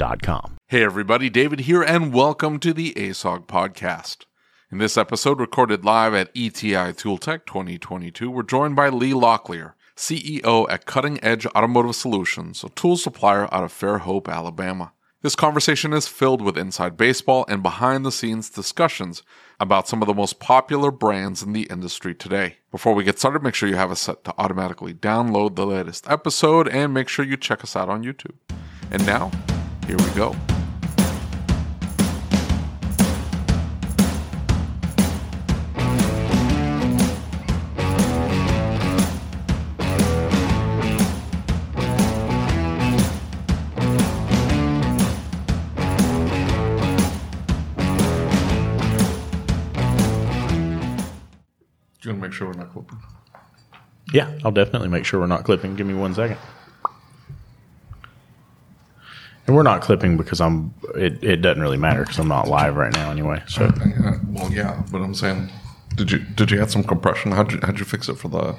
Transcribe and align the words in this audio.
Getshopware.com. 0.00 0.56
Hey 0.68 0.82
everybody, 0.82 1.28
David 1.28 1.60
here, 1.60 1.82
and 1.82 2.12
welcome 2.12 2.58
to 2.60 2.72
the 2.72 2.92
ASOG 2.94 3.46
podcast. 3.46 4.24
In 4.72 4.78
this 4.78 4.96
episode, 4.96 5.40
recorded 5.40 5.84
live 5.84 6.14
at 6.14 6.30
ETI 6.34 6.94
ToolTech 6.94 7.44
2022, 7.44 8.30
we're 8.30 8.42
joined 8.42 8.76
by 8.76 8.88
Lee 8.88 9.12
Locklear, 9.12 9.74
CEO 9.96 10.66
at 10.70 10.86
Cutting 10.86 11.22
Edge 11.22 11.44
Automotive 11.46 11.96
Solutions, 11.96 12.64
a 12.64 12.70
tool 12.70 12.96
supplier 12.96 13.52
out 13.52 13.64
of 13.64 13.72
Fairhope, 13.72 14.28
Alabama. 14.28 14.92
This 15.22 15.36
conversation 15.36 15.92
is 15.92 16.08
filled 16.08 16.40
with 16.40 16.56
inside 16.56 16.96
baseball 16.96 17.44
and 17.46 17.62
behind 17.62 18.06
the 18.06 18.12
scenes 18.12 18.48
discussions 18.48 19.22
about 19.58 19.86
some 19.86 20.00
of 20.00 20.06
the 20.06 20.14
most 20.14 20.40
popular 20.40 20.90
brands 20.90 21.42
in 21.42 21.52
the 21.52 21.64
industry 21.64 22.14
today. 22.14 22.56
Before 22.70 22.94
we 22.94 23.04
get 23.04 23.18
started, 23.18 23.42
make 23.42 23.54
sure 23.54 23.68
you 23.68 23.76
have 23.76 23.92
it 23.92 23.96
set 23.96 24.24
to 24.24 24.34
automatically 24.38 24.94
download 24.94 25.56
the 25.56 25.66
latest 25.66 26.08
episode 26.08 26.68
and 26.68 26.94
make 26.94 27.08
sure 27.08 27.24
you 27.24 27.36
check 27.36 27.62
us 27.62 27.76
out 27.76 27.90
on 27.90 28.02
YouTube. 28.02 28.36
And 28.90 29.04
now, 29.04 29.30
here 29.90 29.98
we 29.98 30.14
go. 30.14 30.30
Do 51.98 52.08
you 52.08 52.14
want 52.14 52.22
to 52.22 52.28
make 52.28 52.32
sure 52.32 52.46
we're 52.46 52.52
not 52.54 52.72
clipping? 52.72 52.98
Yeah, 54.12 54.38
I'll 54.44 54.52
definitely 54.52 54.88
make 54.88 55.04
sure 55.04 55.18
we're 55.18 55.26
not 55.26 55.42
clipping. 55.42 55.74
Give 55.74 55.86
me 55.86 55.94
one 55.94 56.14
second. 56.14 56.38
And 59.50 59.56
we're 59.56 59.64
not 59.64 59.80
clipping 59.82 60.16
because 60.16 60.40
I'm. 60.40 60.72
It, 60.94 61.24
it 61.24 61.36
doesn't 61.38 61.60
really 61.60 61.76
matter 61.76 62.02
because 62.02 62.20
I'm 62.20 62.28
not 62.28 62.46
live 62.46 62.76
right 62.76 62.92
now 62.92 63.10
anyway. 63.10 63.42
So 63.48 63.64
Yeah, 63.84 64.18
well, 64.28 64.52
yeah, 64.52 64.80
but 64.92 65.00
I'm 65.02 65.12
saying, 65.12 65.50
did 65.96 66.12
you 66.12 66.20
did 66.20 66.52
you 66.52 66.62
add 66.62 66.70
some 66.70 66.84
compression? 66.84 67.32
How'd 67.32 67.50
you 67.50 67.58
how'd 67.60 67.76
you 67.80 67.84
fix 67.84 68.08
it 68.08 68.14
for 68.14 68.28
the? 68.28 68.54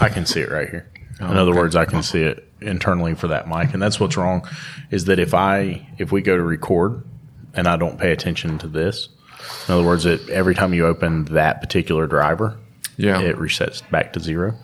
I 0.00 0.08
can 0.08 0.24
see 0.24 0.40
it 0.40 0.50
right 0.50 0.70
here. 0.70 0.90
In 1.20 1.36
other 1.36 1.50
okay. 1.50 1.58
words, 1.60 1.76
I 1.76 1.84
can 1.84 2.02
see 2.02 2.22
it 2.22 2.50
internally 2.62 3.12
for 3.14 3.28
that 3.28 3.46
mic, 3.46 3.74
and 3.74 3.82
that's 3.82 4.00
what's 4.00 4.16
wrong. 4.16 4.48
Is 4.90 5.04
that 5.04 5.18
if 5.18 5.34
I 5.34 5.86
if 5.98 6.12
we 6.12 6.22
go 6.22 6.34
to 6.34 6.42
record 6.42 7.04
and 7.52 7.68
I 7.68 7.76
don't 7.76 7.98
pay 7.98 8.10
attention 8.10 8.56
to 8.60 8.68
this, 8.68 9.10
in 9.68 9.74
other 9.74 9.84
words, 9.84 10.06
it 10.06 10.26
every 10.30 10.54
time 10.54 10.72
you 10.72 10.86
open 10.86 11.26
that 11.26 11.60
particular 11.60 12.06
driver, 12.06 12.56
Yeah. 12.96 13.20
it 13.20 13.36
resets 13.36 13.82
back 13.90 14.14
to 14.14 14.20
zero. 14.20 14.54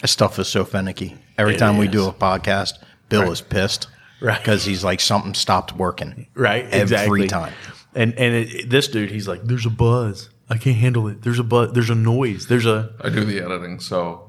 This 0.00 0.12
stuff 0.12 0.38
is 0.38 0.46
so 0.46 0.64
finicky. 0.64 1.16
Every 1.36 1.56
It 1.56 1.58
time 1.58 1.76
we 1.76 1.86
is. 1.86 1.92
do 1.92 2.06
a 2.06 2.12
podcast, 2.12 2.74
Bill 3.10 3.30
is 3.30 3.40
pissed. 3.42 3.88
Right. 4.22 4.38
Because 4.38 4.64
he's 4.64 4.82
like, 4.84 5.00
something 5.00 5.34
stopped 5.34 5.74
working. 5.76 6.26
Right, 6.34 6.64
Every 6.66 6.80
exactly. 6.82 7.26
time. 7.28 7.52
And 7.94 8.14
and 8.14 8.34
it, 8.34 8.70
this 8.70 8.86
dude, 8.88 9.10
he's 9.10 9.26
like, 9.26 9.42
"There's 9.44 9.66
a 9.66 9.70
buzz. 9.70 10.28
I 10.48 10.56
can't 10.58 10.76
handle 10.76 11.08
it. 11.08 11.22
There's 11.22 11.38
a 11.38 11.44
buzz. 11.44 11.72
There's 11.72 11.90
a 11.90 11.94
noise. 11.94 12.46
There's 12.46 12.66
a." 12.66 12.92
I 13.00 13.08
do 13.08 13.24
the 13.24 13.40
editing, 13.40 13.80
so 13.80 14.28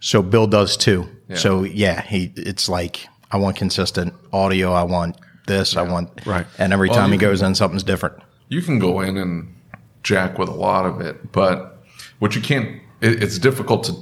So 0.00 0.22
Bill 0.22 0.46
does 0.46 0.76
too. 0.76 1.08
So 1.34 1.62
yeah, 1.64 2.00
he 2.02 2.32
it's 2.36 2.68
like, 2.68 3.06
I 3.30 3.36
want 3.36 3.56
consistent 3.56 4.14
audio. 4.32 4.72
I 4.72 4.82
want 4.82 5.16
this. 5.46 5.76
I 5.76 5.82
want. 5.82 6.26
Right. 6.26 6.46
And 6.58 6.72
every 6.72 6.88
Well, 6.88 6.98
time 6.98 7.12
he 7.12 7.18
can- 7.18 7.28
goes 7.28 7.42
in, 7.42 7.54
something's 7.54 7.84
different. 7.84 8.16
you 8.48 8.62
can 8.62 8.78
go 8.80 9.00
in 9.00 9.16
and 9.16 9.54
jack 10.02 10.38
with 10.38 10.48
a 10.48 10.54
lot 10.54 10.86
of 10.86 11.00
it, 11.00 11.30
but 11.30 11.84
what 12.18 12.34
you 12.34 12.40
can't. 12.40 12.80
It, 13.00 13.22
it's 13.22 13.38
difficult 13.38 13.84
to 13.84 13.94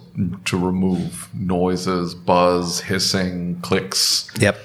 to 0.46 0.58
remove 0.58 1.28
noises, 1.34 2.14
buzz, 2.14 2.80
hissing, 2.80 3.60
clicks, 3.62 4.28
Yep. 4.38 4.58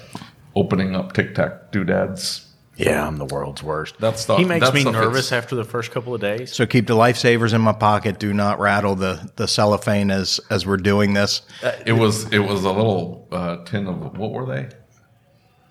opening 0.55 0.95
up 0.95 1.13
tic 1.13 1.35
tac 1.35 1.71
doodads. 1.71 2.47
Yeah, 2.75 3.05
I'm 3.07 3.17
the 3.17 3.25
world's 3.25 3.61
worst. 3.61 3.99
That 3.99 4.17
stuff- 4.17 4.39
He 4.39 4.45
makes 4.45 4.65
that 4.65 4.73
me 4.73 4.81
stuff 4.81 4.93
nervous 4.93 5.27
is- 5.27 5.31
after 5.31 5.55
the 5.55 5.63
first 5.63 5.91
couple 5.91 6.15
of 6.15 6.21
days. 6.21 6.51
So 6.51 6.65
keep 6.65 6.87
the 6.87 6.95
lifesavers 6.95 7.53
in 7.53 7.61
my 7.61 7.71
pocket. 7.73 8.17
Do 8.17 8.33
not 8.33 8.59
rattle 8.59 8.95
the 8.95 9.29
the 9.35 9.47
cellophane 9.47 10.09
as 10.09 10.39
as 10.49 10.65
we're 10.65 10.77
doing 10.77 11.13
this. 11.13 11.43
It 11.85 11.93
was 11.93 12.25
it 12.33 12.39
was 12.39 12.63
a 12.63 12.71
little 12.71 13.27
uh, 13.31 13.57
tin 13.65 13.85
of 13.87 14.17
what 14.17 14.31
were 14.31 14.47
they? 14.47 14.69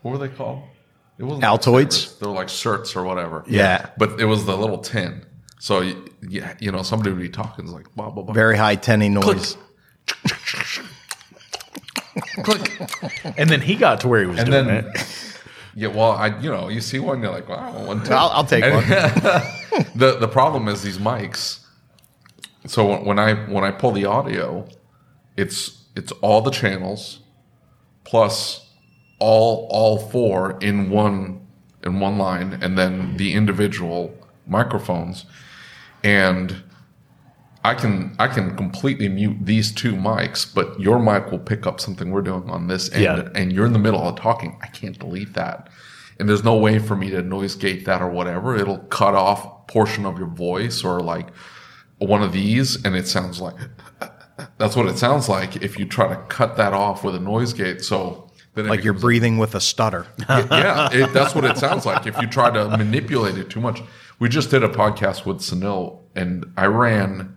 What 0.02 0.12
were 0.12 0.18
they 0.18 0.32
called? 0.32 0.62
It 1.18 1.24
wasn't 1.24 1.44
Altoids? 1.44 1.86
lifesavers. 1.86 2.18
They 2.20 2.26
were 2.26 2.32
like 2.32 2.46
certs 2.48 2.96
or 2.96 3.02
whatever. 3.02 3.42
Yeah. 3.48 3.86
but 3.98 4.20
it 4.20 4.24
was 4.26 4.44
the 4.46 4.56
little 4.56 4.78
tin. 4.78 5.24
So 5.58 5.80
y- 5.80 5.96
yeah, 6.28 6.55
you 6.60 6.71
know, 6.72 6.83
somebody 6.83 7.10
would 7.10 7.21
be 7.21 7.28
talking 7.28 7.65
it's 7.65 7.75
like 7.75 7.93
blah 7.94 8.10
blah 8.10 8.22
blah. 8.22 8.33
Very 8.34 8.56
high 8.56 8.77
tinny 8.77 9.09
noise. 9.09 9.56
Click. 12.44 12.81
And 13.38 13.49
then 13.49 13.60
he 13.60 13.75
got 13.77 14.00
to 14.00 14.09
where 14.09 14.21
he 14.21 14.27
was 14.27 14.38
And 14.38 14.50
doing 14.50 14.66
then 14.66 14.84
it. 14.87 15.37
yeah, 15.75 15.88
well, 15.88 16.12
I 16.12 16.38
you 16.41 16.50
know 16.50 16.69
you 16.69 16.81
see 16.81 16.99
one, 16.99 17.22
you're 17.22 17.31
like, 17.33 17.49
wow, 17.49 17.75
I 17.77 17.84
one 17.84 18.05
too. 18.05 18.12
I'll, 18.12 18.28
I'll 18.31 18.44
take 18.44 18.65
And- 18.65 18.75
one. 18.75 18.84
the 19.94 20.16
the 20.21 20.28
problem 20.28 20.69
is 20.69 20.83
these 20.83 20.99
mics. 20.99 21.60
So 22.66 22.87
when- 22.87 23.04
when 23.04 23.19
I 23.19 23.34
when 23.34 23.65
I 23.65 23.71
pull 23.71 23.93
the 23.93 24.04
audio, 24.04 24.66
it's 25.37 25.83
it's 25.97 26.12
all 26.21 26.41
the 26.43 26.50
channels 26.50 27.21
plus 28.04 28.68
all 29.18 29.66
all 29.71 29.98
four 29.98 30.59
in 30.60 30.91
one 30.91 31.41
in 31.84 31.98
one 32.01 32.18
line, 32.18 32.59
and 32.63 32.78
then 32.78 33.16
the 33.16 33.33
individual 33.34 34.15
microphones, 34.47 35.25
and 36.04 36.63
I 37.65 37.75
can 37.75 38.15
I 38.19 38.27
can 38.28 38.57
completely 38.57 39.09
mute 39.09 39.37
these 39.43 39.71
two 39.72 39.93
mics, 39.93 40.53
but 40.53 40.78
your 40.81 40.99
mic 40.99 41.31
will 41.31 41.39
pick 41.39 41.66
up 41.66 41.81
something 41.81 42.10
we're 42.10 42.22
doing 42.22 42.51
on 42.51 42.66
this 42.66 42.91
end, 42.93 43.03
Yeah. 43.03 43.28
and 43.34 43.53
you're 43.53 43.66
in 43.66 43.72
the 43.72 43.78
middle 43.78 44.03
of 44.03 44.16
talking. 44.16 44.59
I 44.63 44.66
can't 44.66 44.99
delete 44.99 45.34
that, 45.34 45.69
and 46.19 46.28
there's 46.28 46.43
no 46.45 46.57
way 46.57 46.78
for 46.81 46.97
me 46.97 47.10
to 47.10 47.22
noise 47.22 47.54
gate 47.54 47.84
that 47.84 48.03
or 48.03 48.09
whatever. 48.09 48.57
It'll 48.57 48.78
cut 48.78 49.15
off 49.15 49.66
portion 49.69 50.04
of 50.04 50.19
your 50.19 50.27
voice 50.28 50.83
or 50.84 51.01
like 51.01 51.28
one 51.99 52.22
of 52.22 52.33
these, 52.33 52.84
and 52.84 52.97
it 52.97 53.07
sounds 53.07 53.41
like 53.41 53.54
that's 54.59 54.75
what 54.75 54.87
it 54.87 54.99
sounds 54.99 55.28
like 55.28 55.63
if 55.63 55.78
you 55.78 55.84
try 55.87 56.09
to 56.09 56.16
cut 56.22 56.57
that 56.57 56.72
off 56.72 57.04
with 57.04 57.15
a 57.15 57.21
noise 57.21 57.53
gate. 57.53 57.83
So 57.84 58.28
then 58.54 58.66
Like 58.66 58.83
you're 58.83 58.93
breathing 58.93 59.39
with 59.39 59.54
a 59.54 59.60
stutter. 59.60 60.07
yeah, 60.28 60.89
it, 60.93 61.13
that's 61.13 61.33
what 61.34 61.45
it 61.45 61.57
sounds 61.59 61.87
like 61.87 62.09
if 62.09 62.19
you 62.21 62.27
try 62.27 62.51
to 62.51 62.69
manipulate 62.77 63.39
it 63.39 63.51
too 63.51 63.60
much. 63.60 63.83
We 64.18 64.28
just 64.28 64.50
did 64.50 64.62
a 64.62 64.68
podcast 64.68 65.26
with 65.26 65.38
Sunil, 65.38 65.98
and 66.14 66.53
I 66.56 66.66
ran 66.66 67.36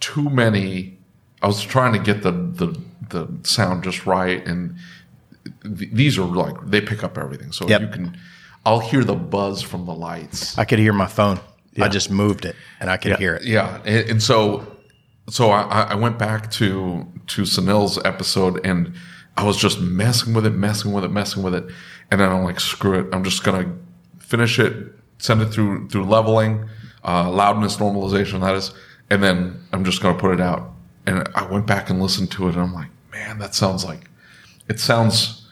too 0.00 0.28
many. 0.28 0.98
I 1.42 1.46
was 1.46 1.62
trying 1.62 1.92
to 1.92 1.98
get 1.98 2.22
the 2.22 2.32
the 2.32 2.78
the 3.10 3.28
sound 3.48 3.84
just 3.84 4.06
right, 4.06 4.44
and 4.46 4.76
th- 5.62 5.90
these 5.92 6.18
are 6.18 6.24
like 6.24 6.54
they 6.66 6.80
pick 6.80 7.02
up 7.04 7.16
everything. 7.18 7.52
So 7.52 7.68
Yep. 7.68 7.80
you 7.80 7.88
can, 7.88 8.16
I'll 8.64 8.80
hear 8.80 9.04
the 9.04 9.14
buzz 9.14 9.62
from 9.62 9.86
the 9.86 9.94
lights. 9.94 10.56
I 10.58 10.64
could 10.64 10.78
hear 10.78 10.92
my 10.92 11.06
phone. 11.06 11.40
I 11.80 11.88
just 11.88 12.10
moved 12.10 12.44
it 12.44 12.54
and 12.80 12.90
I 12.90 12.98
could 12.98 13.16
hear 13.16 13.34
it. 13.36 13.44
Yeah, 13.44 13.80
and, 13.86 14.10
and 14.10 14.22
so 14.22 14.66
so 15.30 15.50
I, 15.50 15.82
I 15.84 15.94
went 15.94 16.18
back 16.18 16.50
to 16.52 17.06
to 17.28 17.42
Sunil's 17.42 17.98
episode 18.04 18.64
and 18.66 18.92
I 19.38 19.44
was 19.44 19.56
just 19.56 19.80
messing 19.80 20.34
with 20.34 20.44
it, 20.44 20.50
messing 20.50 20.92
with 20.92 21.02
it, 21.04 21.10
messing 21.10 21.42
with 21.42 21.54
it, 21.54 21.64
and 22.10 22.20
then 22.20 22.28
I'm 22.28 22.44
like, 22.44 22.60
screw 22.60 22.98
it, 23.00 23.06
I'm 23.14 23.24
just 23.24 23.42
gonna 23.42 23.72
finish 24.18 24.58
it, 24.58 24.92
send 25.22 25.40
it 25.40 25.46
through 25.54 25.88
through 25.88 26.04
leveling, 26.04 26.68
uh, 27.04 27.30
loudness 27.30 27.76
normalization, 27.76 28.40
that 28.40 28.54
is, 28.56 28.72
and 29.10 29.22
then 29.22 29.60
I'm 29.72 29.84
just 29.84 30.02
gonna 30.02 30.18
put 30.18 30.32
it 30.34 30.40
out. 30.40 30.70
And 31.06 31.28
I 31.34 31.44
went 31.46 31.66
back 31.66 31.90
and 31.90 32.00
listened 32.02 32.30
to 32.32 32.48
it, 32.48 32.54
and 32.54 32.62
I'm 32.62 32.74
like, 32.74 32.90
man, 33.12 33.38
that 33.38 33.54
sounds 33.54 33.84
like 33.84 34.10
it 34.68 34.78
sounds 34.80 35.46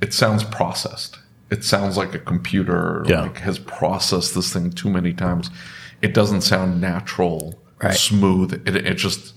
it 0.00 0.12
sounds 0.12 0.42
processed. 0.44 1.18
It 1.50 1.62
sounds 1.64 1.96
like 1.96 2.14
a 2.14 2.18
computer 2.18 3.04
Yeah. 3.06 3.22
like 3.22 3.38
has 3.38 3.58
processed 3.58 4.34
this 4.34 4.52
thing 4.52 4.70
too 4.72 4.90
many 4.90 5.12
times. 5.12 5.50
It 6.00 6.14
doesn't 6.14 6.40
sound 6.40 6.80
natural, 6.80 7.58
Right. 7.82 7.94
smooth. 7.94 8.52
It, 8.66 8.74
it 8.76 8.94
just 8.94 9.34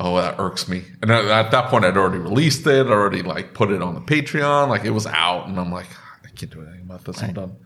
oh 0.00 0.16
that 0.16 0.36
irks 0.38 0.68
me. 0.68 0.84
And 1.02 1.10
at, 1.10 1.24
at 1.26 1.50
that 1.50 1.68
point, 1.70 1.84
I'd 1.84 1.96
already 1.96 2.18
released 2.18 2.66
it, 2.66 2.86
already 2.86 3.22
like 3.22 3.52
put 3.54 3.70
it 3.70 3.82
on 3.82 3.94
the 3.94 4.00
Patreon, 4.00 4.68
like 4.68 4.84
it 4.84 4.90
was 4.90 5.06
out, 5.06 5.48
and 5.48 5.58
I'm 5.58 5.72
like, 5.72 5.88
I 6.24 6.28
can't 6.36 6.50
do 6.52 6.62
anything 6.62 6.82
about 6.82 7.04
this. 7.04 7.22
I'm 7.22 7.32
done. 7.34 7.56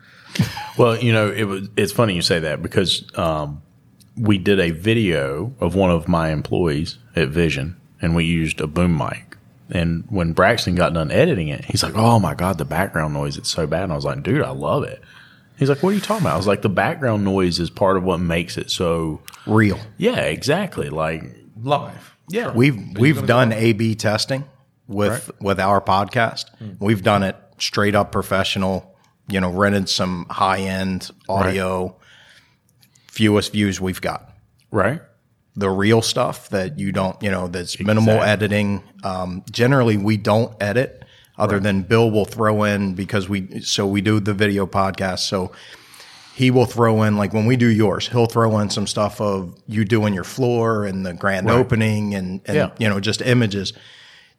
Well, 0.79 0.97
you 0.99 1.13
know, 1.13 1.31
it 1.31 1.45
was. 1.45 1.69
It's 1.77 1.93
funny 1.93 2.15
you 2.15 2.23
say 2.23 2.41
that 2.41 2.63
because 2.63 3.05
um, 3.19 3.63
we 4.17 4.39
did 4.39 4.59
a 4.59 4.71
video 4.71 5.55
of 5.61 5.75
one 5.75 5.91
of 5.91 6.09
my 6.09 6.31
employees 6.31 6.99
at 7.15 7.29
Vision, 7.29 7.77
and 8.01 8.15
we 8.17 8.25
used 8.25 8.61
a 8.61 8.67
boom 8.67 8.97
mic. 8.97 9.37
And 9.71 10.05
when 10.09 10.33
Braxton 10.33 10.75
got 10.75 10.93
done 10.93 11.11
editing 11.11 11.49
it, 11.49 11.65
he's 11.67 11.83
like, 11.83 11.95
"Oh 11.95 12.19
my 12.19 12.35
god, 12.35 12.59
the 12.59 12.65
background 12.65 13.15
noise! 13.15 13.37
It's 13.37 13.51
so 13.51 13.67
bad." 13.67 13.85
And 13.85 13.93
I 13.93 13.97
was 13.97 14.05
like, 14.05 14.23
"Dude, 14.23 14.43
I 14.43 14.51
love 14.51 14.85
it." 14.85 15.03
He's 15.59 15.69
like, 15.69 15.83
"What 15.83 15.91
are 15.91 15.95
you 15.95 16.01
talking 16.01 16.25
about?" 16.27 16.35
I 16.35 16.37
was 16.39 16.47
like, 16.47 16.63
"The 16.63 16.69
background 16.69 17.25
noise 17.25 17.59
is 17.59 17.71
part 17.71 17.97
of 17.97 18.03
what 18.03 18.19
makes 18.19 18.57
it 18.59 18.71
so." 18.71 19.21
Real. 19.47 19.79
Yeah, 19.99 20.21
exactly. 20.21 20.89
Like, 20.91 21.23
Live. 21.63 22.15
yeah, 22.29 22.53
We've 22.53 22.99
we've 22.99 23.27
done 23.27 23.53
A 23.53 23.73
B 23.73 23.95
testing 23.95 24.45
with 24.89 25.31
with 25.41 25.61
our 25.61 25.81
podcast. 25.81 26.47
We've 26.79 27.03
done 27.03 27.23
it 27.23 27.37
straight 27.59 27.95
up 27.95 28.13
professional. 28.13 28.92
You 29.29 29.41
know, 29.41 29.51
rented 29.51 29.89
some 29.89 30.27
high 30.31 30.59
end 30.61 31.11
audio. 31.29 31.97
Fewest 33.09 33.53
views 33.53 33.81
we've 33.81 34.01
got. 34.01 34.31
right. 34.71 35.01
The 35.55 35.69
real 35.69 36.01
stuff 36.01 36.49
that 36.49 36.79
you 36.79 36.93
don't, 36.93 37.23
you 37.23 37.31
know, 37.31 37.47
that's 37.47 37.79
minimal 37.79 38.23
editing. 38.23 38.83
Um, 39.05 39.45
generally, 39.51 39.99
we 39.99 40.17
don't 40.17 40.51
edit. 40.63 41.05
Other 41.37 41.61
than 41.61 41.83
Bill 41.83 42.11
will 42.11 42.25
throw 42.25 42.63
in 42.65 42.95
because 42.95 43.29
we 43.29 43.61
so 43.61 43.87
we 43.87 44.01
do 44.01 44.19
the 44.19 44.33
video 44.33 44.65
podcast. 44.67 45.19
So 45.21 45.53
he 46.35 46.51
will 46.51 46.65
throw 46.65 47.03
in 47.03 47.19
like 47.19 47.35
when 47.35 47.45
we 47.45 47.57
do 47.57 47.67
yours, 47.67 48.09
he'll 48.09 48.25
throw 48.25 48.59
in 48.61 48.71
some 48.71 48.87
stuff 48.87 49.21
of 49.21 49.55
you 49.67 49.85
doing 49.85 50.15
your 50.15 50.25
floor 50.25 50.87
and 50.87 51.05
the 51.05 51.13
grand 51.13 51.51
opening 51.51 52.15
and, 52.15 52.41
and 52.47 52.57
Yeah. 52.57 52.71
you 52.79 52.89
know 52.89 52.99
just 52.99 53.21
images. 53.21 53.75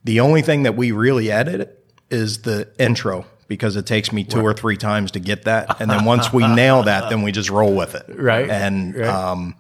The 0.03 0.19
only 0.19 0.41
thing 0.41 0.63
that 0.63 0.75
we 0.75 0.91
really 0.91 1.30
edit 1.30 1.85
is 2.09 2.41
the 2.41 2.69
intro 2.80 3.25
because 3.55 3.75
it 3.75 3.85
takes 3.85 4.11
me 4.11 4.23
two 4.23 4.41
or 4.41 4.53
three 4.53 4.77
times 4.77 5.11
to 5.11 5.19
get 5.19 5.44
that, 5.44 5.79
and 5.79 5.89
then 5.91 6.05
once 6.05 6.33
we 6.33 6.47
nail 6.55 6.83
that, 6.83 7.09
then 7.09 7.21
we 7.21 7.31
just 7.31 7.50
roll 7.50 7.75
with 7.75 7.94
it. 7.95 8.05
Right. 8.09 8.50
And 8.50 8.95
Right. 8.95 9.07
um, 9.07 9.55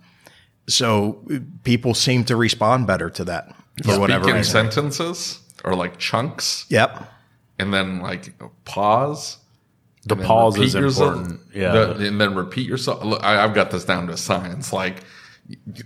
so 0.67 1.21
people 1.63 1.93
seem 1.93 2.23
to 2.25 2.35
respond 2.35 2.87
better 2.87 3.09
to 3.11 3.23
that 3.25 3.53
for 3.83 3.99
whatever 3.99 4.29
in 4.29 4.35
reason. 4.37 4.51
sentences 4.51 5.39
or 5.63 5.75
like 5.75 5.97
chunks, 5.99 6.65
Yep. 6.69 7.05
and 7.59 7.73
then 7.73 8.01
like 8.01 8.33
pause. 8.65 9.37
The 10.05 10.15
pause 10.17 10.57
is 10.57 10.73
repeat 10.75 10.85
yourself. 10.85 11.15
important. 11.15 11.39
Yeah. 11.53 11.71
The- 11.71 12.07
and 12.07 12.19
then 12.19 12.35
repeat 12.35 12.67
yourself. 12.67 13.03
Look, 13.05 13.23
I, 13.23 13.43
I've 13.43 13.53
got 13.53 13.71
this 13.71 13.85
down 13.85 14.07
to 14.07 14.17
science, 14.17 14.73
like 14.73 15.03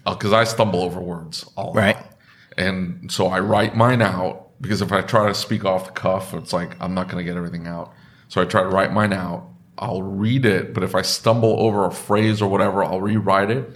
because 0.06 0.34
I 0.34 0.44
stumble 0.44 0.82
over 0.82 1.00
words 1.00 1.44
all 1.58 1.74
right. 1.74 1.98
the 1.98 2.64
time. 2.64 3.02
and 3.02 3.12
so 3.12 3.28
I 3.28 3.40
write 3.40 3.76
mine 3.76 4.02
out 4.02 4.44
because 4.62 4.82
if 4.82 4.92
I 4.92 5.02
try 5.02 5.28
to 5.28 5.34
speak 5.36 5.66
off 5.66 5.86
the 5.86 5.92
cuff, 5.92 6.34
it's 6.34 6.54
like 6.54 6.76
I'm 6.82 6.94
not 6.96 7.10
going 7.10 7.18
to 7.18 7.24
get 7.24 7.38
everything 7.38 7.68
out. 7.68 7.94
So 8.28 8.42
I 8.42 8.46
try 8.46 8.62
to 8.64 8.70
write 8.70 8.94
mine 8.94 9.14
out. 9.14 9.48
I'll 9.78 10.02
read 10.02 10.46
it, 10.46 10.74
but 10.74 10.84
if 10.84 10.96
I 10.96 11.02
stumble 11.04 11.60
over 11.60 11.86
a 11.86 11.92
phrase 11.92 12.42
or 12.42 12.50
whatever, 12.50 12.84
I'll 12.84 13.00
rewrite 13.02 13.52
it, 13.52 13.70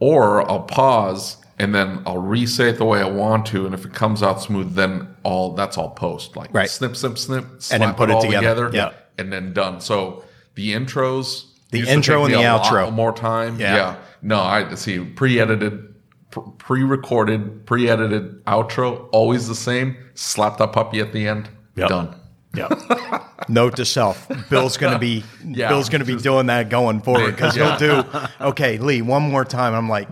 or 0.00 0.48
I'll 0.50 0.62
pause 0.62 1.36
and 1.58 1.74
then 1.74 2.02
I'll 2.06 2.18
re-say 2.22 2.68
it 2.70 2.78
the 2.78 2.84
way 2.84 3.00
I 3.00 3.08
want 3.08 3.44
to. 3.46 3.66
And 3.66 3.74
if 3.74 3.84
it 3.84 3.92
comes 3.92 4.22
out 4.22 4.40
smooth, 4.40 4.74
then 4.74 5.08
all 5.24 5.54
that's 5.54 5.76
all 5.76 5.90
post 5.90 6.36
like 6.36 6.54
Right. 6.54 6.70
snip, 6.70 6.96
snip, 6.96 7.18
snip, 7.18 7.44
And 7.72 7.82
then 7.82 7.94
put 7.94 8.10
it 8.10 8.14
all 8.14 8.22
together. 8.22 8.70
Yeah. 8.72 8.90
and 9.18 9.32
then 9.32 9.52
done. 9.52 9.80
So 9.80 10.22
the 10.54 10.72
intros, 10.72 11.46
The 11.72 11.80
intro 11.88 12.24
and 12.24 12.32
the 12.32 12.38
outro. 12.38 12.92
more 12.92 13.12
time. 13.12 13.58
Yeah. 13.60 13.74
Yeah. 13.76 13.96
No, 14.22 14.40
I 14.40 14.74
see 14.76 15.00
pre-edited, 15.00 15.94
pre-recorded, 16.58 17.66
pre-edited 17.66 18.44
outro, 18.46 19.08
always 19.12 19.48
the 19.48 19.54
same. 19.56 19.96
Slap 20.14 20.58
that 20.58 20.72
puppy 20.72 21.00
at 21.00 21.12
the 21.12 21.26
end. 21.26 21.48
Yep. 21.76 21.88
Done. 21.88 22.14
Yeah. 22.54 22.68
Note 23.48 23.76
to 23.76 23.84
self: 23.84 24.28
Bill's 24.50 24.76
going 24.76 24.92
to 24.92 24.98
be 24.98 25.24
Yeah. 25.44 25.68
Bill's 25.68 25.88
going 25.88 26.04
to 26.04 26.06
be 26.06 26.20
doing 26.20 26.46
that 26.46 26.68
going 26.68 27.00
forward 27.00 27.32
because 27.36 27.56
Yeah. 27.56 27.78
he'll 27.78 28.02
do. 28.02 28.18
Okay, 28.40 28.78
Lee, 28.78 29.02
one 29.02 29.22
more 29.22 29.44
time. 29.44 29.74
I'm 29.74 29.88
like, 29.88 30.08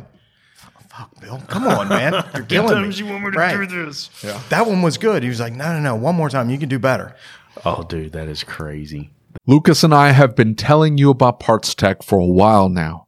fuck, 0.88 1.20
Bill, 1.20 1.42
come 1.48 1.66
on, 1.66 1.88
man, 1.88 2.12
you're 2.34 2.44
killing 2.44 2.88
me. 2.88 2.94
you 2.94 3.06
want 3.06 3.24
me 3.24 3.30
to 3.32 3.38
Right. 3.38 3.68
this? 3.68 4.10
Yeah. 4.22 4.40
That 4.48 4.66
one 4.66 4.82
was 4.82 4.96
good. 4.98 5.22
He 5.22 5.28
was 5.28 5.40
like, 5.40 5.52
no, 5.52 5.72
no, 5.74 5.80
no, 5.80 5.94
one 5.94 6.14
more 6.14 6.30
time. 6.30 6.48
You 6.50 6.58
can 6.58 6.68
do 6.68 6.78
better. 6.78 7.14
Oh, 7.64 7.82
dude, 7.82 8.12
that 8.12 8.28
is 8.28 8.44
crazy. 8.44 9.10
Lucas 9.46 9.84
and 9.84 9.94
I 9.94 10.12
have 10.12 10.34
been 10.34 10.54
telling 10.54 10.98
you 10.98 11.10
about 11.10 11.40
Parts 11.40 11.74
Tech 11.74 12.02
for 12.02 12.18
a 12.18 12.24
while 12.26 12.68
now 12.68 13.05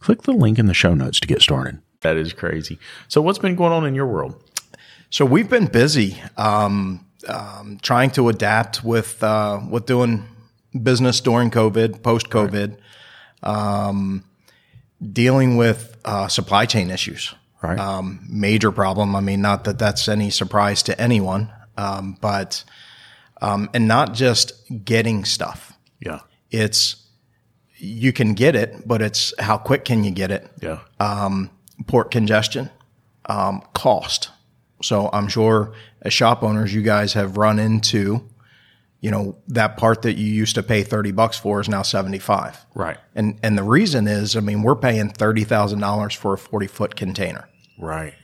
Click 0.00 0.22
the 0.22 0.32
link 0.32 0.58
in 0.58 0.66
the 0.66 0.74
show 0.74 0.94
notes 0.94 1.20
to 1.20 1.26
get 1.26 1.42
started. 1.42 1.80
That 2.02 2.16
is 2.16 2.32
crazy. 2.32 2.78
So, 3.08 3.20
what's 3.20 3.38
been 3.38 3.56
going 3.56 3.72
on 3.72 3.84
in 3.84 3.94
your 3.94 4.06
world? 4.06 4.42
So 5.10 5.24
we've 5.24 5.48
been 5.48 5.66
busy 5.66 6.20
um, 6.36 7.06
um, 7.26 7.78
trying 7.82 8.10
to 8.10 8.28
adapt 8.28 8.84
with 8.84 9.22
uh, 9.22 9.60
with 9.68 9.86
doing 9.86 10.24
business 10.82 11.20
during 11.20 11.50
COVID, 11.50 12.02
post 12.02 12.28
COVID, 12.28 12.76
um, 13.42 14.24
dealing 15.12 15.56
with 15.56 15.96
uh, 16.04 16.28
supply 16.28 16.66
chain 16.66 16.90
issues. 16.90 17.34
Right. 17.62 17.78
Um, 17.78 18.24
major 18.28 18.70
problem. 18.70 19.16
I 19.16 19.20
mean, 19.20 19.40
not 19.40 19.64
that 19.64 19.78
that's 19.78 20.08
any 20.08 20.30
surprise 20.30 20.82
to 20.84 21.00
anyone, 21.00 21.50
um, 21.76 22.16
but 22.20 22.62
um, 23.40 23.70
and 23.72 23.88
not 23.88 24.12
just 24.14 24.52
getting 24.84 25.24
stuff. 25.24 25.72
Yeah. 26.00 26.20
It's 26.50 27.07
you 27.78 28.12
can 28.12 28.34
get 28.34 28.54
it, 28.56 28.86
but 28.86 29.02
it's 29.02 29.32
how 29.38 29.56
quick 29.56 29.84
can 29.84 30.04
you 30.04 30.10
get 30.10 30.30
it? 30.30 30.50
Yeah. 30.60 30.80
Um, 31.00 31.50
Port 31.86 32.10
congestion, 32.10 32.70
um, 33.26 33.62
cost. 33.72 34.30
So 34.82 35.10
I'm 35.12 35.28
sure 35.28 35.72
as 36.02 36.12
shop 36.12 36.42
owners, 36.42 36.74
you 36.74 36.82
guys 36.82 37.12
have 37.12 37.36
run 37.36 37.58
into, 37.58 38.28
you 39.00 39.10
know, 39.10 39.36
that 39.48 39.76
part 39.76 40.02
that 40.02 40.14
you 40.14 40.26
used 40.26 40.56
to 40.56 40.62
pay 40.62 40.82
30 40.82 41.12
bucks 41.12 41.38
for 41.38 41.60
is 41.60 41.68
now 41.68 41.82
75. 41.82 42.66
right. 42.74 42.98
And, 43.14 43.38
and 43.42 43.56
the 43.56 43.62
reason 43.62 44.08
is, 44.08 44.36
I 44.36 44.40
mean, 44.40 44.62
we're 44.62 44.76
paying 44.76 45.10
$30,000 45.10 46.16
for 46.16 46.34
a 46.34 46.38
40 46.38 46.66
foot 46.66 46.96
container. 46.96 47.48
Right. 47.78 48.14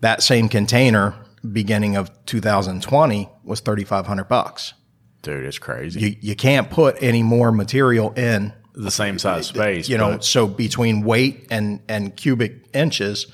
That 0.00 0.22
same 0.22 0.48
container 0.48 1.14
beginning 1.52 1.96
of 1.96 2.10
2020 2.26 3.28
was 3.44 3.60
3,500 3.60 4.24
bucks. 4.24 4.74
Dude, 5.22 5.44
it's 5.44 5.58
crazy. 5.58 6.00
You, 6.00 6.16
you 6.20 6.36
can't 6.36 6.68
put 6.70 7.02
any 7.02 7.22
more 7.22 7.50
material 7.52 8.12
in 8.12 8.52
the 8.74 8.90
same 8.90 9.18
size 9.18 9.46
space. 9.46 9.88
you 9.88 9.96
know 9.96 10.12
but- 10.12 10.24
so 10.24 10.46
between 10.46 11.02
weight 11.04 11.46
and 11.50 11.80
and 11.88 12.16
cubic 12.16 12.64
inches 12.74 13.26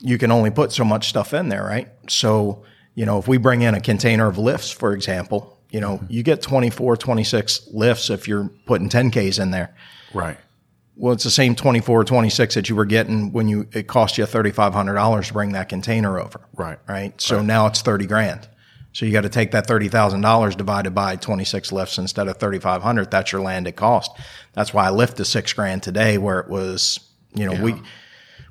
you 0.00 0.16
can 0.16 0.30
only 0.30 0.50
put 0.50 0.72
so 0.72 0.84
much 0.84 1.08
stuff 1.08 1.34
in 1.34 1.48
there 1.48 1.64
right 1.64 1.88
so 2.08 2.62
you 2.94 3.04
know 3.04 3.18
if 3.18 3.26
we 3.28 3.36
bring 3.36 3.62
in 3.62 3.74
a 3.74 3.80
container 3.80 4.26
of 4.28 4.38
lifts 4.38 4.70
for 4.70 4.92
example 4.92 5.58
you 5.70 5.80
know 5.80 6.00
you 6.08 6.22
get 6.22 6.40
24 6.40 6.96
26 6.96 7.68
lifts 7.72 8.10
if 8.10 8.28
you're 8.28 8.48
putting 8.66 8.88
10ks 8.88 9.40
in 9.40 9.50
there 9.50 9.74
right. 10.14 10.36
well 10.96 11.12
it's 11.12 11.24
the 11.24 11.30
same 11.30 11.54
24 11.56 12.04
26 12.04 12.54
that 12.54 12.68
you 12.68 12.76
were 12.76 12.84
getting 12.86 13.32
when 13.32 13.48
you 13.48 13.66
it 13.72 13.88
cost 13.88 14.18
you 14.18 14.24
$3500 14.24 15.26
to 15.26 15.32
bring 15.32 15.52
that 15.52 15.68
container 15.68 16.18
over 16.18 16.40
Right. 16.54 16.78
right 16.88 17.20
so 17.20 17.42
now 17.42 17.66
it's 17.66 17.82
30 17.82 18.06
grand 18.06 18.48
so 18.92 19.06
you 19.06 19.12
got 19.12 19.22
to 19.22 19.28
take 19.28 19.52
that 19.52 19.66
$30,000 19.68 20.56
divided 20.56 20.94
by 20.94 21.16
26 21.16 21.72
lifts 21.72 21.98
instead 21.98 22.28
of 22.28 22.38
3,500. 22.38 23.10
That's 23.10 23.32
your 23.32 23.40
landed 23.40 23.76
cost. 23.76 24.10
That's 24.52 24.74
why 24.74 24.86
I 24.86 24.90
lift 24.90 25.16
to 25.18 25.24
six 25.24 25.52
grand 25.52 25.82
today 25.82 26.18
where 26.18 26.40
it 26.40 26.48
was, 26.48 27.00
you 27.34 27.46
know, 27.46 27.62
we, 27.62 27.80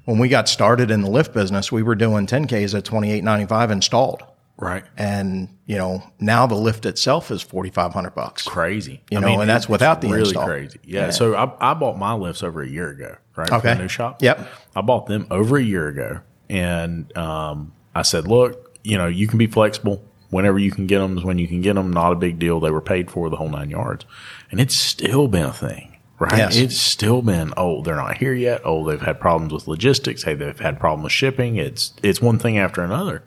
when 0.06 0.18
we 0.18 0.30
got 0.30 0.48
started 0.48 0.92
in 0.92 1.02
the 1.02 1.10
lift 1.10 1.34
business, 1.34 1.72
we 1.72 1.84
were 1.84 1.96
doing 1.96 2.26
10Ks 2.26 2.78
at 2.78 2.86
28.95 2.86 3.72
installed. 3.72 4.24
Right. 4.58 4.84
And, 4.98 5.58
you 5.66 5.78
know, 5.78 6.04
now 6.20 6.46
the 6.46 6.56
lift 6.56 6.86
itself 6.86 7.32
is 7.32 7.42
4,500 7.42 8.14
bucks. 8.14 8.44
Crazy. 8.44 9.02
You 9.10 9.22
know, 9.22 9.40
and 9.40 9.50
that's 9.50 9.70
without 9.70 10.02
the 10.02 10.10
really 10.10 10.22
install. 10.22 10.46
crazy. 10.46 10.80
Yeah. 10.84 11.12
So 11.12 11.36
I, 11.36 11.72
I 11.72 11.74
bought 11.74 11.98
my 11.98 12.14
lifts 12.14 12.44
over 12.44 12.62
a 12.62 12.68
year 12.68 12.90
ago, 12.90 13.16
right? 13.38 13.52
Okay. 13.52 13.74
The 13.74 13.82
new 13.82 13.88
shop. 13.88 14.22
Yep. 14.22 14.48
I 14.76 14.82
bought 14.82 15.06
them 15.06 15.28
over 15.32 15.56
a 15.56 15.64
year 15.64 15.88
ago, 15.88 16.20
and 16.50 17.16
um, 17.18 17.72
I 17.96 18.02
said, 18.02 18.28
look, 18.28 18.78
you 18.84 18.98
know, 18.98 19.08
you 19.08 19.28
can 19.28 19.38
be 19.38 19.48
flexible. 19.48 20.04
Whenever 20.30 20.60
you 20.60 20.72
can 20.72 20.86
get 20.88 21.00
them 21.00 21.18
is 21.18 21.24
when 21.24 21.40
you 21.40 21.48
can 21.48 21.62
get 21.62 21.74
them. 21.74 21.92
Not 21.92 22.14
a 22.14 22.16
big 22.16 22.38
deal. 22.40 22.60
They 22.60 22.72
were 22.72 22.82
paid 22.82 23.10
for 23.10 23.30
the 23.30 23.38
whole 23.38 23.50
nine 23.50 23.70
yards, 23.70 24.06
and 24.52 24.60
it's 24.60 24.76
still 24.76 25.28
been 25.28 25.44
a 25.44 25.54
thing. 25.54 25.98
Right. 26.20 26.38
Yes. 26.38 26.58
It's 26.58 26.78
still 26.78 27.22
been, 27.22 27.54
oh, 27.56 27.82
they're 27.82 27.96
not 27.96 28.18
here 28.18 28.34
yet. 28.34 28.60
Oh, 28.66 28.86
they've 28.86 29.00
had 29.00 29.22
problems 29.22 29.54
with 29.54 29.70
logistics. 29.70 30.24
Hey, 30.24 30.34
they've 30.34 30.60
had 30.60 30.78
problems 30.78 31.04
with 31.06 31.14
shipping. 31.14 31.56
It's, 31.56 31.94
it's 32.04 32.22
one 32.22 32.38
thing 32.38 32.58
after 32.58 32.84
another. 32.84 33.24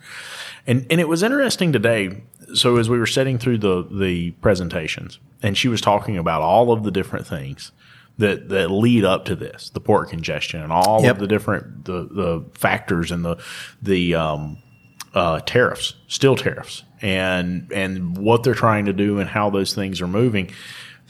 And, 0.66 0.86
and 0.90 1.00
it 1.00 1.08
was 1.08 1.22
interesting 1.22 1.72
today. 1.72 2.22
So 2.52 2.76
as 2.76 2.90
we 2.90 2.98
were 2.98 3.06
setting 3.06 3.38
through 3.38 3.58
the, 3.58 3.82
the 3.90 4.32
presentations 4.42 5.20
and 5.42 5.56
she 5.56 5.68
was 5.68 5.80
talking 5.80 6.18
about 6.18 6.42
all 6.42 6.70
of 6.70 6.84
the 6.84 6.90
different 6.90 7.26
things 7.26 7.72
that, 8.18 8.50
that 8.50 8.70
lead 8.70 9.06
up 9.06 9.24
to 9.24 9.36
this, 9.36 9.70
the 9.70 9.80
port 9.80 10.10
congestion 10.10 10.60
and 10.60 10.70
all 10.70 11.02
Yep. 11.02 11.14
of 11.14 11.20
the 11.20 11.26
different, 11.26 11.86
the, 11.86 12.02
the 12.10 12.44
factors 12.52 13.10
and 13.10 13.24
the, 13.24 13.42
the, 13.80 14.14
um, 14.14 14.58
uh, 15.14 15.40
tariffs, 15.40 15.94
steel 16.08 16.36
tariffs, 16.36 16.84
and 17.02 17.70
and 17.72 18.16
what 18.16 18.42
they're 18.44 18.54
trying 18.54 18.86
to 18.86 18.92
do 18.92 19.18
and 19.18 19.28
how 19.28 19.50
those 19.50 19.74
things 19.74 20.00
are 20.00 20.06
moving. 20.08 20.50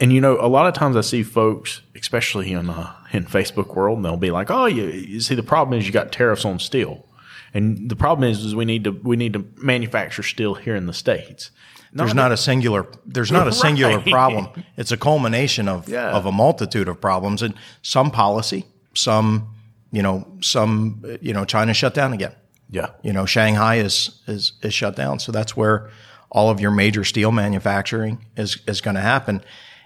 And 0.01 0.13
you 0.13 0.21
know, 0.21 0.39
a 0.41 0.49
lot 0.49 0.67
of 0.67 0.75
times 0.75 0.97
I 0.97 1.03
see 1.03 1.23
folks, 1.23 1.83
especially 1.95 2.53
in 2.53 2.71
uh, 2.71 2.93
in 3.13 3.25
Facebook 3.27 3.75
world, 3.77 3.99
and 3.99 4.05
they'll 4.05 4.17
be 4.17 4.31
like, 4.31 4.51
"Oh, 4.51 4.67
you, 4.67 4.85
you 4.87 5.21
see, 5.21 5.35
the 5.35 5.43
problem 5.43 5.79
is 5.79 5.87
you 5.87 5.93
got 5.93 6.11
tariffs 6.11 6.45
on 6.45 6.59
steel, 6.59 7.07
and 7.55 7.89
the 7.91 7.95
problem 7.97 8.29
is, 8.29 8.45
is 8.45 8.55
we 8.57 8.65
need 8.65 8.85
to 8.85 8.91
we 8.91 9.17
need 9.17 9.35
to 9.35 9.45
manufacture 9.59 10.23
steel 10.23 10.55
here 10.55 10.75
in 10.75 10.87
the 10.87 10.95
states." 10.95 11.51
There's 11.95 12.15
not 12.15 12.33
a 12.33 12.39
singular. 12.39 12.87
There's 13.05 13.31
not 13.31 13.47
a 13.47 13.53
singular 13.67 13.99
Right. 13.99 14.07
problem. 14.11 14.49
It's 14.79 14.93
a 14.93 14.97
culmination 14.97 15.69
of 15.69 15.87
Yeah. 15.91 16.11
of 16.13 16.25
a 16.25 16.33
multitude 16.33 16.89
of 16.89 16.99
problems 17.03 17.43
and 17.43 17.53
some 17.83 18.11
policy, 18.11 18.65
some 18.95 19.49
you 19.93 20.03
know, 20.03 20.27
some 20.41 21.05
you 21.21 21.35
know, 21.35 21.45
China 21.45 21.75
shut 21.75 21.93
down 21.93 22.15
again. 22.15 22.33
Yeah, 22.73 22.89
You 23.03 23.13
know, 23.13 23.27
Shanghai 23.27 23.77
is 23.77 24.21
is 24.27 24.53
is 24.63 24.75
shut 24.75 24.97
down, 24.97 25.19
so 25.21 25.31
that's 25.31 25.57
where 25.57 25.91
all 26.31 26.51
of 26.51 26.59
your 26.61 26.71
major 26.73 27.05
steel 27.05 27.31
manufacturing 27.31 28.25
is 28.37 28.59
is 28.67 28.81
going 28.81 28.95
to 28.97 29.01
happen, 29.03 29.43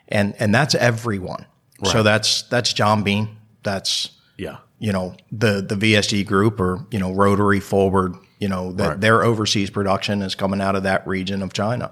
and 0.09 0.35
and 0.39 0.55
that's 0.55 0.75
everyone. 0.75 1.45
So 1.85 2.03
that's 2.03 2.43
that's 2.43 2.73
John 2.73 3.03
Bean. 3.03 3.37
That's 3.63 4.11
yeah, 4.39 4.59
you 4.79 4.93
know 4.93 5.15
the 5.31 5.61
the 5.61 5.75
VSG 5.75 6.25
group 6.27 6.59
or 6.61 6.87
you 6.91 6.99
know 6.99 7.13
Rotary 7.13 7.61
Forward. 7.61 8.15
You 8.39 8.49
know 8.49 8.73
that 8.73 8.89
Right. 8.89 9.01
their 9.01 9.23
overseas 9.25 9.71
production 9.71 10.23
is 10.23 10.35
coming 10.35 10.61
out 10.61 10.77
of 10.77 10.85
that 10.85 11.07
region 11.07 11.43
of 11.43 11.53
China. 11.53 11.91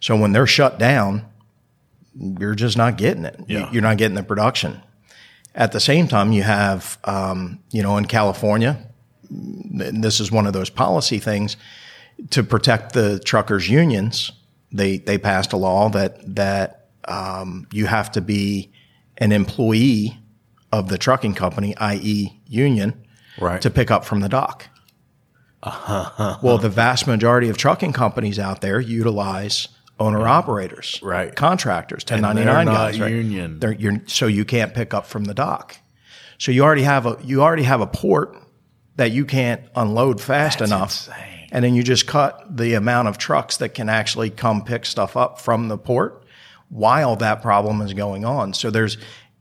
So 0.00 0.16
when 0.16 0.32
they're 0.32 0.46
shut 0.46 0.78
down, 0.78 1.26
you're 2.14 2.54
just 2.54 2.76
not 2.76 2.96
getting 2.96 3.24
it. 3.24 3.38
Yeah. 3.48 3.70
You're 3.72 3.82
not 3.82 3.96
getting 3.98 4.14
the 4.16 4.22
production. 4.22 4.82
At 5.54 5.72
the 5.72 5.80
same 5.80 6.08
time, 6.08 6.32
you 6.32 6.42
have 6.42 6.98
um, 7.04 7.60
you 7.70 7.82
know 7.82 7.96
in 7.98 8.06
California, 8.06 8.78
this 9.34 10.20
is 10.20 10.30
one 10.30 10.46
of 10.46 10.52
those 10.52 10.70
policy 10.70 11.18
things 11.18 11.56
to 12.30 12.42
protect 12.44 12.92
the 12.92 13.18
truckers 13.18 13.68
unions. 13.68 14.32
They 14.72 14.98
they 14.98 15.18
passed 15.18 15.52
a 15.52 15.56
law 15.56 15.88
that 15.90 16.34
that 16.36 16.88
um, 17.06 17.66
you 17.72 17.86
have 17.86 18.10
to 18.12 18.20
be 18.20 18.72
an 19.18 19.32
employee 19.32 20.18
of 20.72 20.88
the 20.88 20.98
trucking 20.98 21.34
company, 21.34 21.76
i.e., 21.76 22.40
union, 22.46 23.04
Right. 23.40 23.60
to 23.62 23.70
pick 23.70 23.90
up 23.90 24.04
from 24.04 24.20
the 24.20 24.28
dock. 24.28 24.66
well, 26.42 26.58
the 26.58 26.68
vast 26.68 27.06
majority 27.06 27.48
of 27.48 27.56
trucking 27.56 27.92
companies 27.92 28.38
out 28.38 28.60
there 28.60 28.80
utilize 28.80 29.68
owner 29.98 30.26
operators, 30.26 30.98
Right. 31.02 31.34
Contractors, 31.34 32.04
ten 32.04 32.20
ninety 32.20 32.44
nine 32.44 32.66
And 32.66 32.68
they're 32.68 32.74
not 32.74 32.90
guys, 32.92 33.00
right? 33.00 33.10
union. 33.12 34.02
So 34.08 34.26
you 34.26 34.44
can't 34.44 34.74
pick 34.74 34.92
up 34.92 35.06
from 35.06 35.24
the 35.24 35.34
dock. 35.34 35.76
So 36.38 36.50
you 36.52 36.62
already 36.64 36.82
have 36.82 37.06
a 37.06 37.16
you 37.24 37.42
already 37.42 37.62
have 37.62 37.80
a 37.80 37.86
port 37.86 38.36
that 38.96 39.10
you 39.10 39.24
can't 39.24 39.62
unload 39.74 40.20
fast 40.20 40.60
enough, 40.60 41.08
insane. 41.08 41.48
and 41.52 41.64
then 41.64 41.74
you 41.74 41.82
just 41.82 42.06
cut 42.06 42.56
the 42.56 42.74
amount 42.74 43.08
of 43.08 43.18
trucks 43.18 43.56
that 43.58 43.70
can 43.70 43.88
actually 43.88 44.30
come 44.30 44.64
pick 44.64 44.86
stuff 44.86 45.16
up 45.16 45.40
from 45.40 45.68
the 45.68 45.78
port 45.78 46.24
while 46.68 47.16
that 47.16 47.42
problem 47.42 47.80
is 47.80 47.92
going 47.92 48.24
on. 48.24 48.54
So 48.54 48.70
there's, 48.70 48.96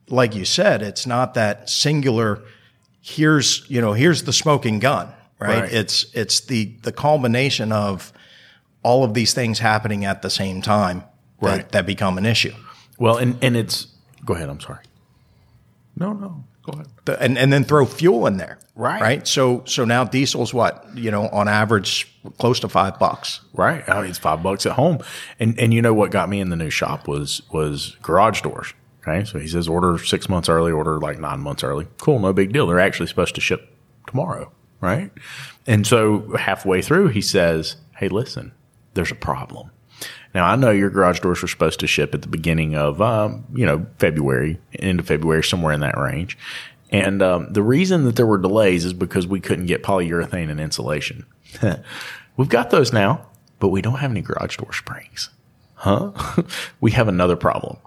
like 0.10 0.36
you 0.36 0.46
said, 0.46 0.82
it's 0.82 1.06
not 1.06 1.34
that 1.36 1.70
singular. 1.70 2.42
Here's 3.02 3.70
you 3.70 3.82
know 3.82 3.94
here's 3.94 4.24
the 4.24 4.34
smoking 4.34 4.80
gun, 4.80 5.10
right? 5.40 5.62
Right. 5.62 5.74
It's 5.74 6.06
it's 6.14 6.42
the 6.42 6.74
the 6.84 6.92
culmination 6.92 7.72
of 7.72 8.14
all 8.84 9.04
of 9.04 9.14
these 9.14 9.34
things 9.34 9.60
happening 9.60 10.06
at 10.06 10.22
the 10.22 10.30
same 10.30 10.62
time 10.62 11.04
that, 11.42 11.72
that 11.72 11.86
become 11.86 12.18
an 12.18 12.26
issue. 12.26 12.54
Well, 13.00 13.18
and 13.18 13.38
and 13.44 13.58
it's 13.58 13.88
go 14.26 14.34
ahead. 14.34 14.50
I'm 14.50 14.60
sorry. 14.60 14.84
No, 15.96 16.14
no. 16.14 16.44
Go 16.64 16.74
ahead. 16.74 16.88
The- 17.06 17.22
and 17.22 17.38
and 17.38 17.52
then 17.52 17.64
throw 17.64 17.86
fuel 17.86 18.26
in 18.28 18.38
there. 18.38 18.58
Right. 18.76 19.02
Right. 19.02 19.28
So 19.28 19.64
so 19.66 19.86
now 19.86 20.04
diesel's 20.04 20.54
what 20.54 20.86
you 20.96 21.12
know 21.12 21.28
on 21.30 21.48
average 21.48 22.10
close 22.38 22.60
to 22.62 22.70
five 22.70 22.98
bucks. 23.00 23.42
Right. 23.54 23.88
I 23.88 24.02
mean, 24.02 24.10
it's 24.10 24.20
five 24.20 24.42
bucks 24.42 24.66
at 24.66 24.74
home. 24.74 25.00
And 25.40 25.60
and 25.60 25.74
you 25.74 25.82
know 25.82 25.94
what 25.94 26.12
got 26.12 26.30
me 26.30 26.40
in 26.40 26.50
the 26.50 26.56
new 26.56 26.70
shop 26.70 27.08
was 27.08 27.42
was 27.52 27.98
garage 28.02 28.42
doors. 28.42 28.74
Okay. 29.06 29.26
So 29.26 29.38
he 29.38 29.48
says 29.48 29.68
order 29.68 29.98
six 29.98 30.30
months 30.30 30.48
early, 30.48 30.72
order 30.72 31.00
like 31.00 31.20
nine 31.20 31.42
months 31.42 31.64
early. 31.64 31.88
Cool, 32.00 32.20
no 32.20 32.32
big 32.34 32.54
deal. 32.54 32.66
They're 32.68 32.80
actually 32.80 33.08
supposed 33.08 33.36
to 33.36 33.42
ship 33.42 33.76
tomorrow. 34.08 34.52
Right. 34.80 35.12
And 35.68 35.86
so 35.86 36.36
halfway 36.38 36.82
through 36.82 37.10
he 37.10 37.22
says, 37.22 37.76
Hey, 37.98 38.08
listen, 38.08 38.54
there's 38.94 39.12
a 39.12 39.16
problem. 39.16 39.72
Now 40.34 40.46
I 40.46 40.56
know 40.56 40.72
your 40.72 40.90
garage 40.90 41.20
doors 41.20 41.42
were 41.42 41.48
supposed 41.48 41.80
to 41.82 41.88
ship 41.88 42.14
at 42.14 42.22
the 42.22 42.28
beginning 42.28 42.76
of 42.76 43.02
um, 43.02 43.46
you 43.54 43.66
know, 43.66 43.86
February, 43.98 44.60
end 44.80 45.00
of 45.00 45.08
February, 45.08 45.44
somewhere 45.44 45.74
in 45.74 45.82
that 45.82 45.98
range. 45.98 46.38
And 46.90 47.24
um, 47.24 47.52
the 47.52 47.64
reason 47.64 48.04
that 48.06 48.16
there 48.16 48.28
were 48.28 48.38
delays 48.38 48.86
is 48.86 48.94
because 48.94 49.26
we 49.26 49.40
couldn't 49.40 49.66
get 49.66 49.82
polyurethane 49.82 50.50
and 50.50 50.60
insulation. 50.60 51.26
We've 52.38 52.50
got 52.50 52.70
those 52.70 52.94
now, 52.94 53.26
but 53.60 53.70
we 53.70 53.82
don't 53.82 54.00
have 54.00 54.12
any 54.12 54.22
garage 54.22 54.58
door 54.58 54.74
springs. 54.74 55.30
Huh? 55.74 56.12
we 56.82 56.92
have 56.92 57.08
another 57.08 57.36
problem, 57.36 57.78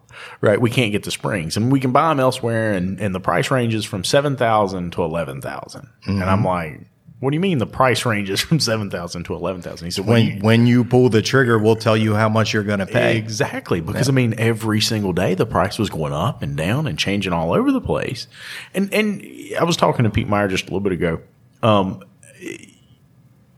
right? 0.40 0.60
We 0.60 0.70
can't 0.70 0.92
get 0.92 1.04
the 1.04 1.10
springs 1.10 1.56
and 1.56 1.72
we 1.72 1.80
can 1.80 1.92
buy 1.92 2.08
them 2.08 2.20
elsewhere 2.20 2.72
and, 2.72 3.00
and 3.00 3.14
the 3.14 3.20
price 3.20 3.50
ranges 3.50 3.84
from 3.84 4.04
7,000 4.04 4.92
to 4.92 5.02
11,000. 5.02 5.88
And 6.04 6.24
I'm 6.24 6.44
like, 6.44 6.80
what 7.20 7.30
do 7.30 7.34
you 7.34 7.40
mean 7.40 7.58
the 7.58 7.66
price 7.66 8.04
ranges 8.04 8.40
from 8.40 8.60
7,000 8.60 9.24
to 9.24 9.34
11,000? 9.34 9.86
He 9.86 9.90
said, 9.90 10.06
when, 10.06 10.26
When 10.26 10.40
when 10.40 10.66
you 10.66 10.84
pull 10.84 11.08
the 11.08 11.22
trigger, 11.22 11.58
we'll 11.58 11.76
tell 11.76 11.96
you 11.96 12.14
how 12.14 12.28
much 12.28 12.52
you're 12.52 12.62
going 12.62 12.80
to 12.80 12.86
pay. 12.86 13.16
Exactly. 13.16 13.80
Because 13.80 14.08
I 14.08 14.12
mean, 14.12 14.34
every 14.38 14.80
single 14.80 15.12
day 15.12 15.34
the 15.34 15.46
price 15.46 15.78
was 15.78 15.88
going 15.88 16.12
up 16.12 16.42
and 16.42 16.56
down 16.56 16.86
and 16.86 16.98
changing 16.98 17.32
all 17.32 17.52
over 17.54 17.72
the 17.72 17.80
place. 17.80 18.26
And, 18.74 18.92
and 18.92 19.22
I 19.58 19.64
was 19.64 19.76
talking 19.76 20.04
to 20.04 20.10
Pete 20.10 20.28
Meyer 20.28 20.48
just 20.48 20.64
a 20.64 20.66
little 20.66 20.80
bit 20.80 20.92
ago. 20.92 21.20
Um, 21.62 22.02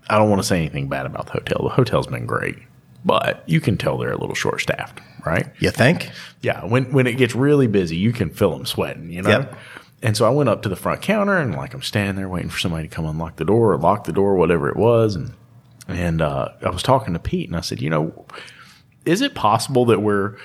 I 0.09 0.17
don't 0.19 0.31
want 0.31 0.41
to 0.41 0.47
say 0.47 0.59
anything 0.59 0.89
bad 0.89 1.07
about 1.07 1.27
the 1.27 1.33
hotel. 1.33 1.61
The 1.65 1.75
hotel's 1.75 2.07
been 2.07 2.27
great. 2.27 2.57
but 3.05 3.43
you 3.47 3.61
can 3.61 3.77
tell 3.77 3.99
they're 3.99 4.13
a 4.13 4.19
little 4.19 4.35
short 4.35 4.61
staffed, 4.61 5.01
right? 5.27 5.47
You 5.59 5.71
think? 5.71 6.11
Yeah, 6.43 6.65
when 6.65 6.93
when 6.93 7.07
it 7.07 7.15
gets 7.19 7.35
really 7.35 7.67
busy, 7.67 7.97
you 7.97 8.13
can 8.13 8.31
feel 8.31 8.51
them 8.57 8.65
sweating, 8.67 9.11
you 9.11 9.23
know. 9.23 9.31
Yep. 9.31 9.59
And 10.03 10.17
so 10.17 10.27
I 10.27 10.31
went 10.31 10.49
up 10.49 10.63
to 10.63 10.69
the 10.69 10.77
front 10.77 11.03
counter 11.03 11.37
and 11.37 11.55
like 11.55 11.75
I'm 11.75 11.83
standing 11.83 12.17
there 12.17 12.29
waiting 12.29 12.51
for 12.51 12.59
somebody 12.59 12.89
to 12.89 12.95
come 12.95 13.05
unlock 13.05 13.37
the 13.37 13.45
door 13.45 13.73
or 13.73 13.79
lock 13.79 14.05
the 14.05 14.13
door, 14.13 14.37
whatever 14.37 14.69
it 14.69 14.77
was, 14.77 15.17
and 15.17 15.33
and 15.89 16.21
uh, 16.21 16.51
I 16.63 16.71
was 16.71 16.83
talking 16.83 17.15
to 17.15 17.19
Pete 17.19 17.49
and 17.49 17.57
I 17.57 17.63
said, 17.63 17.81
you 17.81 17.91
know, 17.91 18.27
is 19.05 19.23
it 19.23 19.35
possible 19.35 19.87
that 19.87 20.03
we're 20.03 20.37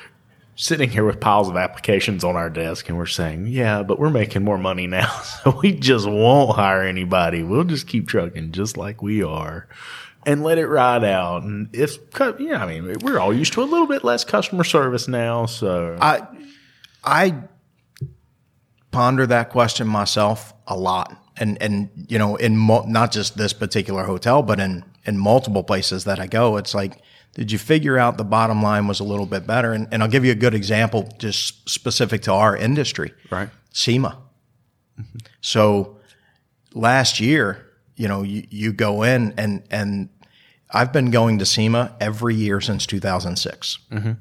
sitting 0.56 0.90
here 0.90 1.04
with 1.06 1.20
piles 1.20 1.50
of 1.50 1.58
applications 1.58 2.24
on 2.24 2.36
our 2.36 2.50
desk 2.50 2.88
and 2.88 2.98
we're 2.98 3.06
saying, 3.06 3.48
yeah, 3.48 3.84
but 3.84 4.00
we're 4.00 4.10
making 4.10 4.44
more 4.44 4.58
money 4.58 4.88
now, 4.88 5.10
so 5.44 5.60
we 5.62 5.74
just 5.74 6.08
won't 6.08 6.56
hire 6.56 6.84
anybody. 6.84 7.44
We'll 7.44 7.66
just 7.66 7.88
keep 7.88 8.08
trucking 8.08 8.54
just 8.54 8.78
like 8.78 9.02
we 9.02 9.24
are. 9.24 9.68
And 10.26 10.42
let 10.42 10.58
it 10.58 10.68
ride 10.68 11.04
out. 11.04 11.44
And 11.44 11.68
if, 11.76 11.98
yeah, 12.40 12.64
I 12.64 12.66
mean, 12.66 12.96
we're 13.02 13.20
all 13.20 13.34
used 13.34 13.52
to 13.54 13.62
a 13.62 13.66
little 13.66 13.88
bit 13.88 14.06
less 14.06 14.24
customer 14.24 14.64
service 14.64 15.10
now. 15.10 15.48
So, 15.48 15.98
I 16.00 16.26
I 17.04 17.44
ponder 18.94 19.28
that 19.28 19.50
question 19.50 19.88
myself 19.88 20.54
a 20.68 20.78
lot, 20.78 21.14
and 21.38 21.62
and 21.62 21.90
you 22.08 22.18
know, 22.18 22.36
in 22.38 22.56
mo- 22.56 22.86
not 22.88 23.12
just 23.12 23.38
this 23.38 23.52
particular 23.52 24.06
hotel, 24.06 24.42
but 24.42 24.60
in 24.60 24.86
in 25.06 25.18
multiple 25.18 25.64
places 25.64 26.06
that 26.06 26.20
I 26.20 26.28
go, 26.28 26.56
it's 26.58 26.74
like, 26.74 27.02
did 27.34 27.52
you 27.52 27.58
figure 27.58 27.98
out 27.98 28.18
the 28.18 28.24
bottom 28.24 28.64
line 28.64 28.88
was 28.88 29.02
a 29.02 29.04
little 29.04 29.26
bit 29.26 29.46
better? 29.46 29.74
And, 29.74 29.88
and 29.92 30.02
I'll 30.02 30.10
give 30.10 30.24
you 30.24 30.32
a 30.32 30.36
good 30.36 30.54
example, 30.54 31.10
just 31.18 31.68
specific 31.70 32.22
to 32.24 32.32
our 32.32 32.56
industry, 32.56 33.12
right. 33.30 33.50
SEMA. 33.72 34.18
So 35.42 35.98
last 36.74 37.20
year, 37.20 37.66
you 37.96 38.08
know, 38.08 38.24
you, 38.24 38.46
you 38.50 38.74
go 38.74 39.04
in 39.04 39.34
and 39.38 39.64
and 39.70 40.10
I've 40.72 40.94
been 40.94 41.12
going 41.12 41.40
to 41.40 41.46
SEMA 41.46 41.96
every 42.00 42.36
year 42.36 42.62
since 42.62 42.86
2006. 42.86 43.80
Mm-hmm. 43.92 44.12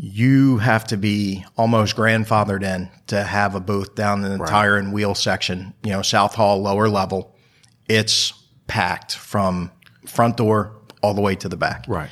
You 0.00 0.58
have 0.58 0.84
to 0.86 0.96
be 0.96 1.44
almost 1.56 1.96
grandfathered 1.96 2.62
in 2.62 2.88
to 3.08 3.20
have 3.22 3.56
a 3.56 3.60
booth 3.60 3.96
down 3.96 4.24
in 4.24 4.38
the 4.38 4.46
tire 4.46 4.76
and 4.76 4.92
wheel 4.92 5.16
section, 5.16 5.74
you 5.82 5.90
know, 5.90 6.02
South 6.02 6.34
Hall, 6.34 6.62
lower 6.62 6.88
level. 6.88 7.34
It's 7.88 8.32
packed 8.68 9.16
from 9.16 9.72
front 10.06 10.36
door 10.36 10.76
all 11.02 11.14
the 11.14 11.20
way 11.20 11.34
to 11.34 11.48
the 11.48 11.56
back 11.56 11.84
Right. 11.88 12.10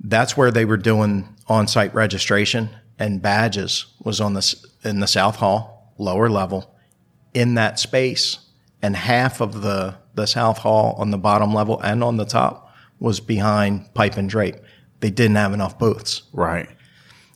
that's 0.00 0.36
where 0.36 0.50
they 0.50 0.64
were 0.64 0.76
doing 0.76 1.28
on-site 1.48 1.94
registration 1.94 2.70
and 2.98 3.20
badges 3.22 3.86
was 4.02 4.20
on 4.20 4.34
this 4.34 4.64
in 4.84 5.00
the 5.00 5.06
south 5.06 5.36
hall 5.36 5.92
lower 5.98 6.28
level 6.28 6.74
in 7.34 7.54
that 7.54 7.78
space 7.78 8.38
and 8.82 8.94
half 8.96 9.40
of 9.40 9.62
the 9.62 9.94
the 10.14 10.26
south 10.26 10.58
hall 10.58 10.94
on 10.98 11.10
the 11.10 11.18
bottom 11.18 11.54
level 11.54 11.80
and 11.80 12.04
on 12.04 12.16
the 12.16 12.24
top 12.24 12.72
was 12.98 13.18
behind 13.20 13.92
pipe 13.94 14.16
and 14.16 14.28
drape 14.28 14.56
they 15.02 15.10
didn't 15.10 15.36
have 15.36 15.52
enough 15.52 15.78
booths 15.78 16.22
Right. 16.32 16.68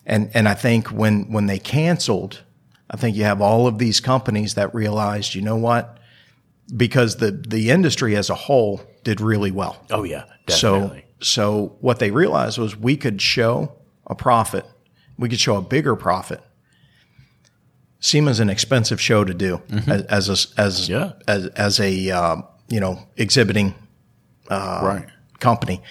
and 0.06 0.30
and 0.34 0.48
I 0.48 0.54
think 0.54 0.88
when 0.90 1.30
when 1.30 1.46
they 1.46 1.58
canceled, 1.58 2.42
I 2.90 2.96
think 2.96 3.16
you 3.16 3.24
have 3.24 3.42
all 3.42 3.66
of 3.66 3.76
these 3.78 4.00
companies 4.00 4.54
that 4.54 4.74
realized, 4.74 5.34
you 5.34 5.42
know 5.42 5.56
what? 5.56 5.98
Because 6.74 7.16
the 7.16 7.30
the 7.32 7.70
industry 7.70 8.16
as 8.16 8.30
a 8.30 8.34
whole 8.34 8.80
did 9.04 9.20
really 9.20 9.50
well. 9.52 9.84
Oh, 9.90 10.04
yeah. 10.04 10.24
So 10.48 10.80
Definitely. 10.80 11.04
so 11.20 11.26
so 11.32 11.76
what 11.80 11.98
they 11.98 12.10
realized 12.10 12.58
was 12.58 12.76
we 12.76 12.96
could 12.96 13.20
show 13.20 13.72
a 14.06 14.14
profit. 14.14 14.64
We 15.18 15.28
could 15.28 15.40
show 15.40 15.56
a 15.56 15.62
bigger 15.62 15.96
profit. 15.96 16.40
SEMA's 18.00 18.40
an 18.40 18.50
expensive 18.50 19.00
show 19.00 19.24
to 19.24 19.34
do 19.34 19.60
as 19.86 20.02
as 20.28 20.28
a, 20.28 20.60
as, 20.60 20.88
Yeah. 20.88 21.12
as 21.26 21.46
as 21.48 21.80
a 21.80 22.10
uh, 22.10 22.36
you 22.68 22.80
know 22.80 22.98
exhibiting 23.16 23.74
right. 24.50 25.06
company. 25.40 25.82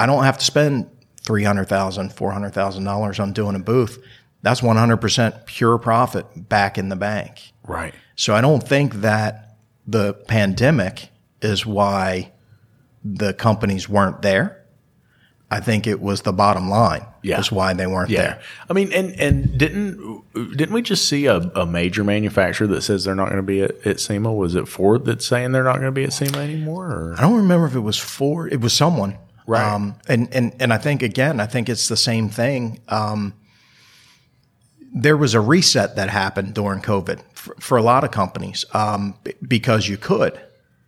I 0.00 0.06
don't 0.06 0.24
have 0.24 0.38
to 0.38 0.44
spend 0.44 0.88
three 1.22 1.44
hundred 1.44 1.66
thousand, 1.68 2.12
four 2.14 2.32
hundred 2.32 2.50
thousand 2.54 2.84
dollars 2.84 3.20
on 3.20 3.32
doing 3.32 3.54
a 3.54 3.58
booth. 3.58 4.02
That's 4.42 4.62
one 4.62 4.76
hundred 4.76 4.98
percent 4.98 5.46
pure 5.46 5.78
profit 5.78 6.48
back 6.48 6.78
in 6.78 6.88
the 6.88 6.96
bank. 6.96 7.52
Right. 7.66 7.94
So 8.16 8.34
I 8.34 8.40
don't 8.40 8.66
think 8.66 8.94
that 9.02 9.56
the 9.86 10.14
pandemic 10.14 11.08
is 11.42 11.66
why 11.66 12.32
the 13.04 13.32
companies 13.34 13.88
weren't 13.88 14.22
there. 14.22 14.56
I 15.50 15.58
think 15.60 15.86
it 15.86 16.00
was 16.00 16.22
the 16.22 16.32
bottom 16.32 16.68
line 16.70 17.04
Yeah. 17.22 17.40
is 17.40 17.50
why 17.50 17.74
they 17.74 17.86
weren't 17.86 18.08
Yeah. 18.10 18.22
there. 18.22 18.40
I 18.68 18.72
mean, 18.72 18.92
and, 18.92 19.18
and 19.20 19.58
didn't 19.58 20.22
didn't 20.56 20.72
we 20.72 20.80
just 20.80 21.08
see 21.08 21.26
a, 21.26 21.38
a 21.38 21.66
major 21.66 22.04
manufacturer 22.04 22.68
that 22.68 22.82
says 22.82 23.04
they're 23.04 23.16
not 23.16 23.26
going 23.26 23.38
to 23.38 23.42
be 23.42 23.62
at, 23.62 23.84
at 23.86 23.98
SEMA? 24.00 24.32
Was 24.32 24.54
it 24.54 24.68
Ford 24.68 25.04
that's 25.06 25.26
saying 25.26 25.50
they're 25.52 25.64
not 25.64 25.74
going 25.74 25.86
to 25.86 25.92
be 25.92 26.04
at 26.04 26.12
SEMA 26.12 26.38
anymore? 26.38 26.86
Or? 26.86 27.14
I 27.18 27.22
don't 27.22 27.36
remember 27.36 27.66
if 27.66 27.74
it 27.74 27.80
was 27.80 27.98
Ford. 27.98 28.52
It 28.52 28.60
was 28.60 28.72
someone. 28.72 29.18
Right. 29.46 29.62
Um, 29.62 29.96
and, 30.08 30.32
and, 30.34 30.54
and 30.60 30.72
I 30.72 30.78
think, 30.78 31.02
again, 31.02 31.40
I 31.40 31.46
think 31.46 31.68
it's 31.68 31.88
the 31.88 31.96
same 31.96 32.28
thing. 32.28 32.80
Um, 32.88 33.34
there 34.92 35.16
was 35.16 35.34
a 35.34 35.40
reset 35.40 35.96
that 35.96 36.10
happened 36.10 36.54
during 36.54 36.82
COVID 36.82 37.22
for, 37.32 37.54
for 37.60 37.78
a 37.78 37.82
lot 37.82 38.04
of 38.04 38.10
companies 38.10 38.64
um, 38.74 39.14
b- 39.24 39.34
because 39.46 39.88
you 39.88 39.96
could, 39.96 40.40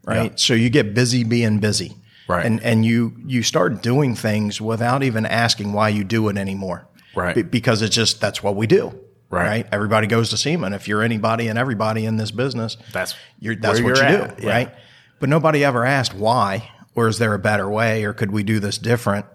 right? 0.04 0.38
So 0.38 0.54
you 0.54 0.70
get 0.70 0.94
busy 0.94 1.24
being 1.24 1.58
busy. 1.58 1.96
Right. 2.28 2.46
And, 2.46 2.62
and 2.62 2.84
you, 2.84 3.14
you 3.26 3.42
start 3.42 3.82
doing 3.82 4.14
things 4.14 4.60
without 4.60 5.02
even 5.02 5.26
asking 5.26 5.72
why 5.72 5.88
you 5.88 6.04
do 6.04 6.28
it 6.28 6.36
anymore. 6.36 6.86
Right. 7.16 7.34
Be- 7.34 7.42
because 7.42 7.82
it's 7.82 7.94
just, 7.94 8.20
that's 8.20 8.42
what 8.42 8.54
we 8.54 8.66
do. 8.66 8.98
Right. 9.28 9.66
Everybody 9.72 10.06
goes 10.06 10.28
to 10.30 10.36
SEMA. 10.36 10.66
And 10.66 10.74
if 10.74 10.86
you're 10.86 11.02
anybody 11.02 11.48
and 11.48 11.58
everybody 11.58 12.04
in 12.04 12.18
this 12.18 12.30
business, 12.30 12.76
That's 12.92 13.14
you're, 13.40 13.56
that's 13.56 13.80
what 13.80 13.96
you're 13.96 14.08
you 14.08 14.16
at, 14.16 14.36
do, 14.36 14.46
yeah. 14.46 14.50
right? 14.50 14.74
But 15.20 15.30
nobody 15.30 15.64
ever 15.64 15.86
asked 15.86 16.14
why, 16.14 16.70
or 16.94 17.08
is 17.08 17.18
there 17.18 17.34
a 17.34 17.38
better 17.38 17.68
way, 17.68 18.04
or 18.04 18.12
could 18.12 18.30
we 18.30 18.42
do 18.42 18.60
this 18.60 18.78
different? 18.78 19.26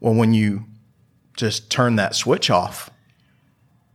Well, 0.00 0.14
when 0.14 0.34
you 0.34 0.64
just 1.36 1.70
turn 1.70 1.96
that 1.96 2.14
switch 2.14 2.50
off, 2.50 2.90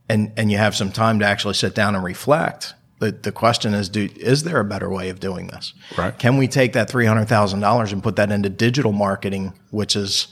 and 0.10 0.32
and 0.38 0.52
you 0.52 0.58
have 0.58 0.76
some 0.76 0.92
time 0.92 1.20
to 1.20 1.26
actually 1.26 1.54
sit 1.54 1.76
down 1.76 1.96
and 1.96 2.04
reflect, 2.04 2.74
the 3.00 3.12
the 3.12 3.32
question 3.32 3.74
is, 3.74 3.90
do 3.90 4.10
is 4.16 4.44
there 4.44 4.60
a 4.60 4.66
better 4.66 4.90
way 4.90 5.10
of 5.10 5.20
doing 5.20 5.48
this? 5.48 5.74
Right. 5.98 6.18
Can 6.18 6.38
we 6.38 6.48
take 6.48 6.74
that 6.74 6.90
three 6.90 7.06
hundred 7.06 7.26
thousand 7.26 7.60
dollars 7.60 7.92
and 7.92 8.02
put 8.02 8.16
that 8.16 8.32
into 8.32 8.50
digital 8.50 8.92
marketing, 8.92 9.54
which 9.72 9.96
is, 9.96 10.28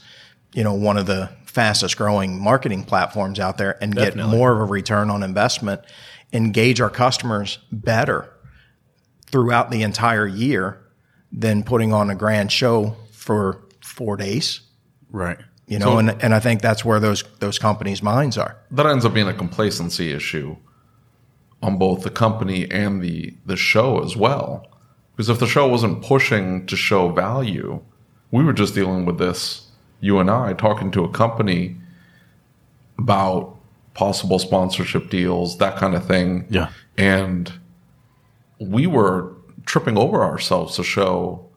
you 0.52 0.64
know, 0.64 0.74
one 0.74 0.96
of 0.96 1.06
the 1.06 1.30
fastest 1.46 1.98
growing 1.98 2.40
marketing 2.40 2.84
platforms 2.84 3.38
out 3.38 3.58
there, 3.58 3.76
and 3.82 3.94
get 3.94 4.16
more 4.16 4.52
of 4.52 4.58
a 4.58 4.64
return 4.64 5.10
on 5.10 5.22
investment, 5.22 5.82
engage 6.32 6.80
our 6.80 6.88
customers 6.88 7.58
better 7.70 8.32
throughout 9.26 9.70
the 9.70 9.82
entire 9.82 10.26
year 10.26 10.81
than 11.32 11.62
putting 11.62 11.92
on 11.92 12.10
a 12.10 12.14
grand 12.14 12.52
show 12.52 12.96
for 13.10 13.58
four 13.80 14.16
days. 14.16 14.60
right. 15.10 15.38
You 15.68 15.78
know, 15.78 15.92
So- 15.92 15.98
and 15.98 16.22
and 16.22 16.34
I 16.34 16.40
think 16.40 16.60
that's 16.60 16.84
where 16.84 17.00
those 17.00 17.24
those 17.38 17.58
companies' 17.58 18.02
minds 18.02 18.36
are. 18.36 18.56
that 18.72 18.84
ends 18.86 19.04
up 19.06 19.14
being 19.14 19.28
a 19.28 19.32
complacency 19.32 20.12
issue 20.12 20.56
on 21.62 21.78
both 21.78 22.02
the 22.02 22.10
company 22.10 22.70
and 22.70 23.00
the 23.00 23.34
the 23.46 23.56
show 23.56 24.02
as 24.04 24.14
well. 24.16 24.66
Because 25.16 25.30
if 25.30 25.38
the 25.38 25.46
show 25.46 25.66
wasn't 25.68 26.02
pushing 26.02 26.66
to 26.66 26.76
show 26.76 27.08
value, 27.10 27.80
we 28.30 28.42
were 28.44 28.52
just 28.52 28.74
dealing 28.74 29.06
with 29.06 29.18
this. 29.18 29.68
You 30.00 30.18
and 30.18 30.30
I 30.30 30.52
talking 30.52 30.90
to 30.92 31.04
a 31.04 31.08
company 31.10 31.76
about 32.98 33.56
possible 33.94 34.38
sponsorship 34.38 35.10
deals, 35.10 35.58
that 35.58 35.76
kind 35.76 35.94
of 35.94 36.04
thing. 36.04 36.46
Yeah. 36.50 36.68
And 36.98 37.52
we 38.58 38.86
were 38.86 39.32
tripping 39.66 39.96
over 39.98 40.22
ourselves 40.22 40.76
to 40.76 40.84
show 40.84 41.48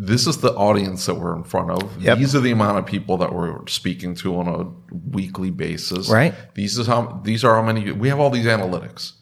this 0.00 0.26
is 0.28 0.38
the 0.38 0.52
audience 0.54 1.06
that 1.06 1.14
we're 1.14 1.34
in 1.34 1.42
front 1.42 1.70
of. 1.70 2.00
Yep. 2.02 2.18
These 2.18 2.34
are 2.36 2.40
the 2.40 2.52
amount 2.52 2.78
of 2.78 2.86
people 2.86 3.16
that 3.16 3.32
we're 3.34 3.66
speaking 3.66 4.14
to 4.16 4.38
on 4.38 4.46
a 4.46 4.96
weekly 5.10 5.50
basis. 5.50 6.08
Right. 6.08 6.34
These 6.54 6.78
is 6.78 6.86
how 6.86 7.20
these 7.24 7.44
are 7.44 7.54
how 7.56 7.62
many 7.62 7.90
we 7.92 8.08
have 8.08 8.20
all 8.20 8.30
these 8.30 8.46
analytics. 8.46 9.12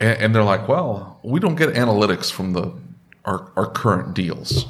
And, 0.00 0.16
and 0.20 0.34
they're 0.34 0.44
like, 0.44 0.68
well, 0.68 1.18
we 1.24 1.40
don't 1.40 1.56
get 1.56 1.70
analytics 1.70 2.30
from 2.30 2.52
the 2.52 2.72
our, 3.24 3.50
our 3.56 3.66
current 3.66 4.14
deals. 4.14 4.66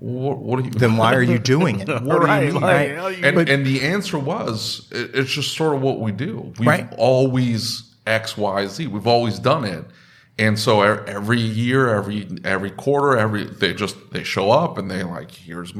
What, 0.00 0.38
what 0.38 0.58
are 0.58 0.62
you 0.62 0.70
Then 0.70 0.96
why 0.98 1.14
are 1.14 1.22
you 1.22 1.38
doing 1.54 1.80
it? 1.80 1.88
what 1.88 2.22
Right, 2.22 2.40
do 2.40 2.46
you 2.48 2.52
mean? 2.52 2.62
like, 2.62 2.94
how 2.96 3.06
you- 3.08 3.24
and, 3.24 3.48
and 3.48 3.64
the 3.66 3.80
answer 3.80 4.18
was, 4.18 4.86
it, 4.92 5.12
it's 5.14 5.30
just 5.32 5.56
sort 5.56 5.74
of 5.74 5.80
what 5.80 6.00
we 6.00 6.12
do. 6.12 6.52
We've 6.58 6.66
Right. 6.68 6.92
always 6.98 7.94
X, 8.06 8.36
Y, 8.36 8.66
Z. 8.66 8.86
We've 8.88 9.06
always 9.06 9.38
done 9.38 9.64
it. 9.64 9.84
And 10.38 10.58
so 10.58 10.82
every 10.82 11.40
year, 11.40 11.94
every 11.94 12.28
every 12.44 12.70
quarter, 12.70 13.16
every 13.16 13.44
they 13.44 13.72
just 13.72 13.96
they 14.10 14.24
show 14.24 14.50
up 14.50 14.78
and 14.78 14.90
they 14.90 15.04
like, 15.04 15.30
here's 15.30 15.72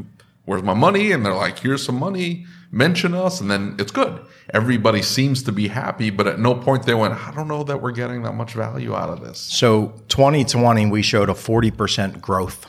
where's 0.44 0.62
my 0.62 0.74
money, 0.74 1.10
and 1.12 1.24
they're 1.24 1.34
like, 1.34 1.58
here's 1.58 1.84
some 1.84 1.98
money, 1.98 2.46
mention 2.70 3.14
us, 3.14 3.40
and 3.40 3.50
then 3.50 3.74
it's 3.78 3.90
good. 3.90 4.24
Everybody 4.52 5.02
seems 5.02 5.42
to 5.44 5.52
be 5.52 5.68
happy, 5.68 6.10
but 6.10 6.26
at 6.26 6.38
no 6.38 6.54
point 6.54 6.84
they 6.84 6.94
went, 6.94 7.14
I 7.14 7.32
don't 7.34 7.48
know 7.48 7.64
that 7.64 7.80
we're 7.80 7.92
getting 7.92 8.22
that 8.22 8.34
much 8.34 8.52
value 8.52 8.94
out 8.94 9.08
of 9.08 9.20
this. 9.22 9.38
So 9.38 10.02
2020, 10.08 10.86
we 10.86 11.02
showed 11.02 11.30
a 11.30 11.34
40% 11.34 12.20
growth. 12.20 12.66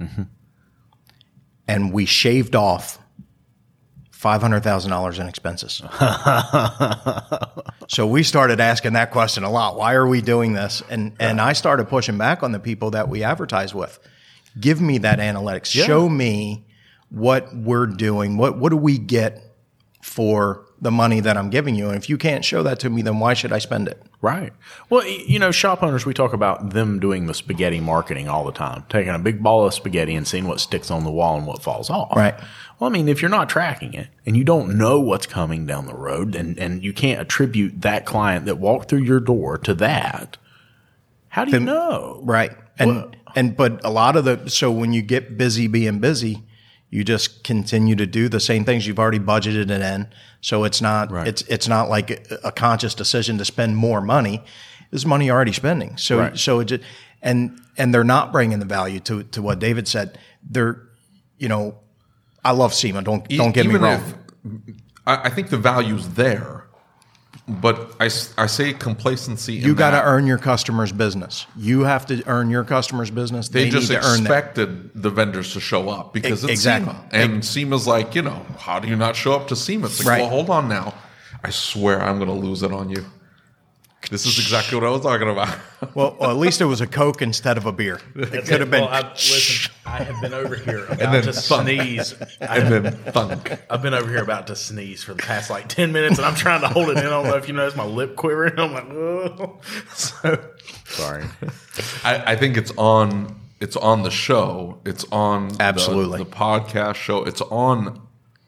Mm-hmm. 0.00 0.22
And 1.66 1.92
we 1.94 2.04
shaved 2.04 2.54
off 2.54 2.98
$500,000 4.24 5.20
in 5.20 5.28
expenses. 5.28 5.82
so 7.88 8.06
we 8.06 8.22
started 8.22 8.58
asking 8.58 8.94
that 8.94 9.10
question 9.10 9.44
a 9.44 9.50
lot. 9.50 9.76
Why 9.76 9.92
are 9.92 10.06
we 10.06 10.22
doing 10.22 10.54
this? 10.54 10.82
And, 10.88 11.14
and 11.20 11.42
I 11.42 11.52
started 11.52 11.88
pushing 11.88 12.16
back 12.16 12.42
on 12.42 12.52
the 12.52 12.58
people 12.58 12.92
that 12.92 13.10
we 13.10 13.22
advertise 13.22 13.74
with. 13.74 13.98
Give 14.58 14.80
me 14.80 14.98
that 14.98 15.18
analytics. 15.18 15.66
Show 15.66 16.08
me 16.08 16.64
what 17.10 17.54
we're 17.54 17.86
doing. 17.86 18.36
What 18.36 18.58
what 18.58 18.70
do 18.70 18.76
we 18.76 18.98
get 18.98 19.42
for 20.02 20.63
the 20.84 20.90
money 20.90 21.18
that 21.18 21.36
I'm 21.36 21.50
giving 21.50 21.74
you? 21.74 21.88
And 21.88 21.96
if 21.96 22.08
you 22.08 22.16
can't 22.16 22.44
show 22.44 22.62
that 22.62 22.78
to 22.80 22.90
me, 22.90 23.02
then 23.02 23.18
why 23.18 23.34
should 23.34 23.52
I 23.52 23.58
spend 23.58 23.88
it? 23.88 24.00
Right. 24.20 24.52
Well, 24.90 25.04
you 25.06 25.38
know, 25.38 25.50
shop 25.50 25.82
owners, 25.82 26.06
we 26.06 26.14
talk 26.14 26.32
about 26.32 26.70
them 26.70 27.00
doing 27.00 27.26
the 27.26 27.34
spaghetti 27.34 27.80
marketing 27.80 28.28
all 28.28 28.44
the 28.44 28.52
time, 28.52 28.84
taking 28.88 29.14
a 29.14 29.18
big 29.18 29.42
ball 29.42 29.66
of 29.66 29.74
spaghetti 29.74 30.14
and 30.14 30.28
seeing 30.28 30.46
what 30.46 30.60
sticks 30.60 30.90
on 30.90 31.02
the 31.02 31.10
wall 31.10 31.36
and 31.36 31.46
what 31.46 31.62
falls 31.62 31.90
off. 31.90 32.14
Right. 32.14 32.38
Well, 32.78 32.90
I 32.90 32.92
mean, 32.92 33.08
if 33.08 33.22
you're 33.22 33.30
not 33.30 33.48
tracking 33.48 33.94
it 33.94 34.08
and 34.26 34.36
you 34.36 34.44
don't 34.44 34.76
know 34.76 35.00
what's 35.00 35.26
coming 35.26 35.66
down 35.66 35.86
the 35.86 35.94
road 35.94 36.34
and, 36.36 36.58
and 36.58 36.84
you 36.84 36.92
can't 36.92 37.20
attribute 37.20 37.80
that 37.80 38.04
client 38.04 38.44
that 38.46 38.58
walked 38.58 38.88
through 38.88 39.02
your 39.02 39.20
door 39.20 39.58
to 39.58 39.74
that, 39.74 40.36
how 41.28 41.44
do 41.44 41.50
you 41.50 41.60
know? 41.60 42.20
Right. 42.22 42.52
And 42.78 43.16
and 43.34 43.56
but 43.56 43.84
a 43.84 43.90
lot 43.90 44.16
of 44.16 44.24
the 44.24 44.48
so 44.48 44.70
when 44.70 44.92
you 44.92 45.02
get 45.02 45.36
busy 45.36 45.66
being 45.66 45.98
busy, 45.98 46.44
you 46.94 47.02
just 47.02 47.42
continue 47.42 47.96
to 47.96 48.06
do 48.06 48.28
the 48.28 48.38
same 48.38 48.64
things 48.64 48.86
you've 48.86 49.00
already 49.00 49.18
budgeted 49.18 49.68
it 49.68 49.82
in. 49.82 50.06
So 50.40 50.62
it's 50.62 50.80
not 50.80 51.10
Right. 51.10 51.26
it's 51.26 51.42
it's 51.42 51.66
not 51.66 51.88
like 51.88 52.08
a, 52.44 52.52
conscious 52.52 52.94
decision 52.94 53.36
to 53.38 53.44
spend 53.44 53.76
more 53.76 54.00
money. 54.00 54.44
This 54.92 55.04
money 55.04 55.26
you're 55.26 55.34
already 55.34 55.52
spending. 55.52 55.96
So 55.96 56.18
Right. 56.20 56.38
so 56.38 56.60
it 56.60 56.66
just, 56.66 56.82
and 57.20 57.58
and 57.76 57.92
they're 57.92 58.04
not 58.04 58.30
bringing 58.30 58.60
the 58.60 58.64
value 58.64 59.00
to 59.00 59.24
to 59.24 59.42
what 59.42 59.58
David 59.58 59.88
said. 59.88 60.18
They're 60.48 60.82
you 61.36 61.48
know 61.48 61.78
I 62.44 62.52
love 62.52 62.72
SEMA. 62.72 63.02
Don't 63.02 63.26
don't 63.28 63.52
get 63.52 63.66
me 63.66 63.74
wrong. 63.74 64.00
if- 64.00 64.14
I, 65.06 65.16
I 65.24 65.30
think 65.30 65.48
the 65.50 65.56
value's 65.58 66.10
there, 66.10 66.63
but 67.46 67.94
I, 68.00 68.06
I 68.38 68.46
say 68.46 68.72
complacency. 68.72 69.54
you 69.54 69.74
got 69.74 69.90
to 69.90 70.02
earn 70.02 70.26
your 70.26 70.38
customers' 70.38 70.92
business. 70.92 71.46
You 71.56 71.82
have 71.82 72.06
to 72.06 72.22
earn 72.26 72.48
your 72.48 72.64
customers' 72.64 73.10
business. 73.10 73.48
They, 73.48 73.64
They, 73.64 73.70
just 73.70 73.90
need 73.90 74.00
to 74.00 74.06
earn 74.06 74.20
expected 74.20 74.90
the 74.94 75.10
vendors 75.10 75.52
to 75.52 75.60
show 75.60 75.90
up 75.90 76.14
because 76.14 76.42
it's 76.44 76.50
exactly. 76.50 76.94
SEMA. 76.94 77.08
And 77.12 77.44
SEMA's 77.44 77.86
like, 77.86 78.14
you 78.14 78.22
know, 78.22 78.46
how 78.58 78.78
do 78.80 78.88
you 78.88 78.96
not 78.96 79.14
show 79.14 79.34
up 79.34 79.48
to 79.48 79.56
SEMA? 79.56 79.86
It's 79.86 80.00
like, 80.00 80.08
Right. 80.08 80.20
well, 80.22 80.30
hold 80.30 80.50
on 80.50 80.68
now. 80.68 80.94
I 81.42 81.50
swear 81.50 82.00
I'm 82.00 82.16
going 82.16 82.28
to 82.28 82.46
lose 82.46 82.62
it 82.62 82.72
on 82.72 82.88
you. 82.88 83.04
This 84.10 84.26
is 84.26 84.38
exactly 84.38 84.78
what 84.78 84.86
I 84.86 84.90
was 84.90 85.00
talking 85.02 85.28
about. 85.28 85.56
Well, 85.94 86.16
well, 86.18 86.30
at 86.30 86.36
least 86.38 86.62
it 86.62 86.64
was 86.64 86.80
a 86.80 86.86
Coke 86.86 87.20
instead 87.20 87.58
of 87.58 87.66
a 87.66 87.72
beer. 87.72 88.00
It 88.16 88.46
could 88.46 88.60
have 88.60 88.70
been. 88.70 88.80
Well, 88.84 88.88
I, 88.90 89.12
listen, 89.12 89.70
I 89.84 90.02
have 90.02 90.20
been 90.22 90.32
over 90.32 90.56
here 90.56 90.84
about 90.88 90.98
then 91.12 91.22
to 91.24 91.32
thunk. 91.34 91.68
sneeze. 91.68 92.14
I, 92.40 92.58
and 92.58 92.86
then 92.86 92.92
thunk. 93.12 93.52
I've 93.70 93.82
been 93.82 93.92
over 93.92 94.08
here 94.08 94.22
about 94.22 94.46
to 94.46 94.56
sneeze 94.56 95.04
for 95.04 95.12
the 95.12 95.22
past 95.22 95.50
like 95.50 95.68
10 95.68 95.92
minutes 95.92 96.16
and 96.16 96.26
I'm 96.26 96.34
trying 96.34 96.62
to 96.62 96.68
hold 96.68 96.88
it 96.88 96.92
in. 96.96 96.98
I 97.06 97.10
don't 97.10 97.26
know 97.26 97.36
if 97.36 97.46
you 97.48 97.54
notice 97.54 97.76
my 97.76 97.84
lip 97.84 98.16
quivering. 98.16 98.58
I'm 98.58 98.72
like, 98.72 98.84
oh. 98.86 99.60
So, 99.94 100.42
sorry. 100.86 101.24
I, 102.02 102.32
I 102.32 102.36
think 102.36 102.56
it's 102.56 102.72
on. 102.78 103.38
It's 103.60 103.76
on 103.76 104.02
the 104.02 104.10
show. 104.10 104.80
It's 104.86 105.04
on 105.12 105.48
the- 105.48 105.62
Absolutely. 105.62 106.18
the, 106.18 106.24
podcast 106.26 106.94
show. 106.96 107.24
It's 107.24 107.42
on 107.42 108.00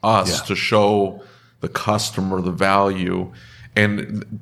us 0.03 0.39
Yeah. 0.41 0.45
to 0.47 0.55
show 0.55 1.23
the 1.61 1.69
customer 1.69 2.41
the 2.41 2.51
value. 2.51 3.31
And 3.75 4.39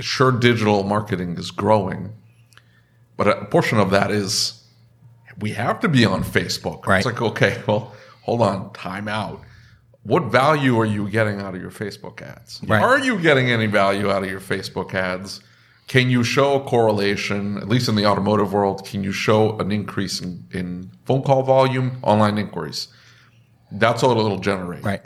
sure, 0.00 0.32
digital 0.32 0.82
marketing 0.84 1.36
is 1.36 1.50
growing, 1.50 2.12
but 3.16 3.28
a 3.28 3.44
portion 3.46 3.78
of 3.78 3.90
that 3.90 4.10
is 4.10 4.64
we 5.38 5.50
have 5.52 5.80
to 5.80 5.88
be 5.88 6.04
on 6.04 6.22
Facebook. 6.24 6.86
Right. 6.86 6.98
It's 6.98 7.06
like 7.06 7.20
okay, 7.22 7.62
well, 7.66 7.94
hold 8.22 8.42
on, 8.42 8.72
time 8.72 9.08
out. 9.08 9.42
What 10.02 10.24
value 10.24 10.78
are 10.80 10.86
you 10.86 11.08
getting 11.10 11.40
out 11.40 11.54
of 11.54 11.60
your 11.60 11.70
Facebook 11.70 12.22
ads? 12.22 12.60
Right. 12.66 12.82
Are 12.82 12.98
you 12.98 13.18
getting 13.20 13.50
any 13.50 13.66
value 13.66 14.10
out 14.10 14.22
of 14.22 14.30
your 14.30 14.40
Facebook 14.40 14.94
ads? 14.94 15.40
Can 15.88 16.08
you 16.08 16.22
show 16.22 16.54
a 16.54 16.64
correlation, 16.64 17.58
at 17.58 17.68
least 17.68 17.88
in 17.88 17.96
the 17.96 18.06
automotive 18.06 18.52
world? 18.52 18.86
Can 18.86 19.02
you 19.02 19.12
show 19.12 19.58
an 19.58 19.72
increase 19.72 20.20
in, 20.20 20.46
in 20.52 20.90
phone 21.04 21.22
call 21.22 21.42
volume, 21.42 21.98
online 22.02 22.38
inquiries? 22.38 22.88
That's 23.72 24.02
what 24.02 24.16
it'll 24.16 24.38
generate. 24.38 24.84
right. 24.84 25.04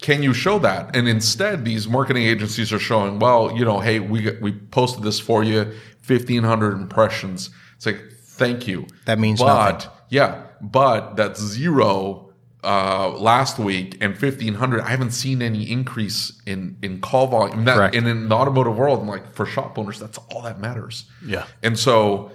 Can 0.00 0.22
you 0.22 0.32
show 0.32 0.58
that? 0.60 0.94
And 0.94 1.08
instead, 1.08 1.64
these 1.64 1.88
marketing 1.88 2.24
agencies 2.24 2.72
are 2.72 2.78
showing, 2.78 3.18
well, 3.18 3.56
you 3.56 3.64
know, 3.64 3.80
hey, 3.80 3.98
we 3.98 4.30
we 4.40 4.52
posted 4.52 5.02
this 5.02 5.18
for 5.18 5.42
you, 5.42 5.72
fifteen 6.00 6.44
hundred 6.44 6.74
impressions. 6.74 7.50
It's 7.76 7.86
like, 7.86 8.00
thank 8.12 8.68
you. 8.68 8.86
That 9.06 9.18
means 9.18 9.40
but, 9.40 9.72
nothing. 9.72 9.90
Yeah, 10.08 10.44
but 10.60 11.16
that's 11.16 11.40
zero 11.40 12.32
uh, 12.62 13.10
last 13.10 13.58
week 13.58 13.96
and 14.00 14.16
fifteen 14.16 14.54
hundred. 14.54 14.82
I 14.82 14.90
haven't 14.90 15.12
seen 15.12 15.42
any 15.42 15.68
increase 15.68 16.40
in 16.46 16.76
in 16.80 17.00
call 17.00 17.26
volume. 17.26 17.64
That, 17.64 17.76
Correct. 17.76 17.96
And 17.96 18.06
in 18.06 18.28
the 18.28 18.34
automotive 18.34 18.76
world, 18.76 19.00
I'm 19.00 19.08
like 19.08 19.32
for 19.32 19.46
shop 19.46 19.78
owners, 19.78 19.98
that's 19.98 20.18
all 20.30 20.42
that 20.42 20.60
matters. 20.60 21.06
Yeah. 21.24 21.46
And 21.62 21.78
so 21.78 22.30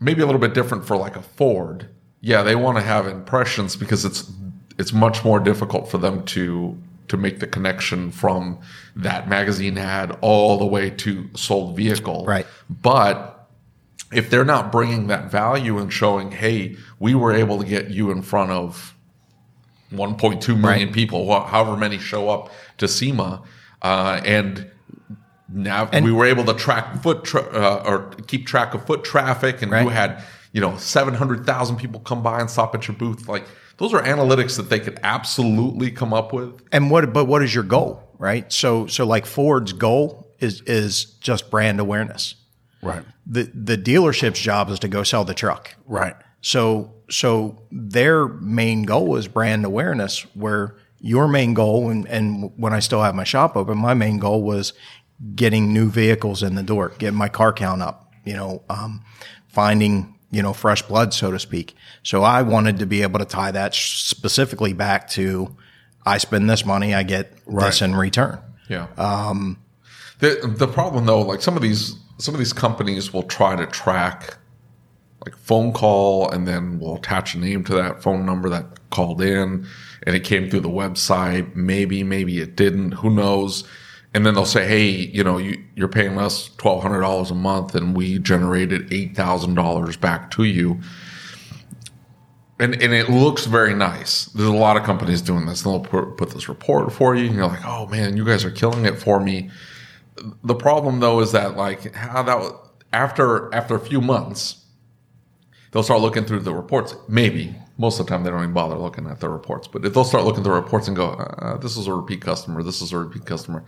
maybe 0.00 0.22
a 0.22 0.26
little 0.26 0.40
bit 0.40 0.54
different 0.54 0.86
for 0.86 0.96
like 0.96 1.16
a 1.16 1.22
Ford. 1.22 1.88
Yeah, 2.22 2.42
they 2.42 2.54
want 2.54 2.76
to 2.76 2.82
have 2.82 3.06
impressions 3.06 3.76
because 3.76 4.04
it's 4.04 4.30
it's 4.80 4.92
much 4.92 5.24
more 5.24 5.38
difficult 5.38 5.90
for 5.90 5.98
them 5.98 6.24
to 6.24 6.76
to 7.08 7.16
make 7.16 7.40
the 7.40 7.46
connection 7.46 8.10
from 8.12 8.58
that 8.96 9.28
magazine 9.28 9.76
ad 9.76 10.16
all 10.20 10.58
the 10.58 10.64
way 10.66 10.90
to 10.90 11.28
sold 11.34 11.76
vehicle. 11.76 12.24
Right. 12.24 12.46
But 12.70 13.48
if 14.12 14.30
they're 14.30 14.44
not 14.44 14.70
bringing 14.70 15.08
that 15.08 15.30
value 15.30 15.78
and 15.78 15.92
showing, 15.92 16.30
hey, 16.30 16.76
we 17.00 17.14
were 17.16 17.32
able 17.32 17.58
to 17.58 17.66
get 17.66 17.90
you 17.90 18.12
in 18.12 18.22
front 18.22 18.52
of 18.52 18.94
1.2 19.92 20.56
million 20.56 20.86
Right. 20.88 20.92
people, 20.92 21.26
however 21.46 21.76
many 21.76 21.98
show 21.98 22.28
up 22.30 22.52
to 22.78 22.86
SEMA, 22.86 23.42
uh, 23.82 24.20
and 24.24 24.66
now 25.52 25.88
And- 25.92 26.04
we 26.04 26.12
were 26.12 26.26
able 26.26 26.44
to 26.44 26.54
track 26.54 27.02
foot 27.02 27.24
tra- 27.24 27.42
uh, 27.52 27.82
or 27.84 27.98
keep 28.28 28.46
track 28.46 28.72
of 28.72 28.86
foot 28.86 29.02
traffic, 29.02 29.62
and 29.62 29.72
you 29.72 29.88
had 29.88 30.22
you 30.52 30.60
know 30.60 30.76
700,000 30.76 31.76
people 31.76 31.98
come 32.00 32.22
by 32.22 32.40
and 32.40 32.48
stop 32.48 32.72
at 32.76 32.86
your 32.86 32.96
booth. 32.96 33.28
Like 33.28 33.46
those 33.80 33.94
are 33.94 34.02
analytics 34.02 34.58
that 34.58 34.68
they 34.68 34.78
could 34.78 35.00
absolutely 35.02 35.90
come 35.90 36.12
up 36.12 36.34
with. 36.34 36.62
And 36.70 36.90
what? 36.90 37.12
But 37.14 37.24
what 37.24 37.42
is 37.42 37.54
your 37.54 37.64
goal? 37.64 38.02
Right. 38.18 38.52
So 38.52 38.86
so 38.86 39.06
like 39.06 39.24
Ford's 39.24 39.72
goal 39.72 40.30
is 40.38 40.60
is 40.62 41.06
just 41.20 41.50
brand 41.50 41.80
awareness. 41.80 42.34
Right. 42.82 43.02
The 43.26 43.50
the 43.54 43.78
dealership's 43.78 44.38
job 44.38 44.68
is 44.68 44.78
to 44.80 44.88
go 44.88 45.02
sell 45.02 45.24
the 45.24 45.32
truck. 45.32 45.74
Right. 45.86 46.14
So 46.42 46.92
so 47.08 47.62
their 47.72 48.28
main 48.28 48.82
goal 48.82 49.16
is 49.16 49.26
brand 49.26 49.64
awareness. 49.64 50.20
Where 50.34 50.76
your 51.00 51.26
main 51.26 51.54
goal, 51.54 51.88
and 51.88 52.06
and 52.06 52.52
when 52.58 52.74
I 52.74 52.80
still 52.80 53.02
have 53.02 53.14
my 53.14 53.24
shop 53.24 53.56
open, 53.56 53.78
my 53.78 53.94
main 53.94 54.18
goal 54.18 54.42
was 54.42 54.74
getting 55.34 55.72
new 55.72 55.88
vehicles 55.88 56.42
in 56.42 56.54
the 56.54 56.62
door, 56.62 56.92
getting 56.98 57.18
my 57.18 57.30
car 57.30 57.54
count 57.54 57.80
up. 57.80 58.12
You 58.26 58.34
know, 58.34 58.62
um, 58.68 59.02
finding 59.48 60.18
you 60.30 60.42
know 60.42 60.52
fresh 60.52 60.82
blood, 60.82 61.12
so 61.12 61.30
to 61.30 61.38
speak. 61.38 61.74
So 62.02 62.22
I 62.22 62.42
wanted 62.42 62.78
to 62.78 62.86
be 62.86 63.02
able 63.02 63.18
to 63.18 63.24
tie 63.24 63.50
that 63.50 63.74
specifically 63.74 64.72
back 64.72 65.08
to 65.10 65.56
I 66.06 66.18
spend 66.18 66.48
this 66.48 66.64
money, 66.64 66.94
I 66.94 67.02
get 67.02 67.32
this 67.46 67.82
in 67.82 67.94
return. 67.94 68.38
Yeah. 68.68 68.86
Um, 68.96 69.58
the 70.20 70.54
the 70.56 70.68
problem 70.68 71.06
though, 71.06 71.22
like 71.22 71.42
some 71.42 71.56
of 71.56 71.62
these 71.62 71.96
some 72.18 72.34
of 72.34 72.38
these 72.38 72.52
companies 72.52 73.12
will 73.12 73.22
try 73.22 73.56
to 73.56 73.66
track 73.66 74.36
like 75.24 75.36
phone 75.36 75.72
call 75.72 76.30
and 76.30 76.46
then 76.46 76.78
we'll 76.78 76.96
attach 76.96 77.34
a 77.34 77.38
name 77.38 77.64
to 77.64 77.74
that 77.74 78.02
phone 78.02 78.24
number 78.24 78.48
that 78.48 78.90
called 78.90 79.20
in 79.20 79.66
and 80.04 80.16
it 80.16 80.24
came 80.24 80.48
through 80.48 80.60
the 80.60 80.68
website. 80.68 81.54
Maybe, 81.54 82.02
maybe 82.02 82.40
it 82.40 82.56
didn't. 82.56 82.92
Who 82.92 83.10
knows? 83.10 83.64
And 84.12 84.26
then 84.26 84.34
they'll 84.34 84.44
say, 84.44 84.66
"Hey, 84.66 84.88
you 84.88 85.22
know, 85.22 85.38
you, 85.38 85.62
you're 85.76 85.88
paying 85.88 86.18
us 86.18 86.50
twelve 86.56 86.82
hundred 86.82 87.00
dollars 87.00 87.30
a 87.30 87.34
month, 87.34 87.74
and 87.74 87.96
we 87.96 88.18
generated 88.18 88.92
eight 88.92 89.14
thousand 89.14 89.54
dollars 89.54 89.96
back 89.96 90.30
to 90.32 90.44
you." 90.44 90.80
and 92.60 92.74
and 92.80 92.92
it 92.92 93.08
looks 93.08 93.46
very 93.46 93.74
nice. 93.74 94.26
There's 94.26 94.48
a 94.48 94.52
lot 94.52 94.76
of 94.76 94.84
companies 94.84 95.22
doing 95.22 95.46
this. 95.46 95.62
They'll 95.62 95.80
put, 95.80 96.16
put 96.18 96.30
this 96.30 96.48
report 96.48 96.92
for 96.92 97.16
you, 97.16 97.26
and 97.26 97.34
you're 97.34 97.46
like, 97.46 97.64
"Oh 97.64 97.86
man, 97.86 98.16
you 98.16 98.24
guys 98.24 98.44
are 98.44 98.50
killing 98.50 98.84
it 98.84 98.98
for 98.98 99.18
me." 99.18 99.50
The 100.44 100.54
problem 100.54 101.00
though 101.00 101.20
is 101.20 101.32
that 101.32 101.56
like 101.56 101.94
how 101.94 102.22
that 102.22 102.52
after 102.92 103.52
after 103.54 103.74
a 103.74 103.80
few 103.80 104.02
months, 104.02 104.62
they'll 105.72 105.82
start 105.82 106.02
looking 106.02 106.26
through 106.26 106.40
the 106.40 106.54
reports. 106.54 106.94
Maybe 107.08 107.56
most 107.78 107.98
of 107.98 108.04
the 108.06 108.10
time 108.10 108.24
they 108.24 108.30
don't 108.30 108.42
even 108.42 108.52
bother 108.52 108.76
looking 108.76 109.06
at 109.06 109.20
the 109.20 109.30
reports, 109.30 109.66
but 109.66 109.82
if 109.86 109.94
they'll 109.94 110.04
start 110.04 110.24
looking 110.24 110.44
through 110.44 110.54
the 110.54 110.60
reports 110.60 110.86
and 110.86 110.94
go, 110.94 111.12
uh, 111.12 111.56
"This 111.56 111.78
is 111.78 111.86
a 111.86 111.94
repeat 111.94 112.20
customer. 112.20 112.62
This 112.62 112.82
is 112.82 112.92
a 112.92 112.98
repeat 112.98 113.24
customer." 113.24 113.64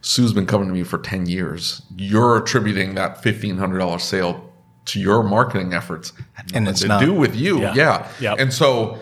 Sue's 0.00 0.32
been 0.32 0.46
coming 0.46 0.68
to 0.68 0.74
me 0.74 0.82
for 0.84 0.98
ten 0.98 1.26
years. 1.26 1.82
You're 1.96 2.36
attributing 2.36 2.94
that 2.94 3.22
fifteen 3.22 3.56
hundred 3.58 3.78
dollar 3.78 3.98
sale 3.98 4.52
to 4.86 5.00
your 5.00 5.22
marketing 5.24 5.74
efforts, 5.74 6.12
And 6.54 6.68
it's 6.68 6.82
to 6.82 6.88
not. 6.88 7.00
do 7.00 7.12
with 7.12 7.34
you. 7.34 7.60
Yeah. 7.60 7.74
Yeah. 7.74 8.08
Yep. 8.20 8.38
And 8.38 8.52
so, 8.52 8.98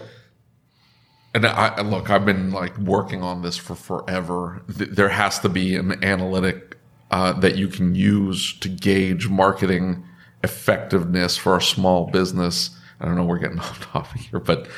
and 1.34 1.44
I 1.46 1.68
I- 1.76 1.80
look, 1.82 2.08
I've 2.10 2.24
been 2.24 2.50
like 2.52 2.76
working 2.78 3.22
on 3.22 3.42
this 3.42 3.56
for 3.56 3.74
forever. 3.74 4.62
There 4.68 5.10
has 5.10 5.38
to 5.40 5.48
be 5.48 5.76
an 5.76 6.02
analytic 6.02 6.78
uh, 7.10 7.32
that 7.40 7.56
you 7.56 7.68
can 7.68 7.94
use 7.94 8.58
to 8.60 8.68
gauge 8.68 9.28
marketing 9.28 10.04
effectiveness 10.42 11.36
for 11.36 11.56
a 11.56 11.62
small 11.62 12.06
business. 12.10 12.70
I 13.00 13.04
don't 13.04 13.16
know, 13.16 13.24
we're 13.24 13.38
getting 13.38 13.58
off 13.66 13.80
topic 13.92 14.22
here, 14.22 14.40
but 14.40 14.68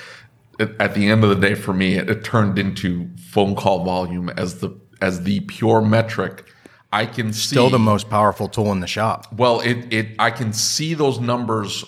at 0.59 0.95
the 0.95 1.09
end 1.09 1.23
of 1.23 1.29
the 1.31 1.37
day, 1.37 1.55
for 1.55 1.75
me, 1.75 1.95
it, 1.97 2.09
it 2.09 2.25
turned 2.25 2.59
into 2.59 3.09
phone 3.31 3.55
call 3.55 3.85
volume 3.85 4.31
as 4.31 4.59
the 4.61 4.71
as 5.01 5.23
the 5.23 5.41
pure 5.41 5.81
metric. 5.81 6.45
I 6.93 7.07
can 7.07 7.33
see 7.33 7.49
Still 7.49 7.71
the 7.71 7.79
most 7.79 8.09
powerful 8.09 8.49
tool 8.49 8.73
in 8.73 8.81
the 8.81 8.87
shop. 8.87 9.33
well, 9.33 9.61
it 9.61 9.93
it 9.93 10.09
I 10.19 10.31
can 10.31 10.53
see 10.53 10.95
those 10.95 11.19
numbers 11.21 11.85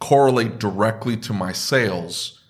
correlate 0.00 0.58
directly 0.58 1.16
to 1.16 1.32
my 1.32 1.52
sales 1.52 2.40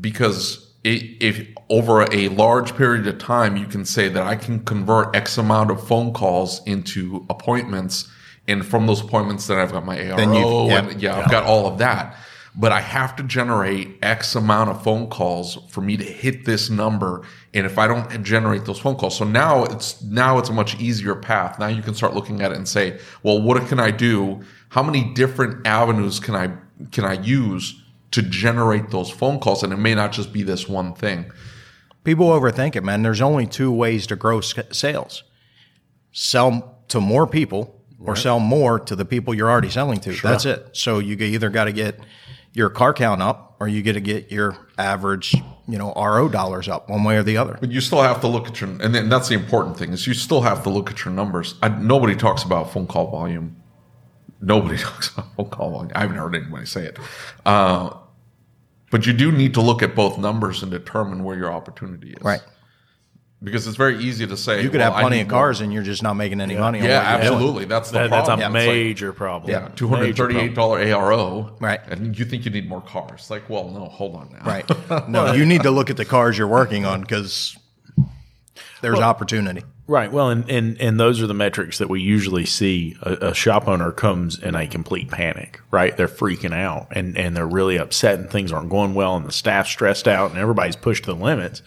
because 0.00 0.72
it, 0.84 1.16
if 1.20 1.46
over 1.68 2.02
a 2.12 2.28
large 2.28 2.76
period 2.76 3.06
of 3.06 3.18
time, 3.18 3.56
you 3.56 3.66
can 3.66 3.84
say 3.84 4.08
that 4.08 4.26
I 4.26 4.36
can 4.36 4.64
convert 4.64 5.14
X 5.14 5.38
amount 5.38 5.70
of 5.70 5.86
phone 5.86 6.12
calls 6.12 6.64
into 6.66 7.26
appointments. 7.30 8.10
And 8.48 8.66
from 8.66 8.86
those 8.86 9.00
appointments, 9.00 9.46
then 9.46 9.58
I've 9.58 9.70
got 9.70 9.86
my 9.86 9.96
ARO 9.96 10.68
yeah. 10.68 10.78
and 10.78 11.00
yeah, 11.00 11.18
I've 11.18 11.30
got 11.30 11.44
all 11.44 11.66
of 11.66 11.78
that. 11.78 12.16
But 12.54 12.70
I 12.70 12.82
have 12.82 13.16
to 13.16 13.22
generate 13.22 13.96
X 14.02 14.34
amount 14.34 14.68
of 14.68 14.84
phone 14.84 15.08
calls 15.08 15.58
for 15.70 15.80
me 15.80 15.96
to 15.96 16.04
hit 16.04 16.44
this 16.44 16.68
number. 16.68 17.22
And 17.54 17.64
if 17.64 17.78
I 17.78 17.86
don't 17.86 18.22
generate 18.22 18.66
those 18.66 18.78
phone 18.78 18.96
calls, 18.96 19.16
so 19.16 19.24
now 19.24 19.64
it's 19.64 20.02
now 20.02 20.38
it's 20.38 20.50
a 20.50 20.52
much 20.52 20.78
easier 20.78 21.14
path. 21.14 21.58
Now 21.58 21.68
you 21.68 21.80
can 21.80 21.94
start 21.94 22.12
looking 22.12 22.42
at 22.42 22.52
it 22.52 22.58
and 22.58 22.68
say, 22.68 22.98
well, 23.22 23.40
what 23.40 23.66
can 23.68 23.80
I 23.80 23.90
do? 23.90 24.42
How 24.68 24.82
many 24.82 25.14
different 25.14 25.66
avenues 25.66 26.20
can 26.20 26.34
I 26.34 26.52
can 26.90 27.04
I 27.04 27.14
use 27.14 27.82
to 28.10 28.20
generate 28.20 28.90
those 28.90 29.08
phone 29.08 29.40
calls? 29.40 29.62
And 29.62 29.72
it 29.72 29.78
may 29.78 29.94
not 29.94 30.12
just 30.12 30.30
be 30.30 30.42
this 30.42 30.68
one 30.68 30.92
thing. 30.92 31.32
People 32.04 32.26
overthink 32.26 32.76
it, 32.76 32.84
man. 32.84 33.02
There's 33.02 33.22
only 33.22 33.46
two 33.46 33.72
ways 33.72 34.06
to 34.08 34.16
grow 34.16 34.42
sales: 34.42 35.22
sell 36.12 36.82
to 36.88 37.00
more 37.00 37.26
people, 37.26 37.80
or 37.98 38.14
sell 38.14 38.40
more 38.40 38.78
to 38.78 38.94
the 38.94 39.06
people 39.06 39.32
you're 39.32 39.50
already 39.50 39.70
selling 39.70 40.00
to. 40.00 40.12
That's 40.12 40.44
it. 40.44 40.76
So 40.76 40.98
you 40.98 41.16
either 41.16 41.48
got 41.48 41.64
to 41.64 41.72
get 41.72 41.98
your 42.52 42.70
car 42.70 42.92
count 42.92 43.22
up, 43.22 43.56
or 43.60 43.68
you 43.68 43.82
got 43.82 43.92
to 43.92 44.00
get 44.00 44.30
your 44.30 44.56
average, 44.76 45.34
you 45.68 45.78
know, 45.78 45.92
RO 45.94 46.28
dollars 46.28 46.68
up, 46.68 46.88
one 46.88 47.04
way 47.04 47.16
or 47.16 47.22
the 47.22 47.36
other. 47.36 47.56
But 47.60 47.70
you 47.70 47.80
still 47.80 48.02
have 48.02 48.20
to 48.20 48.28
look 48.28 48.48
at 48.48 48.60
your, 48.60 48.70
and 48.70 48.94
then 48.94 49.08
that's 49.08 49.28
the 49.28 49.34
important 49.34 49.78
thing 49.78 49.92
is 49.92 50.06
you 50.06 50.14
still 50.14 50.42
have 50.42 50.62
to 50.64 50.70
look 50.70 50.90
at 50.90 51.04
your 51.04 51.14
numbers. 51.14 51.54
I, 51.62 51.68
nobody 51.68 52.16
talks 52.16 52.42
about 52.42 52.72
phone 52.72 52.86
call 52.86 53.10
volume. 53.10 53.56
Nobody 54.40 54.76
talks 54.82 55.08
about 55.12 55.34
phone 55.36 55.50
call 55.50 55.70
volume. 55.70 55.92
I 55.94 56.00
haven't 56.00 56.16
heard 56.16 56.34
anybody 56.34 56.66
say 56.66 56.84
it. 56.86 56.98
Uh, 57.46 57.96
but 58.90 59.06
you 59.06 59.14
do 59.14 59.32
need 59.32 59.54
to 59.54 59.62
look 59.62 59.82
at 59.82 59.94
both 59.94 60.18
numbers 60.18 60.62
and 60.62 60.70
determine 60.70 61.24
where 61.24 61.36
your 61.36 61.50
opportunity 61.50 62.10
is. 62.10 62.22
Right. 62.22 62.42
Because 63.42 63.66
it's 63.66 63.76
very 63.76 63.98
easy 63.98 64.26
to 64.26 64.36
say 64.36 64.62
You 64.62 64.70
could 64.70 64.78
well, 64.80 64.92
have 64.92 65.00
plenty 65.00 65.16
need 65.16 65.22
of 65.22 65.28
more. 65.30 65.40
cars, 65.40 65.60
and 65.60 65.72
you're 65.72 65.82
just 65.82 66.02
not 66.02 66.14
making 66.14 66.40
any 66.40 66.54
money. 66.56 66.78
Yeah, 66.78 67.12
what 67.14 67.20
doing. 67.22 67.32
absolutely. 67.32 67.64
That's 67.64 67.90
the 67.90 67.98
That, 67.98 68.10
that's 68.10 68.28
a 68.28 68.36
problem. 68.36 68.56
It's 68.56 68.66
like, 68.66 68.74
major 68.76 69.12
problem. 69.12 69.50
Yeah. 69.50 69.68
Two 69.74 69.88
hundred 69.88 70.16
thirty-eight 70.16 70.54
dollar 70.54 70.84
ARO, 70.84 71.60
Right. 71.60 71.80
And 71.88 72.16
you 72.16 72.24
think 72.24 72.44
you 72.44 72.50
need 72.52 72.68
more 72.68 72.82
cars? 72.82 73.30
Like, 73.30 73.50
well, 73.50 73.68
no, 73.68 73.86
hold 73.86 74.14
on 74.14 74.30
now. 74.32 74.44
Right. 74.44 74.70
No, 75.08 75.32
you 75.32 75.44
need 75.44 75.62
to 75.62 75.70
look 75.70 75.90
at 75.90 75.96
the 75.96 76.04
cars 76.04 76.38
you're 76.38 76.46
working 76.46 76.84
on 76.84 77.00
because 77.00 77.56
there's 78.80 79.00
opportunity. 79.00 79.64
Right. 79.88 80.12
Well, 80.12 80.30
and, 80.30 80.48
and, 80.48 80.80
and 80.80 80.98
those 80.98 81.20
are 81.20 81.26
the 81.26 81.34
metrics 81.34 81.78
that 81.78 81.88
we 81.88 82.00
usually 82.00 82.46
see. 82.46 82.96
A, 83.02 83.28
a 83.30 83.34
shop 83.34 83.66
owner 83.68 83.90
comes 83.90 84.38
in 84.38 84.54
a 84.54 84.66
complete 84.66 85.10
panic, 85.10 85.60
right? 85.70 85.96
They're 85.96 86.08
freaking 86.08 86.54
out 86.54 86.88
and, 86.92 87.18
and 87.18 87.36
they're 87.36 87.46
really 87.46 87.78
upset 87.78 88.18
and 88.18 88.30
things 88.30 88.52
aren't 88.52 88.70
going 88.70 88.94
well 88.94 89.16
and 89.16 89.26
the 89.26 89.32
staff's 89.32 89.70
stressed 89.70 90.06
out 90.06 90.30
and 90.30 90.38
everybody's 90.38 90.76
pushed 90.76 91.04
to 91.04 91.14
the 91.14 91.18
limits. 91.22 91.62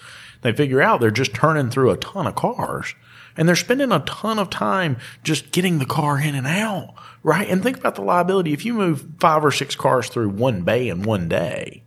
They 0.45 0.53
figure 0.53 0.81
out 0.81 0.99
they're 1.01 1.12
just 1.12 1.34
turning 1.34 1.69
through 1.69 1.91
a 1.91 1.97
ton 1.97 2.27
of 2.27 2.36
cars 2.36 2.93
and 3.38 3.47
they're 3.47 3.55
spending 3.55 3.91
a 3.91 3.99
ton 3.99 4.39
of 4.39 4.49
time 4.49 4.97
just 5.23 5.51
getting 5.51 5.79
the 5.79 5.86
car 5.86 6.19
in 6.19 6.36
and 6.36 6.47
out, 6.47 6.93
right? 7.23 7.49
And 7.49 7.62
think 7.62 7.77
about 7.77 7.95
the 7.95 8.01
liability. 8.01 8.53
If 8.53 8.63
you 8.63 8.73
move 8.73 9.05
five 9.19 9.43
or 9.43 9.51
six 9.51 9.75
cars 9.75 10.08
through 10.08 10.29
one 10.29 10.62
bay 10.62 10.88
in 10.88 11.03
one 11.03 11.27
day, 11.27 11.84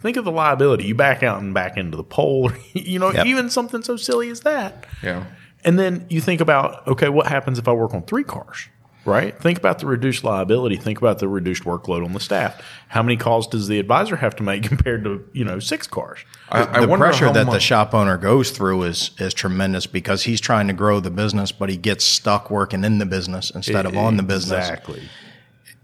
think 0.00 0.16
of 0.16 0.24
the 0.24 0.30
liability. 0.32 0.84
You 0.84 0.94
back 0.94 1.22
out 1.22 1.40
and 1.42 1.52
back 1.52 1.76
into 1.76 1.96
the 1.96 2.04
pole, 2.04 2.50
you 2.72 2.98
know, 2.98 3.12
Yep. 3.12 3.26
even 3.26 3.50
something 3.50 3.82
so 3.82 3.96
silly 3.96 4.30
as 4.30 4.40
that. 4.40 4.86
Yeah. 5.02 5.24
And 5.64 5.78
then 5.78 6.06
you 6.08 6.20
think 6.20 6.40
about, 6.40 6.86
okay, 6.86 7.08
what 7.08 7.26
happens 7.26 7.58
if 7.58 7.66
I 7.68 7.72
work 7.72 7.92
on 7.92 8.02
three 8.04 8.24
cars? 8.24 8.68
Right? 9.06 9.38
Think 9.40 9.58
about 9.58 9.78
the 9.78 9.86
reduced 9.86 10.24
liability. 10.24 10.76
Think 10.76 10.98
about 10.98 11.20
the 11.20 11.28
reduced 11.28 11.62
workload 11.64 12.04
on 12.04 12.12
the 12.12 12.20
staff. 12.20 12.60
How 12.88 13.02
many 13.02 13.16
calls 13.16 13.46
does 13.46 13.68
the 13.68 13.78
advisor 13.78 14.16
have 14.16 14.34
to 14.36 14.42
make 14.42 14.62
compared 14.68 15.04
to, 15.04 15.24
you 15.32 15.44
know, 15.44 15.58
six 15.60 15.86
cars? 15.86 16.18
I, 16.48 16.62
I 16.62 16.80
the 16.80 16.88
wonder 16.88 17.06
pressure 17.06 17.26
how 17.26 17.32
that 17.32 17.50
the 17.50 17.60
shop 17.60 17.94
owner 17.94 18.16
goes 18.18 18.50
through 18.50 18.82
is 18.82 19.12
is 19.18 19.32
tremendous 19.34 19.86
because 19.86 20.24
he's 20.24 20.40
trying 20.40 20.66
to 20.66 20.72
grow 20.72 21.00
the 21.00 21.10
business, 21.10 21.52
but 21.52 21.68
he 21.68 21.76
gets 21.76 22.04
stuck 22.04 22.50
working 22.50 22.84
in 22.84 22.98
the 22.98 23.06
business 23.06 23.50
instead 23.50 23.86
of 23.86 23.96
on 23.96 24.16
the 24.16 24.22
business, 24.22 24.68
Exactly. 24.68 25.02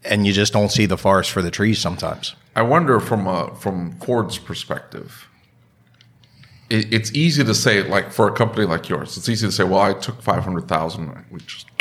and 0.04 0.26
you 0.26 0.32
just 0.32 0.52
don't 0.52 0.70
see 0.70 0.86
the 0.86 0.98
forest 0.98 1.30
for 1.30 1.42
the 1.42 1.50
trees 1.50 1.78
sometimes. 1.78 2.34
I 2.54 2.62
wonder 2.62 3.00
from 3.00 3.26
a, 3.26 3.54
from 3.56 3.98
Ford's 3.98 4.36
perspective. 4.38 5.28
It, 6.70 6.92
it's 6.92 7.12
easy 7.12 7.42
to 7.44 7.54
say, 7.54 7.82
like 7.82 8.12
for 8.12 8.28
a 8.28 8.32
company 8.32 8.66
like 8.66 8.88
yours, 8.88 9.16
it's 9.16 9.28
easy 9.28 9.46
to 9.46 9.52
say, 9.52 9.64
"Well, 9.64 9.80
I 9.80 9.94
took 9.94 10.22
five 10.22 10.44
hundred 10.44 10.68
thousand, 10.68 11.24
we 11.30 11.40
just 11.40 11.71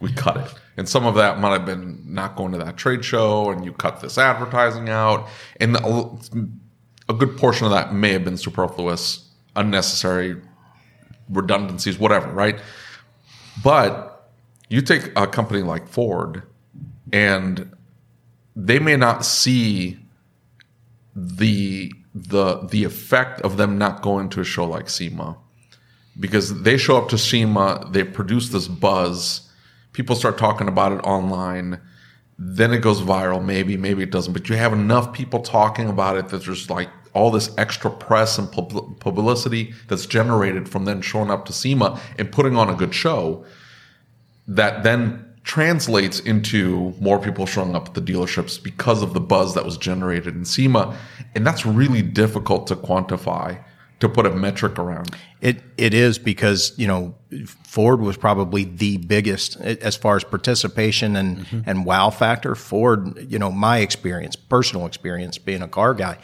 we 0.00 0.12
cut 0.12 0.36
it," 0.36 0.54
and 0.76 0.88
some 0.88 1.06
of 1.06 1.14
that 1.14 1.40
might 1.40 1.52
have 1.52 1.66
been 1.66 2.02
not 2.06 2.36
going 2.36 2.52
to 2.52 2.58
that 2.58 2.76
trade 2.76 3.04
show, 3.04 3.50
and 3.50 3.64
you 3.64 3.72
cut 3.72 4.00
this 4.00 4.18
advertising 4.18 4.88
out, 4.88 5.28
and 5.60 5.76
a, 5.76 7.14
good 7.14 7.36
portion 7.36 7.66
of 7.66 7.72
that 7.72 7.94
may 7.94 8.12
have 8.12 8.24
been 8.24 8.36
superfluous, 8.36 9.28
unnecessary 9.56 10.36
redundancies, 11.28 11.98
whatever, 11.98 12.30
right? 12.32 12.58
But 13.62 14.30
you 14.68 14.80
take 14.80 15.12
a 15.16 15.26
company 15.26 15.62
like 15.62 15.88
Ford, 15.88 16.42
and 17.12 17.70
they 18.56 18.78
may 18.78 18.96
not 18.96 19.24
see 19.24 19.98
the 21.14 21.92
the 22.14 22.60
the 22.70 22.84
effect 22.84 23.40
of 23.42 23.56
them 23.56 23.78
not 23.78 24.02
going 24.02 24.28
to 24.30 24.40
a 24.40 24.44
show 24.44 24.64
like 24.64 24.88
SEMA 24.88 25.36
because 26.18 26.62
they 26.62 26.76
show 26.76 26.96
up 26.96 27.08
to 27.10 27.18
SEMA, 27.18 27.88
they 27.90 28.04
produce 28.04 28.50
this 28.50 28.68
buzz, 28.68 29.48
people 29.92 30.16
start 30.16 30.38
talking 30.38 30.68
about 30.68 30.92
it 30.92 31.00
online, 31.00 31.80
then 32.38 32.72
it 32.72 32.78
goes 32.78 33.00
viral. 33.00 33.44
Maybe, 33.44 33.76
maybe 33.76 34.02
it 34.02 34.10
doesn't, 34.10 34.32
but 34.32 34.48
you 34.48 34.56
have 34.56 34.72
enough 34.72 35.12
people 35.12 35.40
talking 35.40 35.88
about 35.88 36.16
it 36.16 36.28
that 36.28 36.44
there's 36.44 36.70
like 36.70 36.88
all 37.14 37.30
this 37.30 37.56
extra 37.58 37.90
press 37.90 38.38
and 38.38 38.50
publicity 38.50 39.72
that's 39.88 40.04
generated 40.04 40.68
from 40.68 40.84
then 40.84 41.00
showing 41.00 41.30
up 41.30 41.44
to 41.46 41.52
SEMA 41.52 42.00
and 42.18 42.30
putting 42.32 42.56
on 42.56 42.68
a 42.68 42.74
good 42.74 42.92
show 42.92 43.44
that 44.48 44.82
then 44.82 45.24
translates 45.44 46.20
into 46.20 46.92
more 47.00 47.18
people 47.18 47.46
showing 47.46 47.76
up 47.76 47.88
at 47.88 47.94
the 47.94 48.00
dealerships 48.00 48.60
because 48.60 49.02
of 49.02 49.14
the 49.14 49.20
buzz 49.20 49.54
that 49.54 49.64
was 49.64 49.78
generated 49.78 50.34
in 50.34 50.44
SEMA. 50.44 50.96
And 51.34 51.46
that's 51.46 51.64
really 51.64 52.02
difficult 52.02 52.66
to 52.68 52.76
quantify, 52.76 53.62
to 54.00 54.08
put 54.08 54.26
a 54.26 54.30
metric 54.30 54.78
around. 54.78 55.14
It 55.40 55.62
it 55.76 55.94
is 55.94 56.18
because 56.18 56.72
you 56.76 56.86
know 56.86 57.14
Ford 57.64 58.00
was 58.00 58.16
probably 58.16 58.64
the 58.64 58.98
biggest 58.98 59.56
as 59.60 59.96
far 59.96 60.16
as 60.16 60.24
participation 60.24 61.16
and 61.16 61.64
and 61.66 61.84
wow 61.84 62.10
factor. 62.10 62.54
Ford, 62.54 63.18
you 63.30 63.38
know, 63.38 63.50
my 63.50 63.78
experience, 63.78 64.36
personal 64.36 64.86
experience, 64.86 65.38
being 65.38 65.62
a 65.62 65.68
car 65.68 65.94
guy, 65.94 66.18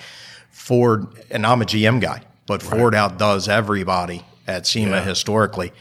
Ford, 0.50 1.06
and 1.30 1.46
I'm 1.46 1.62
a 1.62 1.64
GM 1.64 2.00
guy, 2.00 2.22
but 2.46 2.62
Ford 2.62 2.94
outdoes 2.94 3.48
everybody 3.48 4.24
at 4.46 4.66
SEMA 4.66 5.02
historically. 5.02 5.72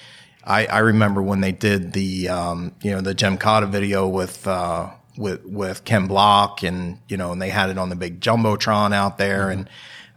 I, 0.43 0.65
I 0.65 0.79
remember 0.79 1.21
when 1.21 1.41
they 1.41 1.51
did 1.51 1.93
the 1.93 2.29
um, 2.29 2.73
you 2.81 2.91
know 2.91 3.01
the 3.01 3.13
Gymkhana 3.13 3.67
video 3.67 4.07
with 4.07 4.47
uh, 4.47 4.89
with 5.17 5.45
with 5.45 5.83
Ken 5.85 6.07
Block 6.07 6.63
and 6.63 6.97
you 7.07 7.17
know 7.17 7.31
and 7.31 7.41
they 7.41 7.49
had 7.49 7.69
it 7.69 7.77
on 7.77 7.89
the 7.89 7.95
big 7.95 8.19
jumbotron 8.19 8.93
out 8.93 9.17
there 9.17 9.49
and 9.49 9.69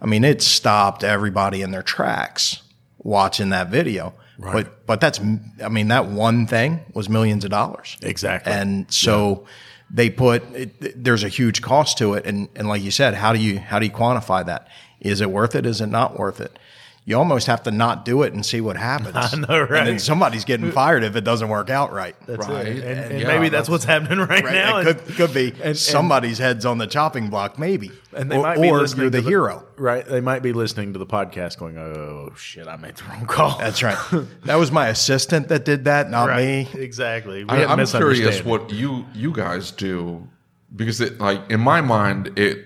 I 0.03 0.07
mean 0.07 0.23
it 0.23 0.41
stopped 0.41 1.03
everybody 1.03 1.61
in 1.61 1.71
their 1.71 1.81
tracks 1.81 2.61
watching 2.99 3.49
that 3.49 3.69
video. 3.69 4.13
But 4.37 4.85
but 4.85 4.99
that's 4.99 5.19
I 5.63 5.69
mean 5.69 5.87
that 5.87 6.07
one 6.07 6.47
thing 6.47 6.81
was 6.93 7.07
millions 7.07 7.45
of 7.45 7.51
dollars. 7.51 7.97
Exactly. 8.01 8.51
And 8.51 8.91
so 8.91 9.45
they 9.89 10.09
put 10.09 10.43
it, 10.53 11.03
there's 11.03 11.23
a 11.23 11.29
huge 11.29 11.61
cost 11.61 11.97
to 11.99 12.15
it 12.15 12.25
and 12.25 12.49
and 12.55 12.67
like 12.67 12.81
you 12.81 12.91
said 12.91 13.13
how 13.13 13.31
do 13.31 13.39
you 13.39 13.59
how 13.59 13.79
do 13.79 13.85
you 13.85 13.91
quantify 13.91 14.45
that? 14.45 14.67
Is 14.99 15.21
it 15.21 15.29
worth 15.29 15.55
it? 15.55 15.65
Is 15.65 15.81
it 15.81 15.87
not 15.87 16.17
worth 16.17 16.41
it? 16.41 16.57
You 17.05 17.17
almost 17.17 17.47
have 17.47 17.63
to 17.63 17.71
not 17.71 18.05
do 18.05 18.23
it 18.23 18.31
and 18.33 18.45
see 18.45 18.61
what 18.61 18.77
happens. 18.77 19.13
I 19.15 19.35
know, 19.35 19.61
right? 19.63 19.79
And 19.79 19.87
then 19.87 19.99
somebody's 19.99 20.45
getting 20.45 20.71
fired 20.71 21.03
if 21.03 21.17
it 21.17 21.25
doesn't 21.25 21.49
work 21.49 21.69
out 21.69 21.91
right. 21.91 22.15
That's 22.25 22.47
Right. 22.47 22.65
it. 22.67 22.77
And, 22.83 23.11
and 23.11 23.19
Yeah, 23.19 23.27
maybe 23.27 23.49
that's- 23.49 23.51
that's, 23.51 23.69
what's 23.69 23.83
happening 23.83 24.19
right, 24.19 24.41
Right? 24.43 24.53
now. 24.53 24.77
It 24.77 24.85
could, 24.85 25.15
could 25.15 25.33
be 25.33 25.53
and- 25.61 25.77
somebody's 25.77 26.37
head's 26.37 26.65
on 26.65 26.77
the 26.77 26.87
chopping 26.87 27.29
block, 27.29 27.59
maybe. 27.59 27.91
and 28.15 28.31
they 28.31 28.37
or 28.37 28.41
might 28.43 28.61
be 28.61 28.69
or 28.69 28.79
listening 28.79 29.01
you're 29.01 29.09
the 29.09 29.21
to 29.21 29.27
hero. 29.27 29.65
Right. 29.75 30.05
They 30.05 30.21
might 30.21 30.43
be 30.43 30.53
listening 30.53 30.93
to 30.93 30.99
the 30.99 31.05
podcast 31.05 31.57
going, 31.57 31.77
oh, 31.77 32.31
shit, 32.37 32.67
I 32.67 32.77
made 32.77 32.95
the 32.95 33.03
wrong 33.05 33.25
call. 33.25 33.57
That's 33.57 33.83
right. 33.83 33.97
that 34.45 34.55
was 34.55 34.71
my 34.71 34.87
assistant 34.87 35.49
that 35.49 35.65
did 35.65 35.83
that, 35.85 36.09
not 36.09 36.33
me. 36.37 36.69
Exactly. 36.73 37.43
We 37.43 37.49
I, 37.49 37.55
had 37.57 37.67
a 37.79 37.81
I'm 37.81 37.85
curious 37.85 38.45
what 38.45 38.69
you 38.71 39.05
you 39.13 39.33
guys 39.33 39.71
do 39.71 40.25
because 40.73 41.01
it 41.01 41.19
like 41.19 41.51
in 41.51 41.59
my 41.59 41.81
mind 41.81 42.37
it 42.39 42.65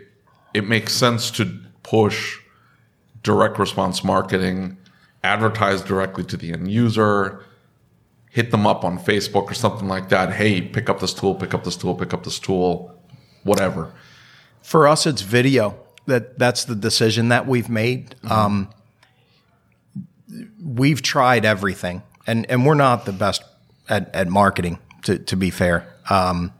it 0.53 0.65
makes 0.67 0.93
sense 0.93 1.31
to 1.31 1.59
push 1.83 2.37
direct 3.27 3.59
response 3.59 4.05
marketing, 4.05 4.77
advertise 5.21 5.81
directly 5.81 6.23
to 6.23 6.37
the 6.37 6.53
end 6.53 6.71
user, 6.71 7.43
hit 8.29 8.51
them 8.51 8.65
up 8.65 8.85
on 8.85 8.97
Facebook 8.97 9.51
or 9.51 9.53
something 9.53 9.89
like 9.89 10.07
that. 10.07 10.31
Hey, 10.31 10.61
pick 10.61 10.89
up 10.89 11.01
this 11.01 11.13
tool, 11.13 11.35
pick 11.35 11.53
up 11.53 11.65
this 11.65 11.75
tool, 11.75 11.93
pick 11.93 12.13
up 12.13 12.23
this 12.23 12.39
tool, 12.39 12.97
whatever. 13.43 13.91
For 14.61 14.87
us, 14.87 15.05
it's 15.05 15.21
video. 15.21 15.77
That 16.05 16.39
that's 16.39 16.63
the 16.63 16.75
decision 16.75 17.27
that 17.27 17.47
we've 17.47 17.67
made. 17.67 18.15
Um, 18.23 18.69
we've 20.63 21.01
tried 21.01 21.43
everything, 21.43 22.01
and 22.25 22.49
and 22.49 22.65
we're 22.65 22.75
not 22.75 23.03
the 23.03 23.11
best 23.11 23.43
at, 23.89 24.15
at 24.15 24.29
marketing. 24.29 24.79
To 25.03 25.19
to 25.19 25.35
be 25.35 25.49
fair, 25.49 25.93
um, 26.09 26.53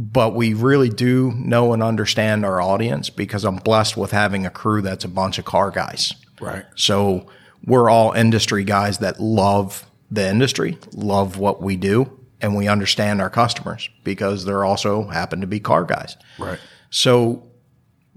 but 0.00 0.34
we 0.34 0.54
really 0.54 0.88
do 0.88 1.30
know 1.32 1.74
and 1.74 1.82
understand 1.82 2.42
our 2.42 2.58
audience 2.58 3.10
because 3.10 3.44
I'm 3.44 3.56
blessed 3.56 3.98
with 3.98 4.12
having 4.12 4.46
a 4.46 4.50
crew 4.50 4.80
that's 4.80 5.04
a 5.04 5.08
bunch 5.08 5.38
of 5.38 5.44
car 5.44 5.70
guys. 5.70 6.14
Right. 6.40 6.64
So 6.74 7.26
we're 7.66 7.90
all 7.90 8.12
industry 8.12 8.64
guys 8.64 8.98
that 8.98 9.20
love 9.20 9.84
the 10.10 10.26
industry, 10.26 10.78
love 10.92 11.36
what 11.36 11.60
we 11.60 11.76
do, 11.76 12.18
and 12.40 12.56
we 12.56 12.66
understand 12.66 13.20
our 13.20 13.28
customers 13.28 13.90
because 14.02 14.46
they're 14.46 14.64
also 14.64 15.06
happen 15.08 15.42
to 15.42 15.46
be 15.46 15.60
car 15.60 15.84
guys. 15.84 16.16
Right. 16.38 16.58
So 16.88 17.46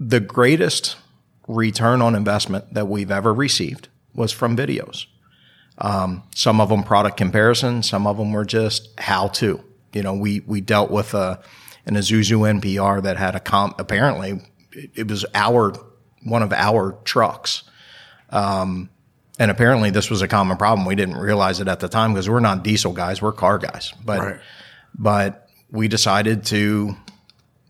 the 0.00 0.20
greatest 0.20 0.96
return 1.46 2.00
on 2.00 2.14
investment 2.14 2.72
that 2.72 2.88
we've 2.88 3.10
ever 3.10 3.34
received 3.34 3.88
was 4.14 4.32
from 4.32 4.56
videos. 4.56 5.04
Um, 5.76 6.22
some 6.34 6.62
of 6.62 6.70
them 6.70 6.82
product 6.82 7.18
comparison, 7.18 7.82
some 7.82 8.06
of 8.06 8.16
them 8.16 8.32
were 8.32 8.46
just 8.46 8.88
how 8.98 9.28
to. 9.28 9.62
You 9.92 10.02
know, 10.02 10.14
we 10.14 10.40
we 10.40 10.62
dealt 10.62 10.90
with 10.90 11.12
a 11.12 11.40
an 11.86 11.94
Isuzu 11.94 12.60
NPR 12.60 13.02
that 13.02 13.16
had 13.16 13.34
a 13.34 13.40
comp. 13.40 13.78
Apparently, 13.80 14.40
it, 14.72 15.08
was 15.08 15.24
our 15.34 15.74
one 16.22 16.42
of 16.42 16.52
our 16.52 16.98
trucks. 17.04 17.64
Um, 18.30 18.88
and 19.38 19.50
apparently 19.50 19.90
this 19.90 20.10
was 20.10 20.22
a 20.22 20.28
common 20.28 20.56
problem. 20.56 20.86
We 20.86 20.94
didn't 20.94 21.16
realize 21.16 21.60
it 21.60 21.68
at 21.68 21.80
the 21.80 21.88
time 21.88 22.12
because 22.12 22.28
we're 22.30 22.40
not 22.40 22.62
diesel 22.62 22.92
guys, 22.92 23.20
we're 23.20 23.32
car 23.32 23.58
guys. 23.58 23.92
But 24.04 24.20
Right. 24.20 24.40
but 24.96 25.48
we 25.70 25.88
decided 25.88 26.44
to 26.46 26.96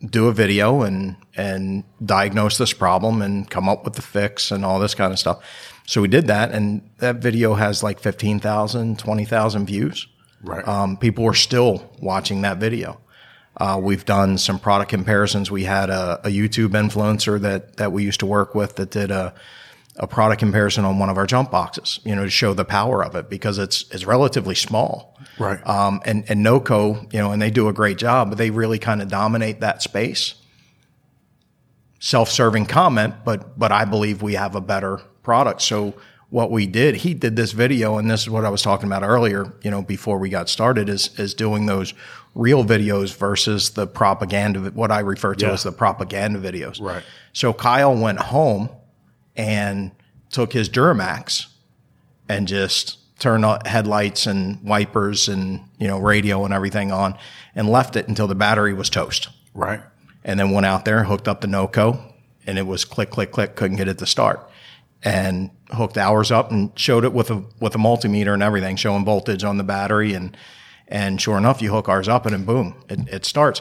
do 0.05 0.29
a 0.29 0.33
video 0.33 0.83
and 0.83 1.17
and 1.37 1.85
diagnose 2.05 2.59
this 2.59 2.73
problem 2.73 3.23
and 3.23 3.49
come 3.49 3.69
up 3.69 3.85
with 3.85 3.95
the 3.95 4.03
fix 4.03 4.51
and 4.51 4.65
all 4.65 4.79
this 4.79 4.95
kind 4.95 5.13
of 5.13 5.19
stuff. 5.19 5.43
So 5.87 6.01
we 6.01 6.09
did 6.09 6.27
that 6.29 6.53
and 6.53 6.89
that 6.99 7.17
video 7.17 7.55
has 7.55 7.83
like 7.83 7.99
15,000, 7.99 8.99
20,000 8.99 9.67
views. 9.67 10.07
Right. 10.43 10.67
Um, 10.69 10.97
people 10.97 11.27
are 11.27 11.35
still 11.35 11.91
watching 12.01 12.43
that 12.43 12.59
video. 12.59 13.01
Uh, 13.57 13.79
we've 13.81 14.05
done 14.05 14.37
some 14.37 14.59
product 14.59 14.91
comparisons. 14.91 15.51
We 15.51 15.65
had 15.65 15.91
a, 15.91 16.21
a 16.25 16.29
YouTube 16.29 16.71
influencer 16.71 17.41
that 17.41 17.77
that 17.77 17.93
we 17.93 18.03
used 18.03 18.21
to 18.21 18.27
work 18.27 18.55
with 18.55 18.77
that 18.77 18.91
did 18.91 19.11
a 19.11 19.35
a 19.97 20.09
product 20.09 20.41
comparison 20.41 20.85
on 20.85 20.99
one 20.99 21.09
of 21.09 21.17
our 21.17 21.27
jump 21.27 21.53
boxes, 21.53 22.01
you 22.05 22.17
know, 22.17 22.25
to 22.25 22.31
show 22.31 22.53
the 22.53 22.65
power 22.65 23.05
of 23.05 23.15
it 23.15 23.31
because 23.31 23.59
it's 23.59 23.85
it's 23.93 24.05
relatively 24.05 24.55
small. 24.55 25.17
Right. 25.39 25.65
Um, 25.67 26.01
and 26.05 26.25
and 26.29 26.45
NOCO, 26.45 27.13
you 27.13 27.21
know, 27.21 27.31
and 27.31 27.41
they 27.41 27.51
do 27.51 27.69
a 27.69 27.73
great 27.73 27.99
job, 27.99 28.31
but 28.31 28.39
they 28.39 28.51
really 28.51 28.79
kind 28.79 29.01
of 29.01 29.09
dominate 29.09 29.61
that 29.61 29.83
space. 29.83 30.35
Self-serving 32.01 32.67
comment, 32.67 33.15
but 33.25 33.59
but 33.59 33.73
I 33.73 33.85
believe 33.85 34.21
we 34.21 34.35
have 34.35 34.57
a 34.57 34.61
better 34.61 35.01
product. 35.23 35.63
So 35.63 35.95
what 36.29 36.51
we 36.51 36.67
did, 36.67 36.97
he 36.97 37.15
did 37.15 37.37
this 37.37 37.53
video, 37.53 37.97
and 37.97 38.11
this 38.11 38.23
is 38.23 38.31
what 38.31 38.45
I 38.45 38.51
was 38.51 38.61
talking 38.61 38.89
about 38.89 39.05
earlier. 39.05 39.55
You 39.63 39.71
know, 39.71 39.81
before 39.81 40.19
we 40.19 40.29
got 40.29 40.49
started, 40.49 40.89
is 40.89 41.19
is 41.19 41.35
doing 41.35 41.67
those 41.67 41.95
real 42.35 42.65
videos 42.65 43.15
versus 43.17 43.71
the 43.71 43.87
propaganda, 43.87 44.61
what 44.71 44.91
I 44.91 45.01
refer 45.01 45.35
to 45.37 45.47
Yeah. 45.47 45.53
as 45.53 45.63
the 45.63 45.73
propaganda 45.73 46.39
videos. 46.41 46.81
Right. 46.81 47.03
So 47.33 47.53
Kyle 47.53 47.95
went 47.97 48.19
home 48.19 48.69
and 49.37 49.93
took 50.31 50.53
his 50.53 50.69
Duramax 50.69 51.47
and 52.29 52.49
just 52.49 52.99
turned 53.21 53.45
on 53.45 53.61
headlights 53.65 54.27
and 54.27 54.63
wipers 54.65 55.29
and 55.29 55.61
you 55.79 55.87
know 55.87 55.99
radio 55.99 56.45
and 56.45 56.53
everything 56.53 56.91
on 56.91 57.17
and 57.55 57.69
left 57.69 57.95
it 57.97 58.09
until 58.09 58.27
the 58.27 58.35
battery 58.35 58.75
was 58.75 58.91
toast 58.91 59.29
Right. 59.55 59.81
and 60.25 60.41
then 60.41 60.51
went 60.51 60.67
out 60.67 60.85
there 60.85 61.05
hooked 61.05 61.29
up 61.29 61.41
the 61.41 61.47
noco 61.47 62.01
and 62.47 62.59
it 62.59 62.67
was 62.67 62.85
click 62.85 63.11
click 63.11 63.31
click 63.31 63.55
couldn't 63.55 63.77
get 63.77 63.87
it 63.87 63.99
to 63.99 64.07
start 64.07 64.51
and 65.05 65.51
hooked 65.71 65.97
hours 65.97 66.33
up 66.33 66.51
and 66.51 66.73
showed 66.77 67.05
it 67.05 67.13
with 67.13 67.31
a 67.31 67.45
with 67.61 67.75
a 67.77 67.79
multimeter 67.79 68.35
and 68.35 68.43
everything 68.43 68.75
showing 68.75 69.05
voltage 69.05 69.45
on 69.45 69.59
the 69.59 69.65
battery 69.65 70.13
and 70.13 70.37
and 70.89 71.21
sure 71.21 71.37
enough 71.39 71.61
you 71.63 71.71
hook 71.71 71.89
ours 71.89 72.09
up 72.09 72.27
and 72.27 72.33
then 72.35 72.45
boom 72.45 72.75
it, 72.89 73.01
it 73.09 73.25
starts 73.25 73.61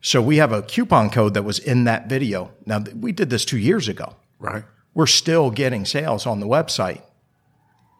so 0.00 0.20
we 0.20 0.36
have 0.36 0.52
a 0.52 0.62
coupon 0.62 1.08
code 1.10 1.34
that 1.34 1.42
was 1.44 1.58
in 1.58 1.84
that 1.84 2.08
video 2.08 2.50
now 2.66 2.82
we 2.98 3.12
did 3.12 3.30
this 3.30 3.44
two 3.44 3.58
years 3.58 3.88
ago 3.88 4.14
Right. 4.38 4.64
we're 4.94 5.06
still 5.06 5.50
getting 5.50 5.84
sales 5.84 6.26
on 6.26 6.40
the 6.40 6.46
website 6.46 7.02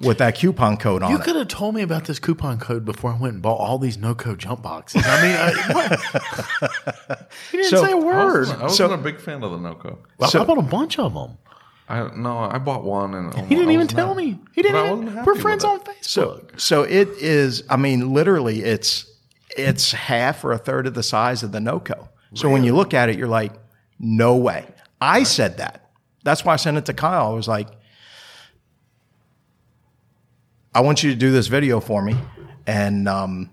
with 0.00 0.18
that 0.18 0.34
coupon 0.36 0.76
code 0.76 1.02
on 1.02 1.12
You 1.12 1.18
could 1.18 1.36
have 1.36 1.48
told 1.48 1.74
me 1.74 1.80
about 1.82 2.04
this 2.06 2.18
coupon 2.18 2.58
code 2.58 2.84
before 2.84 3.12
I 3.12 3.16
went 3.16 3.34
and 3.34 3.42
bought 3.42 3.56
all 3.60 3.78
these 3.78 3.96
NOCO 3.96 4.36
jump 4.36 4.60
boxes. 4.62 5.02
I 5.06 5.22
mean, 5.22 5.36
I, 5.38 5.72
what? 6.68 7.30
you 7.52 7.62
didn't 7.62 7.70
So- 7.70 7.84
say 7.84 7.92
a 7.92 7.96
I 7.96 8.00
word. 8.00 8.38
wasn't, 8.40 8.60
I 8.60 8.64
wasn't 8.64 8.92
a 8.92 8.96
big 8.98 9.20
fan 9.20 9.42
of 9.44 9.52
the 9.52 9.56
NOCO. 9.58 9.98
Well, 10.18 10.28
so- 10.30 10.42
I 10.42 10.44
bought 10.44 10.58
a 10.58 10.62
bunch 10.62 10.98
of 10.98 11.14
them. 11.14 11.38
I 11.88 12.10
no, 12.16 12.38
I 12.38 12.58
bought 12.58 12.82
one 12.84 13.14
and 13.14 13.34
He 13.46 13.54
didn't 13.54 13.72
even 13.72 13.86
tell 13.86 14.14
me. 14.14 14.40
He 14.52 14.62
didn't. 14.62 15.02
Even, 15.02 15.24
we're 15.24 15.34
friends 15.34 15.64
on 15.64 15.80
Facebook. 15.80 16.04
So, 16.04 16.46
so 16.56 16.82
it 16.82 17.08
is. 17.18 17.62
I 17.68 17.76
mean, 17.76 18.12
literally, 18.14 18.62
it's 18.62 19.10
it's 19.56 19.92
half 19.92 20.44
or 20.44 20.52
a 20.52 20.58
third 20.58 20.86
of 20.86 20.94
the 20.94 21.02
size 21.02 21.42
of 21.42 21.52
the 21.52 21.58
NOCO. 21.58 22.08
So 22.34 22.48
when 22.50 22.64
you 22.64 22.74
look 22.74 22.94
at 22.94 23.08
it, 23.10 23.16
you're 23.16 23.28
like, 23.28 23.52
no 24.00 24.36
way. 24.36 24.66
I 25.00 25.22
said 25.22 25.58
that. 25.58 25.90
That's 26.24 26.44
why 26.44 26.54
I 26.54 26.56
sent 26.56 26.78
it 26.78 26.86
to 26.86 26.94
Kyle. 26.94 27.30
I 27.30 27.34
was 27.34 27.46
like, 27.46 27.68
I 30.74 30.80
want 30.80 31.02
you 31.02 31.10
to 31.10 31.16
do 31.16 31.30
this 31.30 31.46
video 31.46 31.80
for 31.80 32.02
me, 32.02 32.16
and 32.66 33.08
um, 33.08 33.50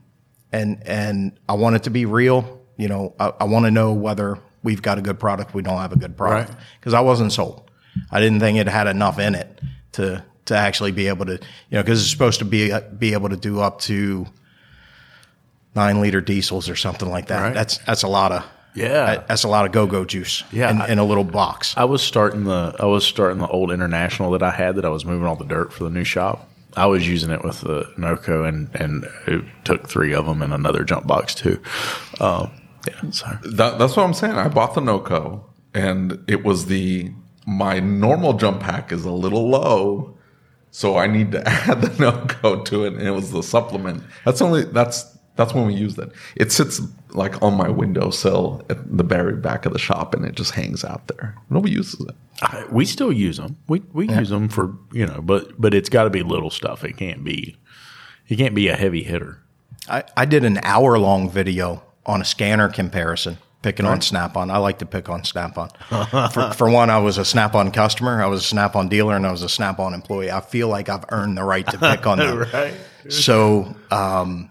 and 0.51 0.81
and 0.87 1.37
I 1.47 1.53
want 1.53 1.75
it 1.75 1.83
to 1.83 1.89
be 1.89 2.05
real. 2.05 2.61
You 2.77 2.87
know, 2.87 3.13
I, 3.19 3.33
I 3.41 3.43
want 3.43 3.65
to 3.65 3.71
know 3.71 3.93
whether 3.93 4.39
we've 4.63 4.81
got 4.81 4.97
a 4.97 5.01
good 5.01 5.19
product, 5.19 5.53
we 5.53 5.61
don't 5.61 5.77
have 5.77 5.91
a 5.91 5.97
good 5.97 6.15
product, 6.17 6.49
Right. 6.51 6.59
because 6.79 6.93
I 6.93 7.01
wasn't 7.01 7.31
sold. 7.31 7.69
I 8.11 8.19
didn't 8.19 8.39
think 8.39 8.57
it 8.57 8.67
had 8.67 8.87
enough 8.87 9.19
in 9.19 9.35
it 9.35 9.59
to 9.93 10.23
to 10.45 10.55
actually 10.57 10.91
be 10.91 11.07
able 11.07 11.25
to, 11.25 11.33
you 11.33 11.39
know, 11.71 11.83
because 11.83 12.01
it's 12.01 12.09
supposed 12.11 12.39
to 12.39 12.45
be 12.45 12.71
be 12.97 13.13
able 13.13 13.29
to 13.29 13.37
do 13.37 13.59
up 13.59 13.79
to 13.81 14.25
nine 15.75 16.01
liter 16.01 16.21
diesels 16.21 16.69
or 16.69 16.75
something 16.75 17.09
like 17.09 17.27
that. 17.27 17.41
Right. 17.41 17.53
That's 17.53 17.77
that's 17.79 18.03
a 18.03 18.07
lot 18.07 18.31
of 18.31 18.43
Yeah. 18.73 19.23
that's 19.27 19.43
a 19.43 19.47
lot 19.47 19.65
of 19.65 19.71
go 19.71 19.87
go 19.87 20.05
juice. 20.05 20.43
Yeah, 20.51 20.69
in, 20.71 20.81
I- 20.81 20.87
in 20.89 20.99
a 20.99 21.03
little 21.05 21.23
box. 21.23 21.73
I 21.77 21.85
was 21.85 22.01
starting 22.01 22.43
the 22.45 22.75
I 22.79 22.85
was 22.85 23.05
starting 23.05 23.39
the 23.39 23.47
old 23.47 23.71
international 23.71 24.31
that 24.31 24.43
I 24.43 24.51
had 24.51 24.75
that 24.75 24.85
I 24.85 24.89
was 24.89 25.05
moving 25.05 25.25
all 25.27 25.35
the 25.35 25.45
dirt 25.45 25.71
for 25.73 25.83
the 25.83 25.89
new 25.89 26.03
shop. 26.03 26.47
I 26.77 26.85
was 26.85 27.05
using 27.07 27.31
it 27.31 27.43
with 27.43 27.61
the 27.61 27.83
Noco 27.97 28.47
and 28.47 28.69
and 28.75 29.05
it 29.27 29.43
took 29.65 29.87
three 29.89 30.13
of 30.13 30.25
them 30.25 30.41
and 30.41 30.53
another 30.53 30.83
jump 30.83 31.05
box 31.07 31.35
too. 31.35 31.61
Um, 32.19 32.51
yeah, 32.87 33.11
so 33.11 33.27
That, 33.43 33.77
that's 33.77 33.95
what 33.95 34.03
I'm 34.05 34.13
saying. 34.13 34.33
I 34.35 34.47
bought 34.47 34.73
the 34.73 34.81
NOCO, 34.81 35.43
and 35.75 36.23
it 36.27 36.43
was 36.43 36.65
the 36.65 37.11
my 37.45 37.79
normal 37.79 38.33
jump 38.33 38.61
pack 38.61 38.91
is 38.91 39.05
a 39.05 39.11
little 39.11 39.49
low, 39.49 40.17
so 40.71 40.97
I 40.97 41.07
need 41.07 41.31
to 41.33 41.47
add 41.47 41.81
the 41.81 41.89
NOCO 41.89 42.63
to 42.65 42.85
it, 42.85 42.93
and 42.93 43.07
it 43.07 43.11
was 43.11 43.31
the 43.31 43.43
supplement. 43.43 44.03
That's 44.25 44.41
only 44.41 44.63
that's 44.63 45.17
that's 45.35 45.53
when 45.53 45.65
we 45.65 45.73
used 45.73 45.97
it. 45.97 46.11
It 46.35 46.51
sits 46.51 46.81
like 47.09 47.41
on 47.41 47.55
my 47.55 47.69
windowsill 47.69 48.63
at 48.69 48.97
the 48.97 49.03
very 49.03 49.35
back 49.35 49.65
of 49.65 49.73
the 49.73 49.79
shop, 49.79 50.13
and 50.13 50.25
it 50.25 50.35
just 50.35 50.51
hangs 50.51 50.83
out 50.83 51.07
there. 51.07 51.35
Nobody 51.49 51.73
uses 51.73 51.99
it. 52.01 52.15
I, 52.41 52.65
we 52.71 52.85
still 52.85 53.11
use 53.11 53.37
them. 53.37 53.57
We 53.67 53.81
we 53.93 54.09
use 54.09 54.29
them 54.29 54.49
for 54.49 54.75
you 54.91 55.05
know, 55.05 55.21
but 55.21 55.59
but 55.59 55.73
it's 55.73 55.89
got 55.89 56.03
to 56.03 56.09
be 56.09 56.23
little 56.23 56.49
stuff. 56.49 56.83
It 56.83 56.97
can't 56.97 57.23
be 57.23 57.57
it 58.27 58.37
can't 58.37 58.55
be 58.55 58.67
a 58.67 58.75
heavy 58.75 59.03
hitter. 59.03 59.39
I, 59.89 60.03
I 60.15 60.25
did 60.25 60.45
an 60.45 60.59
hour 60.63 60.97
long 60.97 61.29
video 61.29 61.83
on 62.05 62.21
a 62.21 62.25
scanner 62.25 62.69
comparison, 62.69 63.37
picking 63.61 63.85
on 63.85 64.01
Snap 64.01 64.35
on. 64.37 64.49
I 64.49 64.57
like 64.57 64.79
to 64.79 64.85
pick 64.85 65.09
on 65.09 65.23
Snap 65.23 65.57
on. 65.57 65.69
for, 66.31 66.51
for 66.53 66.69
one, 66.69 66.89
I 66.89 66.99
was 66.99 67.17
a 67.17 67.25
Snap 67.25 67.55
on 67.55 67.71
customer, 67.71 68.21
I 68.21 68.27
was 68.27 68.41
a 68.41 68.47
Snap 68.47 68.75
on 68.75 68.89
dealer, 68.89 69.15
and 69.15 69.25
I 69.25 69.31
was 69.31 69.43
a 69.43 69.49
Snap 69.49 69.79
on 69.79 69.93
employee. 69.93 70.31
I 70.31 70.41
feel 70.41 70.67
like 70.67 70.89
I've 70.89 71.05
earned 71.09 71.37
the 71.37 71.43
right 71.43 71.65
to 71.67 71.77
pick 71.77 72.07
on 72.07 72.17
them. 72.19 72.39
Right. 72.39 72.73
So 73.09 73.75
um, 73.89 74.49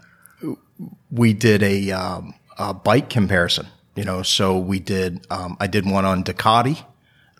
we 1.09 1.33
did 1.33 1.63
a, 1.63 1.91
um, 1.91 2.33
a 2.57 2.73
bike 2.73 3.09
comparison. 3.09 3.67
You 3.95 4.05
know, 4.05 4.23
so 4.23 4.57
we 4.57 4.79
did. 4.79 5.27
Um, 5.29 5.57
I 5.59 5.67
did 5.67 5.85
one 5.85 6.05
on 6.05 6.23
Ducati, 6.23 6.81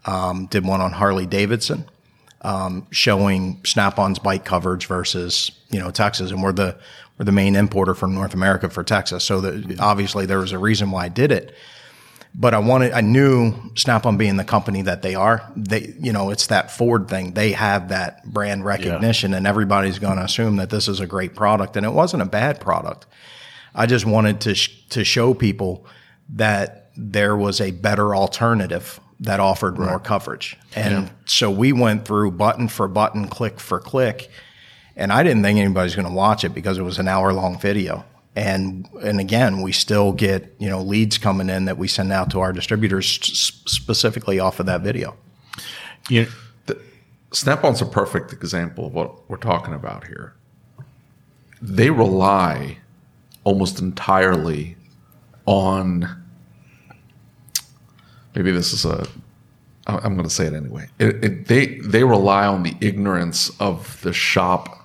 um, 0.05 0.47
did 0.47 0.65
one 0.65 0.81
on 0.81 0.91
Harley 0.91 1.25
Davidson, 1.25 1.85
um, 2.41 2.87
showing 2.91 3.61
Snap-on's 3.63 4.19
bike 4.19 4.43
coverage 4.43 4.85
versus 4.85 5.51
you 5.69 5.79
know 5.79 5.91
Texa, 5.91 6.29
and 6.29 6.43
we're 6.43 6.51
the 6.51 6.77
we're 7.21 7.25
the 7.25 7.31
main 7.31 7.55
importer 7.55 7.93
from 7.93 8.15
North 8.15 8.33
America 8.33 8.67
for 8.67 8.83
Texa. 8.83 9.21
So 9.21 9.61
obviously 9.79 10.25
there 10.25 10.39
was 10.39 10.53
a 10.53 10.57
reason 10.57 10.89
why 10.89 11.05
I 11.05 11.09
did 11.09 11.31
it. 11.31 11.55
But 12.33 12.55
I 12.55 12.59
wanted, 12.59 12.93
I 12.93 13.01
knew 13.01 13.53
Snap-on 13.75 14.17
being 14.17 14.37
the 14.37 14.43
company 14.43 14.81
that 14.83 15.03
they 15.03 15.13
are, 15.13 15.47
they, 15.55 15.93
you 15.99 16.13
know, 16.13 16.31
it's 16.31 16.47
that 16.47 16.71
Ford 16.71 17.07
thing. 17.07 17.33
They 17.33 17.51
have 17.51 17.89
that 17.89 18.25
brand 18.25 18.65
recognition 18.65 19.35
and 19.35 19.45
everybody's 19.45 19.99
going 19.99 20.17
to 20.17 20.23
assume 20.23 20.55
that 20.55 20.71
this 20.71 20.87
is 20.87 20.99
a 20.99 21.05
great 21.05 21.35
product. 21.35 21.77
And 21.77 21.85
it 21.85 21.93
wasn't 21.93 22.23
a 22.23 22.25
bad 22.25 22.59
product. 22.59 23.05
I 23.75 23.85
just 23.85 24.07
wanted 24.07 24.41
to, 24.41 24.55
sh- 24.55 24.87
to 24.89 25.03
show 25.03 25.35
people 25.35 25.85
that 26.29 26.89
there 26.97 27.37
was 27.37 27.61
a 27.61 27.69
better 27.69 28.15
alternative 28.15 28.99
that 29.19 29.39
offered 29.39 29.77
more 29.77 29.99
coverage. 29.99 30.57
And 30.75 31.11
so 31.25 31.51
we 31.51 31.71
went 31.71 32.05
through 32.05 32.31
button 32.31 32.67
for 32.67 32.87
button, 32.87 33.27
click 33.27 33.59
for 33.59 33.79
click. 33.79 34.31
And 34.95 35.11
I 35.11 35.23
didn't 35.23 35.43
think 35.43 35.59
anybody's 35.59 35.95
going 35.95 36.07
to 36.07 36.13
watch 36.13 36.43
it 36.43 36.49
because 36.49 36.77
it 36.77 36.83
was 36.83 36.99
an 36.99 37.07
hour 37.07 37.33
long 37.33 37.59
video. 37.59 38.05
And 38.35 38.87
and 39.01 39.19
again, 39.19 39.61
we 39.61 39.71
still 39.71 40.13
get 40.13 40.55
you 40.57 40.69
know 40.69 40.81
leads 40.81 41.17
coming 41.17 41.49
in 41.49 41.65
that 41.65 41.77
we 41.77 41.87
send 41.87 42.13
out 42.13 42.29
to 42.31 42.39
our 42.39 42.53
distributors 42.53 43.19
s- 43.21 43.51
specifically 43.65 44.39
off 44.39 44.59
of 44.59 44.67
that 44.67 44.81
video. 44.81 45.17
You 46.09 46.27
Snap-on's 47.33 47.81
a 47.81 47.85
perfect 47.85 48.33
example 48.33 48.87
of 48.87 48.93
what 48.93 49.29
we're 49.29 49.37
talking 49.37 49.73
about 49.73 50.05
here. 50.05 50.33
They 51.61 51.89
rely 51.89 52.79
almost 53.45 53.79
entirely 53.79 54.75
on 55.45 56.23
maybe 58.35 58.51
this 58.51 58.73
is 58.73 58.85
a 58.85 59.07
I'm 59.87 60.13
going 60.13 60.27
to 60.27 60.33
say 60.33 60.45
it 60.45 60.53
anyway. 60.53 60.87
It, 60.99 61.23
it, 61.23 61.47
they 61.47 61.79
they 61.79 62.03
rely 62.03 62.45
on 62.45 62.63
the 62.63 62.75
ignorance 62.81 63.49
of 63.59 63.99
the 64.01 64.13
shop 64.13 64.80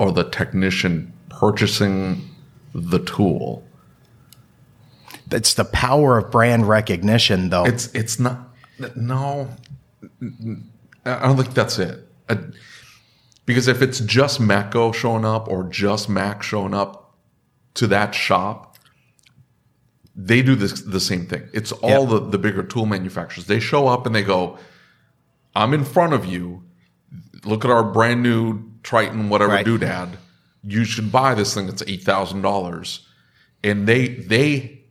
or 0.00 0.10
the 0.10 0.24
technician 0.24 1.12
purchasing 1.28 2.26
the 2.74 2.98
tool. 3.00 3.62
It's 5.30 5.54
the 5.54 5.66
power 5.66 6.16
of 6.18 6.30
brand 6.30 6.66
recognition, 6.68 7.50
though. 7.50 7.66
It's 7.66 7.86
it's 7.94 8.18
not 8.18 8.48
no. 8.96 9.48
I 11.04 11.26
don't 11.26 11.36
think 11.36 11.54
that's 11.54 11.78
it. 11.78 12.08
I- 12.28 12.38
because 13.46 13.68
if 13.68 13.82
it's 13.82 13.98
just 14.00 14.40
Matco 14.40 14.94
showing 14.94 15.24
up 15.24 15.48
or 15.48 15.64
just 15.64 16.08
Mac 16.08 16.42
showing 16.42 16.72
up 16.72 17.16
to 17.74 17.88
that 17.88 18.14
shop, 18.14 18.78
they 20.14 20.40
do 20.40 20.54
this 20.54 20.80
the 20.82 21.00
same 21.00 21.26
thing. 21.26 21.48
It's 21.52 21.72
all 21.72 22.06
the, 22.06 22.20
the 22.20 22.38
bigger 22.38 22.62
tool 22.62 22.86
manufacturers. 22.86 23.46
They 23.46 23.58
show 23.58 23.88
up 23.88 24.06
and 24.06 24.14
they 24.14 24.22
go, 24.22 24.56
I'm 25.56 25.74
in 25.74 25.84
front 25.84 26.12
of 26.12 26.24
you. 26.26 26.62
Look 27.44 27.64
at 27.64 27.72
our 27.72 27.82
brand 27.82 28.22
new 28.22 28.69
Triton, 28.82 29.28
whatever 29.28 29.52
Right. 29.52 29.66
doodad. 29.66 30.10
You 30.62 30.84
should 30.84 31.10
buy 31.10 31.34
this 31.34 31.54
thing. 31.54 31.68
It's 31.68 31.82
eight 31.86 32.02
thousand 32.02 32.42
dollars. 32.42 33.06
And 33.64 33.86
they 33.86 34.08
they 34.08 34.82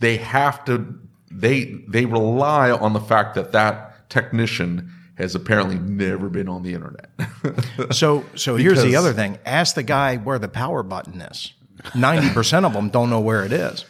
they 0.00 0.16
have 0.18 0.64
to 0.66 0.98
they 1.30 1.82
they 1.88 2.04
rely 2.06 2.70
on 2.70 2.92
the 2.92 3.00
fact 3.00 3.34
that 3.34 3.52
that 3.52 4.08
technician 4.10 4.90
has 5.16 5.34
apparently 5.34 5.78
never 5.78 6.28
been 6.28 6.48
on 6.48 6.62
the 6.62 6.72
internet. 6.74 7.10
so, 7.90 8.24
so 8.36 8.56
here's 8.56 8.82
the 8.82 8.94
other 8.96 9.12
thing. 9.12 9.36
Ask 9.44 9.74
the 9.74 9.82
guy 9.82 10.16
where 10.16 10.38
the 10.38 10.48
power 10.48 10.82
button 10.82 11.20
is. 11.20 11.52
Ninety 11.94 12.30
percent 12.30 12.64
of 12.66 12.72
them 12.72 12.88
don't 12.88 13.10
know 13.10 13.20
where 13.20 13.44
it 13.44 13.52
is. 13.52 13.84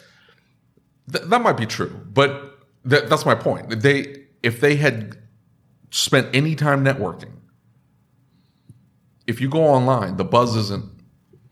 Th- 1.11 1.23
that 1.25 1.41
might 1.41 1.57
be 1.57 1.65
true, 1.65 2.01
but 2.13 2.57
th- 2.89 3.03
that's 3.09 3.25
my 3.25 3.35
point. 3.35 3.81
They 3.81 4.25
if 4.43 4.59
they 4.61 4.75
had 4.75 5.17
spent 5.91 6.27
any 6.33 6.55
time 6.55 6.83
networking, 6.83 7.31
if 9.29 9.39
you 9.41 9.49
go 9.49 9.63
online, 9.63 10.17
the 10.17 10.25
buzz 10.25 10.55
isn't 10.55 10.85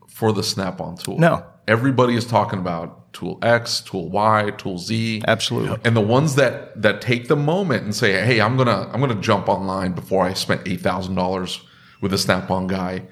for 0.08 0.32
the 0.32 0.42
Snap-on 0.42 0.96
tool. 0.96 1.18
No. 1.18 1.44
everybody 1.68 2.14
is 2.16 2.24
talking 2.24 2.58
about 2.58 3.12
Tool 3.12 3.38
X, 3.42 3.80
Tool 3.80 4.08
Y, 4.10 4.50
Tool 4.58 4.78
Z. 4.78 5.22
Absolutely. 5.26 5.78
And 5.84 5.96
the 5.96 6.00
ones 6.00 6.34
that 6.34 6.80
that 6.82 7.00
take 7.00 7.28
the 7.28 7.36
moment 7.36 7.82
and 7.84 7.94
say, 7.94 8.12
"Hey, 8.24 8.40
I'm 8.40 8.56
gonna 8.56 8.90
I'm 8.92 9.00
gonna 9.00 9.20
jump 9.20 9.48
online 9.48 9.92
before 9.92 10.24
I 10.24 10.34
spent 10.34 10.62
eight 10.66 10.80
thousand 10.80 11.14
dollars 11.14 11.60
with 12.02 12.12
a 12.12 12.18
Snap-on 12.18 12.66
guy. 12.66 13.02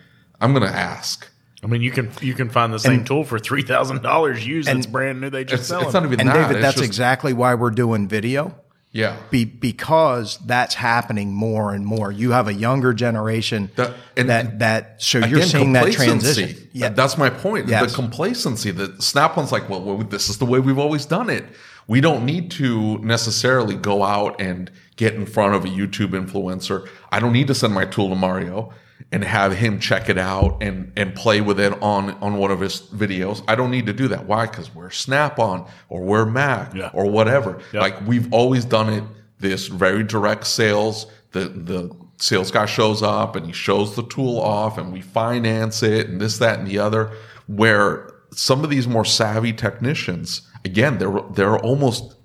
I'm 0.40 0.52
gonna 0.52 0.66
ask." 0.66 1.28
I 1.64 1.66
mean, 1.68 1.80
you 1.82 1.90
can 1.90 2.10
you 2.20 2.34
can 2.34 2.50
find 2.50 2.72
the 2.72 2.78
same 2.78 3.04
tool 3.04 3.24
for 3.24 3.38
three 3.38 3.62
thousand 3.62 4.02
dollars 4.02 4.46
used. 4.46 4.68
And- 4.68 4.78
That's 4.78 4.86
brand 4.86 5.20
new. 5.20 5.30
They 5.30 5.44
just 5.44 5.60
It's, 5.62 5.68
sell 5.68 5.80
it's 5.82 5.94
not 5.94 6.04
even 6.04 6.20
And 6.20 6.28
that. 6.28 6.34
David, 6.34 6.56
It's 6.56 6.62
that's 6.62 6.76
just- 6.76 6.86
exactly 6.86 7.32
why 7.32 7.54
we're 7.54 7.70
doing 7.70 8.06
video. 8.08 8.54
Yeah. 8.96 9.16
Be, 9.30 9.44
because 9.44 10.38
that's 10.46 10.74
happening 10.74 11.32
more 11.32 11.74
and 11.74 11.84
more. 11.84 12.10
You 12.10 12.30
have 12.32 12.48
a 12.48 12.54
younger 12.54 12.92
generation 12.94 13.70
That- 13.76 13.92
and- 14.16 14.28
that 14.30 14.58
that 14.60 15.02
so 15.02 15.18
you're 15.18 15.38
Again, 15.38 15.48
seeing 15.48 15.72
that 15.74 15.92
transition. 15.92 16.68
Yeah, 16.72 16.88
That's 16.88 17.18
my 17.18 17.30
point. 17.30 17.68
Yes. 17.68 17.90
The 17.90 17.94
complacency 17.94 18.70
that 18.72 19.02
Snap-on's 19.02 19.52
like, 19.52 19.68
well, 19.68 19.82
well, 19.82 19.98
this 19.98 20.28
is 20.28 20.38
the 20.38 20.46
way 20.46 20.58
we've 20.58 20.78
always 20.78 21.04
done 21.06 21.28
it. 21.30 21.44
We 21.86 22.00
don't 22.00 22.24
need 22.24 22.50
to 22.52 22.98
necessarily 22.98 23.76
go 23.76 24.02
out 24.02 24.40
and 24.40 24.70
get 24.96 25.14
in 25.14 25.24
front 25.26 25.54
of 25.54 25.64
a 25.64 25.68
YouTube 25.68 26.10
influencer. 26.10 26.88
I 27.12 27.20
don't 27.20 27.32
need 27.32 27.46
to 27.48 27.54
send 27.54 27.74
my 27.74 27.84
tool 27.84 28.08
to 28.08 28.16
Mario 28.16 28.72
and 29.12 29.22
have 29.22 29.52
him 29.54 29.78
check 29.78 30.08
it 30.08 30.18
out 30.18 30.62
and, 30.62 30.92
and 30.96 31.14
play 31.14 31.40
with 31.40 31.60
it 31.60 31.72
on, 31.82 32.10
on 32.20 32.38
one 32.38 32.50
of 32.50 32.60
his 32.60 32.80
videos. 32.80 33.42
I 33.46 33.54
don't 33.54 33.70
need 33.70 33.86
to 33.86 33.92
do 33.92 34.08
that. 34.08 34.26
Why? 34.26 34.46
Because 34.46 34.74
we're 34.74 34.90
Snap-on 34.90 35.68
or 35.88 36.02
we're 36.02 36.26
Mac 36.26 36.74
Yeah. 36.74 36.90
or 36.92 37.08
whatever. 37.10 37.60
Yeah. 37.72 37.80
Like 37.80 38.04
we've 38.06 38.32
always 38.32 38.64
done 38.64 38.92
it 38.92 39.04
this 39.38 39.68
very 39.68 40.02
direct 40.02 40.46
sales. 40.46 41.06
The 41.32 41.40
the 41.48 41.94
sales 42.18 42.50
guy 42.50 42.64
shows 42.66 43.02
up 43.02 43.36
and 43.36 43.46
he 43.46 43.52
shows 43.52 43.94
the 43.94 44.02
tool 44.04 44.40
off 44.40 44.78
and 44.78 44.92
we 44.92 45.02
finance 45.02 45.82
it 45.82 46.08
and 46.08 46.20
this, 46.20 46.38
that, 46.38 46.58
and 46.58 46.66
the 46.66 46.78
other. 46.78 47.12
Where 47.46 48.10
some 48.32 48.64
of 48.64 48.70
these 48.70 48.88
more 48.88 49.04
savvy 49.04 49.52
technicians, 49.52 50.42
again, 50.64 50.98
they're 50.98 51.20
they're 51.32 51.58
almost 51.58 52.16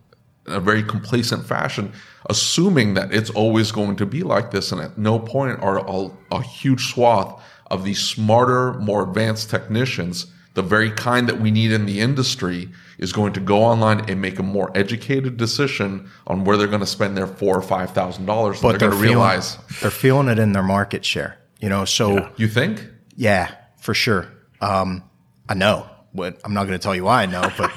in 0.48 0.54
a 0.54 0.60
very 0.60 0.82
complacent 0.82 1.46
fashion, 1.46 1.94
assuming 2.32 2.96
that 2.96 3.14
it's 3.14 3.30
always 3.42 3.72
going 3.72 3.96
to 3.98 4.06
be 4.06 4.22
like 4.24 4.48
this. 4.52 4.72
And 4.72 4.82
at 4.82 4.98
no 4.98 5.20
point 5.20 5.60
are 5.62 5.78
a, 5.98 6.10
a 6.32 6.42
huge 6.42 6.84
swath 6.94 7.32
of 7.70 7.84
these 7.84 8.00
smarter, 8.02 8.74
more 8.80 9.04
advanced 9.08 9.50
technicians, 9.50 10.26
the 10.54 10.62
very 10.62 10.92
kind 10.92 11.30
that 11.30 11.40
we 11.40 11.50
need 11.52 11.72
in 11.72 11.86
the 11.86 12.00
industry, 12.02 12.70
is 12.98 13.14
going 13.14 13.34
to 13.34 13.40
go 13.40 13.64
online 13.64 14.00
and 14.10 14.20
make 14.22 14.38
a 14.40 14.44
more 14.44 14.70
educated 14.76 15.38
decision 15.38 16.10
on 16.28 16.44
where 16.46 16.58
they're 16.58 16.68
going 16.76 16.82
to 16.90 16.94
spend 16.98 17.16
their 17.18 17.28
four 17.28 17.56
or 17.58 17.62
five 17.62 17.92
thousand 17.92 18.26
dollars. 18.26 18.62
but 18.62 18.72
They're 18.72 18.80
they're 18.80 18.90
going 18.90 19.02
to 19.02 19.08
feeling, 19.10 19.18
realize. 19.28 19.58
they're 19.82 19.92
feeling 19.92 20.28
it 20.28 20.40
in 20.40 20.52
their 20.54 20.64
market 20.78 21.04
share. 21.06 21.38
You 21.62 21.70
know, 21.70 21.86
so 21.86 22.30
You 22.38 22.48
think? 22.48 22.86
Yeah, 23.16 23.54
for 23.80 23.94
sure. 23.94 24.28
Um, 24.62 25.04
I 25.48 25.54
know, 25.54 25.88
but 26.14 26.40
I'm 26.44 26.54
not 26.54 26.66
going 26.66 26.78
to 26.78 26.84
tell 26.84 26.96
you 26.96 27.06
why 27.06 27.24
I 27.24 27.26
know. 27.26 27.50
But 27.58 27.72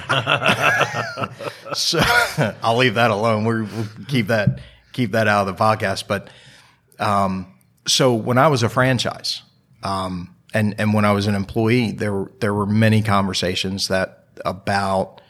so 1.76 2.00
I'll 2.62 2.76
leave 2.76 2.94
that 2.94 3.10
alone. 3.10 3.44
We're, 3.44 3.64
we'll 3.64 3.88
keep 4.08 4.28
that 4.28 4.60
keep 4.92 5.12
that 5.12 5.28
out 5.28 5.46
of 5.46 5.56
the 5.56 5.62
podcast. 5.62 6.06
But 6.08 6.28
um, 6.98 7.52
so 7.86 8.14
when 8.14 8.38
I 8.38 8.48
was 8.48 8.62
a 8.62 8.68
franchise, 8.68 9.42
um, 9.82 10.34
and 10.52 10.74
and 10.78 10.94
when 10.94 11.04
I 11.04 11.12
was 11.12 11.26
an 11.26 11.34
employee, 11.34 11.92
there 11.92 12.12
were, 12.12 12.32
there 12.40 12.54
were 12.54 12.66
many 12.66 13.02
conversations 13.02 13.88
that 13.88 14.26
about 14.44 15.20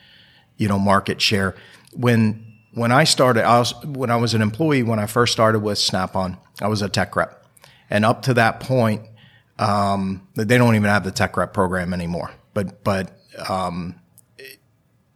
you 0.57 0.69
know 0.69 0.79
market 0.79 1.21
share. 1.21 1.55
When 1.95 2.45
when 2.75 2.93
I 2.93 3.05
started, 3.05 3.45
I 3.45 3.59
was 3.59 3.75
when 3.85 4.11
I 4.11 4.17
was 4.17 4.35
an 4.35 4.43
employee 4.43 4.83
when 4.83 4.99
I 4.99 5.07
first 5.07 5.33
started 5.33 5.61
with 5.61 5.79
Snap 5.79 6.17
On, 6.17 6.37
I 6.61 6.69
was 6.69 6.83
a 6.83 6.89
tech 6.89 7.17
rep, 7.17 7.45
and 7.91 8.05
up 8.05 8.23
to 8.23 8.35
that 8.35 8.61
point, 8.61 9.03
um, 9.59 10.27
they 10.35 10.59
don't 10.59 10.75
even 10.75 10.91
have 10.91 11.05
the 11.05 11.11
tech 11.11 11.37
rep 11.37 11.53
program 11.53 11.93
anymore. 11.95 12.31
But 12.55 12.83
but 12.85 13.19
um, 13.49 13.97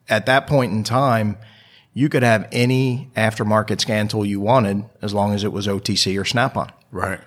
at 0.09 0.27
that 0.27 0.47
point 0.47 0.73
in 0.73 0.83
time, 0.83 1.39
you 1.95 2.09
could 2.09 2.23
have 2.23 2.49
any 2.53 3.11
aftermarket 3.17 3.81
scan 3.81 4.09
tool 4.09 4.25
you 4.25 4.41
wanted 4.41 4.85
as 5.03 5.15
long 5.15 5.35
as 5.35 5.45
it 5.45 5.53
was 5.53 5.67
OTC 5.67 6.21
or 6.21 6.25
Snap 6.25 6.57
On. 6.57 6.71
right. 6.91 7.21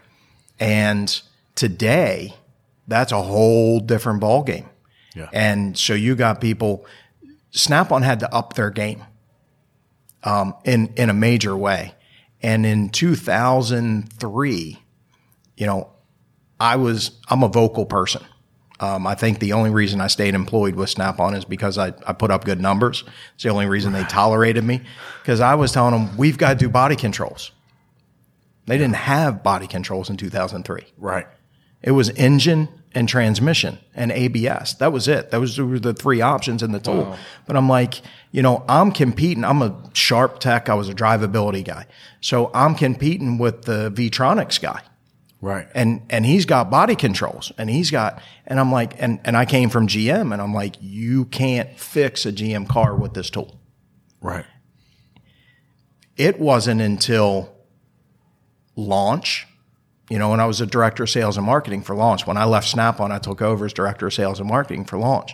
And 0.60 1.22
today, 1.56 2.36
that's 2.88 3.12
a 3.12 3.22
whole 3.22 3.80
different 3.80 4.22
ballgame. 4.22 4.68
Yeah. 5.16 5.28
And 5.34 5.78
so 5.78 5.94
you 5.94 6.16
got 6.16 6.40
people, 6.40 6.86
Snap 7.50 7.92
on 7.92 8.04
had 8.04 8.20
to 8.20 8.34
up 8.34 8.54
their 8.54 8.70
game 8.70 9.04
um, 10.24 10.56
in, 10.64 10.94
in 10.96 11.10
a 11.10 11.14
major 11.14 11.58
way. 11.58 11.96
And 12.42 12.66
in 12.66 12.90
2003, 12.90 14.84
you 15.58 15.66
know, 15.66 15.90
I 16.60 16.76
was, 16.76 17.12
I'm 17.28 17.44
a 17.44 17.48
vocal 17.48 17.86
person. 17.86 18.24
Um, 18.82 19.06
I 19.06 19.14
think 19.14 19.40
the 19.40 19.54
only 19.54 19.70
reason 19.70 20.02
I 20.02 20.08
stayed 20.08 20.34
employed 20.34 20.76
with 20.76 20.90
Snap 20.90 21.20
on 21.20 21.36
is 21.36 21.46
because 21.46 21.78
I, 21.78 21.94
I 22.08 22.14
put 22.14 22.32
up 22.32 22.44
good 22.44 22.60
numbers. 22.60 23.04
It's 23.36 23.44
the 23.44 23.50
only 23.50 23.68
reason 23.68 23.94
they 23.94 24.04
tolerated 24.04 24.64
me 24.64 24.82
because 25.22 25.40
I 25.40 25.54
was 25.54 25.72
telling 25.72 25.94
them, 25.94 26.18
we've 26.18 26.38
got 26.38 26.50
to 26.50 26.56
do 26.56 26.68
body 26.68 26.96
controls. 26.96 27.52
They 28.66 28.78
didn't 28.80 28.96
have 28.96 29.44
body 29.44 29.68
controls 29.68 30.10
in 30.10 30.18
2003. 30.18 30.82
Right. 30.98 31.28
It 31.84 31.92
was 31.92 32.10
engine 32.10 32.70
and 32.94 33.08
transmission 33.08 33.78
and 33.96 34.12
ABS. 34.12 34.76
That 34.76 34.92
was 34.92 35.08
it. 35.08 35.32
Those 35.32 35.60
were 35.60 35.80
the 35.80 35.94
three 35.94 36.22
options 36.22 36.62
in 36.64 36.72
the 36.72 36.80
tool. 36.80 37.16
But 37.46 37.56
I'm 37.56 37.70
like, 37.70 38.02
you 38.32 38.42
know, 38.42 38.66
I'm 38.68 38.92
competing. 38.92 39.44
I'm 39.44 39.62
a 39.62 39.76
sharp 39.94 40.40
tech. 40.40 40.70
I 40.70 40.74
was 40.74 40.90
a 40.90 40.94
drivability 40.94 41.64
guy. 41.64 41.86
So 42.20 42.52
I'm 42.54 42.76
competing 42.76 43.38
with 43.38 43.64
the 43.64 43.92
Vetronix 43.92 44.60
guy. 44.62 44.82
Right. 45.42 45.68
And 45.74 46.04
and 46.12 46.24
he's 46.24 46.46
got 46.46 46.70
body 46.70 46.96
controls 46.96 47.52
and 47.58 47.68
he's 47.68 47.90
got 47.90 48.22
and 48.46 48.60
I'm 48.60 48.72
like 48.72 49.02
and 49.02 49.20
and 49.26 49.36
I 49.36 49.46
came 49.46 49.70
from 49.70 49.88
GM 49.88 50.32
and 50.32 50.42
I'm 50.42 50.54
like, 50.54 50.76
you 50.80 51.26
can't 51.26 51.78
fix 51.80 52.28
a 52.28 52.32
GM 52.32 52.70
car 52.70 52.96
with 52.96 53.14
this 53.16 53.30
tool. 53.30 53.60
right. 54.22 54.46
It 56.18 56.40
wasn't 56.40 56.82
until 56.82 57.50
launch, 58.76 59.48
you 60.10 60.20
know, 60.20 60.30
when 60.30 60.40
I 60.40 60.46
was 60.46 60.62
a 60.62 60.68
director 60.68 61.04
of 61.04 61.10
sales 61.10 61.38
and 61.38 61.46
marketing 61.46 61.82
for 61.82 61.96
launch. 61.96 62.28
When 62.28 62.38
I 62.38 62.44
left 62.44 62.68
Snap 62.68 63.00
on, 63.00 63.12
I 63.12 63.18
took 63.18 63.42
over 63.42 63.66
as 63.66 63.74
director 63.74 64.06
of 64.06 64.14
sales 64.14 64.40
and 64.40 64.48
marketing 64.48 64.86
for 64.86 65.00
launch. 65.00 65.34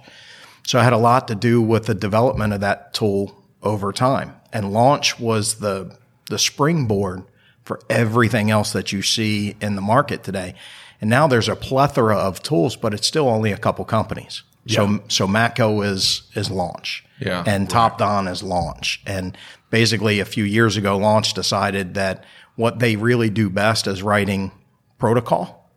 So 0.66 0.80
I 0.80 0.84
had 0.84 0.94
a 0.94 0.98
lot 0.98 1.28
to 1.28 1.36
do 1.36 1.62
with 1.62 1.88
the 1.88 1.96
development 1.96 2.54
of 2.54 2.62
that 2.62 2.94
tool 2.94 3.44
over 3.62 3.92
time. 3.92 4.36
And 4.54 4.72
launch 4.72 5.20
was 5.20 5.56
the 5.56 5.98
the 6.30 6.40
springboard 6.40 7.24
for 7.68 7.80
everything 7.90 8.50
else 8.50 8.72
that 8.72 8.92
you 8.92 9.02
see 9.02 9.56
in 9.62 9.76
the 9.76 9.82
market 9.82 10.24
today. 10.24 10.56
And 11.02 11.10
now 11.10 11.28
there's 11.28 11.50
a 11.50 11.56
plethora 11.56 12.18
of 12.18 12.42
tools, 12.42 12.76
but 12.76 12.94
it's 12.94 13.06
still 13.06 13.28
only 13.30 13.52
a 13.52 13.58
couple 13.58 13.86
companies. 13.86 14.44
So 14.68 15.02
so 15.08 15.28
Matco 15.28 15.86
is 15.86 16.24
is 16.34 16.50
launch. 16.50 17.06
Yeah. 17.20 17.44
And 17.46 17.70
Topdon 17.70 18.30
is 18.30 18.44
launch. 18.44 19.02
And 19.06 19.38
basically 19.70 20.20
a 20.20 20.26
few 20.26 20.44
years 20.44 20.78
ago, 20.78 20.98
launch 20.98 21.34
decided 21.34 21.94
that 21.94 22.24
what 22.56 22.80
they 22.80 22.96
really 22.96 23.30
do 23.30 23.50
best 23.50 23.88
is 23.88 24.04
writing 24.04 24.52
protocol 24.98 25.72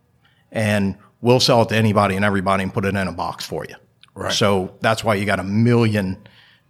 and 0.51 0.97
we'll 1.21 1.39
sell 1.39 1.61
it 1.61 1.69
to 1.69 1.75
anybody 1.75 2.15
and 2.15 2.25
everybody 2.25 2.63
and 2.63 2.73
put 2.73 2.85
it 2.85 2.95
in 2.95 3.07
a 3.07 3.11
box 3.11 3.45
for 3.45 3.65
you. 3.67 3.75
Right. 4.13 4.33
So 4.33 4.75
that's 4.81 5.03
why 5.03 5.15
you 5.15 5.25
got 5.25 5.39
a 5.39 5.43
million 5.43 6.17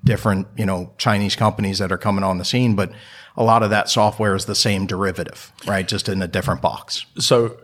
different, 0.04 0.48
you 0.58 0.66
know, 0.66 0.92
Chinese 0.98 1.36
companies 1.36 1.80
that 1.80 1.92
are 1.92 1.98
coming 1.98 2.24
on 2.24 2.38
the 2.38 2.46
scene, 2.46 2.76
but 2.76 2.92
a 3.38 3.44
lot 3.44 3.64
of 3.64 3.70
that 3.70 3.90
software 3.90 4.36
is 4.36 4.46
the 4.46 4.56
same 4.56 4.86
derivative, 4.88 5.52
right? 5.66 5.88
Just 5.88 6.10
in 6.10 6.22
a 6.22 6.28
different 6.28 6.62
box. 6.62 7.06
So 7.20 7.58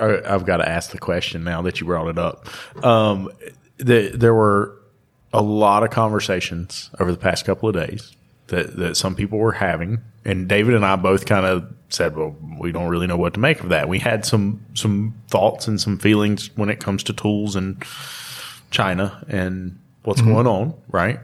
I- 0.00 0.22
I've 0.26 0.44
got 0.46 0.56
to 0.58 0.68
ask 0.68 0.90
the 0.90 0.98
question 0.98 1.44
now 1.44 1.62
that 1.62 1.80
you 1.80 1.86
brought 1.86 2.08
it 2.08 2.18
up. 2.18 2.48
Um, 2.84 3.30
the, 3.76 4.10
there 4.14 4.34
were 4.34 4.76
a 5.32 5.42
lot 5.42 5.82
of 5.82 5.90
conversations 5.90 6.90
over 6.98 7.12
the 7.12 7.18
past 7.18 7.44
couple 7.44 7.68
of 7.68 7.74
days 7.74 8.12
that, 8.48 8.76
that 8.76 8.96
some 8.96 9.14
people 9.14 9.38
were 9.38 9.52
having, 9.52 9.98
and 10.24 10.48
David 10.48 10.74
and 10.74 10.84
I 10.86 10.96
both 10.96 11.26
kind 11.26 11.44
of 11.44 11.66
said, 11.90 12.16
"Well, 12.16 12.34
we 12.58 12.72
don't 12.72 12.88
really 12.88 13.06
know 13.06 13.16
what 13.16 13.34
to 13.34 13.40
make 13.40 13.60
of 13.60 13.68
that." 13.70 13.88
We 13.88 13.98
had 13.98 14.24
some 14.24 14.64
some 14.74 15.14
thoughts 15.28 15.66
and 15.68 15.80
some 15.80 15.98
feelings 15.98 16.50
when 16.56 16.68
it 16.70 16.78
comes 16.80 17.02
to 17.04 17.12
tools 17.12 17.56
and 17.56 17.82
China 18.70 19.24
and 19.28 19.78
what's 20.04 20.20
going 20.22 20.46
on, 20.46 20.74
right? 20.88 21.18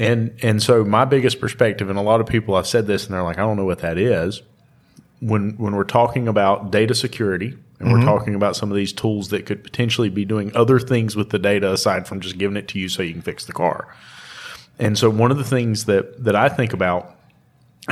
And 0.00 0.34
and 0.42 0.60
so 0.60 0.84
my 0.84 1.04
biggest 1.04 1.38
perspective, 1.38 1.88
and 1.88 1.98
a 1.98 2.02
lot 2.02 2.20
of 2.20 2.26
people 2.26 2.56
I've 2.56 2.66
said 2.66 2.88
this, 2.88 3.04
and 3.04 3.14
they're 3.14 3.22
like, 3.22 3.38
"I 3.38 3.42
don't 3.42 3.56
know 3.56 3.66
what 3.66 3.80
that 3.80 3.98
is." 3.98 4.42
when 5.20 5.50
when 5.58 5.74
we're 5.74 5.84
talking 5.84 6.26
about 6.26 6.70
data 6.70 6.94
security 6.94 7.56
and 7.78 7.92
we're 7.92 7.98
mm-hmm. 7.98 8.06
talking 8.06 8.34
about 8.34 8.56
some 8.56 8.70
of 8.70 8.76
these 8.76 8.92
tools 8.92 9.28
that 9.28 9.46
could 9.46 9.62
potentially 9.62 10.08
be 10.08 10.24
doing 10.24 10.54
other 10.54 10.78
things 10.78 11.14
with 11.14 11.30
the 11.30 11.38
data 11.38 11.72
aside 11.72 12.06
from 12.06 12.20
just 12.20 12.36
giving 12.38 12.56
it 12.56 12.68
to 12.68 12.78
you 12.78 12.88
so 12.88 13.02
you 13.02 13.12
can 13.12 13.22
fix 13.22 13.44
the 13.44 13.52
car. 13.52 13.94
And 14.78 14.98
so 14.98 15.08
one 15.08 15.30
of 15.30 15.36
the 15.36 15.44
things 15.44 15.84
that 15.84 16.24
that 16.24 16.34
I 16.34 16.48
think 16.48 16.72
about 16.72 17.16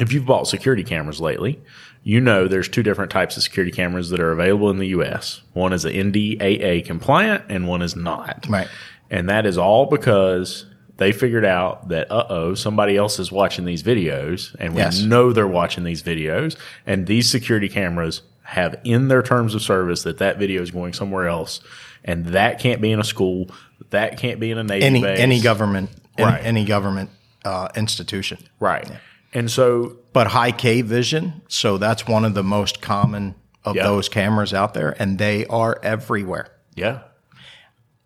if 0.01 0.13
you've 0.13 0.27
bought 0.27 0.47
security 0.47 0.85
cameras 0.85 1.21
lately, 1.21 1.61
you 2.03 2.21
know 2.21 2.49
there's 2.49 2.69
two 2.69 2.83
different 2.83 3.11
types 3.11 3.37
of 3.37 3.43
security 3.43 3.73
cameras 3.73 4.11
that 4.11 4.21
are 4.21 4.33
available 4.33 4.71
in 4.71 4.79
the 4.79 4.89
US. 4.89 5.43
One 5.53 5.73
is 5.73 5.85
a 5.85 5.93
NDAA 5.93 6.85
compliant 6.85 7.45
and 7.49 7.69
one 7.69 7.83
is 7.83 7.95
not. 7.95 8.47
Right. 8.49 8.69
And 9.11 9.29
that 9.29 9.47
is 9.47 9.59
all 9.59 9.87
because 9.87 10.67
they 10.99 11.11
figured 11.13 11.45
out 11.45 11.89
that 11.89 12.11
uh 12.11 12.27
oh, 12.29 12.55
somebody 12.55 12.97
else 12.97 13.19
is 13.19 13.33
watching 13.33 13.65
these 13.65 13.83
videos, 13.83 14.55
and 14.61 14.75
we 14.75 14.83
Yes. 14.83 15.01
know 15.01 15.33
they're 15.33 15.47
watching 15.49 15.85
these 15.85 16.03
videos, 16.03 16.57
and 16.87 17.07
these 17.07 17.29
security 17.31 17.69
cameras 17.69 18.23
have 18.43 18.77
in 18.85 19.09
their 19.09 19.23
terms 19.23 19.55
of 19.55 19.63
service 19.63 20.03
that 20.05 20.19
that 20.19 20.39
video 20.39 20.63
is 20.63 20.71
going 20.71 20.93
somewhere 20.93 21.27
else, 21.29 21.61
and 22.05 22.27
that 22.27 22.59
can't 22.61 22.81
be 22.81 22.91
in 22.93 22.99
a 23.01 23.05
school, 23.05 23.51
that 23.91 24.17
can't 24.19 24.39
be 24.41 24.51
in 24.51 24.59
a 24.59 24.65
navy 24.65 24.85
Any 24.85 25.03
base, 25.03 25.19
any 25.21 25.41
government, 25.41 25.91
any, 26.17 26.27
Right. 26.31 26.45
any 26.45 26.65
government 26.65 27.11
uh, 27.45 27.69
institution. 27.77 28.39
right? 28.61 28.89
And 29.35 29.51
so 29.51 29.97
But 30.15 30.29
Hikvision, 30.29 31.43
so 31.49 31.77
that's 31.79 32.07
one 32.09 32.25
of 32.25 32.35
the 32.35 32.43
most 32.43 32.81
common 32.81 33.35
of 33.65 33.77
Yeah. 33.77 33.83
those 33.85 34.09
cameras 34.09 34.53
out 34.55 34.73
there, 34.75 34.97
and 34.99 35.19
they 35.19 35.45
are 35.47 35.79
everywhere. 35.83 36.49
yeah, 36.75 37.01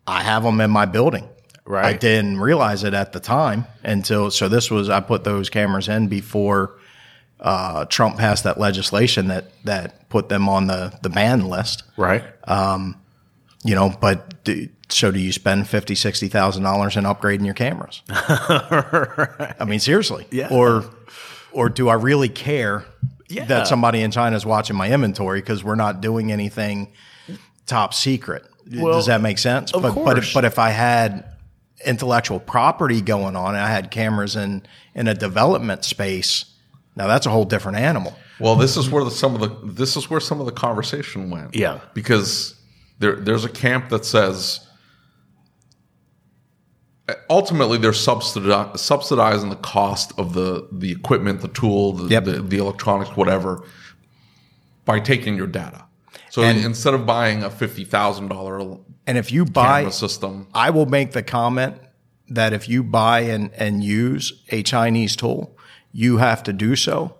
I 0.05 0.21
have 0.23 0.43
them 0.43 0.59
in 0.61 0.69
my 0.69 0.85
building. 0.85 1.29
Right. 1.65 1.85
I 1.85 1.93
didn't 1.93 2.39
realize 2.39 2.83
it 2.83 2.93
at 2.93 3.13
the 3.13 3.19
time 3.21 3.65
until 3.83 4.29
so 4.31 4.49
this 4.49 4.69
was 4.69 4.89
I 4.89 4.99
put 4.99 5.23
those 5.23 5.49
cameras 5.49 5.87
in 5.87 6.07
before 6.09 6.71
uh, 7.39 7.85
Trump 7.85 8.17
passed 8.17 8.43
that 8.43 8.59
legislation 8.59 9.27
that 9.27 9.45
that 9.63 10.09
put 10.09 10.27
them 10.29 10.49
on 10.49 10.67
the 10.67 10.97
the 11.01 11.09
ban 11.09 11.47
list. 11.47 11.83
right, 11.97 12.23
Um, 12.47 12.97
You 13.63 13.75
know, 13.75 13.95
but 14.01 14.43
do, 14.43 14.67
so 14.89 15.09
do 15.11 15.19
you 15.19 15.31
spend 15.31 15.67
fifty 15.69 15.95
sixty 15.95 16.27
thousand 16.27 16.63
dollars 16.63 16.97
in 16.97 17.05
upgrading 17.05 17.45
your 17.45 17.53
cameras? 17.53 18.01
I 18.09 19.65
mean, 19.65 19.79
seriously. 19.79 20.27
Yeah. 20.31 20.49
Or 20.51 20.85
or 21.51 21.69
do 21.69 21.87
I 21.89 21.93
really 21.95 22.29
care 22.29 22.83
Yeah. 23.29 23.45
that 23.45 23.67
somebody 23.67 24.01
in 24.01 24.11
China 24.11 24.35
is 24.35 24.45
watching 24.45 24.75
my 24.75 24.91
inventory 24.91 25.39
because 25.39 25.63
we're 25.63 25.75
not 25.75 26.01
doing 26.01 26.31
anything 26.31 26.91
top 27.65 27.93
secret? 27.93 28.43
Well, 28.71 28.93
Does 28.95 29.07
that 29.07 29.21
make 29.21 29.37
sense? 29.37 29.71
of 29.73 29.81
but 29.81 29.95
but 29.95 30.17
if, 30.17 30.23
course. 30.25 30.33
but 30.33 30.45
if 30.45 30.57
I 30.59 30.69
had 30.69 31.25
intellectual 31.85 32.39
property 32.39 33.01
going 33.01 33.35
on 33.35 33.55
I 33.55 33.67
had 33.69 33.91
cameras 33.91 34.35
in 34.35 34.63
in 34.95 35.07
a 35.07 35.13
development 35.13 35.83
space, 35.85 36.45
now 36.95 37.07
that's 37.07 37.25
a 37.25 37.29
whole 37.29 37.45
different 37.45 37.77
animal. 37.77 38.15
Well, 38.39 38.55
this 38.55 38.77
is 38.77 38.89
where 38.89 39.03
the, 39.03 39.11
some 39.11 39.35
of 39.35 39.41
the 39.41 39.73
this 39.73 39.95
is 39.95 40.09
where 40.09 40.19
some 40.19 40.39
of 40.39 40.45
the 40.45 40.51
conversation 40.51 41.29
went. 41.29 41.55
Yeah. 41.55 41.79
because 41.93 42.55
there 42.99 43.15
there's 43.15 43.45
a 43.45 43.49
camp 43.49 43.89
that 43.89 44.05
says 44.05 44.59
ultimately 47.29 47.77
they're 47.77 47.91
subsidi- 47.91 48.77
subsidizing 48.77 49.49
the 49.49 49.55
cost 49.57 50.13
of 50.17 50.33
the 50.33 50.67
the 50.71 50.91
equipment, 50.91 51.41
the 51.41 51.47
tool, 51.49 51.93
the, 51.93 52.09
Yep. 52.09 52.23
the, 52.25 52.41
the 52.41 52.57
electronics, 52.57 53.15
whatever, 53.15 53.63
by 54.85 54.99
taking 54.99 55.35
your 55.35 55.47
data. 55.47 55.85
So 56.33 56.41
And- 56.41 56.65
instead 56.65 56.95
of 56.95 57.05
buying 57.05 57.43
a 57.43 57.51
fifty 57.51 57.85
thousand 57.85 58.29
dollar 58.29 58.79
And 59.05 59.19
if 59.19 59.31
you 59.31 59.45
buy 59.45 59.89
system, 59.89 60.47
I 60.51 60.71
will 60.71 60.87
make 60.87 61.11
the 61.11 61.21
comment 61.21 61.75
that 62.27 62.53
if 62.53 62.67
you 62.67 62.81
buy 62.81 63.19
and, 63.19 63.51
and 63.53 63.83
use 63.83 64.33
a 64.49 64.63
Chinese 64.63 65.15
tool, 65.15 65.55
you 65.91 66.17
have 66.17 66.41
to 66.41 66.51
do 66.51 66.75
so 66.75 67.17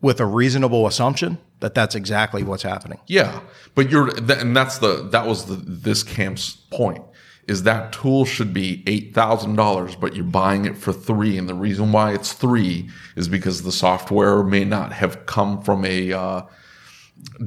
with 0.00 0.18
a 0.18 0.26
reasonable 0.26 0.88
assumption 0.88 1.38
that 1.60 1.76
that's 1.76 1.94
exactly 1.94 2.42
what's 2.42 2.64
happening. 2.64 2.98
Yeah, 3.06 3.38
but 3.76 3.88
you're, 3.88 4.08
and 4.08 4.56
that's 4.56 4.78
the 4.78 5.06
that 5.12 5.28
was 5.28 5.44
the 5.44 5.54
this 5.54 6.02
camp's 6.02 6.56
point 6.72 7.04
is 7.48 7.62
that 7.64 7.92
tool 7.92 8.24
should 8.24 8.52
be 8.52 8.82
eight 8.86 9.14
thousand 9.14 9.56
dollars, 9.56 9.96
but 9.96 10.14
you're 10.14 10.24
buying 10.24 10.64
it 10.66 10.76
for 10.76 10.92
three, 10.92 11.36
and 11.38 11.48
the 11.48 11.54
reason 11.54 11.90
why 11.92 12.12
it's 12.12 12.32
three 12.32 12.88
is 13.16 13.26
because 13.28 13.62
the 13.62 13.72
software 13.72 14.42
may 14.42 14.64
not 14.64 14.92
have 14.92 15.26
come 15.26 15.62
from 15.62 15.84
a 15.84 16.12
uh, 16.12 16.42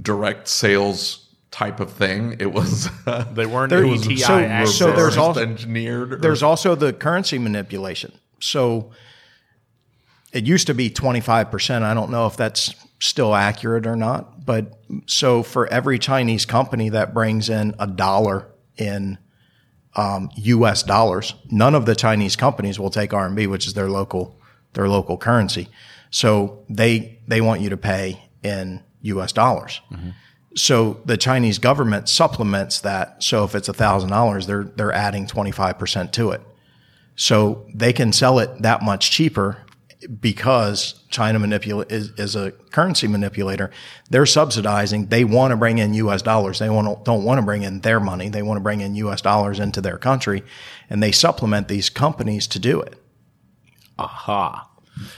direct 0.01 0.47
sales 0.47 1.29
type 1.51 1.79
of 1.79 1.91
thing. 1.91 2.35
It 2.39 2.51
was 2.51 2.89
they 3.33 3.45
weren't 3.45 3.69
There- 3.69 3.85
ETI 3.85 4.17
so- 4.17 4.39
access. 4.39 4.77
so 4.77 4.91
there's 4.91 5.17
also 5.17 5.41
engineered. 5.41 6.13
or- 6.13 6.17
There's 6.17 6.43
also 6.43 6.75
the 6.75 6.93
currency 6.93 7.37
manipulation. 7.37 8.11
So 8.39 8.91
it 10.33 10.45
used 10.45 10.65
to 10.67 10.73
be 10.73 10.89
25%. 10.89 11.83
I 11.83 11.93
don't 11.93 12.09
know 12.09 12.25
if 12.25 12.35
that's 12.37 12.73
still 12.99 13.35
accurate 13.35 13.85
or 13.85 13.95
not, 13.95 14.45
but 14.45 14.79
so 15.05 15.43
for 15.43 15.67
every 15.67 15.99
Chinese 15.99 16.45
company 16.45 16.89
that 16.89 17.13
brings 17.13 17.49
in 17.49 17.75
a 17.79 17.85
dollar 17.87 18.47
in 18.77 19.17
um, 19.95 20.29
US 20.35 20.83
dollars, 20.83 21.33
none 21.49 21.75
of 21.75 21.85
the 21.85 21.95
Chinese 21.95 22.35
companies 22.35 22.79
will 22.79 22.89
take 22.89 23.11
RMB, 23.11 23.47
which 23.49 23.67
is 23.67 23.73
their 23.73 23.89
local 23.89 24.39
their 24.73 24.87
local 24.87 25.17
currency. 25.17 25.67
So 26.09 26.63
they 26.69 27.19
they 27.27 27.41
want 27.41 27.61
you 27.61 27.69
to 27.69 27.77
pay 27.77 28.29
in 28.43 28.83
US 29.01 29.31
dollars. 29.31 29.81
So 30.55 31.01
the 31.05 31.17
Chinese 31.17 31.59
government 31.59 32.09
supplements 32.09 32.81
that. 32.81 33.23
So 33.23 33.43
if 33.45 33.55
it's 33.55 33.69
thousand 33.73 34.09
dollars, 34.09 34.47
they're 34.47 34.63
they're 34.63 34.93
adding 34.93 35.27
twenty 35.27 35.51
five 35.51 35.77
percent 35.79 36.13
to 36.13 36.31
it. 36.31 36.41
So 37.15 37.65
they 37.73 37.93
can 37.93 38.13
sell 38.13 38.39
it 38.39 38.61
that 38.61 38.81
much 38.81 39.11
cheaper 39.11 39.57
because 40.19 41.03
China 41.09 41.39
manipula- 41.39 41.91
is, 41.91 42.09
is 42.17 42.35
a 42.35 42.51
currency 42.71 43.07
manipulator. 43.07 43.71
They're 44.09 44.25
subsidizing. 44.25 45.07
They 45.07 45.23
want 45.23 45.51
to 45.51 45.57
bring 45.57 45.77
in 45.77 45.93
U.S. 45.95 46.21
dollars. 46.21 46.59
They 46.59 46.69
want 46.69 46.87
to, 46.87 47.03
don't 47.03 47.23
want 47.23 47.39
to 47.39 47.41
bring 47.43 47.63
in 47.63 47.81
their 47.81 47.99
money. 47.99 48.29
They 48.29 48.41
want 48.41 48.57
to 48.57 48.61
bring 48.61 48.81
in 48.81 48.95
U.S. 48.95 49.21
dollars 49.21 49.59
into 49.59 49.81
their 49.81 49.97
country, 49.97 50.43
and 50.89 51.01
they 51.01 51.11
supplement 51.11 51.67
these 51.67 51.89
companies 51.89 52.47
to 52.47 52.59
do 52.59 52.81
it. 52.81 52.95
Aha. 53.99 54.67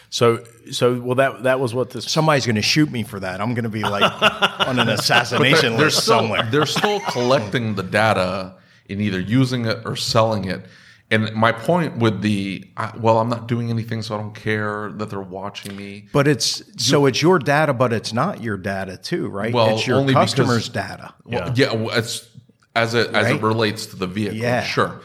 So 0.09 0.43
so 0.71 0.99
well 0.99 1.15
that 1.15 1.43
that 1.43 1.59
was 1.59 1.73
what 1.73 1.89
this 1.89 2.05
Somebody's 2.05 2.45
going 2.45 2.55
to 2.55 2.61
shoot 2.61 2.91
me 2.91 3.03
for 3.03 3.19
that. 3.19 3.41
I'm 3.41 3.53
going 3.53 3.63
to 3.63 3.69
be 3.69 3.81
like 3.81 4.03
on 4.67 4.79
an 4.79 4.89
assassination 4.89 5.75
they're 5.75 5.85
list 5.85 6.03
still, 6.03 6.19
somewhere. 6.19 6.47
They're 6.51 6.65
still 6.65 6.99
collecting 7.01 7.75
the 7.75 7.83
data 7.83 8.55
and 8.89 9.01
either 9.01 9.19
using 9.19 9.65
it 9.65 9.79
or 9.85 9.95
selling 9.95 10.45
it. 10.45 10.65
And 11.11 11.31
my 11.35 11.51
point 11.51 11.97
with 11.97 12.21
the 12.21 12.65
I- 12.75 12.93
well, 12.97 13.19
I'm 13.19 13.29
not 13.29 13.47
doing 13.47 13.69
anything, 13.69 14.01
so 14.01 14.15
I 14.15 14.17
don't 14.17 14.33
care 14.33 14.91
that 14.95 15.09
they're 15.09 15.21
watching 15.21 15.75
me. 15.75 16.07
But 16.11 16.27
it's 16.27 16.63
so 16.83 17.05
it's 17.05 17.21
your 17.21 17.37
data, 17.39 17.73
but 17.73 17.93
it's 17.93 18.13
not 18.13 18.41
your 18.41 18.57
data 18.57 18.97
too, 18.97 19.27
right? 19.27 19.53
Well, 19.53 19.75
it's 19.75 19.85
your 19.85 19.97
only 19.97 20.13
because- 20.13 20.33
customers' 20.33 20.69
data. 20.69 21.13
Well, 21.25 21.51
yeah, 21.55 21.73
well, 21.73 21.95
it's 21.95 22.27
as 22.75 22.95
it 22.95 23.13
as 23.13 23.29
it 23.29 23.41
relates 23.41 23.85
to 23.87 23.95
the 23.95 24.07
vehicle, 24.07 24.39
Yeah. 24.39 24.63
sure. 24.63 25.01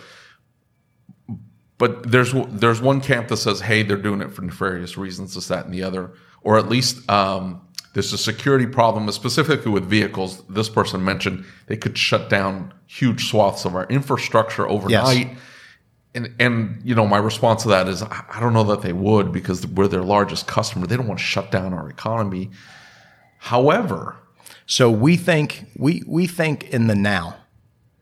But 1.76 2.10
there's 2.10 2.32
there's 2.48 2.80
one 2.80 3.00
camp 3.00 3.28
that 3.28 3.36
says, 3.36 3.60
hey, 3.60 3.82
they're 3.82 3.96
doing 3.96 4.20
it 4.22 4.32
for 4.32 4.42
nefarious 4.42 4.96
reasons, 4.96 5.34
this, 5.34 5.48
that, 5.48 5.64
and 5.66 5.74
the 5.74 5.82
other, 5.82 6.12
or 6.42 6.58
at 6.58 6.68
least 6.68 7.08
um, 7.10 7.60
there's 7.92 8.12
a 8.12 8.18
security 8.18 8.66
problem, 8.66 9.10
specifically 9.12 9.70
with 9.70 9.84
vehicles. 9.84 10.42
This 10.48 10.68
person 10.68 11.04
mentioned 11.04 11.44
they 11.66 11.76
could 11.76 11.96
shut 11.98 12.28
down 12.30 12.72
huge 12.86 13.28
swaths 13.28 13.64
of 13.64 13.76
our 13.76 13.84
infrastructure 13.86 14.66
overnight. 14.68 15.36
And, 16.18 16.34
and 16.38 16.80
you 16.84 16.94
know 16.94 17.06
my 17.06 17.18
response 17.18 17.62
to 17.62 17.68
that 17.68 17.86
is 17.88 18.02
I 18.02 18.24
I 18.34 18.40
don't 18.40 18.52
know 18.52 18.64
that 18.64 18.82
they 18.82 18.92
would 18.92 19.30
because 19.32 19.66
we're 19.66 19.88
their 19.88 20.02
largest 20.02 20.46
customer. 20.46 20.86
They 20.86 20.96
don't 20.96 21.06
want 21.06 21.20
to 21.20 21.24
shut 21.24 21.50
down 21.50 21.72
our 21.72 21.88
economy. 21.88 22.50
However, 23.38 24.16
So 24.66 24.90
we 24.90 25.16
think 25.16 25.64
we 25.76 26.02
we 26.06 26.26
think 26.26 26.64
in 26.70 26.86
the 26.88 26.94
now. 26.94 27.36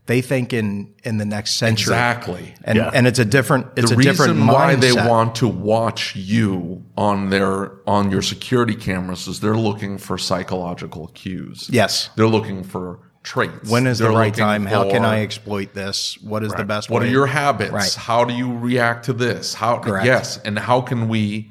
They 0.07 0.21
think 0.23 0.53
in 0.53 0.95
in 1.05 1.19
the 1.19 1.25
next 1.25 1.55
century. 1.57 1.93
exactly. 1.95 2.55
And 2.65 2.77
Yeah. 2.79 2.91
and 2.95 3.07
it's 3.07 3.19
a 3.19 3.25
different 3.25 3.67
it's 3.77 3.91
the 3.91 3.99
a 3.99 4.03
different 4.03 4.33
reason 4.35 4.47
why 4.47 4.77
they 4.77 4.93
want 4.93 5.35
to 5.37 5.49
watch 5.49 6.15
you 6.17 6.83
on 6.97 7.31
their 7.31 7.73
on 7.87 8.11
your 8.11 8.23
security 8.23 8.75
cameras 8.77 9.27
is 9.27 9.41
they're 9.41 9.57
looking 9.57 9.99
for 9.99 10.17
psychological 10.17 11.09
cues. 11.09 11.69
Yes. 11.71 12.11
They're 12.17 12.29
looking 12.29 12.63
for 12.63 13.01
traits. 13.27 13.69
when 13.69 13.87
is 13.87 13.99
the 13.99 14.09
right 14.09 14.27
looking 14.27 14.33
time? 14.45 14.65
How 14.67 14.89
can 14.89 15.05
I 15.05 15.21
exploit 15.23 15.75
this? 15.75 16.17
What 16.23 16.43
is 16.45 16.53
the 16.53 16.65
best 16.65 16.89
What 16.89 17.03
way? 17.03 17.09
are 17.09 17.11
your 17.11 17.27
habits? 17.27 17.73
Right. 17.73 17.93
How 17.95 18.25
do 18.25 18.33
you 18.33 18.57
react 18.57 19.07
to 19.07 19.13
this? 19.13 19.53
How 19.53 19.79
Correct. 19.81 20.07
yes, 20.07 20.39
and 20.39 20.59
how 20.59 20.81
can 20.81 21.09
we 21.09 21.51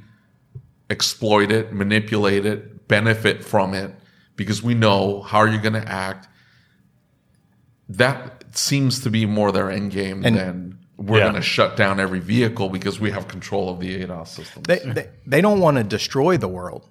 exploit 0.89 1.51
it, 1.51 1.73
manipulate 1.73 2.45
it, 2.45 2.88
benefit 2.88 3.43
from 3.43 3.73
it? 3.73 3.93
Because 4.38 4.63
we 4.63 4.73
know 4.73 5.21
how 5.21 5.39
are 5.39 5.47
you 5.47 5.59
going 5.59 5.73
to 5.73 5.88
act. 5.88 6.28
That 7.89 8.43
seems 8.57 9.01
to 9.01 9.09
be 9.09 9.26
more 9.26 9.51
their 9.51 9.69
end 9.69 9.91
game 9.91 10.21
than 10.21 10.80
we're 10.97 11.17
Yeah. 11.19 11.26
going 11.26 11.36
to 11.36 11.41
shut 11.41 11.76
down 11.76 11.99
every 11.99 12.19
vehicle 12.19 12.69
because 12.69 12.99
we 12.99 13.11
have 13.11 13.28
control 13.28 13.69
of 13.69 13.80
the 13.80 14.01
ADAS 14.01 14.28
system. 14.30 14.63
they, 14.63 14.80
they, 14.80 15.09
they 15.28 15.41
don't 15.41 15.59
want 15.59 15.78
to 15.78 15.84
destroy 15.84 16.38
the 16.38 16.47
world. 16.47 16.89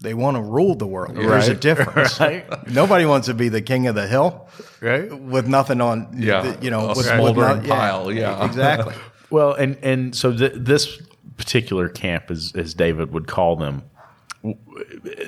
They 0.00 0.12
want 0.14 0.36
to 0.36 0.42
rule 0.42 0.74
the 0.74 0.86
world. 0.86 1.16
There's 1.16 1.48
a 1.48 1.54
difference. 1.68 2.20
Right. 2.20 2.44
Nobody 2.70 3.06
wants 3.06 3.28
to 3.28 3.34
be 3.34 3.48
the 3.48 3.62
king 3.62 3.86
of 3.86 3.94
the 3.94 4.06
hill 4.06 4.48
Right. 4.80 5.10
with 5.12 5.48
nothing 5.48 5.80
on. 5.80 6.14
Yeah, 6.16 6.42
the- 6.42 6.64
you 6.64 6.70
know, 6.70 6.80
a 6.80 6.88
with, 6.88 6.98
with 6.98 7.06
smoldering 7.06 7.62
no- 7.62 7.68
pile, 7.68 8.12
yeah. 8.12 8.44
exactly. 8.50 8.94
Well, 9.28 9.54
and 9.54 9.76
and 9.82 10.14
so 10.14 10.32
th- 10.36 10.52
this 10.54 11.02
particular 11.36 11.88
camp, 11.88 12.30
as 12.30 12.52
as 12.54 12.74
David 12.74 13.12
would 13.12 13.26
call 13.26 13.56
them, 13.56 13.82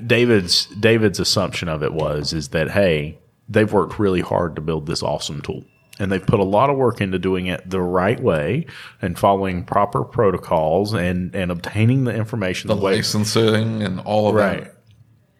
David's 0.07 0.67
David's 0.67 1.19
assumption 1.19 1.69
of 1.69 1.83
it 1.83 1.93
was 1.93 2.33
is 2.33 2.49
that 2.51 2.71
hey, 2.71 3.19
they've 3.49 3.73
worked 3.73 3.99
really 3.99 4.21
hard 4.21 4.55
to 4.57 4.63
build 4.63 4.87
this 4.87 5.03
awesome 5.03 5.41
tool, 5.43 5.65
and 5.99 6.11
they've 6.13 6.27
put 6.27 6.41
a 6.41 6.45
lot 6.45 6.71
of 6.71 6.77
work 6.77 7.01
into 7.01 7.19
doing 7.19 7.47
it 7.47 7.69
the 7.69 7.81
right 7.81 8.21
way 8.21 8.67
and 9.03 9.19
following 9.19 9.65
proper 9.65 10.05
protocols 10.05 10.93
and 10.95 11.35
and 11.35 11.51
obtaining 11.51 12.05
the 12.05 12.15
information 12.15 12.69
the 12.69 12.75
the 12.75 12.81
way 12.81 12.97
licensing 12.97 13.83
and 13.83 14.01
all 14.01 14.29
of 14.29 14.35
right. 14.35 14.65
that 14.65 14.75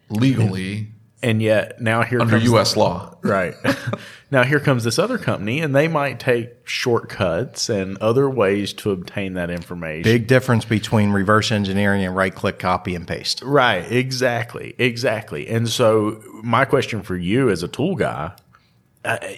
legally 0.09 0.87
And 1.21 1.41
yet 1.41 1.81
now 1.81 2.03
here 2.03 2.21
under 2.21 2.37
comes 2.37 2.45
U.S. 2.45 2.77
law. 2.77 3.17
Right. 3.21 3.53
now 4.31 4.43
here 4.43 4.61
comes 4.61 4.85
this 4.85 4.97
other 4.97 5.17
company 5.17 5.59
and 5.59 5.75
they 5.75 5.89
might 5.89 6.19
take 6.19 6.65
shortcuts 6.67 7.69
and 7.69 7.97
other 7.97 8.29
ways 8.29 8.71
to 8.73 8.91
obtain 8.91 9.33
that 9.33 9.49
information. 9.49 10.03
Big 10.03 10.27
difference 10.27 10.63
between 10.63 11.11
reverse 11.11 11.51
engineering 11.51 12.05
and 12.05 12.15
right 12.15 12.33
click 12.33 12.57
copy 12.57 12.95
and 12.95 13.05
paste. 13.05 13.41
Right, 13.43 13.89
exactly, 13.91 14.75
exactly. 14.77 15.49
And 15.49 15.67
so, 15.67 16.23
my 16.41 16.63
question 16.63 17.01
for 17.01 17.17
you 17.17 17.49
as 17.49 17.63
a 17.63 17.67
tool 17.67 17.95
guy, 17.95 18.31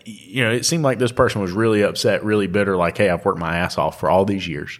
you 0.05 0.43
know, 0.43 0.51
it 0.51 0.65
seemed 0.65 0.83
like 0.83 0.99
this 0.99 1.11
person 1.11 1.41
was 1.41 1.51
really 1.51 1.83
upset, 1.83 2.23
really 2.23 2.47
bitter. 2.47 2.75
Like, 2.75 2.97
hey, 2.97 3.09
I've 3.09 3.23
worked 3.23 3.39
my 3.39 3.57
ass 3.57 3.77
off 3.77 3.99
for 3.99 4.09
all 4.09 4.25
these 4.25 4.47
years, 4.47 4.79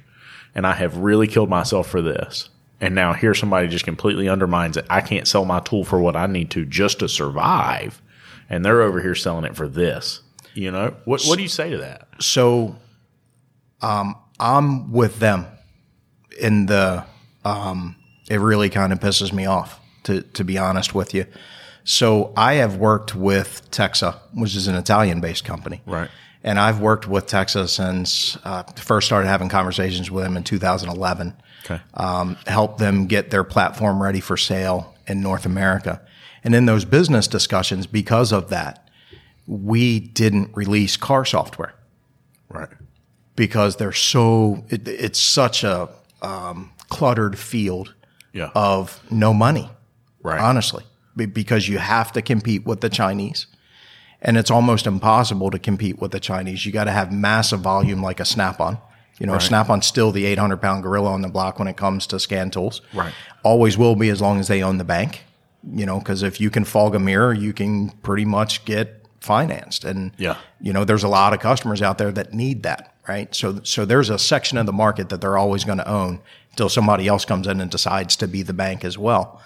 and 0.55 0.65
I 0.65 0.73
have 0.73 0.97
really 0.97 1.27
killed 1.27 1.49
myself 1.49 1.88
for 1.88 2.01
this. 2.01 2.49
And 2.79 2.95
now 2.95 3.13
here 3.13 3.36
somebody 3.36 3.67
just 3.67 3.86
completely 3.86 4.27
undermines 4.27 4.75
it. 4.75 4.86
I 4.89 5.01
can't 5.01 5.27
sell 5.27 5.45
my 5.45 5.59
tool 5.59 5.84
for 5.84 5.99
what 5.99 6.15
I 6.15 6.25
need 6.25 6.49
to 6.51 6.65
just 6.65 6.99
to 6.99 7.09
survive, 7.09 8.01
and 8.49 8.65
they're 8.65 8.82
over 8.82 9.01
here 9.01 9.13
selling 9.13 9.45
it 9.45 9.55
for 9.55 9.67
this. 9.67 10.21
You 10.53 10.71
know, 10.71 10.95
what 11.05 11.23
what 11.25 11.38
do 11.38 11.43
you 11.43 11.49
say 11.49 11.69
to 11.69 11.77
that? 11.77 12.07
So, 12.19 12.75
um, 13.82 14.15
I'm 14.39 14.91
with 14.91 15.19
them 15.19 15.45
in 16.39 16.65
the. 16.65 17.05
Um, 17.45 17.95
it 18.29 18.38
really 18.38 18.69
kind 18.69 18.93
of 18.93 18.99
pisses 18.99 19.32
me 19.32 19.45
off 19.45 19.79
to 20.03 20.21
to 20.21 20.43
be 20.43 20.57
honest 20.57 20.95
with 20.95 21.13
you. 21.13 21.25
So 21.84 22.32
I 22.38 22.53
have 22.55 22.77
worked 22.77 23.15
with 23.15 23.69
Texa, 23.71 24.17
which 24.34 24.55
is 24.55 24.67
an 24.67 24.75
Italian-based 24.75 25.43
company, 25.45 25.82
Right. 25.86 26.09
And 26.43 26.59
I've 26.59 26.79
worked 26.79 27.07
with 27.07 27.27
Texa 27.27 27.69
since 27.69 28.36
uh, 28.43 28.63
first 28.75 29.05
started 29.05 29.27
having 29.27 29.47
conversations 29.47 30.09
with 30.09 30.23
them 30.23 30.36
in 30.36 30.43
2011. 30.43 31.34
Okay. 31.65 31.79
Um, 31.93 32.36
helped 32.47 32.79
them 32.79 33.05
get 33.05 33.29
their 33.29 33.43
platform 33.43 34.01
ready 34.01 34.19
for 34.19 34.36
sale 34.38 34.95
in 35.05 35.21
North 35.21 35.45
America, 35.45 36.01
and 36.43 36.55
in 36.55 36.65
those 36.65 36.84
business 36.84 37.27
discussions, 37.27 37.86
because 37.86 38.32
of 38.32 38.49
that, 38.49 38.89
we 39.45 39.99
didn't 39.99 40.49
release 40.55 40.97
car 40.97 41.25
software 41.25 41.73
Right. 42.49 42.69
because 43.36 43.75
they're 43.75 43.91
so 43.93 44.63
it, 44.69 44.88
it's 44.88 45.19
such 45.21 45.63
a 45.63 45.89
um, 46.23 46.71
cluttered 46.89 47.38
field 47.38 47.93
Yeah. 48.34 48.49
of 48.55 48.99
no 49.11 49.32
money 49.34 49.69
Right. 50.23 50.39
honestly 50.39 50.84
because 51.16 51.68
you 51.68 51.78
have 51.78 52.12
to 52.14 52.22
compete 52.22 52.66
with 52.66 52.82
the 52.82 52.89
chinese. 52.89 53.47
And 54.24 54.38
it's 54.38 54.51
almost 54.51 54.86
impossible 54.86 55.49
to 55.49 55.57
compete 55.59 55.99
with 55.99 56.12
the 56.12 56.20
chinese. 56.20 56.66
You 56.66 56.72
got 56.72 56.84
to 56.86 56.91
have 56.91 57.12
massive 57.12 57.62
volume 57.62 58.01
like 58.03 58.20
a 58.20 58.26
snap-on. 58.26 58.78
You 59.20 59.28
know 59.28 59.38
snap-on's 59.39 59.86
still 59.86 60.12
the 60.12 60.26
800 60.26 60.57
pound 60.57 60.82
gorilla 60.84 61.12
on 61.12 61.22
the 61.22 61.28
block 61.30 61.59
when 61.59 61.68
it 61.68 61.78
comes 61.78 62.07
to 62.07 62.20
scan 62.20 62.49
tools. 62.49 62.82
Right. 62.93 63.14
always 63.43 63.78
will 63.78 63.95
be 63.95 64.09
as 64.09 64.20
long 64.22 64.39
as 64.39 64.47
they 64.47 64.64
own 64.64 64.78
the 64.78 64.84
bank 64.84 65.24
you 65.72 65.86
know 65.86 65.99
because 65.99 66.24
if 66.24 66.41
you 66.41 66.49
can 66.49 66.66
fog 66.66 66.95
a 66.95 66.99
mirror 66.99 67.32
you 67.34 67.53
can 67.53 67.89
pretty 68.01 68.26
much 68.26 68.66
get 68.66 69.05
financed. 69.20 69.86
And 69.86 70.12
Yeah. 70.18 70.38
you 70.59 70.74
know 70.74 70.84
there's 70.84 71.03
a 71.03 71.07
lot 71.07 71.34
of 71.34 71.39
customers 71.39 71.82
out 71.82 71.97
there 71.99 72.12
that 72.12 72.34
need 72.34 72.64
that 72.64 72.93
right? 73.07 73.34
So 73.36 73.59
so 73.64 73.86
there's 73.86 74.09
a 74.09 74.18
section 74.20 74.57
of 74.57 74.66
the 74.66 74.74
market 74.74 75.09
that 75.09 75.22
they're 75.22 75.38
always 75.38 75.64
going 75.64 75.78
to 75.80 75.88
own 75.88 76.20
until 76.51 76.70
somebody 76.70 77.07
else 77.07 77.26
comes 77.26 77.47
in 77.47 77.62
and 77.62 77.70
decides 77.70 78.16
to 78.18 78.28
be 78.28 78.41
the 78.43 78.53
bank 78.53 78.84
as 78.86 78.97
well 78.97 79.41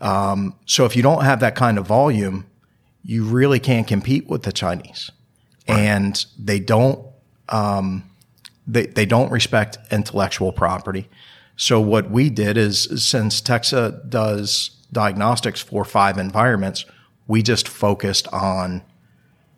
um, 0.00 0.54
so 0.66 0.84
if 0.84 0.96
you 0.96 1.02
don't 1.02 1.24
have 1.24 1.40
that 1.40 1.54
kind 1.54 1.78
of 1.78 1.86
volume 1.86 2.46
you 3.02 3.24
really 3.24 3.58
can't 3.58 3.86
compete 3.86 4.28
with 4.28 4.42
the 4.42 4.52
chinese. 4.52 5.10
And 5.66 6.24
they 6.36 6.58
don't 6.58 7.06
um, 7.48 8.04
they, 8.66 8.86
they 8.86 9.06
don't 9.06 9.30
respect 9.30 9.78
intellectual 9.90 10.52
property. 10.52 11.08
So 11.56 11.80
what 11.80 12.10
we 12.10 12.28
did 12.28 12.56
is 12.56 13.04
since 13.04 13.40
texa 13.40 14.08
does 14.08 14.70
diagnostics 14.92 15.60
for 15.60 15.84
five 15.84 16.18
environments 16.18 16.84
we 17.30 17.42
just 17.42 17.68
focused 17.68 18.26
on 18.32 18.82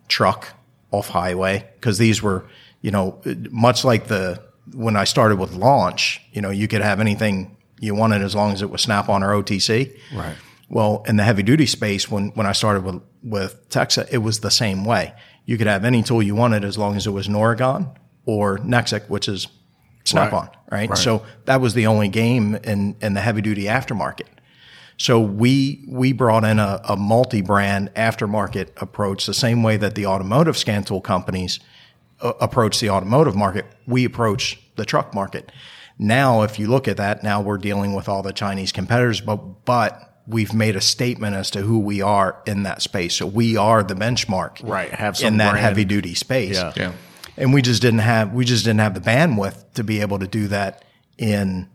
truck 0.07 0.49
off 0.91 1.07
highway 1.09 1.67
because 1.73 1.97
these 1.97 2.21
were, 2.21 2.45
you 2.81 2.91
know, 2.91 3.19
much 3.49 3.83
like 3.83 4.05
the 4.05 4.39
when 4.73 4.95
I 4.95 5.05
started 5.05 5.39
with 5.39 5.53
launch, 5.53 6.21
you 6.33 6.41
know, 6.41 6.51
you 6.51 6.67
could 6.67 6.81
have 6.81 6.99
anything 6.99 7.57
you 7.83 7.93
wanted 7.93 8.21
as 8.21 8.33
long 8.33 8.53
as 8.53 8.61
it 8.61 8.69
was 8.69 8.81
Snap 8.81 9.09
on 9.09 9.23
or 9.23 9.31
OTC. 9.43 9.97
Right. 10.15 10.35
Well, 10.69 11.03
in 11.07 11.17
the 11.17 11.23
heavy 11.23 11.43
duty 11.43 11.65
space, 11.65 12.09
when 12.09 12.29
when 12.29 12.47
I 12.47 12.53
started 12.53 12.83
with 12.83 13.01
with 13.21 13.69
Texa, 13.69 14.07
it 14.11 14.19
was 14.19 14.39
the 14.39 14.51
same 14.51 14.85
way. 14.85 15.13
You 15.45 15.57
could 15.57 15.67
have 15.67 15.83
any 15.83 16.01
tool 16.01 16.23
you 16.23 16.35
wanted 16.35 16.63
as 16.63 16.77
long 16.77 16.95
as 16.95 17.05
it 17.05 17.11
was 17.11 17.27
Noregon 17.27 17.95
or 18.25 18.57
NEXIQ, 18.59 19.09
which 19.09 19.27
is 19.27 19.47
Snap 20.05 20.33
on, 20.33 20.49
right? 20.71 20.89
Right. 20.89 20.97
So 20.97 21.23
that 21.45 21.61
was 21.61 21.73
the 21.73 21.87
only 21.87 22.09
game 22.09 22.55
in 22.55 22.95
in 23.01 23.13
the 23.13 23.21
heavy 23.21 23.41
duty 23.41 23.65
aftermarket. 23.65 24.27
So 24.97 25.19
we 25.19 25.85
we 25.87 26.13
brought 26.13 26.43
in 26.43 26.59
a, 26.59 26.81
a 26.87 26.95
multi-brand 26.95 27.93
aftermarket 27.95 28.81
approach, 28.81 29.25
the 29.25 29.33
same 29.33 29.63
way 29.63 29.77
that 29.77 29.95
the 29.95 30.05
automotive 30.05 30.57
scan 30.57 30.83
tool 30.83 31.01
companies 31.01 31.59
uh, 32.21 32.33
approach 32.39 32.79
the 32.79 32.89
automotive 32.89 33.35
market. 33.35 33.65
We 33.87 34.05
approach 34.05 34.59
the 34.75 34.85
truck 34.85 35.13
market. 35.13 35.51
Now, 36.03 36.41
if 36.41 36.59
you 36.59 36.67
look 36.67 36.89
at 36.89 36.97
that, 36.97 37.23
now 37.23 37.39
we're 37.39 37.57
dealing 37.57 37.93
with 37.93 38.09
all 38.09 38.21
the 38.21 38.33
Chinese 38.33 38.73
competitors, 38.73 39.21
but 39.21 39.63
but 39.63 40.21
we've 40.27 40.53
made 40.53 40.75
a 40.75 40.81
statement 40.81 41.33
as 41.33 41.49
to 41.51 41.61
who 41.61 41.79
we 41.79 42.01
are 42.01 42.41
in 42.45 42.63
that 42.63 42.81
space. 42.81 43.15
So 43.15 43.25
we 43.25 43.55
are 43.55 43.83
the 43.83 43.93
benchmark, 43.93 44.61
Right. 44.67 44.91
Have 44.91 45.17
some 45.17 45.27
in 45.27 45.37
that 45.37 45.51
brand. 45.51 45.65
heavy 45.65 45.85
duty 45.85 46.13
space. 46.13 46.55
Yeah. 46.55 46.73
Yeah. 46.75 46.91
And 47.37 47.53
we 47.53 47.61
just 47.61 47.81
didn't 47.81 47.99
have 47.99 48.33
we 48.33 48.43
just 48.43 48.65
didn't 48.65 48.81
have 48.81 48.95
the 48.95 48.99
bandwidth 48.99 49.73
to 49.75 49.83
be 49.85 50.01
able 50.01 50.19
to 50.19 50.27
do 50.27 50.49
that 50.49 50.83
in 51.17 51.69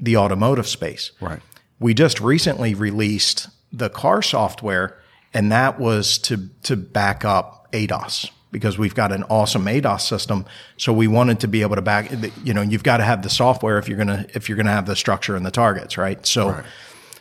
the 0.00 0.16
automotive 0.16 0.66
space. 0.66 1.12
Right. 1.20 1.40
We 1.78 1.92
just 1.92 2.18
recently 2.18 2.74
released 2.74 3.48
the 3.70 3.90
car 3.90 4.22
software, 4.22 4.98
and 5.34 5.52
that 5.52 5.78
was 5.78 6.16
to 6.20 6.48
to 6.62 6.76
back 6.76 7.26
up 7.26 7.68
ADAS 7.72 8.30
because 8.56 8.78
we've 8.78 8.94
got 8.94 9.12
an 9.12 9.22
awesome 9.24 9.66
ADAS 9.68 10.00
system. 10.00 10.46
So 10.78 10.90
we 10.90 11.06
wanted 11.08 11.40
to 11.40 11.48
be 11.48 11.60
able 11.60 11.76
to 11.76 11.82
back. 11.82 12.10
You 12.42 12.54
know, 12.54 12.62
you've 12.62 12.82
got 12.82 12.96
to 12.96 13.04
have 13.04 13.20
the 13.22 13.28
software 13.28 13.76
if 13.78 13.86
you're 13.86 13.98
gonna 13.98 14.24
if 14.32 14.48
you're 14.48 14.56
gonna 14.56 14.70
have 14.72 14.86
the 14.86 14.96
structure 14.96 15.36
and 15.36 15.44
the 15.44 15.50
targets, 15.50 15.98
right? 15.98 16.24
So, 16.26 16.62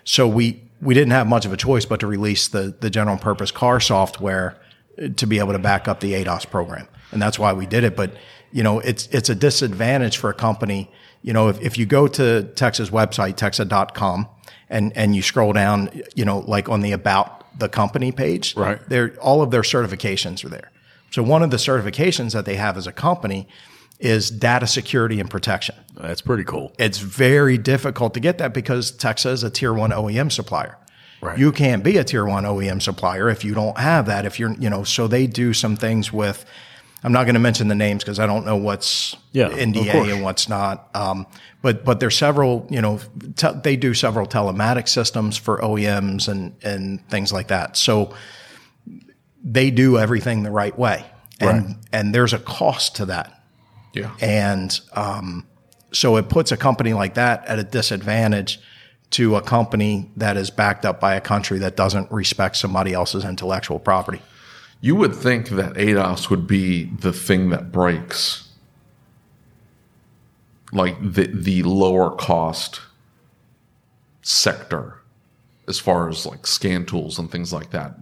so 0.05 0.29
we 0.29 0.61
we 0.81 0.93
didn't 0.93 1.11
have 1.11 1.27
much 1.27 1.45
of 1.45 1.51
a 1.51 1.57
choice 1.57 1.83
but 1.86 1.99
to 1.99 2.07
release 2.07 2.47
the 2.47 2.73
the 2.79 2.89
general 2.89 3.17
purpose 3.17 3.51
car 3.51 3.81
software 3.81 4.55
uh, 5.01 5.09
to 5.17 5.27
be 5.27 5.39
able 5.39 5.51
to 5.51 5.59
back 5.59 5.89
up 5.89 5.99
the 5.99 6.13
ADAS 6.13 6.49
program, 6.49 6.88
and 7.11 7.21
that's 7.21 7.38
why 7.38 7.51
we 7.51 7.65
did 7.65 7.83
it. 7.83 7.97
But 7.97 8.11
you 8.53 8.63
know, 8.63 8.79
it's 8.79 9.07
it's 9.07 9.27
a 9.29 9.36
disadvantage 9.36 10.17
for 10.17 10.29
a 10.29 10.33
company. 10.33 10.89
You 11.21 11.33
know, 11.33 11.49
if, 11.49 11.59
if 11.59 11.77
you 11.77 11.86
go 11.86 12.07
to 12.07 12.43
Texa's 12.55 12.91
website, 12.91 13.36
texa.com, 13.36 14.27
and, 14.69 14.95
and 14.95 15.15
you 15.15 15.21
scroll 15.23 15.53
down, 15.53 15.89
you 16.15 16.23
know, 16.23 16.39
like 16.39 16.69
on 16.69 16.81
the 16.81 16.91
about 16.91 17.59
the 17.59 17.67
company 17.67 18.11
page, 18.11 18.55
Right. 18.55 18.79
there, 18.88 19.15
all 19.19 19.41
of 19.41 19.49
their 19.49 19.63
certifications 19.63 20.45
are 20.45 20.49
there. 20.49 20.69
So 21.11 21.23
one 21.23 21.43
of 21.43 21.51
the 21.51 21.57
certifications 21.57 22.33
that 22.33 22.45
they 22.45 22.55
have 22.55 22.77
as 22.77 22.87
a 22.87 22.91
company 22.91 23.47
is 23.99 24.29
data 24.29 24.67
security 24.67 25.19
and 25.21 25.29
protection. 25.29 25.75
That's 25.95 26.21
pretty 26.21 26.43
cool. 26.43 26.73
It's 26.77 26.97
very 26.97 27.57
difficult 27.57 28.13
to 28.15 28.19
get 28.19 28.37
that 28.39 28.53
because 28.53 28.91
Texa 28.91 29.31
is 29.31 29.43
a 29.43 29.49
tier 29.49 29.73
one 29.73 29.91
OEM 29.91 30.31
supplier. 30.31 30.77
Right. 31.21 31.39
You 31.39 31.51
can't 31.53 31.83
be 31.83 31.97
a 31.97 32.03
tier 32.03 32.25
one 32.25 32.43
OEM 32.43 32.81
supplier 32.81 33.29
if 33.29 33.45
you 33.45 33.53
don't 33.53 33.77
have 33.77 34.07
that. 34.07 34.25
If 34.25 34.37
you're, 34.39 34.51
you 34.55 34.69
know, 34.69 34.83
so 34.83 35.07
they 35.07 35.27
do 35.27 35.53
some 35.53 35.77
things 35.77 36.11
with, 36.11 36.45
I'm 37.03 37.13
not 37.13 37.23
going 37.23 37.35
to 37.35 37.39
mention 37.39 37.67
the 37.69 37.75
names 37.75 38.03
because 38.03 38.19
I 38.19 38.25
don't 38.25 38.45
know 38.45 38.57
what's 38.57 39.15
Yeah. 39.31 39.49
NDA 39.49 40.13
and 40.13 40.23
what's 40.23 40.49
not. 40.49 40.89
Um, 40.93 41.25
but 41.61 41.85
but 41.85 41.99
there's 41.99 42.17
several, 42.17 42.67
you 42.69 42.81
know, 42.81 42.99
te- 43.37 43.53
they 43.63 43.75
do 43.75 43.93
several 43.93 44.27
telematic 44.27 44.89
systems 44.89 45.37
for 45.37 45.59
OEMs 45.59 46.27
and 46.27 46.53
and 46.63 47.07
things 47.09 47.31
like 47.31 47.47
that. 47.47 47.77
So 47.77 48.13
they 49.45 49.69
do 49.71 49.97
everything 49.99 50.41
the 50.43 50.51
right 50.51 50.77
way, 50.77 51.05
and 51.39 51.65
Right. 51.67 51.75
and 51.93 52.13
there's 52.15 52.33
a 52.33 52.39
cost 52.39 52.95
to 52.97 53.05
that. 53.05 53.31
Yeah. 53.93 54.11
And 54.19 54.77
um, 54.93 55.45
so 55.93 56.17
it 56.17 56.27
puts 56.27 56.51
a 56.51 56.57
company 56.57 56.93
like 56.93 57.13
that 57.13 57.45
at 57.45 57.59
a 57.59 57.63
disadvantage 57.63 58.59
to 59.11 59.35
a 59.35 59.41
company 59.41 60.09
that 60.17 60.35
is 60.35 60.49
backed 60.49 60.83
up 60.85 60.99
by 60.99 61.15
a 61.15 61.21
country 61.21 61.59
that 61.59 61.77
doesn't 61.77 62.11
respect 62.11 62.57
somebody 62.57 62.91
else's 62.91 63.23
intellectual 63.23 63.79
property. 63.79 64.21
You 64.81 64.95
would 64.95 65.15
think 65.15 65.49
that 65.49 65.77
ADAS 65.77 66.29
would 66.29 66.47
be 66.47 66.85
the 66.85 67.13
thing 67.13 67.49
that 67.51 67.71
breaks, 67.71 68.49
like 70.73 70.97
the 71.01 71.27
the 71.27 71.63
lower 71.63 72.09
cost 72.15 72.81
sector, 74.21 74.99
as 75.67 75.79
far 75.79 76.09
as 76.09 76.25
like 76.25 76.45
scan 76.47 76.85
tools 76.85 77.17
and 77.19 77.31
things 77.31 77.53
like 77.53 77.69
that. 77.71 77.95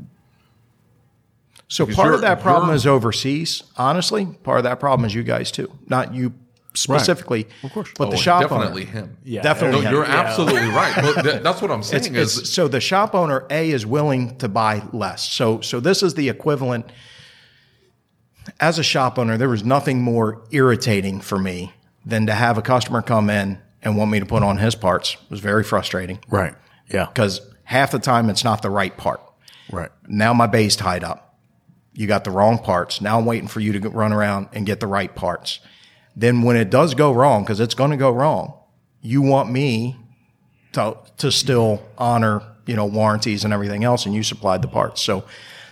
So 1.73 1.87
Because 1.87 1.95
part 2.03 2.13
of 2.13 2.21
that 2.21 2.39
problem 2.39 2.69
is 2.75 2.85
overseas. 2.85 3.63
Honestly, 3.77 4.25
part 4.43 4.59
of 4.59 4.63
that 4.65 4.79
problem 4.79 5.05
is 5.07 5.15
you 5.15 5.23
guys 5.23 5.49
too, 5.51 5.71
not 5.87 6.13
you 6.13 6.33
specifically, 6.75 7.47
of 7.63 7.71
course, 7.73 7.89
but 7.97 8.11
the 8.11 8.15
Oh, 8.15 8.19
shop 8.19 8.41
definitely 8.43 8.83
owner. 8.83 8.91
him. 8.91 9.17
Yeah. 9.23 9.41
Definitely 9.41 9.81
No, 9.81 9.87
him. 9.87 9.93
you're 9.95 10.05
Yeah. 10.05 10.19
absolutely 10.21 10.67
right. 10.69 10.93
But 10.95 11.23
th- 11.23 11.41
that's 11.41 11.63
what 11.63 11.71
I'm 11.71 11.79
It's, 11.81 11.89
saying 11.89 12.13
is 12.15 12.37
it's, 12.37 12.53
so 12.53 12.67
the 12.67 12.79
shop 12.79 13.15
owner 13.15 13.47
A 13.49 13.71
is 13.71 13.87
willing 13.87 14.37
to 14.37 14.47
buy 14.47 14.83
less. 14.91 15.27
So 15.27 15.61
so 15.61 15.79
this 15.79 16.03
is 16.03 16.13
the 16.13 16.29
equivalent. 16.29 16.85
As 18.59 18.77
a 18.77 18.83
shop 18.83 19.17
owner, 19.17 19.35
there 19.37 19.49
was 19.49 19.63
nothing 19.63 20.01
more 20.03 20.43
irritating 20.51 21.21
for 21.21 21.39
me 21.39 21.73
than 22.05 22.27
to 22.27 22.33
have 22.33 22.57
a 22.57 22.61
customer 22.61 23.01
come 23.01 23.31
in 23.31 23.57
and 23.81 23.97
want 23.97 24.11
me 24.11 24.19
to 24.19 24.25
put 24.27 24.43
on 24.43 24.57
his 24.57 24.75
parts. 24.75 25.13
It 25.15 25.31
was 25.31 25.39
very 25.39 25.63
frustrating 25.63 26.19
Right. 26.29 26.53
Yeah. 26.91 27.05
because 27.07 27.41
half 27.63 27.89
the 27.91 27.99
time 27.99 28.29
it's 28.29 28.43
not 28.43 28.61
the 28.61 28.69
right 28.69 28.95
part. 28.95 29.21
Right. 29.71 29.89
Now 30.07 30.33
my 30.35 30.45
bay's 30.45 30.75
tied 30.75 31.03
up. 31.03 31.32
You 31.93 32.07
got 32.07 32.23
the 32.23 32.31
wrong 32.31 32.57
parts. 32.57 33.01
Now 33.01 33.19
I'm 33.19 33.25
waiting 33.25 33.47
for 33.47 33.59
you 33.59 33.77
to 33.79 33.89
run 33.89 34.13
around 34.13 34.49
and 34.53 34.65
get 34.65 34.79
the 34.79 34.87
right 34.87 35.13
parts. 35.13 35.59
Then 36.15 36.41
when 36.41 36.55
it 36.55 36.69
does 36.69 36.93
go 36.93 37.11
wrong, 37.11 37.43
because 37.43 37.59
it's 37.59 37.75
going 37.75 37.91
to 37.91 37.97
go 37.97 38.11
wrong, 38.11 38.53
you 39.01 39.21
want 39.21 39.51
me 39.51 39.97
to 40.73 40.97
to 41.17 41.31
still 41.31 41.81
honor 41.97 42.41
you 42.65 42.75
know 42.75 42.85
warranties 42.85 43.43
and 43.43 43.53
everything 43.53 43.83
else, 43.83 44.05
and 44.05 44.15
you 44.15 44.23
supplied 44.23 44.61
the 44.61 44.67
parts. 44.67 45.01
So 45.01 45.23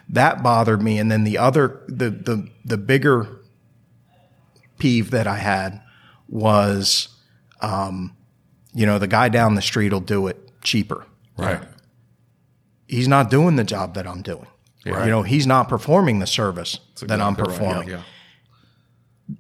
that 0.10 0.44
bothered 0.44 0.82
me. 0.82 1.00
And 1.00 1.12
then 1.12 1.24
the 1.24 1.38
other 1.38 1.82
the 1.88 2.10
the 2.10 2.50
the 2.66 2.78
bigger 2.78 3.28
peeve 4.78 5.12
that 5.12 5.28
I 5.28 5.38
had 5.38 5.82
was, 6.28 7.10
um, 7.62 8.16
you 8.74 8.86
know, 8.86 8.98
the 8.98 9.08
guy 9.08 9.30
down 9.30 9.56
the 9.56 9.62
street 9.62 9.94
will 9.94 10.00
do 10.00 10.28
it 10.28 10.38
cheaper 10.64 11.06
right. 11.38 11.62
he's 12.88 13.08
not 13.08 13.30
doing 13.30 13.56
the 13.56 13.64
job 13.64 13.96
that 13.96 14.08
I'm 14.08 14.22
doing. 14.22 14.48
You 14.86 14.94
know, 14.94 15.22
he's 15.24 15.46
not 15.46 15.70
performing 15.70 16.20
the 16.20 16.28
service 16.28 16.80
that 17.02 17.22
I'm 17.22 17.34
Exactly 17.34 17.44
right. 17.44 17.60
performing. 17.60 17.90
Yeah. 17.90 18.02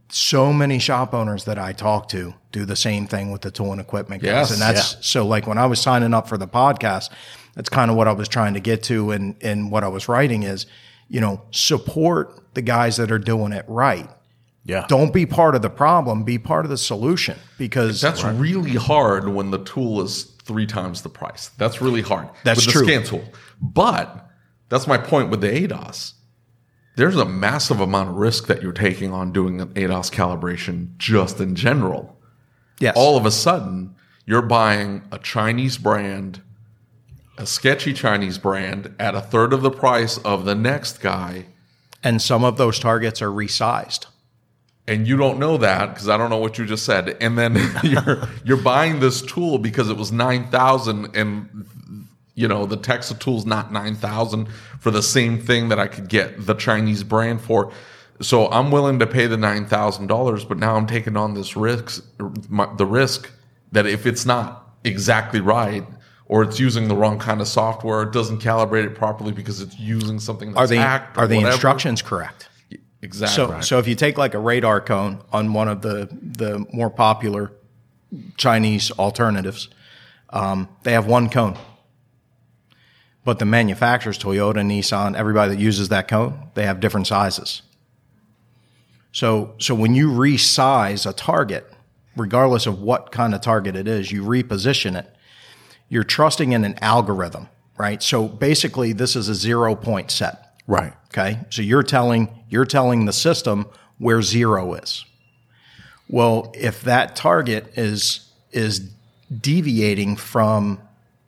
So 0.10 0.54
many 0.54 0.80
shop 0.80 1.14
owners 1.14 1.46
that 1.46 1.58
I 1.58 1.74
talk 1.74 2.08
to 2.10 2.34
do 2.52 2.66
the 2.66 2.76
same 2.76 3.08
thing 3.08 3.32
with 3.32 3.42
the 3.42 3.52
tool 3.52 3.72
and 3.72 3.82
equipment 3.82 4.22
guys. 4.24 4.50
Yes. 4.50 4.52
and 4.52 4.62
that's 4.62 5.06
so 5.06 5.26
like 5.26 5.48
when 5.48 5.58
I 5.58 5.66
was 5.66 5.82
signing 5.82 6.14
up 6.14 6.28
for 6.30 6.38
the 6.38 6.48
podcast, 6.48 7.10
that's 7.56 7.70
kind 7.70 7.90
of 7.92 7.98
what 7.98 8.08
I 8.08 8.14
was 8.14 8.28
trying 8.28 8.54
to 8.54 8.60
get 8.60 8.84
to 8.84 9.12
and 9.12 9.36
and 9.42 9.72
what 9.72 9.84
I 9.84 9.88
was 9.90 10.08
writing 10.08 10.44
is, 10.44 10.66
you 11.10 11.20
know, 11.20 11.42
support 11.52 12.54
the 12.54 12.62
guys 12.62 12.98
that 12.98 13.12
are 13.12 13.20
doing 13.20 13.52
it 13.52 13.66
right. 13.68 14.10
Yeah. 14.64 14.86
Don't 14.88 15.14
be 15.14 15.26
part 15.26 15.56
of 15.56 15.62
the 15.62 15.70
problem, 15.70 16.24
be 16.24 16.38
part 16.38 16.66
of 16.66 16.70
the 16.70 16.78
solution 16.78 17.38
because 17.58 18.00
That's 18.00 18.24
really 18.24 18.76
hard 18.76 19.28
when 19.28 19.50
the 19.52 19.64
tool 19.64 20.02
is 20.02 20.24
three 20.44 20.68
times 20.68 21.02
the 21.02 21.10
price. 21.10 21.50
That's 21.58 21.82
really 21.82 22.02
hard. 22.02 22.30
That's 22.44 22.66
with 22.66 22.74
true. 22.74 22.86
the 22.86 22.92
scan 22.92 23.04
tool. 23.04 23.24
But 23.62 24.30
that's 24.72 24.88
my 24.88 24.98
point 24.98 25.30
with 25.30 25.42
the 25.42 25.50
ADAS. 25.50 26.14
There's 26.96 27.16
a 27.16 27.26
massive 27.26 27.80
amount 27.80 28.10
of 28.10 28.16
risk 28.16 28.48
that 28.48 28.62
you're 28.62 28.72
taking 28.72 29.14
on 29.14 29.32
doing 29.32 29.62
an 29.62 29.70
ADAS 29.76 30.10
calibration 30.12 30.98
just 30.98 31.40
in 31.40 31.56
general. 31.56 32.18
yes. 32.80 32.96
All 32.98 33.18
of 33.18 33.26
a 33.26 33.32
sudden, 33.32 33.96
you're 34.26 34.42
buying 34.42 35.04
a 35.12 35.20
Chinese 35.20 35.78
brand, 35.78 36.42
a 37.38 37.46
sketchy 37.46 37.94
Chinese 37.94 38.38
brand 38.38 38.96
at 39.00 39.14
a 39.16 39.22
third 39.22 39.54
of 39.54 39.62
the 39.62 39.72
price 39.72 40.18
of 40.20 40.46
the 40.46 40.56
next 40.56 41.00
guy. 41.02 41.46
and 42.04 42.22
some 42.22 42.44
of 42.44 42.58
those 42.58 42.80
targets 42.80 43.22
are 43.22 43.30
resized. 43.30 44.08
and 44.88 45.08
you 45.08 45.16
don't 45.18 45.38
know 45.40 45.58
that 45.58 45.90
because 45.94 46.10
I 46.10 46.18
don't 46.18 46.30
know 46.30 46.38
what 46.38 46.58
you 46.58 46.66
just 46.66 46.86
said. 46.86 47.16
And 47.22 47.38
then 47.38 47.56
you're 47.84 48.28
you're 48.44 48.58
buying 48.58 49.00
this 49.00 49.22
tool 49.22 49.58
because 49.60 49.90
it 49.90 49.98
was 49.98 50.12
nine 50.12 50.50
thousand, 50.50 51.16
and 51.16 51.68
you 52.36 52.48
know 52.48 52.66
the 52.66 52.78
Texas 52.78 53.18
tool's 53.18 53.46
not 53.46 53.72
nine 53.72 53.96
thousand 53.96 54.48
for 54.80 54.92
the 54.92 55.04
same 55.04 55.40
thing 55.40 55.70
that 55.70 55.80
I 55.80 55.88
could 55.88 56.08
get 56.10 56.46
the 56.46 56.54
Chinese 56.54 57.04
brand 57.04 57.42
for. 57.42 57.72
So 58.22 58.48
I'm 58.52 58.72
willing 58.72 59.00
to 59.00 59.08
pay 59.08 59.28
the 59.28 59.38
nine 59.38 59.66
thousand 59.66 60.08
dollars, 60.08 60.46
but 60.46 60.58
now 60.58 60.76
I'm 60.76 60.88
taking 60.88 61.18
on 61.18 61.34
this 61.34 61.56
risk, 61.56 62.06
my, 62.50 62.68
the 62.78 62.86
risk 62.86 63.30
that 63.72 63.86
if 63.86 64.06
it's 64.06 64.26
not 64.26 64.76
exactly 64.84 65.42
right. 65.42 65.86
Or 66.28 66.44
it's 66.44 66.62
using 66.62 66.88
the 66.88 66.96
wrong 66.96 67.20
kind 67.20 67.42
of 67.42 67.48
software. 67.50 68.04
It 68.04 68.14
doesn't 68.14 68.42
calibrate 68.42 68.86
it 68.86 68.96
properly 68.96 69.34
because 69.34 69.60
it's 69.60 69.78
using 69.78 70.18
something 70.18 70.54
that's 70.54 70.62
Are 70.62 70.68
the 70.68 70.78
hacked. 70.78 71.18
are 71.18 71.28
the 71.28 71.36
whatever. 71.36 71.52
instructions 71.52 72.02
correct? 72.02 72.48
exactly? 73.02 73.56
So, 73.56 73.60
so 73.60 73.80
if 73.80 73.88
you 73.90 73.96
take 73.96 74.18
like 74.18 74.34
a 74.34 74.40
radar 74.40 74.80
cone 74.80 75.22
on 75.34 75.52
one 75.52 75.68
of 75.68 75.82
the 75.82 76.08
the 76.22 76.66
more 76.72 76.90
popular 76.90 77.52
Chinese 78.38 78.92
alternatives, 78.92 79.68
um, 80.30 80.70
they 80.84 80.94
have 80.94 81.06
one 81.06 81.30
cone, 81.30 81.58
but 83.24 83.40
the 83.40 83.46
manufacturers, 83.46 84.18
Toyota, 84.18 84.66
Nissan, 84.66 85.16
everybody 85.16 85.56
that 85.56 85.62
uses 85.62 85.90
that 85.90 86.08
cone, 86.08 86.50
they 86.56 86.66
have 86.66 86.80
different 86.80 87.08
sizes. 87.08 87.62
So, 89.12 89.54
so 89.60 89.76
when 89.76 89.94
you 89.94 90.10
resize 90.10 91.08
a 91.08 91.14
target, 91.14 91.72
regardless 92.16 92.66
of 92.66 92.82
what 92.82 93.12
kind 93.12 93.36
of 93.36 93.42
target 93.42 93.76
it 93.76 93.88
is, 93.88 94.12
you 94.12 94.24
reposition 94.24 94.98
it. 94.98 95.14
You're 95.90 96.04
trusting 96.04 96.54
in 96.54 96.64
an 96.64 96.76
algorithm, 96.82 97.50
right? 97.78 98.02
So 98.02 98.28
basically, 98.28 98.94
this 98.94 99.16
is 99.16 99.28
a 99.28 99.36
zero 99.36 99.76
point 99.76 100.10
set. 100.10 100.56
Right. 100.68 100.94
Okay. 101.08 101.40
So 101.50 101.62
you're 101.62 101.84
telling 101.84 102.30
you're 102.50 102.66
telling 102.66 103.06
the 103.06 103.14
system 103.14 103.66
where 103.98 104.22
zero 104.22 104.74
is. 104.76 105.04
Well, 106.08 106.54
if 106.56 106.82
that 106.84 107.16
target 107.16 107.78
is 107.78 108.32
is 108.52 108.90
deviating 109.30 110.16
from 110.16 110.80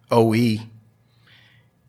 OE, 0.10 0.60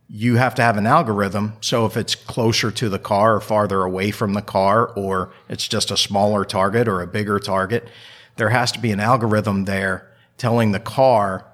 you 0.09 0.37
have 0.37 0.55
to 0.57 0.63
have 0.63 0.77
an 0.77 0.87
algorithm. 0.87 1.55
So 1.61 1.87
if 1.87 1.97
it's 1.97 2.15
closer 2.15 2.71
to 2.71 2.89
the 2.89 2.99
car 2.99 3.37
or 3.37 3.41
farther 3.41 3.83
away 3.83 4.11
from 4.11 4.35
the 4.35 4.43
car, 4.43 4.89
or 4.95 5.33
it's 5.49 5.67
just 5.67 5.91
a 5.91 5.97
smaller 5.97 6.45
target 6.45 6.89
or 6.89 7.01
a 7.01 7.07
bigger 7.07 7.39
target, 7.39 7.89
there 8.37 8.51
has 8.51 8.73
to 8.73 8.81
be 8.81 8.91
an 8.91 9.01
algorithm 9.01 9.65
there 9.65 10.11
telling 10.37 10.73
the 10.73 10.81
car 10.81 11.47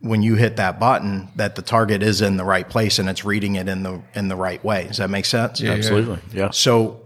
when 0.00 0.22
you 0.22 0.34
hit 0.34 0.56
that 0.56 0.80
button 0.80 1.28
that 1.36 1.54
the 1.54 1.62
target 1.62 2.02
is 2.02 2.20
in 2.20 2.36
the 2.36 2.44
right 2.44 2.68
place 2.68 2.98
and 2.98 3.08
it's 3.08 3.24
reading 3.24 3.54
it 3.54 3.68
in 3.68 3.84
the 3.84 4.02
in 4.14 4.28
the 4.28 4.36
right 4.36 4.62
way. 4.64 4.88
Does 4.88 4.96
that 4.96 5.10
make 5.10 5.24
sense? 5.24 5.62
Absolutely. 5.62 6.18
Yeah. 6.32 6.50
So, 6.50 7.00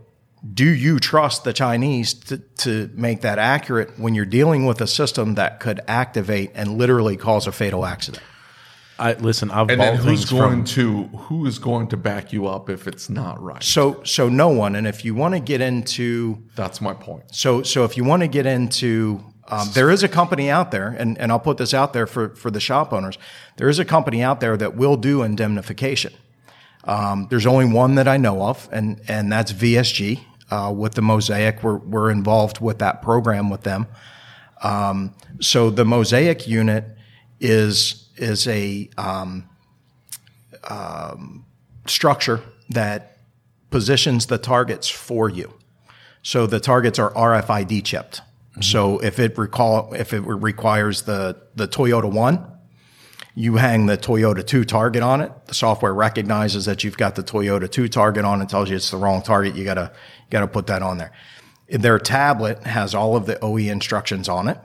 do 0.54 0.64
you 0.64 0.98
trust 0.98 1.44
the 1.44 1.52
Chinese 1.52 2.14
to, 2.14 2.38
to 2.38 2.90
make 2.94 3.20
that 3.20 3.38
accurate 3.38 3.98
when 3.98 4.14
you're 4.14 4.24
dealing 4.24 4.64
with 4.64 4.80
a 4.80 4.86
system 4.86 5.34
that 5.34 5.60
could 5.60 5.80
activate 5.86 6.52
and 6.54 6.78
literally 6.78 7.16
cause 7.18 7.46
a 7.46 7.52
fatal 7.52 7.84
accident? 7.84 8.22
I 8.98 9.12
listen. 9.14 9.50
I've 9.50 9.68
And 9.68 9.80
then 9.80 9.96
who's 9.96 10.24
going 10.24 10.64
from 10.64 10.64
to 10.64 11.04
who 11.04 11.46
is 11.46 11.58
going 11.58 11.88
to 11.88 11.96
back 11.96 12.32
you 12.32 12.46
up 12.46 12.70
if 12.70 12.86
it's 12.86 13.10
not 13.10 13.42
right? 13.42 13.62
So, 13.62 14.02
so 14.04 14.28
no 14.28 14.48
one. 14.48 14.74
And 14.74 14.86
if 14.86 15.04
you 15.04 15.14
want 15.14 15.34
to 15.34 15.40
get 15.40 15.60
into 15.60 16.42
That's 16.54 16.80
my 16.80 16.94
point. 16.94 17.34
So, 17.34 17.62
so 17.62 17.84
if 17.84 17.96
you 17.96 18.04
want 18.04 18.22
to 18.22 18.28
get 18.28 18.46
into, 18.46 19.22
um, 19.48 19.68
there 19.74 19.90
is 19.90 20.02
a 20.02 20.08
company 20.08 20.48
out 20.48 20.70
there, 20.70 20.88
and, 20.88 21.18
and 21.18 21.30
I'll 21.30 21.40
put 21.40 21.58
this 21.58 21.74
out 21.74 21.92
there 21.92 22.06
for, 22.06 22.30
for 22.30 22.50
the 22.50 22.60
shop 22.60 22.92
owners. 22.92 23.18
There 23.56 23.68
is 23.68 23.78
a 23.78 23.84
company 23.84 24.22
out 24.22 24.40
there 24.40 24.56
that 24.56 24.76
will 24.76 24.96
do 24.96 25.22
indemnification. 25.22 26.14
Um, 26.84 27.26
there's 27.30 27.46
only 27.46 27.66
one 27.66 27.96
that 27.96 28.08
I 28.08 28.16
know 28.16 28.42
of, 28.42 28.68
and, 28.72 29.00
and 29.08 29.30
that's 29.30 29.52
VSG 29.52 30.20
uh, 30.50 30.72
with 30.74 30.94
the 30.94 31.02
Mosaic. 31.02 31.62
We're, 31.62 31.76
we're 31.76 32.10
involved 32.10 32.60
with 32.60 32.78
that 32.78 33.02
program 33.02 33.50
with 33.50 33.62
them. 33.62 33.88
Um, 34.62 35.14
so 35.40 35.68
the 35.68 35.84
Mosaic 35.84 36.48
unit 36.48 36.84
is 37.40 38.05
is 38.16 38.46
a 38.48 38.88
um, 38.96 39.48
um, 40.64 41.44
structure 41.86 42.42
that 42.70 43.18
positions 43.70 44.26
the 44.26 44.38
targets 44.38 44.88
for 44.88 45.28
you. 45.28 45.52
So 46.22 46.46
the 46.46 46.60
targets 46.60 46.98
are 46.98 47.12
RFID 47.12 47.84
chipped. 47.84 48.20
So 48.60 48.98
if 48.98 49.18
it 49.18 49.36
recall 49.36 49.92
if 49.92 50.12
it 50.12 50.20
requires 50.20 51.02
the 51.02 51.36
the 51.54 51.68
Toyota 51.68 52.10
one, 52.10 52.44
you 53.34 53.56
hang 53.56 53.84
the 53.84 53.98
Toyota 53.98 54.44
2 54.44 54.64
target 54.64 55.02
on 55.02 55.20
it. 55.20 55.30
The 55.44 55.54
software 55.54 55.92
recognizes 55.92 56.64
that 56.64 56.82
you've 56.82 56.96
got 56.96 57.16
the 57.16 57.22
Toyota 57.22 57.70
2 57.70 57.86
target 57.88 58.24
on 58.24 58.40
it, 58.40 58.48
tells 58.48 58.70
you 58.70 58.76
it's 58.76 58.90
the 58.90 58.96
wrong 58.96 59.22
target. 59.22 59.54
You 59.54 59.64
gotta 59.64 59.92
you 59.92 60.30
gotta 60.30 60.48
put 60.48 60.66
that 60.68 60.82
on 60.82 60.96
there. 60.98 61.12
Their 61.68 61.98
tablet 61.98 62.62
has 62.64 62.94
all 62.94 63.14
of 63.14 63.26
the 63.26 63.38
OE 63.44 63.56
instructions 63.56 64.28
on 64.28 64.48
it. 64.48 64.58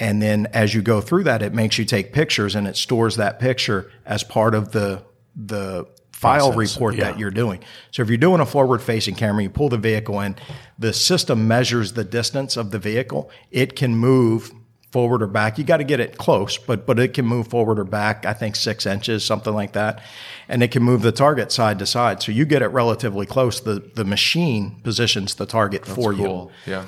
And 0.00 0.20
then 0.20 0.46
as 0.46 0.74
you 0.74 0.80
go 0.80 1.00
through 1.02 1.24
that, 1.24 1.42
it 1.42 1.52
makes 1.52 1.78
you 1.78 1.84
take 1.84 2.12
pictures 2.12 2.54
and 2.54 2.66
it 2.66 2.76
stores 2.76 3.16
that 3.16 3.38
picture 3.38 3.92
as 4.04 4.24
part 4.24 4.54
of 4.54 4.72
the 4.72 5.04
the 5.36 5.86
file 6.12 6.52
Process, 6.52 6.74
report 6.74 6.94
yeah. 6.96 7.04
that 7.04 7.18
you're 7.18 7.30
doing. 7.30 7.62
So 7.92 8.02
if 8.02 8.08
you're 8.08 8.18
doing 8.18 8.40
a 8.40 8.46
forward 8.46 8.82
facing 8.82 9.14
camera, 9.14 9.42
you 9.42 9.50
pull 9.50 9.68
the 9.68 9.78
vehicle 9.78 10.20
in, 10.20 10.36
the 10.78 10.92
system 10.92 11.48
measures 11.48 11.92
the 11.92 12.04
distance 12.04 12.56
of 12.56 12.72
the 12.72 12.78
vehicle. 12.78 13.30
It 13.50 13.74
can 13.74 13.96
move 13.96 14.52
forward 14.90 15.22
or 15.22 15.26
back. 15.26 15.56
You 15.56 15.64
got 15.64 15.78
to 15.78 15.84
get 15.84 16.00
it 16.00 16.18
close, 16.18 16.58
but 16.58 16.86
but 16.86 16.98
it 16.98 17.14
can 17.14 17.26
move 17.26 17.48
forward 17.48 17.78
or 17.78 17.84
back. 17.84 18.24
I 18.24 18.32
think 18.32 18.56
six 18.56 18.86
inches, 18.86 19.24
something 19.24 19.52
like 19.52 19.72
that, 19.72 20.02
and 20.48 20.62
it 20.62 20.70
can 20.70 20.82
move 20.82 21.02
the 21.02 21.12
target 21.12 21.52
side 21.52 21.78
to 21.78 21.86
side. 21.86 22.22
So 22.22 22.32
you 22.32 22.46
get 22.46 22.62
it 22.62 22.68
relatively 22.68 23.26
close. 23.26 23.60
The 23.60 23.82
the 23.94 24.04
machine 24.04 24.80
positions 24.82 25.34
the 25.34 25.46
target 25.46 25.86
for 25.86 26.12
you. 26.12 26.50
Yeah. 26.66 26.86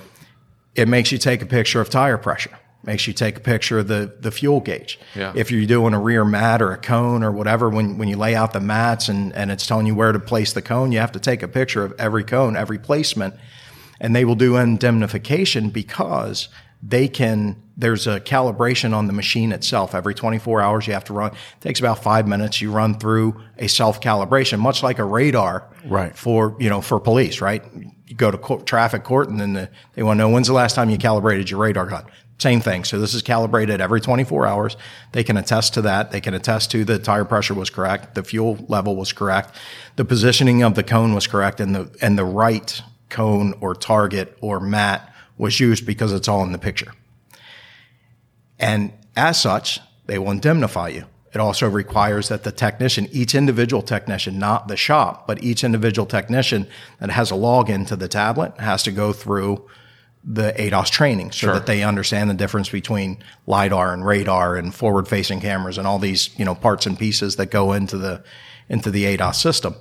It 0.75 0.89
makes 0.89 1.13
you 1.13 1.19
take 1.19 1.43
a 1.43 1.47
picture 1.47 1.83
of 1.83 1.91
tire 1.91 2.17
pressure. 2.17 2.59
Makes 2.85 3.07
you 3.07 3.13
take 3.13 3.37
a 3.37 3.41
picture 3.41 3.79
of 3.79 3.87
the, 3.89 4.13
the 4.19 4.33
fuel 4.33 4.59
gauge. 4.61 4.99
Yeah. 5.15 5.33
If 5.37 5.53
you're 5.53 5.67
doing 5.67 5.95
a 5.95 6.01
rear 6.01 6.25
mat 6.25 6.61
or 6.61 6.73
a 6.73 6.77
cone 6.77 7.23
or 7.23 7.31
whatever, 7.31 7.69
when, 7.69 7.97
when 7.97 8.09
you 8.09 8.17
lay 8.17 8.35
out 8.35 8.53
the 8.53 8.61
mats 8.61 9.09
and, 9.09 9.33
and 9.35 9.53
it's 9.53 9.67
telling 9.67 9.87
you 9.87 9.95
where 9.95 10.11
to 10.11 10.19
place 10.19 10.53
the 10.53 10.63
cone, 10.63 10.91
you 10.91 10.99
have 10.99 11.13
to 11.13 11.21
take 11.21 11.43
a 11.45 11.49
picture 11.49 11.85
of 11.85 11.95
every 11.99 12.25
cone, 12.25 12.57
every 12.57 12.79
placement. 12.79 13.35
And 14.01 14.17
they 14.17 14.25
will 14.25 14.35
do 14.35 14.57
indemnification 14.57 15.71
because 15.71 16.49
they 16.83 17.07
can, 17.07 17.63
there's 17.77 18.09
a 18.09 18.19
calibration 18.19 18.93
on 18.93 19.07
the 19.07 19.13
machine 19.13 19.53
itself. 19.53 19.95
Every 19.95 20.15
24 20.15 20.61
hours 20.61 20.89
you 20.89 20.93
have 20.95 21.05
to 21.05 21.13
run. 21.13 21.31
It 21.31 21.61
takes 21.61 21.79
about 21.79 22.03
five 22.03 22.27
minutes. 22.27 22.61
You 22.61 22.73
run 22.73 22.99
through 22.99 23.41
a 23.59 23.69
self 23.69 24.01
calibration, 24.01 24.59
much 24.59 24.83
like 24.83 24.99
a 24.99 25.05
radar 25.05 25.69
Right. 25.85 26.17
for, 26.17 26.57
you 26.59 26.69
know, 26.69 26.81
for 26.81 26.99
police, 26.99 27.41
right? 27.41 27.63
You 28.09 28.17
go 28.17 28.33
to 28.33 28.39
court, 28.39 28.67
traffic 28.67 29.05
court 29.05 29.29
and 29.29 29.39
then 29.39 29.53
the, 29.53 29.71
they 29.95 30.03
want 30.03 30.19
to 30.19 30.25
know 30.25 30.29
when's 30.31 30.49
the 30.49 30.53
last 30.53 30.75
time 30.75 30.91
you 30.91 30.99
calibrated 30.99 31.49
your 31.49 31.61
radar 31.61 31.87
gun. 31.87 32.05
Same 32.43 32.61
thing. 32.61 32.83
So 32.83 32.99
this 32.99 33.15
is 33.15 33.23
calibrated 33.23 33.81
every 33.81 34.01
24 34.01 34.47
hours. 34.49 34.77
They 35.13 35.23
can 35.23 35.37
attest 35.37 35.75
to 35.75 35.83
that. 35.83 36.11
They 36.11 36.21
can 36.21 36.35
attest 36.35 36.73
to 36.73 36.85
the 36.85 36.99
tire 36.99 37.25
pressure 37.25 37.55
was 37.55 37.71
correct. 37.71 38.17
The 38.17 38.25
fuel 38.25 38.59
level 38.67 38.97
was 38.97 39.13
correct. 39.13 39.55
The 39.95 40.05
positioning 40.05 40.65
of 40.65 40.75
the 40.75 40.83
cone 40.83 41.15
was 41.15 41.29
correct 41.29 41.61
and 41.61 41.73
the, 41.73 41.97
and 42.03 42.19
the 42.19 42.25
right 42.25 42.83
cone 43.11 43.55
or 43.61 43.77
target 43.77 44.37
or 44.41 44.59
mat 44.59 45.15
was 45.39 45.61
used 45.61 45.87
because 45.87 46.13
it's 46.13 46.27
all 46.27 46.43
in 46.43 46.51
the 46.51 46.59
picture. 46.59 46.93
And 48.59 48.93
as 49.15 49.41
such, 49.41 49.79
they 50.07 50.19
will 50.19 50.33
indemnify 50.33 50.89
you. 50.89 51.05
It 51.33 51.39
also 51.39 51.69
requires 51.69 52.29
that 52.29 52.43
the 52.43 52.51
technician, 52.51 53.09
each 53.13 53.37
individual 53.37 53.83
technician, 53.83 54.41
not 54.41 54.67
the 54.67 54.77
shop, 54.77 55.29
but 55.29 55.45
each 55.45 55.63
individual 55.63 56.07
technician 56.07 56.67
that 56.99 57.11
has 57.11 57.31
a 57.31 57.35
login 57.35 57.87
to 57.87 57.95
the 57.95 58.09
tablet 58.09 58.59
has 58.59 58.83
to 58.83 58.91
go 58.91 59.13
through 59.13 59.65
the 60.25 60.53
ADAS 60.53 60.91
training 60.91 61.33
so 61.33 61.53
that 61.53 61.67
they 61.67 61.83
understand 61.83 62.31
the 62.31 62.35
difference 62.35 62.69
between 62.69 63.23
LiDAR 63.47 63.93
and 63.93 64.07
radar 64.07 64.57
and 64.57 64.73
forward 64.75 65.09
facing 65.09 65.41
cameras 65.41 65.79
and 65.79 65.87
all 65.87 65.99
these, 65.99 66.31
you 66.39 66.45
know, 66.45 66.55
parts 66.55 66.87
and 66.87 66.97
pieces 66.99 67.37
that 67.37 67.51
go 67.51 67.73
into 67.73 67.99
the, 67.99 68.23
into 68.69 68.91
the 68.91 69.05
ADAS 69.05 69.35
system. 69.41 69.75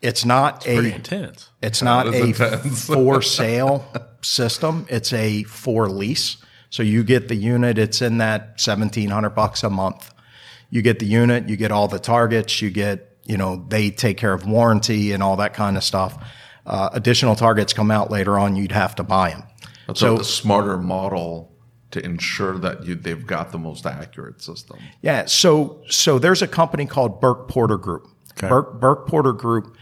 It's 0.00 0.24
not 0.24 0.62
Pretty 0.62 0.92
a, 0.92 0.94
intense. 0.94 1.50
it's 1.60 1.82
not 1.82 2.06
a 2.06 2.32
for 2.32 3.20
sale 3.20 3.84
system. 4.22 4.86
It's 4.88 5.12
a 5.12 5.42
for 5.42 5.88
lease. 5.88 6.36
So 6.70 6.84
you 6.84 7.02
get 7.02 7.26
the 7.26 7.34
unit. 7.34 7.78
It's 7.78 8.00
in 8.00 8.18
that 8.18 8.60
seventeen 8.60 9.10
hundred 9.10 9.30
bucks 9.30 9.64
a 9.64 9.70
month. 9.70 10.12
You 10.70 10.82
get 10.82 11.00
the 11.00 11.06
unit. 11.06 11.48
You 11.48 11.56
get 11.56 11.72
all 11.72 11.88
the 11.88 11.98
targets. 11.98 12.62
You 12.62 12.70
get 12.70 13.16
you 13.24 13.36
know 13.36 13.64
they 13.68 13.90
take 13.90 14.18
care 14.18 14.32
of 14.32 14.46
warranty 14.46 15.12
and 15.12 15.22
all 15.22 15.36
that 15.36 15.54
kind 15.54 15.76
of 15.76 15.82
stuff. 15.82 16.22
Uh, 16.64 16.90
additional 16.92 17.34
targets 17.34 17.72
come 17.72 17.90
out 17.90 18.08
later 18.10 18.38
on. 18.38 18.54
You'd 18.54 18.72
have 18.72 18.94
to 18.96 19.02
buy 19.02 19.30
them. 19.30 19.42
That's 19.88 20.00
So- 20.00 20.18
a 20.20 20.24
smarter 20.24 20.76
model 20.78 21.50
to 21.90 22.04
ensure 22.04 22.58
that 22.58 22.84
you 22.84 22.94
they've 22.94 23.26
got 23.26 23.50
the 23.50 23.58
most 23.58 23.86
accurate 23.86 24.42
system. 24.42 24.78
Yeah. 25.02 25.24
So 25.26 25.78
so 25.88 26.18
there's 26.18 26.42
a 26.42 26.46
company 26.48 26.84
called 26.86 27.20
Burke 27.20 27.48
Porter 27.48 27.78
Group. 27.78 28.06
Burke, 28.36 28.78
Burke 28.78 29.08
Porter 29.08 29.32
Group 29.32 29.74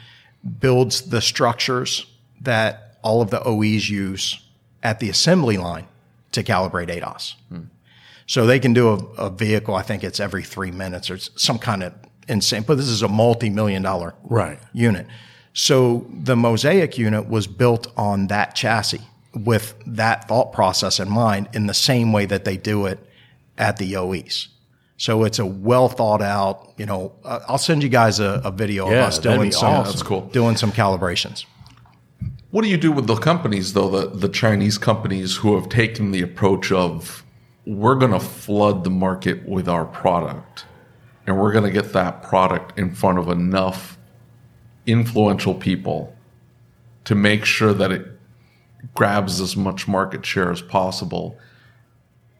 builds 0.60 1.02
the 1.02 1.20
structures 1.20 2.06
that 2.40 2.96
all 3.02 3.20
of 3.20 3.30
the 3.30 3.42
OEs 3.44 3.90
use 3.90 4.40
at 4.82 5.00
the 5.00 5.10
assembly 5.10 5.58
line 5.58 5.86
to 6.32 6.42
calibrate 6.42 6.88
ADAS. 6.88 7.34
Hmm. 7.50 7.60
So 8.26 8.46
they 8.46 8.58
can 8.60 8.72
do 8.72 8.88
a, 8.88 8.96
a 9.26 9.30
vehicle. 9.30 9.74
I 9.74 9.82
think 9.82 10.02
it's 10.04 10.20
every 10.20 10.42
three 10.44 10.70
minutes 10.70 11.10
or 11.10 11.18
some 11.18 11.58
kind 11.58 11.82
of 11.82 11.92
insane. 12.28 12.62
But 12.66 12.76
this 12.76 12.88
is 12.88 13.02
a 13.02 13.08
multi-million 13.08 13.82
dollar 13.82 14.14
Right. 14.24 14.58
unit. 14.72 15.06
So 15.52 16.06
the 16.12 16.36
Mosaic 16.36 16.96
unit 16.98 17.28
was 17.28 17.46
built 17.46 17.92
on 17.96 18.28
that 18.28 18.54
chassis 18.54 19.00
with 19.36 19.74
that 19.86 20.28
thought 20.28 20.52
process 20.52 20.98
in 20.98 21.08
mind 21.08 21.48
in 21.52 21.66
the 21.66 21.74
same 21.74 22.12
way 22.12 22.26
that 22.26 22.44
they 22.44 22.56
do 22.56 22.86
it 22.86 22.98
at 23.58 23.76
the 23.76 23.96
OEs. 23.96 24.48
So 24.96 25.24
it's 25.24 25.38
a 25.38 25.44
well 25.46 25.88
thought 25.88 26.22
out, 26.22 26.72
you 26.78 26.86
know, 26.86 27.12
uh, 27.22 27.40
I'll 27.46 27.58
send 27.58 27.82
you 27.82 27.88
guys 27.90 28.18
a, 28.18 28.40
a 28.44 28.50
video 28.50 28.88
Yeah, 28.88 29.02
of 29.02 29.08
us 29.08 29.18
doing 29.18 29.52
some, 29.52 29.72
awesome. 29.72 30.06
Cool. 30.06 30.22
doing 30.32 30.56
some 30.56 30.72
calibrations. 30.72 31.44
What 32.50 32.62
do 32.62 32.68
you 32.68 32.78
do 32.78 32.90
with 32.92 33.06
the 33.06 33.16
companies 33.16 33.74
though, 33.74 33.90
the 33.90 34.08
the 34.08 34.28
Chinese 34.30 34.78
companies 34.78 35.36
who 35.36 35.54
have 35.56 35.68
taken 35.68 36.12
the 36.12 36.22
approach 36.22 36.72
of 36.72 37.22
we're 37.66 37.96
going 37.96 38.12
to 38.12 38.20
flood 38.20 38.84
the 38.84 38.90
market 38.90 39.46
with 39.46 39.68
our 39.68 39.84
product 39.84 40.64
and 41.26 41.38
we're 41.38 41.52
going 41.52 41.64
to 41.64 41.70
get 41.70 41.92
that 41.92 42.22
product 42.22 42.78
in 42.78 42.94
front 42.94 43.18
of 43.18 43.28
enough 43.28 43.98
influential 44.86 45.52
people 45.52 46.16
to 47.04 47.14
make 47.14 47.44
sure 47.44 47.74
that 47.74 47.90
it 47.92 48.15
grabs 48.94 49.40
as 49.40 49.56
much 49.56 49.88
market 49.88 50.24
share 50.24 50.50
as 50.50 50.62
possible 50.62 51.38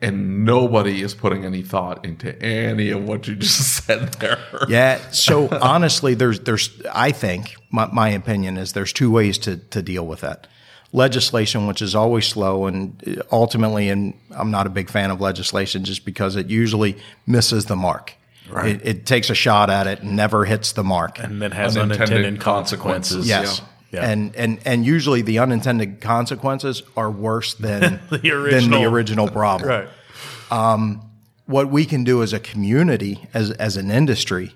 and 0.00 0.44
nobody 0.44 1.02
is 1.02 1.14
putting 1.14 1.44
any 1.44 1.62
thought 1.62 2.04
into 2.04 2.40
any 2.42 2.90
of 2.90 3.08
what 3.08 3.26
you 3.26 3.34
just 3.34 3.84
said 3.86 4.12
there. 4.14 4.38
Yeah. 4.68 4.98
So 5.10 5.48
honestly, 5.60 6.14
there's, 6.14 6.40
there's, 6.40 6.70
I 6.92 7.12
think 7.12 7.56
my, 7.70 7.86
my 7.86 8.10
opinion 8.10 8.58
is 8.58 8.72
there's 8.72 8.92
two 8.92 9.10
ways 9.10 9.38
to, 9.38 9.56
to 9.56 9.82
deal 9.82 10.06
with 10.06 10.20
that. 10.20 10.46
Legislation, 10.92 11.66
which 11.66 11.82
is 11.82 11.94
always 11.94 12.26
slow 12.26 12.66
and 12.66 13.02
uh, 13.06 13.22
ultimately, 13.32 13.88
and 13.88 14.14
I'm 14.30 14.50
not 14.50 14.66
a 14.66 14.70
big 14.70 14.90
fan 14.90 15.10
of 15.10 15.20
legislation 15.20 15.84
just 15.84 16.04
because 16.04 16.36
it 16.36 16.48
usually 16.48 16.96
misses 17.26 17.64
the 17.64 17.76
mark. 17.76 18.14
Right. 18.48 18.76
It, 18.76 18.86
it 18.86 19.06
takes 19.06 19.28
a 19.28 19.34
shot 19.34 19.70
at 19.70 19.86
it 19.86 20.02
and 20.02 20.14
never 20.14 20.44
hits 20.44 20.72
the 20.72 20.84
mark. 20.84 21.18
And 21.18 21.42
then 21.42 21.50
has 21.50 21.76
Unintended 21.76 22.18
unintended, 22.18 22.40
consequences. 22.40 23.26
consequences. 23.26 23.28
Yes. 23.28 23.58
Yeah. 23.60 23.66
And, 23.92 24.34
and, 24.36 24.58
and 24.64 24.84
usually 24.84 25.22
the 25.22 25.38
unintended 25.38 26.00
consequences 26.00 26.82
are 26.96 27.10
worse 27.10 27.54
than, 27.54 28.00
The 28.10 28.18
than 28.18 28.22
the 28.22 28.32
original. 28.32 28.84
original 28.84 29.28
problem 29.28 29.68
Right. 30.50 30.98
what 31.46 31.70
we 31.70 31.84
can 31.86 32.04
do 32.04 32.22
as 32.22 32.32
a 32.32 32.40
community, 32.40 33.26
as, 33.32 33.50
as 33.52 33.76
an 33.76 33.90
industry, 33.90 34.54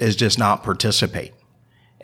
is 0.00 0.16
just 0.16 0.38
not 0.38 0.62
participate. 0.62 1.32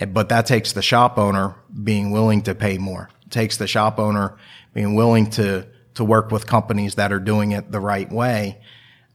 But 0.09 0.29
that 0.29 0.47
takes 0.47 0.73
the 0.73 0.83
shop 0.83 1.19
owner 1.19 1.55
being 1.83 2.11
willing 2.11 2.43
to 2.43 2.55
pay 2.55 2.79
more. 2.79 3.09
It 3.27 3.31
takes 3.31 3.57
the 3.57 3.69
shop 3.69 3.99
owner 4.01 4.37
being 4.73 4.95
willing 4.97 5.31
to, 5.31 5.67
to 5.95 6.05
work 6.05 6.33
with 6.33 6.47
companies 6.47 6.97
that 6.97 7.13
are 7.13 7.21
doing 7.21 7.53
it 7.53 7.71
the 7.71 7.81
right 7.81 8.11
way. 8.11 8.59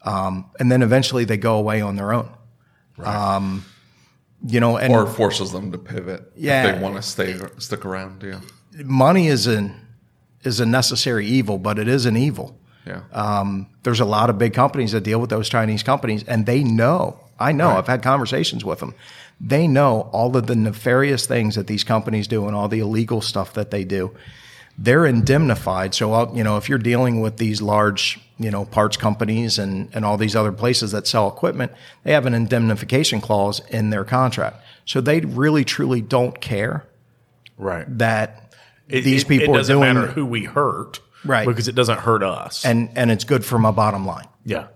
Um, 0.03 0.49
and 0.59 0.71
then 0.71 0.81
eventually 0.81 1.25
they 1.25 1.35
go 1.35 1.57
away 1.57 1.81
on 1.81 1.97
their 1.97 2.13
own. 2.13 2.29
Um, 3.03 3.65
you 4.45 4.59
know, 4.59 4.77
and 4.77 4.93
or 4.93 5.05
forces 5.07 5.51
them 5.51 5.71
to 5.71 5.77
pivot 5.77 6.31
Yeah. 6.35 6.65
if 6.65 6.75
they 6.75 6.81
want 6.81 6.95
to 6.95 7.01
stay 7.01 7.35
stick 7.57 7.85
around, 7.85 8.23
yeah. 8.23 8.39
money 8.85 9.27
is 9.27 9.47
an, 9.47 9.75
is 10.43 10.59
a 10.59 10.65
necessary 10.65 11.25
evil, 11.27 11.57
but 11.57 11.77
it 11.79 11.87
is 11.87 12.05
an 12.05 12.15
evil. 12.15 12.57
Yeah. 12.85 13.01
Um, 13.11 13.67
there's 13.83 13.99
a 13.99 14.05
lot 14.05 14.29
of 14.29 14.37
big 14.37 14.53
companies 14.53 14.93
that 14.93 15.01
deal 15.03 15.19
with 15.19 15.29
those 15.29 15.49
Chinese 15.49 15.83
companies, 15.83 16.23
and 16.23 16.45
they 16.45 16.63
know. 16.63 17.19
I 17.39 17.51
know. 17.51 17.69
I've 17.69 17.87
had 17.87 18.01
conversations 18.01 18.65
with 18.65 18.79
them. 18.79 18.93
They 19.39 19.67
know 19.67 20.09
all 20.11 20.35
of 20.35 20.47
the 20.47 20.55
nefarious 20.55 21.25
things 21.25 21.55
that 21.55 21.67
these 21.67 21.83
companies 21.85 22.27
do 22.27 22.47
and 22.47 22.55
all 22.55 22.67
the 22.67 22.79
illegal 22.79 23.21
stuff 23.21 23.53
that 23.53 23.71
they 23.71 23.83
do. 23.85 24.11
They're 24.81 25.05
indemnified. 25.05 25.93
So, 25.93 26.13
uh, 26.13 26.31
you 26.33 26.43
know, 26.43 26.55
if 26.55 26.69
you're 26.69 26.77
dealing 26.77 27.19
with 27.19 27.35
these 27.37 27.61
large, 27.61 28.17
you 28.37 28.49
know, 28.49 28.63
parts 28.63 28.95
companies 28.95 29.59
and, 29.59 29.89
and 29.93 30.05
all 30.05 30.15
these 30.15 30.35
other 30.37 30.53
places 30.53 30.91
that 30.91 31.05
sell 31.05 31.27
equipment, 31.27 31.73
they 32.03 32.13
have 32.13 32.25
an 32.25 32.33
indemnification 32.33 33.19
clause 33.19 33.61
in 33.69 33.89
their 33.89 34.05
contract. 34.05 34.63
So 34.85 35.01
they 35.01 35.19
really, 35.19 35.65
truly 35.65 36.01
don't 36.01 36.39
care 36.39 36.85
Right. 37.57 37.85
that 37.97 38.53
It- 38.87 39.03
these 39.03 39.25
people 39.25 39.53
it 39.53 39.57
doesn't 39.57 39.75
doing 39.75 39.93
matter 39.95 40.07
who 40.07 40.25
we 40.25 40.45
hurt. 40.45 41.01
Right. 41.25 41.45
Because 41.45 41.67
it 41.67 41.75
doesn't 41.75 41.99
hurt 41.99 42.23
us. 42.23 42.63
and, 42.63 42.89
and 42.95 43.11
it's 43.11 43.25
good 43.25 43.43
for 43.43 43.59
my 43.59 43.71
bottom 43.71 44.05
line. 44.05 44.27
Yeah. 44.45 44.67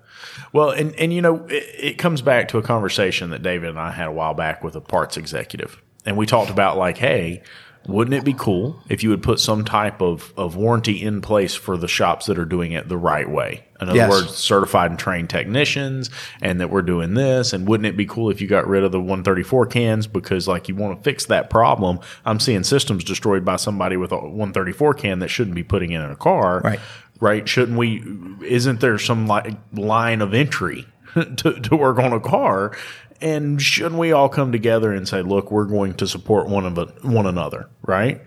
Well, 0.52 0.72
and, 0.72 0.94
and 0.96 1.14
you 1.14 1.22
know, 1.22 1.46
it, 1.48 1.64
it 1.80 1.98
comes 1.98 2.22
back 2.22 2.50
to 2.50 2.58
a 2.58 2.62
conversation 2.62 3.30
that 3.30 3.42
David 3.42 3.70
and 3.70 3.80
I 3.80 3.92
had 3.92 4.08
a 4.08 4.12
while 4.12 4.34
back 4.34 4.64
with 4.66 4.76
a 4.76 4.82
parts 4.82 5.16
executive. 5.16 5.82
And 6.06 6.18
we 6.18 6.26
talked 6.26 6.50
about 6.50 6.78
like, 6.78 6.98
hey, 6.98 7.42
wouldn't 7.88 8.14
it 8.16 8.24
be 8.24 8.34
cool 8.34 8.80
if 8.90 9.04
you 9.04 9.10
would 9.10 9.22
put 9.24 9.40
some 9.40 9.66
type 9.66 10.02
of, 10.02 10.34
of 10.38 10.56
warranty 10.56 11.02
in 11.02 11.20
place 11.22 11.54
for 11.56 11.76
the 11.78 11.88
shops 11.88 12.28
that 12.28 12.40
are 12.40 12.46
doing 12.46 12.72
it 12.72 12.88
the 12.88 12.98
right 12.98 13.30
way? 13.30 13.66
In 13.82 13.90
other 13.90 13.98
Yes. 13.98 14.10
words, 14.10 14.36
certified 14.38 14.92
and 14.92 15.00
trained 15.00 15.30
technicians 15.30 16.10
and 16.42 16.62
that 16.62 16.70
we're 16.70 16.82
doing 16.84 17.14
this. 17.16 17.52
And 17.52 17.68
wouldn't 17.68 17.88
it 17.88 17.98
be 17.98 18.06
cool 18.06 18.30
if 18.30 18.40
you 18.40 18.48
got 18.48 18.68
rid 18.68 18.84
of 18.86 18.92
the 18.94 19.00
134 19.00 19.66
cans 19.66 20.08
because 20.08 20.48
like 20.48 20.70
you 20.70 20.76
want 20.76 20.98
to 20.98 21.04
fix 21.04 21.26
that 21.26 21.50
problem? 21.50 22.00
I'm 22.26 22.40
seeing 22.40 22.64
systems 22.64 23.04
destroyed 23.04 23.44
by 23.44 23.58
somebody 23.58 23.98
with 23.98 24.12
a 24.14 24.18
134 24.18 24.94
can 24.94 25.20
that 25.20 25.28
shouldn't 25.28 25.56
be 25.56 25.64
putting 25.64 25.92
it 25.92 26.00
in 26.00 26.10
a 26.12 26.16
car 26.16 26.62
Right. 26.64 26.80
right? 27.20 27.50
Shouldn't 27.50 27.78
we? 27.78 28.02
Isn't 28.48 28.80
there 28.80 28.98
some 28.98 29.28
like 29.28 29.54
line 29.74 30.22
of 30.22 30.34
entry 30.34 30.86
to, 31.14 31.60
to 31.60 31.76
work 31.76 31.98
on 32.00 32.14
a 32.14 32.20
car? 32.22 32.76
And 33.24 33.62
shouldn't 33.62 33.96
we 34.00 34.12
all 34.12 34.28
come 34.28 34.52
together 34.52 34.92
and 34.92 35.08
say, 35.08 35.22
look, 35.22 35.50
we're 35.50 35.66
going 35.66 35.94
to 35.96 36.08
support 36.08 36.48
one 36.50 36.66
of 36.66 37.04
one 37.04 37.26
another, 37.26 37.70
right? 37.82 38.22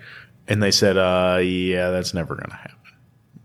And 0.49 0.63
they 0.63 0.71
said, 0.71 0.97
uh, 0.97 1.39
yeah, 1.43 1.91
that's 1.91 2.15
never 2.15 2.35
going 2.35 2.49
to 2.49 2.57
happen, 2.57 2.77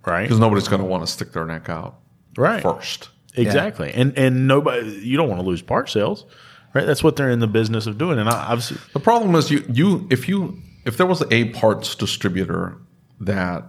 right? 0.05 0.23
Because 0.23 0.39
nobody's 0.39 0.67
going 0.67 0.81
to 0.81 0.87
want 0.87 1.05
to 1.05 1.11
stick 1.11 1.33
their 1.33 1.45
neck 1.45 1.67
out 1.69 1.99
Right. 2.37 2.61
first. 2.63 3.09
Exactly. 3.35 3.91
And 3.93 4.17
and 4.17 4.47
nobody, 4.47 4.89
you 4.99 5.17
don't 5.17 5.29
want 5.29 5.41
to 5.41 5.47
lose 5.47 5.61
part 5.61 5.89
sales, 5.89 6.25
right? 6.73 6.85
That's 6.85 7.03
what 7.03 7.15
they're 7.17 7.29
in 7.29 7.39
the 7.39 7.47
business 7.47 7.85
of 7.85 7.97
doing. 7.97 8.17
And 8.19 8.29
I, 8.29 8.33
obviously, 8.51 8.77
The 8.93 8.99
problem 8.99 9.35
is 9.35 9.51
you 9.51 9.63
you 9.71 10.07
if 10.09 10.27
you 10.29 10.61
if 10.85 10.97
there 10.97 11.05
was 11.05 11.23
a 11.31 11.45
parts 11.49 11.95
distributor 11.95 12.77
that 13.19 13.63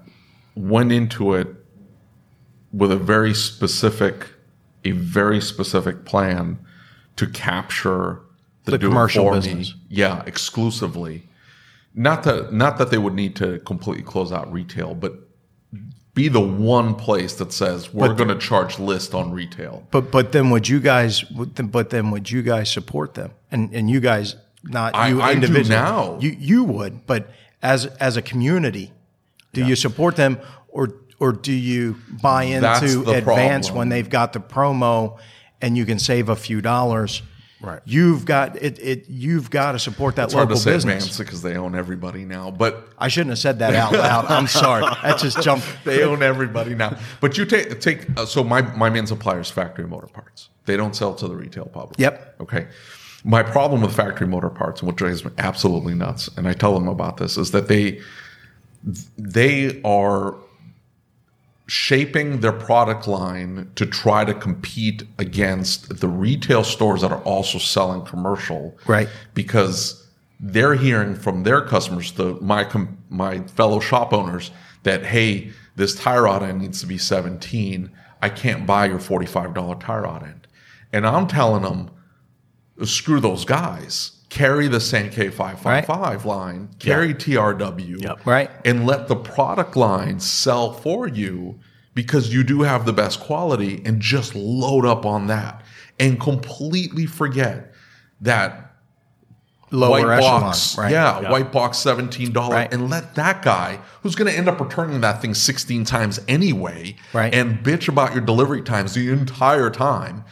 went 0.55 0.93
into 0.93 1.35
it 1.35 1.49
with 2.73 2.91
a 2.93 2.97
very 2.97 3.35
specific 3.35 4.29
a 4.85 4.93
very 4.93 5.41
specific 5.41 6.05
plan 6.05 6.59
to 7.17 7.27
capture 7.27 8.21
the, 8.65 8.73
The 8.73 8.79
commercial 8.79 9.31
me, 9.31 9.37
business. 9.37 9.75
yeah, 9.89 10.23
exclusively. 10.27 11.29
Not 11.95 12.23
that 12.25 12.53
not 12.53 12.79
that 12.79 12.91
they 12.91 12.99
would 12.99 13.15
need 13.15 13.37
to 13.37 13.59
completely 13.61 14.03
close 14.05 14.33
out 14.33 14.51
retail, 14.53 14.95
but 14.95 15.15
be 16.15 16.29
the 16.29 16.41
one 16.41 16.95
place 16.95 17.35
that 17.37 17.53
says 17.53 17.93
we're 17.93 18.15
going 18.15 18.29
to 18.29 18.39
charge 18.39 18.79
list 18.79 19.15
on 19.15 19.31
retail. 19.33 19.87
But 19.91 20.11
but 20.11 20.33
then 20.33 20.51
would 20.51 20.69
you 20.69 20.81
guys? 20.81 21.23
But 21.23 21.91
then 21.91 22.11
would 22.11 22.31
you 22.31 22.43
guys 22.43 22.71
support 22.71 23.15
them? 23.15 23.33
And 23.51 23.75
and 23.75 23.91
you 23.91 24.01
guys 24.01 24.37
not 24.65 24.95
I- 24.95 25.09
you 25.09 25.21
I 25.21 25.33
individually. 25.33 25.69
now. 25.69 26.19
You 26.21 26.31
you 26.39 26.65
would, 26.65 27.07
but 27.07 27.31
as 27.63 27.87
as 28.01 28.17
a 28.17 28.23
community, 28.23 28.93
do 29.53 29.65
you 29.65 29.77
support 29.77 30.17
them 30.17 30.39
or 30.69 30.95
or 31.21 31.33
do 31.33 31.53
you 31.53 31.97
buy 32.23 32.45
into 32.45 33.03
advance 33.11 33.67
problem. 33.69 33.79
when 33.79 33.89
they've 33.91 34.09
got 34.11 34.33
the 34.33 34.41
promo 34.41 35.19
and 35.63 35.77
you 35.77 35.87
can 35.87 35.99
save 35.99 36.29
a 36.29 36.37
few 36.37 36.61
dollars? 36.61 37.23
Right. 37.61 37.81
You've 37.85 38.25
got 38.25 38.57
it. 38.61 38.79
It 38.81 39.09
you've 39.09 39.49
got 39.49 39.73
to 39.73 39.79
support 39.79 40.17
that 40.17 40.25
It's 40.25 40.35
hard 40.35 40.49
local 40.49 40.57
to 40.57 40.63
say 40.63 40.73
business. 40.73 41.17
because 41.17 41.43
they 41.43 41.57
own 41.57 41.77
everybody 41.77 42.25
now, 42.25 42.51
but 42.51 42.89
I 42.99 43.07
shouldn't 43.07 43.31
have 43.31 43.39
said 43.39 43.61
that 43.61 43.73
out 43.77 43.93
loud. 43.93 44.27
I'm 44.27 44.49
sorry. 44.49 44.83
That 45.03 45.19
just 45.21 45.41
jumped. 45.43 45.67
they 45.85 46.03
own 46.03 46.25
everybody 46.25 46.75
now. 46.75 46.99
But 47.21 47.39
you 47.39 47.45
take 47.45 47.81
take 47.81 48.09
uh, 48.19 48.27
so 48.27 48.43
my 48.43 48.63
my 48.77 48.91
main 48.91 49.07
supplier 49.07 49.41
is 49.41 49.49
factory 49.51 49.87
motor 49.87 50.09
parts. 50.09 50.49
They 50.67 50.77
don't 50.77 50.97
sell 50.97 51.15
to 51.15 51.29
the 51.29 51.37
retail 51.37 51.67
public. 51.67 52.01
Yep. 52.01 52.37
Okay. 52.41 52.67
My 53.25 53.45
problem 53.45 53.81
with 53.83 53.95
factory 53.95 54.27
motor 54.27 54.51
parts, 54.51 54.81
and 54.81 54.89
what 54.89 54.97
drives 54.97 55.25
me 55.25 55.31
absolutely 55.39 55.95
nuts, 55.95 56.29
and 56.37 56.49
I 56.49 56.55
tell 56.55 56.75
them 56.75 56.89
about 56.89 57.19
this, 57.19 57.37
is 57.37 57.53
that 57.53 57.69
they 57.69 58.01
they 59.17 59.81
are 59.85 60.35
shaping 61.67 62.41
their 62.41 62.53
product 62.53 63.07
line 63.07 63.71
to 63.77 63.87
try 63.87 64.25
to 64.25 64.35
compete 64.35 65.05
against 65.19 66.01
the 66.01 66.09
retail 66.09 66.65
stores 66.65 67.03
that 67.03 67.13
are 67.13 67.23
also 67.23 67.59
selling 67.59 68.05
commercial. 68.05 68.77
Right. 68.87 69.09
because 69.35 69.99
they're 70.45 70.75
hearing 70.75 71.15
from 71.15 71.45
their 71.45 71.61
customers 71.61 72.13
the 72.13 72.35
my 72.41 72.65
com- 72.65 72.99
my 73.09 73.41
fellow 73.43 73.79
shop 73.79 74.13
owners 74.13 74.51
that 74.83 75.05
hey 75.05 75.53
this 75.77 75.95
tire 75.95 76.23
rod 76.23 76.43
end 76.43 76.61
needs 76.61 76.81
to 76.81 76.87
be 76.87 76.99
17 76.99 77.89
i 78.21 78.29
can't 78.29 78.67
buy 78.67 78.87
your 78.87 78.99
$45 78.99 79.79
tire 79.81 80.03
rod 80.03 80.25
end. 80.25 80.49
And 80.93 81.07
i'm 81.07 81.29
telling 81.29 81.63
them 81.63 81.91
screw 82.85 83.21
those 83.21 83.45
guys 83.45 84.22
carry 84.33 84.67
the 84.67 84.79
Sankei 84.79 85.31
555 85.31 86.25
line 86.25 86.71
carry 86.79 87.13
trw 87.13 88.01
Yep. 88.03 88.25
Right. 88.27 88.51
and 88.65 88.87
let 88.87 89.07
the 89.07 89.15
product 89.17 89.77
line 89.77 90.21
sell 90.21 90.73
for 90.73 91.07
you 91.07 91.59
because 91.95 92.33
you 92.33 92.43
do 92.43 92.63
have 92.63 92.87
the 92.87 92.95
best 92.95 93.21
quality 93.21 93.83
and 93.85 94.01
just 94.01 94.35
load 94.35 94.87
up 94.87 95.05
on 95.05 95.27
that 95.27 95.63
and 96.01 96.19
completely 96.19 97.05
forget 97.05 97.75
that 98.23 98.71
Lower 99.71 99.91
white 100.07 100.19
echelon, 100.19 100.41
box, 100.43 100.79
right? 100.79 100.93
yeah, 100.93 101.31
white 101.31 101.51
box 101.53 101.79
seventeen 101.79 102.33
dollar, 102.33 102.55
Right. 102.57 102.73
and 102.73 102.89
let 102.91 103.15
that 103.17 103.43
guy 103.43 103.81
who's 104.03 104.15
going 104.15 104.31
to 104.31 104.37
end 104.37 104.49
up 104.49 104.61
returning 104.61 105.01
that 105.03 105.21
thing 105.23 105.35
sixteen 105.35 105.85
times 105.85 106.21
anyway, 106.29 106.97
Right. 107.15 107.35
and 107.35 107.63
bitch 107.65 107.87
about 107.89 108.13
your 108.15 108.21
delivery 108.23 108.61
times 108.63 108.93
the 108.95 109.11
entire 109.11 109.69
time. 109.71 110.25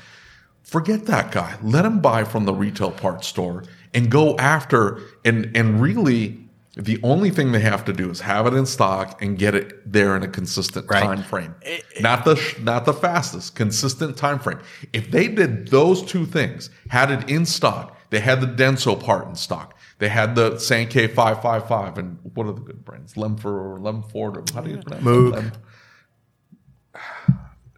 Forget 0.63 1.07
that 1.07 1.33
guy. 1.33 1.55
Let 1.63 1.85
him 1.87 2.01
buy 2.01 2.25
from 2.25 2.45
the 2.45 2.53
retail 2.53 2.91
parts 2.91 3.27
store 3.29 3.65
and 3.95 4.11
go 4.11 4.37
after 4.39 5.01
and 5.25 5.51
and 5.57 5.81
really 5.81 6.39
the 6.77 7.01
only 7.03 7.31
thing 7.31 7.51
they 7.53 7.61
have 7.61 7.85
to 7.85 7.93
do 7.93 8.09
is 8.11 8.21
have 8.21 8.47
it 8.47 8.55
in 8.55 8.65
stock 8.65 9.21
and 9.21 9.37
get 9.37 9.55
it 9.57 9.93
there 9.93 10.15
in 10.17 10.23
a 10.23 10.29
consistent 10.29 10.87
Right. 10.89 11.03
time 11.03 11.23
frame. 11.25 11.55
Eh, 11.63 11.81
eh. 11.97 12.01
not 12.01 12.25
the 12.25 12.41
not 12.63 12.85
the 12.85 12.93
fastest, 12.93 13.57
consistent 13.57 14.17
time 14.17 14.39
frame. 14.39 14.61
If 14.93 15.11
they 15.11 15.27
did 15.29 15.69
those 15.69 16.03
two 16.03 16.27
things, 16.27 16.71
had 16.89 17.11
it 17.11 17.29
in 17.29 17.45
stock, 17.45 17.97
they 18.11 18.21
had 18.21 18.41
the 18.41 18.47
Denso 18.47 18.99
part 18.99 19.27
in 19.29 19.35
stock. 19.35 19.77
They 19.99 20.09
had 20.09 20.35
the 20.37 20.53
Sankei 20.53 21.13
555 21.13 21.99
and 21.99 22.19
what 22.35 22.47
are 22.47 22.53
the 22.53 22.61
good 22.61 22.85
brands? 22.85 23.15
Lemfer 23.17 23.47
or 23.75 23.79
Lemford 23.81 24.37
or 24.39 24.45
how 24.55 24.61
do 24.63 24.71
you 24.71 24.79
pronounce 24.79 25.05
Moog. 25.05 25.37
it? 25.37 25.53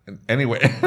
Lem- 0.07 0.19
Anyway, 0.29 0.59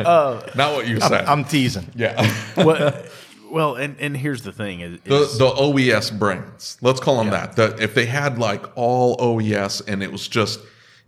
oh. 0.00 0.42
not 0.54 0.74
what 0.74 0.86
you 0.88 1.00
said. 1.00 1.24
I'm 1.26 1.44
teasing. 1.44 1.86
yeah. 1.94 2.14
well, 2.56 2.92
well, 3.52 3.74
and, 3.76 3.96
and 4.00 4.16
here's 4.16 4.42
the 4.42 4.52
thing 4.52 4.80
is, 4.80 4.98
the, 5.04 5.28
the 5.38 5.52
OES 5.56 6.10
brands. 6.10 6.78
Let's 6.80 7.00
call 7.00 7.18
them 7.18 7.30
that. 7.30 7.56
The, 7.56 7.76
if 7.80 7.94
they 7.94 8.06
had 8.06 8.38
like 8.38 8.64
all 8.76 9.16
OES 9.20 9.82
and 9.82 10.02
it 10.02 10.10
was 10.10 10.26
just 10.26 10.58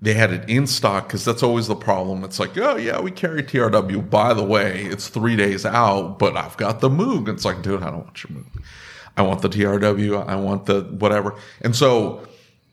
they 0.03 0.13
had 0.13 0.33
it 0.33 0.49
in 0.51 0.67
stock 0.67 1.07
because 1.09 1.25
that's 1.25 1.43
always 1.43 1.67
the 1.67 1.75
problem. 1.77 2.23
It's 2.25 2.39
like, 2.39 2.57
oh 2.59 2.77
yeah, 2.77 3.01
we 3.01 3.11
carry 3.11 3.43
TRW. 3.43 4.11
By 4.11 4.35
the 4.35 4.45
way, 4.45 4.83
it's 4.85 5.09
three 5.09 5.37
days 5.37 5.65
out, 5.65 6.19
but 6.19 6.37
I've 6.37 6.57
got 6.59 6.81
the 6.81 6.91
Moog. 6.91 7.29
It's 7.29 7.45
like, 7.45 7.63
dude, 7.63 7.83
I 7.83 7.87
don't 7.91 8.05
want 8.05 8.23
your 8.25 8.39
Moog. 8.39 8.63
I 9.17 9.23
want 9.23 9.41
the 9.43 9.49
TRW. 9.49 10.27
I 10.29 10.37
want 10.37 10.67
the 10.67 10.83
whatever. 10.83 11.35
And 11.63 11.75
so 11.75 12.27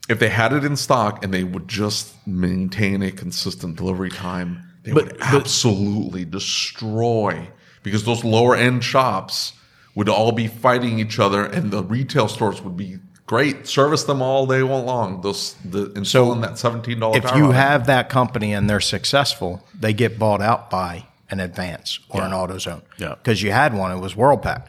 if 0.09 0.19
they 0.19 0.29
had 0.29 0.51
it 0.51 0.65
in 0.65 0.75
stock 0.75 1.23
and 1.23 1.33
they 1.33 1.45
would 1.45 1.67
just 1.69 2.15
maintain 2.27 3.01
a 3.03 3.11
consistent 3.11 3.77
delivery 3.77 4.09
time, 4.09 4.63
they 4.83 4.91
But- 4.91 5.03
would 5.05 5.17
but- 5.19 5.33
absolutely 5.33 6.25
destroy 6.25 7.47
because 7.83 8.03
those 8.03 8.23
lower 8.23 8.55
end 8.55 8.83
shops 8.83 9.53
would 9.95 10.09
all 10.09 10.31
be 10.31 10.47
fighting 10.47 10.99
each 10.99 11.19
other 11.19 11.45
and 11.45 11.71
the 11.71 11.83
retail 11.83 12.27
stores 12.27 12.61
would 12.61 12.77
be 12.77 12.97
great. 13.25 13.67
Service 13.67 14.03
them 14.05 14.21
all 14.21 14.45
day 14.45 14.61
long. 14.61 15.21
Those 15.21 15.55
the 15.65 15.91
installing 15.93 16.41
that 16.41 16.57
seventeen 16.57 16.99
dollar. 16.99 17.17
If 17.17 17.35
you 17.35 17.51
have 17.51 17.87
that 17.87 18.09
company 18.09 18.53
and 18.53 18.69
they're 18.69 18.79
successful, 18.79 19.65
they 19.77 19.93
get 19.93 20.17
bought 20.19 20.41
out 20.41 20.69
by 20.69 21.07
an 21.29 21.39
Advance 21.39 21.99
or 22.09 22.21
an 22.23 22.31
AutoZone. 22.31 22.81
Yeah. 22.97 23.15
Because 23.15 23.41
you 23.41 23.51
had 23.51 23.73
one, 23.73 23.91
it 23.91 23.99
was 24.01 24.15
Worldpac. 24.15 24.67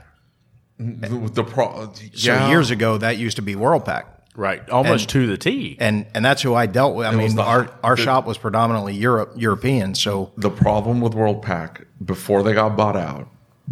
Mm, 0.80 1.20
with 1.20 1.34
the 1.34 1.44
pro, 1.44 1.66
uh, 1.66 1.86
So 2.14 2.48
years 2.48 2.70
ago, 2.70 2.98
that 2.98 3.18
used 3.18 3.36
to 3.36 3.42
be 3.42 3.54
Worldpac. 3.56 4.04
right, 4.36 4.68
almost 4.70 5.02
And- 5.04 5.08
to 5.10 5.26
the 5.26 5.36
T. 5.36 5.76
And 5.80 6.06
and 6.14 6.24
that's 6.24 6.40
who 6.42 6.54
I 6.54 6.66
dealt 6.66 6.94
with. 6.94 7.06
I 7.06 7.10
was 7.10 7.18
mean, 7.18 7.36
the- 7.36 7.42
our 7.42 7.68
our 7.84 7.96
the- 7.96 8.02
shop 8.02 8.26
was 8.26 8.38
predominantly 8.38 8.94
Europe 8.94 9.32
European. 9.36 9.94
So 9.94 10.30
the 10.36 10.50
problem 10.50 11.00
with 11.00 11.12
Worldpac 11.14 11.84
before 12.04 12.42
they 12.42 12.54
got 12.54 12.76
bought 12.76 12.96
out 12.96 13.28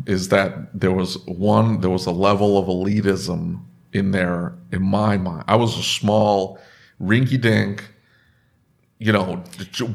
is 0.06 0.28
that 0.28 0.78
there 0.78 0.92
was 0.92 1.18
one 1.26 1.80
there 1.80 1.90
was 1.90 2.06
a 2.06 2.10
level 2.12 2.58
of 2.58 2.66
elitism 2.66 3.62
in 3.92 4.10
there 4.12 4.54
in 4.72 4.82
my 4.82 5.16
mind. 5.16 5.44
I 5.48 5.56
was 5.56 5.76
a 5.78 5.82
small 5.82 6.58
rinky 7.00 7.40
dink, 7.40 7.82
you 8.98 9.12
know, 9.12 9.42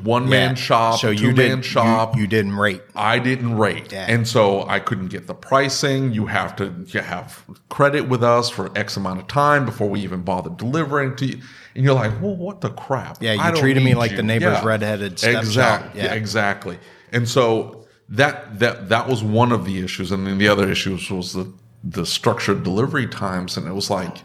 one 0.04 0.28
man 0.28 0.50
Yeah. 0.52 0.56
shop, 0.56 1.00
So 1.00 1.14
two 1.14 1.34
man 1.34 1.62
shop. 1.62 2.16
You, 2.16 2.22
you 2.22 2.28
didn't 2.28 2.56
rate. 2.58 2.82
I 2.96 3.20
didn't 3.20 3.56
rate. 3.58 3.92
Yeah. 3.92 4.06
And 4.10 4.28
so 4.28 4.68
I 4.68 4.80
couldn't 4.80 5.08
get 5.08 5.28
the 5.28 5.36
pricing. 5.36 6.12
You 6.12 6.26
have 6.26 6.56
to 6.58 6.74
you 6.88 7.02
have 7.02 7.44
credit 7.70 8.10
with 8.10 8.24
us 8.24 8.50
for 8.50 8.72
X 8.78 8.98
amount 8.98 9.22
of 9.22 9.28
time 9.28 9.66
before 9.66 9.88
we 9.90 10.02
even 10.02 10.22
bother 10.24 10.50
delivering 10.50 11.16
to 11.18 11.26
you. 11.26 11.42
And 11.76 11.84
you're 11.84 11.94
like, 11.94 12.20
well, 12.22 12.36
what 12.36 12.62
the 12.62 12.70
crap? 12.72 13.22
Yeah, 13.22 13.34
you 13.34 13.56
treated 13.56 13.84
me 13.84 13.94
like 13.96 14.12
you. 14.12 14.18
the 14.18 14.24
neighbor's 14.24 14.64
redheaded 14.64 15.20
stepchild. 15.20 15.46
Exactly. 15.46 16.02
Yeah. 16.02 16.14
exactly. 16.14 16.80
And 17.12 17.28
so 17.30 17.85
that 18.10 18.60
that 18.60 18.90
that 18.90 19.08
was 19.08 19.24
one 19.24 19.52
of 19.52 19.66
the 19.66 19.84
issues. 19.84 20.12
And 20.12 20.26
then 20.28 20.38
the 20.38 20.48
other 20.48 20.70
issues 20.70 21.10
was 21.10 21.34
the 21.34 21.52
the 21.84 22.06
structured 22.06 22.64
delivery 22.64 23.08
times. 23.08 23.58
And 23.58 23.68
it 23.68 23.74
was 23.74 23.90
like, 23.90 24.18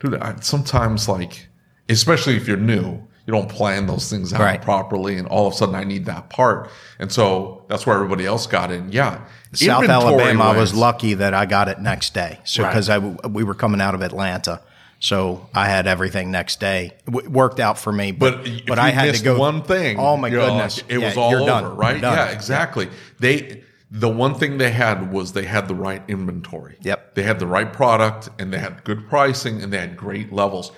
dude, 0.00 0.14
I, 0.16 0.36
sometimes 0.40 1.08
like, 1.08 1.48
especially 1.88 2.36
if 2.36 2.46
you're 2.46 2.56
new, 2.56 3.02
you 3.26 3.32
don't 3.34 3.48
plan 3.48 3.86
those 3.86 4.08
things 4.08 4.32
out 4.32 4.40
Right. 4.40 4.62
properly, 4.62 5.18
and 5.18 5.26
all 5.28 5.46
of 5.46 5.52
a 5.52 5.56
sudden 5.56 5.74
I 5.74 5.84
need 5.84 6.06
that 6.06 6.30
part, 6.30 6.70
and 6.98 7.12
so 7.12 7.64
that's 7.68 7.84
where 7.86 7.94
everybody 7.94 8.24
else 8.24 8.46
got 8.46 8.70
in. 8.72 8.90
Yeah, 8.90 9.20
South 9.52 9.86
Alabama, 9.86 10.44
I 10.44 10.56
was 10.56 10.74
lucky 10.74 11.12
that 11.14 11.34
I 11.34 11.44
got 11.44 11.68
it 11.68 11.78
next 11.80 12.14
day. 12.14 12.38
So 12.44 12.62
Right. 12.62 12.70
because 12.70 12.88
I 12.88 12.96
we 12.98 13.44
were 13.44 13.52
coming 13.54 13.80
out 13.82 13.94
of 13.94 14.00
Atlanta, 14.00 14.60
so 15.00 15.48
I 15.54 15.66
had 15.68 15.86
everything 15.86 16.30
next 16.30 16.60
day. 16.60 16.92
It 17.06 17.30
worked 17.30 17.60
out 17.60 17.78
for 17.78 17.92
me, 17.92 18.12
but 18.12 18.44
But 18.44 18.66
but 18.66 18.78
I 18.78 18.90
had 18.90 19.14
to 19.14 19.22
go 19.22 19.38
one 19.38 19.62
thing. 19.62 19.98
Oh 19.98 20.16
my 20.16 20.28
you're 20.28 20.42
like, 20.42 20.50
goodness, 20.50 20.82
it 20.88 20.98
was 20.98 21.16
all 21.16 21.34
over, 21.34 21.46
done. 21.46 21.76
right? 21.76 22.00
Yeah, 22.00 22.30
exactly. 22.30 22.88
They 23.18 23.62
the 23.90 24.08
one 24.08 24.34
thing 24.34 24.58
they 24.58 24.70
had 24.70 25.12
was 25.12 25.32
they 25.32 25.44
had 25.44 25.68
the 25.68 25.74
right 25.74 26.02
inventory. 26.08 26.76
Yep. 26.82 27.14
They 27.14 27.22
had 27.22 27.38
the 27.38 27.46
right 27.46 27.72
product 27.72 28.28
and 28.38 28.52
they 28.52 28.58
had 28.58 28.84
good 28.84 29.08
pricing 29.08 29.62
and 29.62 29.72
they 29.72 29.78
had 29.78 29.96
great 29.96 30.32
levels. 30.32 30.72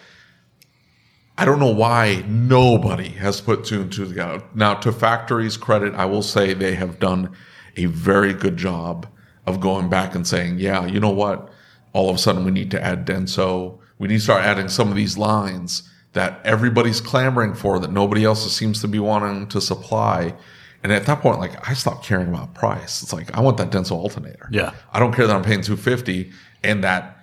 I 1.37 1.45
don't 1.45 1.59
know 1.59 1.73
why 1.73 2.23
nobody 2.29 3.09
has 3.09 3.41
put 3.41 3.64
two 3.64 3.81
and 3.81 3.93
two 3.93 4.07
together. 4.07 4.43
Now, 4.55 4.75
to 4.75 4.93
factories' 4.93 5.57
credit, 5.57 5.95
I 5.95 6.05
will 6.05 6.23
say 6.23 6.53
they 6.53 6.75
have 6.75 7.01
done 7.01 7.35
a 7.77 7.87
very 7.87 8.33
good 8.35 8.57
job 8.57 9.09
of 9.47 9.59
going 9.59 9.89
back 9.89 10.14
and 10.14 10.27
saying, 10.27 10.59
yeah, 10.59 10.87
you 10.87 11.01
know 11.01 11.11
what? 11.11 11.49
All 11.93 12.11
of 12.11 12.16
a 12.16 12.18
sudden 12.18 12.45
we 12.45 12.51
need 12.51 12.71
to 12.73 12.85
add 12.85 13.07
Denso. 13.07 13.80
We 14.01 14.09
need 14.09 14.16
to 14.16 14.20
start 14.22 14.44
adding 14.44 14.68
some 14.68 14.88
of 14.88 14.96
these 14.96 15.18
lines 15.18 15.82
that 16.14 16.40
everybody's 16.42 17.03
clamoring 17.03 17.55
for 17.55 17.78
that 17.78 17.92
nobody 17.92 18.24
else 18.24 18.51
seems 18.51 18.80
to 18.80 18.88
be 18.88 18.98
wanting 18.98 19.46
to 19.48 19.61
supply. 19.61 20.34
And 20.82 20.90
at 20.90 21.05
that 21.05 21.20
point, 21.20 21.38
like 21.38 21.68
I 21.68 21.74
stopped 21.74 22.05
caring 22.05 22.28
about 22.28 22.55
price. 22.55 23.03
It's 23.03 23.12
like 23.12 23.36
I 23.36 23.40
want 23.40 23.59
that 23.59 23.70
Denso 23.70 23.92
alternator. 23.92 24.48
Yeah. 24.51 24.72
I 24.90 24.98
don't 24.98 25.12
care 25.14 25.26
that 25.26 25.36
I'm 25.36 25.42
paying 25.44 25.61
250 25.61 26.32
and 26.64 26.82
that 26.82 27.18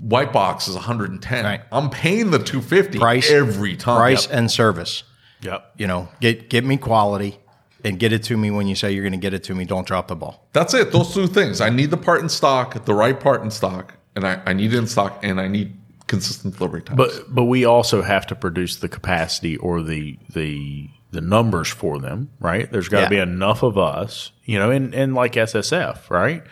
white 0.00 0.32
box 0.32 0.66
is 0.66 0.74
110. 0.74 1.44
Right. 1.44 1.60
I'm 1.70 1.88
paying 1.90 2.32
the 2.32 2.40
250 2.40 2.98
Price- 2.98 3.30
every 3.30 3.76
time. 3.76 3.96
Price 3.98 4.26
and 4.26 4.50
service. 4.50 5.04
Yep. 5.42 5.74
You 5.78 5.86
know, 5.86 6.08
get 6.20 6.50
get 6.50 6.64
me 6.64 6.76
quality 6.76 7.38
and 7.84 8.00
get 8.00 8.12
it 8.12 8.24
to 8.24 8.36
me 8.36 8.50
when 8.50 8.66
you 8.66 8.74
say 8.74 8.90
you're 8.90 9.04
going 9.04 9.12
to 9.12 9.18
get 9.18 9.32
it 9.32 9.44
to 9.44 9.54
me. 9.54 9.64
Don't 9.64 9.86
drop 9.86 10.08
the 10.08 10.16
ball. 10.16 10.48
That's 10.52 10.74
it. 10.74 10.90
Those 10.90 11.14
two 11.14 11.28
things. 11.28 11.60
I 11.60 11.70
need 11.70 11.92
the 11.92 11.96
part 11.96 12.20
in 12.20 12.28
stock, 12.28 12.84
the 12.84 12.94
right 12.94 13.18
part 13.18 13.42
in 13.42 13.50
stock, 13.52 13.94
and 14.16 14.26
I, 14.26 14.42
I 14.44 14.52
need 14.52 14.74
it 14.74 14.78
in 14.78 14.88
stock, 14.88 15.20
and 15.22 15.40
I 15.40 15.46
need 15.46 15.79
consistent 16.10 16.56
delivery 16.58 16.82
times. 16.82 16.96
But 16.98 17.34
but 17.34 17.44
we 17.44 17.64
also 17.64 18.02
have 18.02 18.26
to 18.26 18.34
produce 18.34 18.76
the 18.76 18.88
capacity 18.88 19.56
or 19.56 19.82
the 19.82 20.18
the 20.34 20.88
the 21.12 21.20
numbers 21.20 21.68
for 21.68 21.98
them, 21.98 22.28
right? 22.38 22.70
There's 22.70 22.88
got 22.88 22.98
to 22.98 23.02
Yeah. 23.16 23.24
be 23.24 23.30
enough 23.32 23.62
of 23.62 23.78
us, 23.78 24.32
you 24.44 24.58
know, 24.58 24.70
and 24.70 24.94
and 24.94 25.14
like 25.14 25.32
SSF, 25.34 26.10
right? 26.10 26.42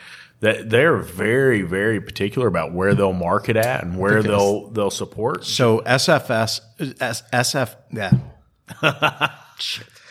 That 0.41 0.71
they're 0.71 0.97
very 0.97 1.63
very 1.63 2.01
particular 2.01 2.47
about 2.49 2.73
where 2.73 2.95
they'll 2.95 3.13
market 3.13 3.57
at 3.57 3.83
and 3.85 3.99
where 3.99 4.23
they'll 4.23 4.71
they'll 4.71 4.91
support. 4.91 5.45
So 5.45 5.81
SFS, 5.81 6.61
S, 7.01 7.23
SF, 7.33 7.75
yeah, 7.93 8.13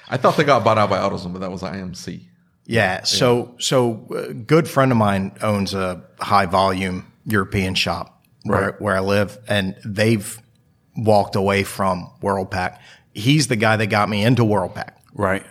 I 0.10 0.18
thought 0.18 0.38
they 0.38 0.44
got 0.44 0.64
bought 0.64 0.78
out 0.78 0.90
by 0.90 0.98
AutoZone, 1.00 1.34
but 1.34 1.40
that 1.40 1.52
was 1.52 1.62
IMC. 1.62 2.22
yeah. 2.66 3.04
So 3.04 3.56
so 3.60 4.08
a 4.30 4.34
good 4.34 4.68
friend 4.68 4.92
of 4.92 4.98
mine 4.98 5.32
owns 5.42 5.74
a 5.74 6.04
high 6.20 6.46
volume 6.46 7.12
European 7.26 7.76
shop 7.76 8.14
where 8.14 8.17
Right. 8.48 8.82
where 8.82 8.96
I 8.96 9.00
live, 9.00 9.38
and 9.48 9.76
they've 9.86 10.40
walked 10.96 11.36
away 11.36 11.64
from 11.64 12.12
Worldpac. 12.22 12.80
He's 13.14 13.48
the 13.48 13.56
guy 13.56 13.78
that 13.78 13.88
got 13.88 14.10
me 14.10 14.24
into 14.24 14.44
Worldpac. 14.44 14.92
Right. 15.14 15.44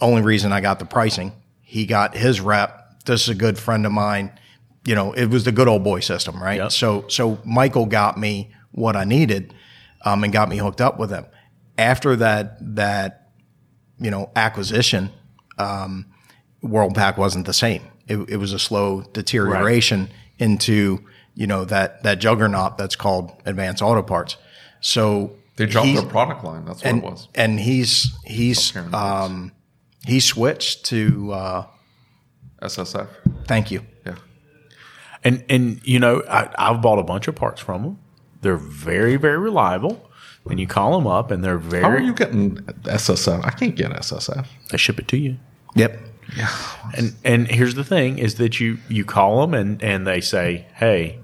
only 0.00 0.22
reason 0.22 0.52
I 0.52 0.60
got 0.60 0.78
the 0.78 0.84
pricing. 0.84 1.32
He 1.62 1.86
got 1.86 2.16
his 2.16 2.40
rep. 2.40 3.04
This 3.04 3.22
is 3.22 3.28
a 3.28 3.34
good 3.34 3.58
friend 3.58 3.84
of 3.86 3.92
mine. 3.92 4.32
You 4.84 4.94
know, 4.94 5.12
it 5.12 5.26
was 5.26 5.44
the 5.44 5.52
good 5.52 5.68
old 5.68 5.82
boy 5.82 6.00
system, 6.00 6.42
right? 6.42 6.58
Yep. 6.58 6.72
So, 6.72 7.08
so 7.08 7.38
Michael 7.44 7.86
got 7.86 8.18
me 8.18 8.52
what 8.72 8.96
I 8.96 9.04
needed, 9.04 9.54
um, 10.04 10.24
and 10.24 10.32
got 10.32 10.48
me 10.48 10.58
hooked 10.58 10.80
up 10.80 10.98
with 10.98 11.10
him. 11.10 11.26
After 11.78 12.16
that, 12.16 12.56
that, 12.76 13.30
you 13.98 14.10
know, 14.10 14.30
acquisition, 14.36 15.10
um, 15.58 16.06
Worldpac 16.62 17.16
wasn't 17.16 17.46
the 17.46 17.52
same. 17.52 17.82
It, 18.06 18.18
it 18.28 18.36
was 18.36 18.52
a 18.52 18.58
slow 18.58 19.02
deterioration 19.12 20.10
into, 20.38 21.04
you 21.34 21.46
know, 21.46 21.64
that, 21.64 22.02
that 22.02 22.18
juggernaut 22.20 22.78
that's 22.78 22.96
called 22.96 23.32
Advanced 23.44 23.82
Auto 23.82 24.02
Parts. 24.02 24.36
So 24.80 25.36
They 25.56 25.66
dropped 25.66 25.88
he's- 25.88 26.00
their 26.00 26.10
product 26.10 26.44
line. 26.44 26.64
That's 26.64 26.82
what 26.82 26.86
and, 26.90 26.98
it 26.98 27.04
was. 27.04 27.28
and 27.34 27.60
he's, 27.60 28.12
he's, 28.24 28.76
um, 28.92 29.52
he 30.06 30.20
switched 30.20 30.84
to, 30.86 31.32
uh, 31.32 31.66
SSF. 32.62 33.08
thank 33.46 33.70
you. 33.70 33.84
Yeah. 34.06 34.14
And 35.22 35.42
and 35.48 35.80
you 35.84 35.98
know, 35.98 36.22
I, 36.28 36.50
I've 36.58 36.82
bought 36.82 36.98
a 36.98 37.02
bunch 37.02 37.28
of 37.28 37.34
parts 37.34 37.60
from 37.60 37.82
them. 37.82 37.98
They're 38.42 38.56
very 38.56 39.16
very 39.16 39.38
reliable. 39.38 40.10
And 40.50 40.60
you 40.60 40.66
call 40.66 40.98
them 40.98 41.06
up, 41.06 41.30
and 41.30 41.42
they're 41.42 41.56
very. 41.58 41.82
How 41.82 41.88
are 41.88 41.98
you 42.00 42.12
getting 42.12 42.56
SSF? 42.84 43.42
I 43.44 43.50
can't 43.50 43.74
get 43.74 43.90
SSF. 43.92 44.46
They 44.70 44.76
ship 44.76 44.98
it 44.98 45.08
to 45.08 45.16
you. 45.16 45.38
Yep. 45.74 45.98
Yeah. 46.36 46.50
And 46.96 47.14
and 47.24 47.48
here's 47.48 47.74
the 47.74 47.84
thing: 47.84 48.18
is 48.18 48.34
that 48.34 48.60
you 48.60 48.76
you 48.90 49.06
call 49.06 49.40
them 49.40 49.54
and 49.54 49.82
and 49.82 50.06
they 50.06 50.20
say, 50.20 50.66
"Hey, 50.74 51.18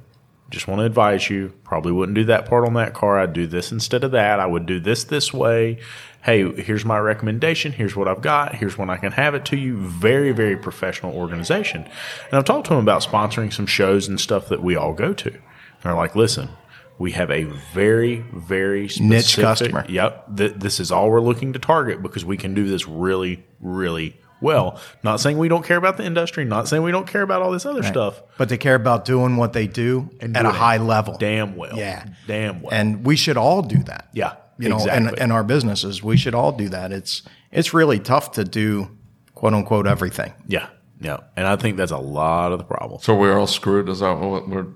just 0.50 0.68
want 0.68 0.80
to 0.80 0.84
advise 0.84 1.30
you. 1.30 1.52
Probably 1.64 1.92
wouldn't 1.92 2.16
do 2.16 2.24
that 2.24 2.46
part 2.46 2.66
on 2.66 2.74
that 2.74 2.92
car. 2.92 3.18
I'd 3.18 3.32
do 3.32 3.46
this 3.46 3.72
instead 3.72 4.04
of 4.04 4.10
that. 4.10 4.40
I 4.40 4.46
would 4.46 4.66
do 4.66 4.80
this 4.80 5.04
this 5.04 5.32
way. 5.32 5.78
Hey, 6.22 6.52
here's 6.60 6.84
my 6.84 6.98
recommendation. 6.98 7.72
Here's 7.72 7.96
what 7.96 8.08
I've 8.08 8.20
got. 8.20 8.56
Here's 8.56 8.76
when 8.76 8.90
I 8.90 8.96
can 8.98 9.12
have 9.12 9.34
it 9.34 9.44
to 9.46 9.56
you. 9.56 9.76
Very 9.78 10.32
very 10.32 10.56
professional 10.56 11.14
organization. 11.14 11.84
And 11.84 12.34
I've 12.34 12.44
talked 12.44 12.66
to 12.66 12.74
them 12.74 12.82
about 12.82 13.02
sponsoring 13.02 13.52
some 13.52 13.66
shows 13.66 14.08
and 14.08 14.20
stuff 14.20 14.48
that 14.48 14.62
we 14.62 14.76
all 14.76 14.92
go 14.92 15.12
to. 15.14 15.30
And 15.30 15.40
they're 15.82 15.94
like, 15.94 16.14
listen. 16.14 16.50
We 16.98 17.12
have 17.12 17.30
a 17.30 17.44
very, 17.72 18.16
very 18.30 18.86
specific, 18.90 19.10
Niche 19.10 19.36
customer. 19.38 19.86
Yep. 19.88 20.36
Th- 20.36 20.52
this 20.52 20.80
is 20.80 20.92
all 20.92 21.08
we're 21.10 21.22
looking 21.22 21.54
to 21.54 21.58
target 21.58 22.02
because 22.02 22.26
we 22.26 22.36
can 22.36 22.52
do 22.52 22.68
this 22.68 22.86
really, 22.86 23.42
really 23.58 24.19
well. 24.40 24.80
Not 25.02 25.20
saying 25.20 25.38
we 25.38 25.48
don't 25.48 25.64
care 25.64 25.76
about 25.76 25.96
the 25.96 26.04
industry, 26.04 26.44
not 26.44 26.68
saying 26.68 26.82
we 26.82 26.92
don't 26.92 27.06
care 27.06 27.22
about 27.22 27.42
all 27.42 27.50
this 27.50 27.66
other 27.66 27.82
stuff. 27.82 28.22
But 28.38 28.48
they 28.48 28.58
care 28.58 28.74
about 28.74 29.04
doing 29.04 29.36
what 29.36 29.52
they 29.52 29.66
do 29.66 30.10
And 30.20 30.36
at 30.36 30.46
a 30.46 30.50
high 30.50 30.78
level. 30.78 31.16
Damn 31.18 31.56
well. 31.56 31.76
Yeah. 31.76 32.06
Damn 32.26 32.62
well. 32.62 32.72
And 32.72 33.04
we 33.06 33.16
should 33.16 33.36
all 33.36 33.62
do 33.62 33.82
that. 33.84 34.08
yeah. 34.12 34.34
You 34.58 34.68
know, 34.68 34.76
exactly. 34.76 35.08
and, 35.08 35.18
and 35.18 35.32
our 35.32 35.42
businesses, 35.42 36.02
we 36.02 36.18
should 36.18 36.34
all 36.34 36.52
do 36.52 36.68
that. 36.68 36.92
It's, 36.92 37.22
it's 37.50 37.72
really 37.72 37.98
tough 37.98 38.32
to 38.32 38.44
do 38.44 38.90
quote 39.34 39.54
unquote 39.54 39.86
everything. 39.86 40.34
yeah. 40.46 40.68
Yeah. 41.00 41.16
And 41.34 41.46
I 41.46 41.56
think 41.56 41.78
that's 41.78 41.92
a 41.92 41.96
lot 41.96 42.52
of 42.52 42.58
the 42.58 42.64
problem. 42.64 43.00
So 43.00 43.14
we're 43.14 43.38
all 43.38 43.46
screwed. 43.46 43.88
Is 43.88 44.00
that 44.00 44.18
what 44.18 44.46
we're? 44.50 44.66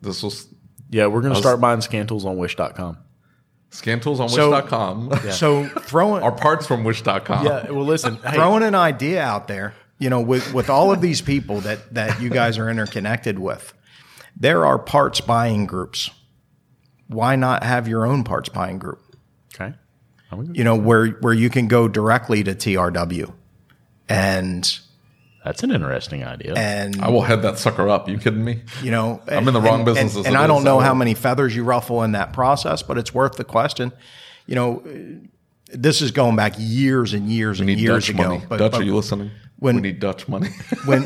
This 0.00 0.20
was 0.24 0.48
Yeah. 0.90 1.06
We're 1.06 1.20
going 1.20 1.32
to 1.34 1.38
start 1.38 1.60
buying 1.60 1.78
scantools 1.78 2.24
on 2.24 2.36
wish.com. 2.36 2.98
Scantools 3.70 4.18
on 4.20 4.28
So- 4.28 4.50
Wish.com. 4.50 5.12
So 5.30 5.66
throwing, 5.66 6.22
Our 6.24 6.32
parts 6.32 6.66
from 6.66 6.84
Wish.com. 6.84 7.44
Yeah. 7.46 7.70
Well, 7.70 7.84
listen. 7.84 8.16
Hey, 8.24 8.34
throwing 8.34 8.62
an 8.62 8.74
idea 8.74 9.22
out 9.22 9.46
there, 9.48 9.74
you 9.98 10.10
know, 10.10 10.20
with, 10.20 10.52
with 10.52 10.68
all 10.70 10.90
of 10.92 11.00
these 11.00 11.20
people 11.20 11.60
that, 11.60 11.94
that 11.94 12.20
you 12.20 12.30
guys 12.30 12.58
are 12.58 12.68
interconnected 12.68 13.38
with, 13.38 13.72
there 14.36 14.66
are 14.66 14.78
parts 14.78 15.20
buying 15.20 15.66
groups. 15.66 16.10
Why 17.06 17.36
not 17.36 17.62
have 17.62 17.86
your 17.88 18.06
own 18.06 18.24
parts 18.24 18.48
buying 18.48 18.78
group? 18.78 19.00
okay. 19.54 19.74
I'm 20.32 20.40
gonna- 20.46 20.52
You 20.58 20.64
know, 20.64 20.76
where, 20.76 21.06
where 21.20 21.34
you 21.34 21.50
can 21.50 21.68
go 21.68 21.86
directly 21.88 22.42
to 22.44 22.54
TRW 22.54 23.32
and, 24.08 24.78
That's 25.44 25.62
an 25.62 25.70
interesting 25.70 26.22
idea. 26.24 26.54
and 26.54 27.00
I 27.00 27.08
will 27.08 27.22
head 27.22 27.42
that 27.42 27.58
sucker 27.58 27.88
up. 27.88 28.08
You 28.08 28.18
kidding 28.18 28.44
me? 28.44 28.62
you 28.82 28.90
know 28.90 29.22
I'm 29.28 29.48
in 29.48 29.54
the 29.54 29.60
wrong 29.60 29.76
and- 29.80 29.84
business 29.86 30.14
and, 30.16 30.20
as 30.20 30.26
and 30.26 30.36
i 30.36 30.46
don't 30.46 30.64
know 30.64 30.78
so- 30.78 30.84
how 30.84 30.94
many 30.94 31.14
feathers 31.14 31.54
you 31.56 31.64
ruffle 31.64 32.02
in 32.02 32.12
that 32.12 32.32
process 32.32 32.82
but 32.82 32.98
it's 32.98 33.14
worth 33.14 33.36
the 33.36 33.44
question 33.44 33.92
you 34.46 34.54
know 34.54 34.82
this 35.72 36.02
is 36.02 36.10
going 36.10 36.36
back 36.36 36.54
years 36.58 37.12
and 37.14 37.28
years 37.30 37.58
We 37.60 37.62
and 37.70 37.76
need 37.76 37.82
years 37.82 38.06
Dutch 38.06 38.14
ago 38.14 38.28
money. 38.28 38.44
but, 38.48 38.56
Dutch, 38.58 38.72
but 38.72 38.80
are 38.80 38.84
you 38.84 38.94
listening? 38.96 39.30
when- 39.58 39.76
we 39.76 39.82
need 39.82 40.00
Dutch 40.00 40.28
money. 40.28 40.48
when 40.84 41.02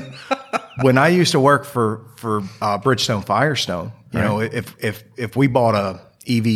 when 0.83 0.99
i 0.99 1.09
used 1.09 1.33
to 1.33 1.41
work 1.41 1.65
for 1.65 2.05
for 2.17 2.41
uh, 2.61 2.79
bridgestone 2.79 3.25
firestone 3.25 3.93
you 4.13 4.21
know 4.21 4.41
if 4.41 4.75
if 4.83 5.05
if 5.17 5.37
we 5.37 5.47
bought 5.47 5.75
a 5.75 6.01
ev 6.27 6.47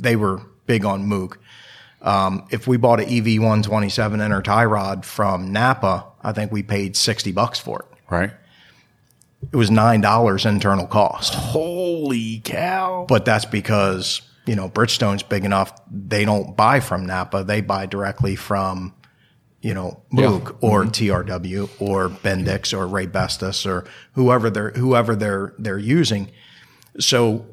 they 0.00 0.16
were 0.16 0.40
big 0.66 0.84
on 0.84 1.06
moog 1.06 1.36
um, 2.02 2.46
if 2.50 2.66
we 2.66 2.76
bought 2.76 3.00
an 3.00 3.06
EV 3.06 3.40
127 3.40 4.20
inner 4.20 4.42
tie 4.42 4.64
rod 4.64 5.04
from 5.04 5.52
Napa, 5.52 6.06
I 6.22 6.32
think 6.32 6.52
we 6.52 6.62
paid 6.62 6.96
60 6.96 7.32
bucks 7.32 7.58
for 7.58 7.80
it. 7.80 7.98
right. 8.10 8.30
It 9.52 9.56
was 9.56 9.70
$9 9.70 10.46
internal 10.46 10.86
cost. 10.88 11.32
Holy 11.34 12.40
cow. 12.44 13.06
but 13.08 13.24
that's 13.24 13.44
because 13.44 14.22
you 14.46 14.56
know 14.56 14.68
Bridgestone's 14.68 15.22
big 15.22 15.44
enough. 15.44 15.72
They 15.90 16.24
don't 16.24 16.56
buy 16.56 16.80
from 16.80 17.06
Napa; 17.06 17.44
they 17.44 17.60
buy 17.60 17.86
directly 17.86 18.34
from 18.34 18.94
you 19.60 19.74
know 19.74 20.02
Moog 20.12 20.56
or 20.60 20.84
TRW 20.84 21.68
or 21.80 22.08
Bendix 22.08 22.76
or 22.76 22.86
Raybestos 22.86 23.66
or 23.66 23.84
whoever 24.14 24.48
they're 24.50 24.70
whoever 24.70 25.14
they're 25.14 25.54
they're 25.58 25.78
using. 25.78 26.30
So 26.98 27.46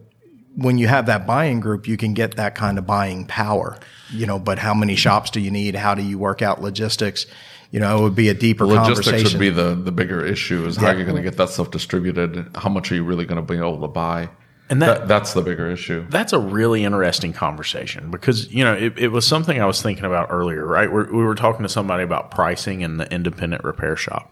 when 0.56 0.77
you 0.77 0.88
have 0.88 1.06
that 1.07 1.26
buying 1.27 1.60
group, 1.60 1.88
you 1.88 1.98
can 1.98 2.14
get 2.14 2.36
that 2.38 2.56
kind 2.56 2.77
of 2.77 2.86
buying 2.86 3.26
power. 3.26 3.77
You 4.11 4.26
know, 4.27 4.40
but 4.40 4.60
how 4.60 4.73
many 4.73 4.95
shops 4.95 5.32
do 5.32 5.40
you 5.40 5.52
need? 5.52 5.76
How 5.76 5.95
do 5.95 6.02
you 6.03 6.18
work 6.18 6.41
out 6.41 6.61
logistics? 6.61 7.26
You 7.72 7.80
know, 7.80 7.98
it 7.98 8.02
would 8.03 8.15
be 8.15 8.30
a 8.30 8.34
deeper 8.34 8.65
Logistics 8.65 9.07
conversation. 9.07 9.38
would 9.38 9.44
be 9.44 9.49
the, 9.49 9.76
the 9.76 9.91
bigger 9.91 10.23
issue 10.26 10.65
is 10.65 10.77
how 10.77 10.88
Yeah. 10.88 10.94
you're 10.98 11.06
going 11.06 11.18
to 11.18 11.23
get 11.23 11.36
that 11.38 11.49
stuff 11.49 11.72
distributed. 11.72 12.49
How 12.56 12.69
much 12.69 12.91
are 12.91 12.95
you 12.95 13.03
really 13.03 13.26
going 13.26 13.44
to 13.45 13.53
be 13.53 13.57
able 13.57 13.82
to 13.82 13.88
buy? 13.88 14.30
And 14.69 14.82
that- 14.82 15.07
that's 15.07 15.34
the 15.34 15.41
bigger 15.41 15.69
issue. 15.69 16.06
That's 16.10 16.32
a 16.34 16.40
really 16.40 16.86
interesting 16.86 17.34
conversation 17.34 18.10
because 18.11 18.52
you 18.53 18.64
know 18.64 18.73
it, 18.73 18.98
it 18.98 19.07
was 19.10 19.26
something 19.27 19.60
I 19.61 19.65
was 19.65 19.82
thinking 19.82 20.06
about 20.06 20.27
earlier. 20.32 20.65
Right, 20.65 20.91
We're, 20.91 21.11
we 21.11 21.23
were 21.23 21.36
talking 21.36 21.64
to 21.64 21.69
somebody 21.69 22.03
about 22.03 22.32
pricing 22.32 22.82
in 22.82 22.98
the 22.98 23.11
independent 23.14 23.64
repair 23.64 23.95
shop, 23.95 24.32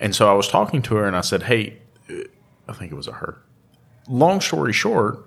and 0.00 0.14
so 0.14 0.28
I 0.30 0.32
was 0.34 0.48
talking 0.48 0.82
to 0.82 0.94
her 0.96 1.04
and 1.06 1.16
I 1.16 1.20
said, 1.20 1.44
"Hey, 1.44 1.78
uh, 2.10 2.14
I 2.68 2.72
think 2.72 2.90
it 2.90 2.96
was 2.96 3.06
a 3.08 3.12
her." 3.12 3.38
Long 4.08 4.40
story 4.40 4.72
short, 4.72 5.24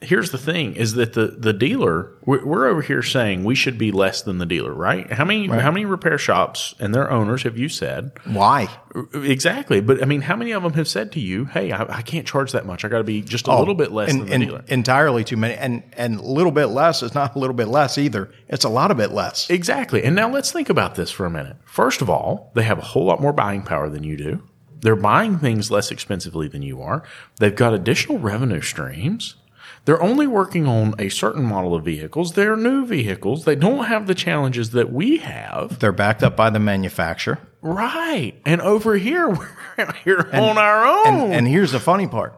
here's 0.00 0.30
the 0.32 0.38
thing: 0.38 0.74
is 0.74 0.94
that 0.94 1.12
the 1.14 1.28
the 1.28 1.52
dealer 1.52 2.12
we're, 2.24 2.44
we're 2.44 2.66
over 2.66 2.82
here 2.82 3.02
saying 3.02 3.44
we 3.44 3.54
should 3.54 3.78
be 3.78 3.90
less 3.92 4.22
than 4.22 4.38
the 4.38 4.46
dealer, 4.46 4.72
right? 4.72 5.10
How 5.12 5.24
many 5.24 5.46
how 5.46 5.70
many 5.70 5.84
repair 5.84 6.18
shops 6.18 6.74
and 6.78 6.94
their 6.94 7.10
owners 7.10 7.42
have 7.44 7.56
you 7.56 7.68
said 7.68 8.12
Why? 8.24 8.68
exactly? 9.14 9.80
But 9.80 10.02
I 10.02 10.06
mean, 10.06 10.22
how 10.22 10.36
many 10.36 10.52
of 10.52 10.62
them 10.62 10.74
have 10.74 10.88
said 10.88 11.12
to 11.12 11.20
you, 11.20 11.46
"Hey, 11.46 11.72
I, 11.72 11.98
I 11.98 12.02
can't 12.02 12.26
charge 12.26 12.52
that 12.52 12.66
much. 12.66 12.84
I 12.84 12.88
got 12.88 12.98
to 12.98 13.04
be 13.04 13.22
just 13.22 13.48
a 13.48 13.52
oh, 13.52 13.58
little 13.58 13.74
bit 13.74 13.92
less 13.92 14.08
Oh, 14.08 14.12
and, 14.12 14.20
than 14.20 14.26
the 14.28 14.34
and 14.34 14.44
dealer." 14.44 14.64
entirely 14.68 15.24
too 15.24 15.36
many. 15.36 15.54
And 15.54 15.82
and 15.96 16.18
a 16.20 16.22
little 16.22 16.52
bit 16.52 16.66
less 16.66 17.02
is 17.02 17.14
not 17.14 17.34
a 17.34 17.38
little 17.38 17.56
bit 17.56 17.68
less 17.68 17.96
either. 17.98 18.30
It's 18.48 18.64
a 18.64 18.68
lot 18.68 18.90
of 18.90 18.96
bit 18.96 19.12
less. 19.12 19.48
Exactly. 19.50 20.02
And 20.04 20.14
now 20.14 20.28
let's 20.28 20.52
think 20.52 20.68
about 20.68 20.96
this 20.96 21.10
for 21.10 21.24
a 21.26 21.30
minute. 21.30 21.56
First 21.64 22.02
of 22.02 22.10
all, 22.10 22.50
they 22.54 22.64
have 22.64 22.78
a 22.78 22.82
whole 22.82 23.04
lot 23.04 23.20
more 23.20 23.32
buying 23.32 23.62
power 23.62 23.88
than 23.88 24.04
you 24.04 24.16
do. 24.16 24.42
They're 24.82 24.96
buying 24.96 25.38
things 25.38 25.70
less 25.70 25.90
expensively 25.90 26.48
than 26.48 26.62
you 26.62 26.82
are. 26.82 27.02
They've 27.38 27.54
got 27.54 27.72
additional 27.72 28.18
revenue 28.18 28.60
streams. 28.60 29.36
They're 29.84 30.02
only 30.02 30.26
working 30.26 30.66
on 30.66 30.94
a 30.98 31.08
certain 31.08 31.42
model 31.42 31.74
of 31.74 31.84
vehicles. 31.84 32.34
They're 32.34 32.56
new 32.56 32.86
vehicles. 32.86 33.44
They 33.44 33.56
don't 33.56 33.86
have 33.86 34.06
the 34.06 34.14
challenges 34.14 34.70
that 34.70 34.92
we 34.92 35.16
have. 35.18 35.80
They're 35.80 35.90
backed 35.90 36.22
up 36.22 36.36
by 36.36 36.50
the 36.50 36.60
manufacturer. 36.60 37.38
Right. 37.62 38.34
And 38.44 38.60
over 38.60 38.96
here, 38.96 39.28
we're 39.30 39.48
out 39.78 39.96
here 39.96 40.28
on 40.32 40.58
our 40.58 40.84
own. 40.84 41.06
And, 41.06 41.34
and 41.34 41.48
here's 41.48 41.72
the 41.72 41.80
funny 41.80 42.06
part: 42.06 42.34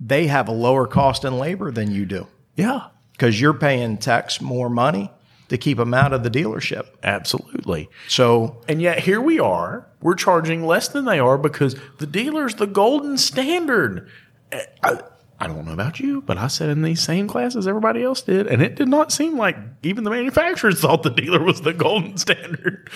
they 0.00 0.28
have 0.28 0.48
a 0.48 0.52
lower 0.52 0.86
cost 0.86 1.24
in 1.24 1.38
labor 1.38 1.70
than 1.70 1.90
you 1.90 2.06
do 2.06 2.26
yeah, 2.56 2.88
because 3.12 3.40
you're 3.40 3.54
paying 3.54 3.98
tax 3.98 4.40
more 4.40 4.70
money 4.70 5.10
to 5.48 5.58
keep 5.58 5.78
them 5.78 5.94
out 5.94 6.12
of 6.12 6.22
the 6.22 6.30
dealership. 6.30 6.86
absolutely. 7.02 7.88
So 8.08 8.62
And 8.68 8.80
yet 8.80 9.00
here 9.00 9.20
we 9.20 9.38
are. 9.38 9.86
We're 10.00 10.14
charging 10.14 10.64
less 10.64 10.88
than 10.88 11.04
they 11.04 11.18
are 11.18 11.38
because 11.38 11.76
the 11.98 12.06
dealer's 12.06 12.54
the 12.56 12.66
golden 12.66 13.18
standard. 13.18 14.08
Eh, 14.52 14.64
I, 14.82 15.00
I 15.40 15.46
don't 15.46 15.66
know 15.66 15.72
about 15.72 16.00
you, 16.00 16.22
but 16.22 16.38
I 16.38 16.46
sat 16.46 16.68
in 16.70 16.82
these 16.82 17.02
same 17.02 17.26
classes 17.28 17.66
everybody 17.66 18.02
else 18.02 18.22
did, 18.22 18.46
and 18.46 18.62
it 18.62 18.76
did 18.76 18.88
not 18.88 19.12
seem 19.12 19.36
like 19.36 19.56
even 19.82 20.04
the 20.04 20.10
manufacturers 20.10 20.80
thought 20.82 21.02
the 21.02 21.10
dealer 21.10 21.42
was 21.42 21.60
the 21.62 21.72
golden 21.72 22.16
standard. 22.16 22.88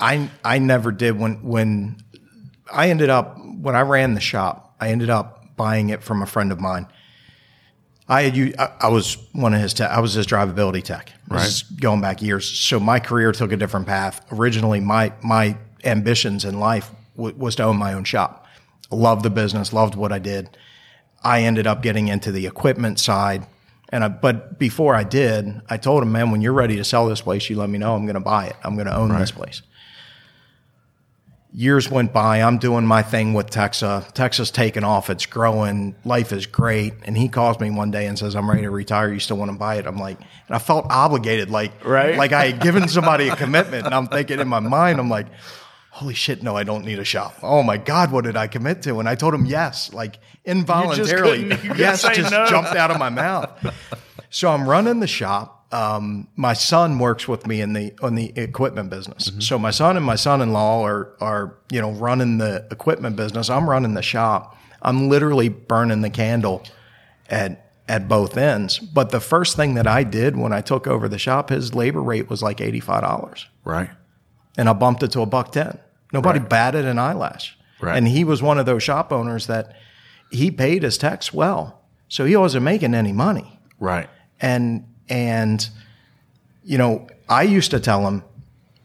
I 0.00 0.30
I 0.44 0.58
never 0.58 0.92
did 0.92 1.18
when 1.18 1.42
when 1.42 1.96
I 2.72 2.88
ended 2.88 3.10
up 3.10 3.36
when 3.60 3.74
I 3.76 3.80
ran 3.82 4.14
the 4.14 4.20
shop. 4.20 4.74
I 4.80 4.88
ended 4.88 5.10
up 5.10 5.56
buying 5.56 5.90
it 5.90 6.02
from 6.02 6.22
a 6.22 6.26
friend 6.26 6.50
of 6.52 6.60
mine. 6.60 6.86
I 8.12 8.22
had 8.24 8.36
you. 8.36 8.52
I, 8.58 8.70
I 8.80 8.88
was 8.88 9.16
one 9.32 9.54
of 9.54 9.60
his. 9.60 9.72
Te- 9.72 9.84
I 9.84 10.00
was 10.00 10.12
his 10.12 10.26
drivability 10.26 10.82
tech. 10.84 11.12
This 11.30 11.46
is 11.46 11.62
going 11.62 12.02
back 12.02 12.20
years. 12.20 12.46
So 12.46 12.78
my 12.78 13.00
career 13.00 13.32
took 13.32 13.52
a 13.52 13.56
different 13.56 13.86
path. 13.86 14.24
Originally, 14.30 14.80
my 14.80 15.14
my 15.22 15.56
ambitions 15.82 16.44
in 16.44 16.60
life 16.60 16.90
w- 17.16 17.34
was 17.36 17.56
to 17.56 17.62
own 17.64 17.78
my 17.78 17.94
own 17.94 18.04
shop. 18.04 18.46
Loved 18.90 19.22
the 19.22 19.30
business. 19.30 19.72
Loved 19.72 19.94
what 19.94 20.12
I 20.12 20.18
did. 20.18 20.56
I 21.24 21.42
ended 21.42 21.66
up 21.66 21.82
getting 21.82 22.08
into 22.08 22.30
the 22.30 22.46
equipment 22.46 23.00
side. 23.00 23.46
And 23.88 24.04
I, 24.04 24.08
but 24.08 24.58
before 24.58 24.94
I 24.94 25.04
did, 25.04 25.60
I 25.70 25.78
told 25.78 26.02
him, 26.02 26.12
man, 26.12 26.30
when 26.30 26.42
you're 26.42 26.52
ready 26.52 26.76
to 26.76 26.84
sell 26.84 27.06
this 27.08 27.22
place, 27.22 27.48
you 27.48 27.56
let 27.56 27.70
me 27.70 27.78
know. 27.78 27.94
I'm 27.94 28.04
going 28.04 28.14
to 28.14 28.20
buy 28.20 28.46
it. 28.46 28.56
I'm 28.62 28.74
going 28.74 28.86
to 28.86 28.96
own 28.96 29.10
this 29.20 29.30
place. 29.30 29.62
Years 31.54 31.90
went 31.90 32.14
by. 32.14 32.40
I'm 32.42 32.56
doing 32.56 32.86
my 32.86 33.02
thing 33.02 33.34
with 33.34 33.50
Texas. 33.50 34.06
Texa's 34.14 34.50
taking 34.50 34.84
off. 34.84 35.10
It's 35.10 35.26
growing. 35.26 35.94
Life 36.02 36.32
is 36.32 36.46
great. 36.46 36.94
And 37.04 37.14
he 37.16 37.28
calls 37.28 37.60
me 37.60 37.70
one 37.70 37.90
day 37.90 38.06
and 38.06 38.18
says, 38.18 38.34
I'm 38.34 38.48
ready 38.48 38.62
to 38.62 38.70
retire. 38.70 39.12
You 39.12 39.20
still 39.20 39.36
want 39.36 39.50
to 39.52 39.58
buy 39.58 39.76
it? 39.76 39.86
I'm 39.86 39.98
like, 39.98 40.18
and 40.18 40.56
I 40.56 40.58
felt 40.58 40.86
obligated, 40.90 41.50
like, 41.50 41.84
Right. 41.84 42.16
like 42.16 42.32
I 42.32 42.46
had 42.46 42.60
given 42.62 42.88
somebody 42.88 43.28
a 43.28 43.36
commitment. 43.36 43.84
And 43.84 43.94
I'm 43.94 44.06
thinking 44.06 44.40
in 44.40 44.48
my 44.48 44.60
mind, 44.60 44.98
I'm 44.98 45.10
like, 45.10 45.26
holy 45.90 46.14
shit, 46.14 46.42
no, 46.42 46.56
I 46.56 46.64
don't 46.64 46.86
need 46.86 46.98
a 46.98 47.04
shop. 47.04 47.34
Oh 47.42 47.62
my 47.62 47.76
God, 47.76 48.12
what 48.12 48.24
did 48.24 48.34
I 48.34 48.46
commit 48.46 48.80
to? 48.84 48.98
And 48.98 49.06
I 49.06 49.14
told 49.14 49.34
him 49.34 49.44
yes, 49.44 49.92
like 49.92 50.18
involuntarily. 50.46 51.42
couldn't- 51.50 51.64
you 51.64 51.72
yes, 51.76 52.02
just 52.02 52.30
no. 52.30 52.46
jumped 52.46 52.74
out 52.74 52.90
of 52.90 52.98
my 52.98 53.10
mouth. 53.10 53.50
So 54.30 54.48
I'm 54.50 54.66
running 54.66 55.00
the 55.00 55.06
shop. 55.06 55.61
Um, 55.72 56.28
my 56.36 56.52
son 56.52 56.98
works 56.98 57.26
with 57.26 57.46
me 57.46 57.60
in 57.60 57.72
the 57.72 57.94
on 58.02 58.14
the 58.14 58.32
equipment 58.36 58.90
business. 58.90 59.30
Mm-hmm. 59.30 59.40
So 59.40 59.58
my 59.58 59.70
son 59.70 59.96
and 59.96 60.04
my 60.04 60.16
son-in-law 60.16 60.84
are 60.84 61.12
are 61.20 61.56
you 61.70 61.80
know 61.80 61.92
running 61.92 62.38
the 62.38 62.66
equipment 62.70 63.16
business. 63.16 63.48
I'm 63.48 63.68
running 63.68 63.94
the 63.94 64.02
shop. 64.02 64.56
I'm 64.82 65.08
literally 65.08 65.48
burning 65.48 66.02
the 66.02 66.10
candle 66.10 66.62
at 67.30 67.70
at 67.88 68.06
both 68.08 68.36
ends. 68.36 68.78
But 68.78 69.10
the 69.10 69.20
first 69.20 69.56
thing 69.56 69.74
that 69.74 69.86
I 69.86 70.04
did 70.04 70.36
when 70.36 70.52
I 70.52 70.60
took 70.60 70.86
over 70.86 71.08
the 71.08 71.18
shop, 71.18 71.48
his 71.48 71.74
labor 71.74 72.02
rate 72.02 72.28
was 72.28 72.42
like 72.42 72.60
eighty 72.60 72.80
five 72.80 73.02
dollars 73.02 73.46
Right. 73.64 73.90
and 74.58 74.68
I 74.68 74.72
bumped 74.74 75.02
it 75.02 75.10
to 75.12 75.20
a 75.22 75.26
buck 75.26 75.52
ten. 75.52 75.78
Nobody 76.12 76.38
batted 76.38 76.84
an 76.84 76.98
eyelash. 76.98 77.56
Right. 77.80 77.96
And 77.96 78.06
he 78.06 78.22
was 78.24 78.42
one 78.42 78.58
of 78.58 78.66
those 78.66 78.82
shop 78.82 79.10
owners 79.12 79.46
that 79.46 79.74
he 80.30 80.50
paid 80.50 80.82
his 80.82 80.98
tax 80.98 81.32
well. 81.32 81.80
So 82.08 82.26
he 82.26 82.36
wasn't 82.36 82.64
making 82.64 82.94
any 82.94 83.12
money. 83.12 83.58
Right. 83.80 84.08
And 84.40 84.84
and 85.08 85.68
you 86.64 86.78
know, 86.78 87.08
I 87.28 87.42
used 87.42 87.70
to 87.72 87.80
tell 87.80 88.06
him 88.06 88.22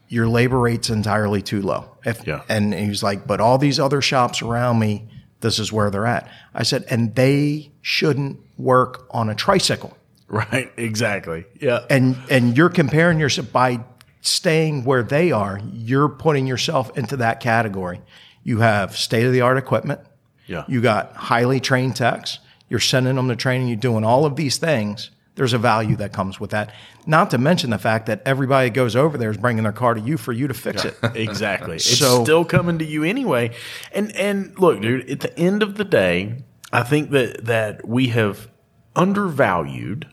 your 0.08 0.26
labor 0.26 0.58
rate's 0.58 0.90
entirely 0.90 1.42
too 1.42 1.62
low. 1.62 1.96
If, 2.04 2.26
Yeah. 2.26 2.42
And 2.48 2.72
he 2.74 2.88
was 2.88 3.02
like, 3.02 3.26
but 3.26 3.40
all 3.40 3.58
these 3.58 3.78
other 3.78 4.00
shops 4.00 4.42
around 4.42 4.78
me, 4.78 5.06
this 5.40 5.58
is 5.58 5.72
where 5.72 5.90
they're 5.90 6.06
at. 6.06 6.28
I 6.54 6.62
said, 6.64 6.84
and 6.90 7.14
they 7.14 7.70
shouldn't 7.82 8.40
work 8.56 9.06
on 9.12 9.28
a 9.30 9.34
tricycle 9.34 9.96
Right. 10.26 10.70
Exactly. 10.76 11.44
Yeah. 11.60 11.84
and 11.88 12.16
and 12.28 12.56
you're 12.56 12.68
comparing 12.68 13.18
yourself 13.20 13.52
by 13.52 13.80
staying 14.20 14.84
where 14.84 15.02
they 15.04 15.30
are 15.32 15.60
you're 15.72 16.08
putting 16.08 16.46
yourself 16.46 16.96
into 16.98 17.16
that 17.18 17.38
category 17.40 18.00
you 18.42 18.58
have 18.58 18.96
state 18.96 19.24
of 19.24 19.32
the 19.32 19.40
art 19.42 19.56
equipment 19.56 20.00
Yeah. 20.48 20.64
you 20.68 20.80
got 20.82 21.14
highly 21.14 21.60
trained 21.60 21.94
techs 21.96 22.40
you're 22.68 22.80
sending 22.80 23.14
them 23.14 23.28
to 23.28 23.36
training 23.36 23.68
you're 23.68 23.76
doing 23.76 24.04
all 24.04 24.26
of 24.26 24.34
these 24.36 24.58
things 24.58 25.10
there's 25.38 25.52
a 25.52 25.58
value 25.58 25.96
that 25.96 26.12
comes 26.12 26.38
with 26.38 26.50
that 26.50 26.74
not 27.06 27.30
to 27.30 27.38
mention 27.38 27.70
the 27.70 27.78
fact 27.78 28.06
that 28.06 28.20
everybody 28.26 28.68
that 28.68 28.74
goes 28.74 28.94
over 28.96 29.16
there 29.16 29.30
is 29.30 29.38
bringing 29.38 29.62
their 29.62 29.72
car 29.72 29.94
to 29.94 30.00
you 30.00 30.18
for 30.18 30.32
you 30.32 30.48
to 30.48 30.52
fix 30.52 30.84
it 30.84 30.96
exactly. 31.14 31.76
It's 31.76 31.86
still 31.86 32.44
coming 32.44 32.78
to 32.80 32.84
you 32.84 33.04
anyway. 33.04 33.52
And 33.92 34.14
and 34.16 34.58
look, 34.58 34.82
dude, 34.82 35.08
at 35.08 35.20
the 35.20 35.38
end 35.38 35.62
of 35.62 35.76
the 35.76 35.84
day, 35.84 36.42
I 36.72 36.82
think 36.82 37.10
that 37.12 37.44
that 37.46 37.88
we 37.88 38.08
have 38.08 38.50
undervalued 38.96 40.08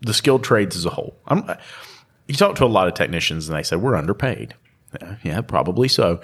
the 0.00 0.14
skilled 0.14 0.44
trades 0.44 0.76
as 0.76 0.86
a 0.86 0.90
whole. 0.90 1.16
I'm, 1.26 1.44
you 2.28 2.34
talk 2.34 2.54
to 2.56 2.64
a 2.64 2.66
lot 2.66 2.86
of 2.86 2.94
technicians 2.94 3.48
and 3.48 3.58
they 3.58 3.64
say 3.64 3.76
we're 3.76 3.96
underpaid. 3.96 4.54
Yeah, 5.00 5.16
Yeah, 5.24 5.40
probably 5.40 5.88
so. 5.88 6.20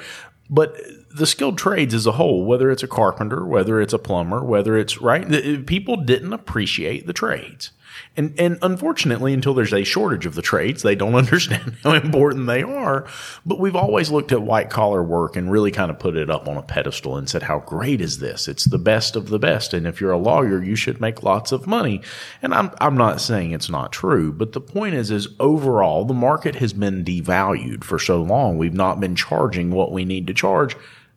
But 0.48 0.80
the 1.12 1.26
skilled 1.26 1.58
trades 1.58 1.92
as 1.92 2.06
a 2.06 2.12
whole, 2.12 2.44
whether 2.44 2.70
it's 2.70 2.84
a 2.84 2.88
carpenter, 2.88 3.44
whether 3.44 3.80
it's 3.80 3.92
a 3.92 3.98
plumber, 3.98 4.44
whether 4.44 4.76
it's 4.76 5.00
right, 5.00 5.66
people 5.66 5.96
didn't 5.96 6.32
appreciate 6.32 7.06
the 7.06 7.12
trades. 7.12 7.72
And, 8.16 8.38
and 8.38 8.58
unfortunately, 8.62 9.32
until 9.32 9.54
there's 9.54 9.72
a 9.72 9.84
shortage 9.84 10.26
of 10.26 10.34
the 10.34 10.42
trades, 10.42 10.82
they 10.82 10.94
don't 10.94 11.14
understand 11.26 11.76
how 11.82 11.94
important 11.94 12.46
they 12.46 12.62
are. 12.62 13.06
But 13.44 13.58
we've 13.58 13.76
always 13.76 14.10
looked 14.10 14.32
at 14.32 14.42
white 14.42 14.70
collar 14.70 15.02
work 15.02 15.36
and 15.36 15.50
really 15.50 15.70
kind 15.70 15.90
of 15.90 15.98
put 15.98 16.16
it 16.16 16.30
up 16.30 16.48
on 16.48 16.56
a 16.56 16.62
pedestal 16.62 17.16
and 17.16 17.28
said, 17.28 17.42
how 17.42 17.60
great 17.60 18.00
is 18.00 18.18
this? 18.18 18.48
It's 18.48 18.64
the 18.64 18.78
best 18.78 19.16
of 19.16 19.28
the 19.28 19.38
best. 19.38 19.74
And 19.74 19.86
if 19.86 20.00
you're 20.00 20.12
a 20.12 20.18
lawyer, 20.18 20.62
you 20.62 20.76
should 20.76 21.00
make 21.00 21.22
lots 21.22 21.52
of 21.52 21.66
money. 21.66 22.02
And 22.42 22.54
I'm, 22.54 22.70
I'm 22.80 22.96
not 22.96 23.20
saying 23.20 23.52
it's 23.52 23.70
not 23.70 23.92
true, 23.92 24.32
but 24.32 24.52
the 24.52 24.60
point 24.60 24.94
is, 24.94 25.10
is 25.10 25.28
overall, 25.40 26.04
the 26.04 26.14
market 26.14 26.56
has 26.56 26.72
been 26.72 27.04
devalued 27.04 27.84
for 27.84 27.98
so 27.98 28.22
long. 28.22 28.58
We've 28.58 28.74
not 28.74 29.00
been 29.00 29.16
charging 29.16 29.70
what 29.70 29.92
we 29.92 30.04
need 30.04 30.26
to 30.26 30.34
charge 30.34 30.76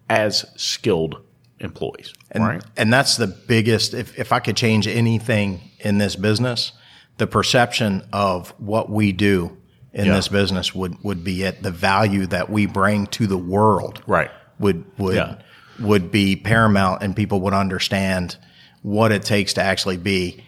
as 0.09 0.45
skilled 0.55 1.21
employees. 1.59 2.13
And, 2.31 2.43
right? 2.43 2.63
and 2.77 2.91
that's 2.91 3.17
the 3.17 3.27
biggest, 3.27 3.93
if, 3.93 4.17
if 4.17 4.31
I 4.31 4.39
could 4.39 4.55
change 4.57 4.87
anything 4.87 5.61
in 5.79 5.97
this 5.97 6.15
business, 6.15 6.71
the 7.17 7.27
perception 7.27 8.07
of 8.13 8.49
what 8.59 8.89
we 8.89 9.11
do 9.11 9.57
in 9.93 10.05
Yeah. 10.05 10.15
this 10.15 10.27
business 10.27 10.73
would, 10.75 11.03
would 11.03 11.23
be 11.23 11.43
it. 11.43 11.61
The 11.63 11.71
value 11.71 12.25
that 12.27 12.49
we 12.49 12.65
bring 12.65 13.07
to 13.07 13.27
the 13.27 13.37
world 13.37 14.01
Right. 14.07 14.31
would, 14.59 14.85
would, 14.97 15.15
Yeah. 15.15 15.35
would 15.79 16.11
be 16.11 16.35
paramount 16.35 17.03
and 17.03 17.15
people 17.15 17.41
would 17.41 17.53
understand 17.53 18.37
what 18.81 19.11
it 19.11 19.23
takes 19.23 19.53
to 19.53 19.61
actually 19.61 19.97
be 19.97 20.43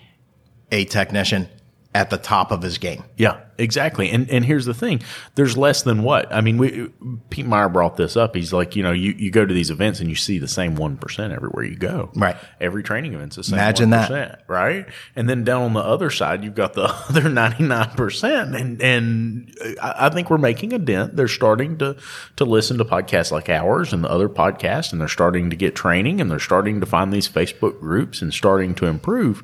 a 0.72 0.86
technician 0.86 1.50
at 1.94 2.10
the 2.10 2.18
top 2.18 2.52
of 2.52 2.62
his 2.62 2.78
game. 2.78 3.04
Yeah, 3.18 3.38
exactly. 3.62 4.10
And 4.10 4.30
and 4.30 4.46
here's 4.46 4.66
the 4.66 4.74
thing: 4.74 5.02
there's 5.36 5.58
less 5.58 5.84
than 5.84 6.04
what 6.04 6.34
I 6.34 6.42
mean. 6.42 6.58
We 6.58 6.90
Pete 7.30 7.46
Meier 7.46 7.70
brought 7.70 7.98
this 7.98 8.18
up. 8.18 8.36
He's 8.36 8.52
like, 8.52 8.76
you 8.76 8.84
know, 8.84 8.92
you, 8.92 9.12
you 9.14 9.32
go 9.32 9.46
to 9.46 9.54
these 9.54 9.70
events 9.70 10.00
and 10.00 10.10
you 10.10 10.16
see 10.16 10.40
the 10.40 10.48
same 10.48 10.76
one 10.76 10.98
percent 10.98 11.34
everywhere 11.34 11.64
you 11.64 11.76
go. 11.76 12.12
Right. 12.16 12.36
Every 12.60 12.84
training 12.84 13.14
event's 13.14 13.36
the 13.36 13.44
same. 13.44 13.60
Imagine 13.60 13.90
that. 13.92 14.44
right? 14.48 14.86
And 15.16 15.30
then 15.30 15.44
down 15.44 15.64
on 15.64 15.74
the 15.74 15.82
other 15.82 16.10
side, 16.10 16.44
you've 16.44 16.56
got 16.56 16.74
the 16.74 16.84
other 17.10 17.30
ninety 17.30 17.64
nine 17.64 17.92
percent. 17.92 18.56
And 18.56 18.82
and 18.82 19.56
I 19.82 20.08
I 20.08 20.10
think 20.10 20.30
we're 20.30 20.38
making 20.38 20.74
a 20.74 20.80
dent. 20.80 21.16
They're 21.16 21.28
starting 21.28 21.78
to 21.78 21.96
to 22.36 22.46
listen 22.46 22.78
to 22.80 22.86
podcasts 22.86 23.32
like 23.32 23.50
ours 23.50 23.94
and 23.94 24.04
the 24.04 24.10
other 24.10 24.28
podcasts, 24.28 24.92
and 24.92 25.00
they're 25.00 25.08
starting 25.08 25.50
to 25.50 25.56
get 25.56 25.76
training, 25.76 26.20
and 26.20 26.30
they're 26.30 26.40
starting 26.40 26.80
to 26.80 26.86
find 26.86 27.14
these 27.14 27.30
Facebook 27.30 27.80
groups 27.80 28.22
and 28.22 28.34
starting 28.34 28.76
to 28.76 28.88
improve. 28.88 29.44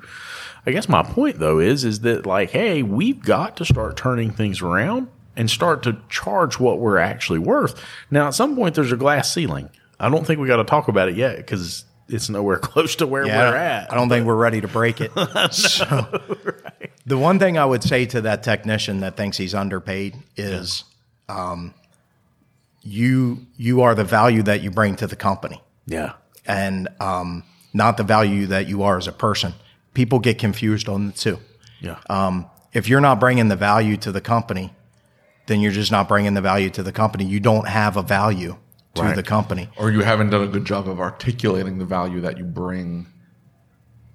I 0.67 0.71
guess 0.71 0.89
my 0.89 1.01
point 1.01 1.39
though 1.39 1.59
is 1.59 1.85
is 1.85 2.01
that 2.01 2.25
like, 2.25 2.51
hey, 2.51 2.83
we've 2.83 3.21
got 3.23 3.55
to 3.57 3.65
start 3.65 3.95
turning 3.95 4.06
things 4.15 4.61
around 4.61 5.07
and 5.35 5.49
start 5.49 5.83
to 5.83 5.97
charge 6.09 6.59
what 6.59 6.79
we're 6.79 6.97
actually 6.97 7.39
worth. 7.39 7.81
Now, 8.09 8.27
at 8.27 8.33
some 8.33 8.55
point, 8.55 8.75
there's 8.75 8.91
a 8.91 8.97
glass 8.97 9.31
ceiling. 9.31 9.69
I 9.99 10.09
don't 10.09 10.25
think 10.25 10.39
we 10.39 10.47
got 10.47 10.57
to 10.57 10.63
talk 10.63 10.87
about 10.87 11.09
it 11.09 11.15
yet 11.15 11.37
because 11.37 11.85
it's 12.09 12.29
nowhere 12.29 12.57
close 12.61 12.95
to 12.97 13.07
where 13.07 13.25
Yeah, 13.25 13.49
we're 13.49 13.55
at. 13.55 13.91
I 13.91 13.95
don't 13.95 14.09
think 14.09 14.25
we're 14.25 14.35
ready 14.35 14.61
to 14.61 14.67
break 14.67 15.01
it. 15.01 15.11
so, 15.51 16.21
the 17.05 17.17
one 17.17 17.39
thing 17.39 17.57
I 17.57 17.65
would 17.65 17.83
say 17.83 18.05
to 18.07 18.21
that 18.21 18.43
technician 18.43 19.01
that 19.01 19.17
thinks 19.17 19.37
he's 19.37 19.53
underpaid 19.53 20.15
is, 20.35 20.83
um, 21.29 21.73
you 22.81 23.45
you 23.57 23.81
are 23.81 23.93
the 23.93 24.05
value 24.05 24.43
that 24.43 24.61
you 24.61 24.71
bring 24.71 24.95
to 24.95 25.07
the 25.07 25.15
company, 25.15 25.61
yeah. 25.85 26.13
and 26.45 26.87
um, 26.99 27.43
not 27.73 27.97
the 27.97 28.03
value 28.03 28.47
that 28.47 28.67
you 28.67 28.83
are 28.83 28.97
as 28.97 29.07
a 29.07 29.11
person. 29.11 29.53
People 29.93 30.19
get 30.19 30.39
confused 30.39 30.87
on 30.87 31.07
the 31.07 31.11
two. 31.11 31.39
Yeah. 31.81 31.99
Um, 32.09 32.49
if 32.77 32.87
you're 32.87 33.01
not 33.01 33.19
bringing 33.19 33.47
the 33.47 33.55
value 33.55 33.97
to 33.97 34.11
the 34.11 34.21
company, 34.21 34.73
then 35.47 35.59
you're 35.61 35.71
just 35.71 35.91
not 35.91 36.07
bringing 36.07 36.35
the 36.35 36.41
value 36.41 36.69
to 36.69 36.83
the 36.83 36.91
company. 36.91 37.25
You 37.25 37.39
don't 37.39 37.67
have 37.67 37.97
a 37.97 38.03
value 38.03 38.55
to 38.93 39.01
Right. 39.01 39.15
the 39.15 39.23
company. 39.23 39.69
or 39.77 39.91
you 39.91 40.01
haven't 40.01 40.29
done 40.29 40.43
a 40.43 40.47
good 40.47 40.65
job 40.65 40.87
of 40.87 40.99
articulating 40.99 41.77
the 41.79 41.85
value 41.85 42.21
that 42.21 42.37
you 42.37 42.43
bring 42.43 43.07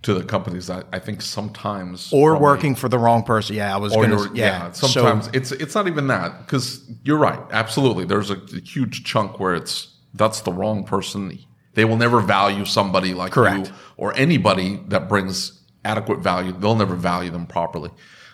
to 0.02 0.14
the 0.14 0.24
companies. 0.24 0.68
I, 0.70 0.82
I 0.92 0.98
think 0.98 1.22
sometimes 1.22 2.12
Or 2.12 2.34
a- 2.34 2.38
working 2.38 2.74
for 2.74 2.88
the 2.88 2.98
wrong 2.98 3.22
person. 3.22 3.54
Yeah, 3.56 3.74
I 3.74 3.78
was 3.78 3.92
going 3.92 4.10
to. 4.10 4.30
Yeah, 4.34 4.72
So- 4.72 4.86
sometimes 4.88 5.28
it's 5.32 5.50
it's 5.52 5.74
not 5.74 5.86
even 5.88 6.06
that 6.08 6.30
because 6.46 6.80
you're 7.04 7.18
right. 7.18 7.38
Absolutely, 7.52 8.04
there's 8.04 8.30
a, 8.30 8.34
a 8.36 8.60
huge 8.64 9.04
chunk 9.04 9.38
where 9.40 9.54
it's 9.54 9.88
that's 10.14 10.40
the 10.42 10.52
wrong 10.52 10.84
person. 10.84 11.38
They 11.74 11.84
will 11.84 11.96
never 11.96 12.20
value 12.20 12.64
somebody 12.64 13.14
like 13.14 13.32
Correct. 13.32 13.68
you 13.68 13.74
or 13.96 14.12
anybody 14.16 14.80
that 14.88 15.08
brings 15.08 15.60
adequate 15.84 16.18
value. 16.20 16.52
They'll 16.52 16.74
never 16.84 16.96
value 16.96 17.30
them 17.30 17.46
properly. 17.46 17.90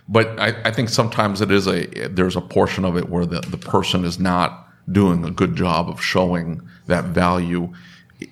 But 0.08 0.40
I, 0.40 0.56
I 0.64 0.70
think 0.70 0.88
sometimes 0.88 1.40
it 1.40 1.50
is 1.50 1.66
a 1.66 1.86
there's 2.08 2.36
a 2.36 2.40
portion 2.40 2.84
of 2.84 2.96
it 2.96 3.08
where 3.08 3.26
the, 3.26 3.40
the 3.40 3.58
person 3.58 4.04
is 4.04 4.18
not 4.18 4.66
doing 4.90 5.24
a 5.24 5.30
good 5.30 5.54
job 5.54 5.88
of 5.88 6.02
showing 6.02 6.66
that 6.86 7.04
value 7.06 7.72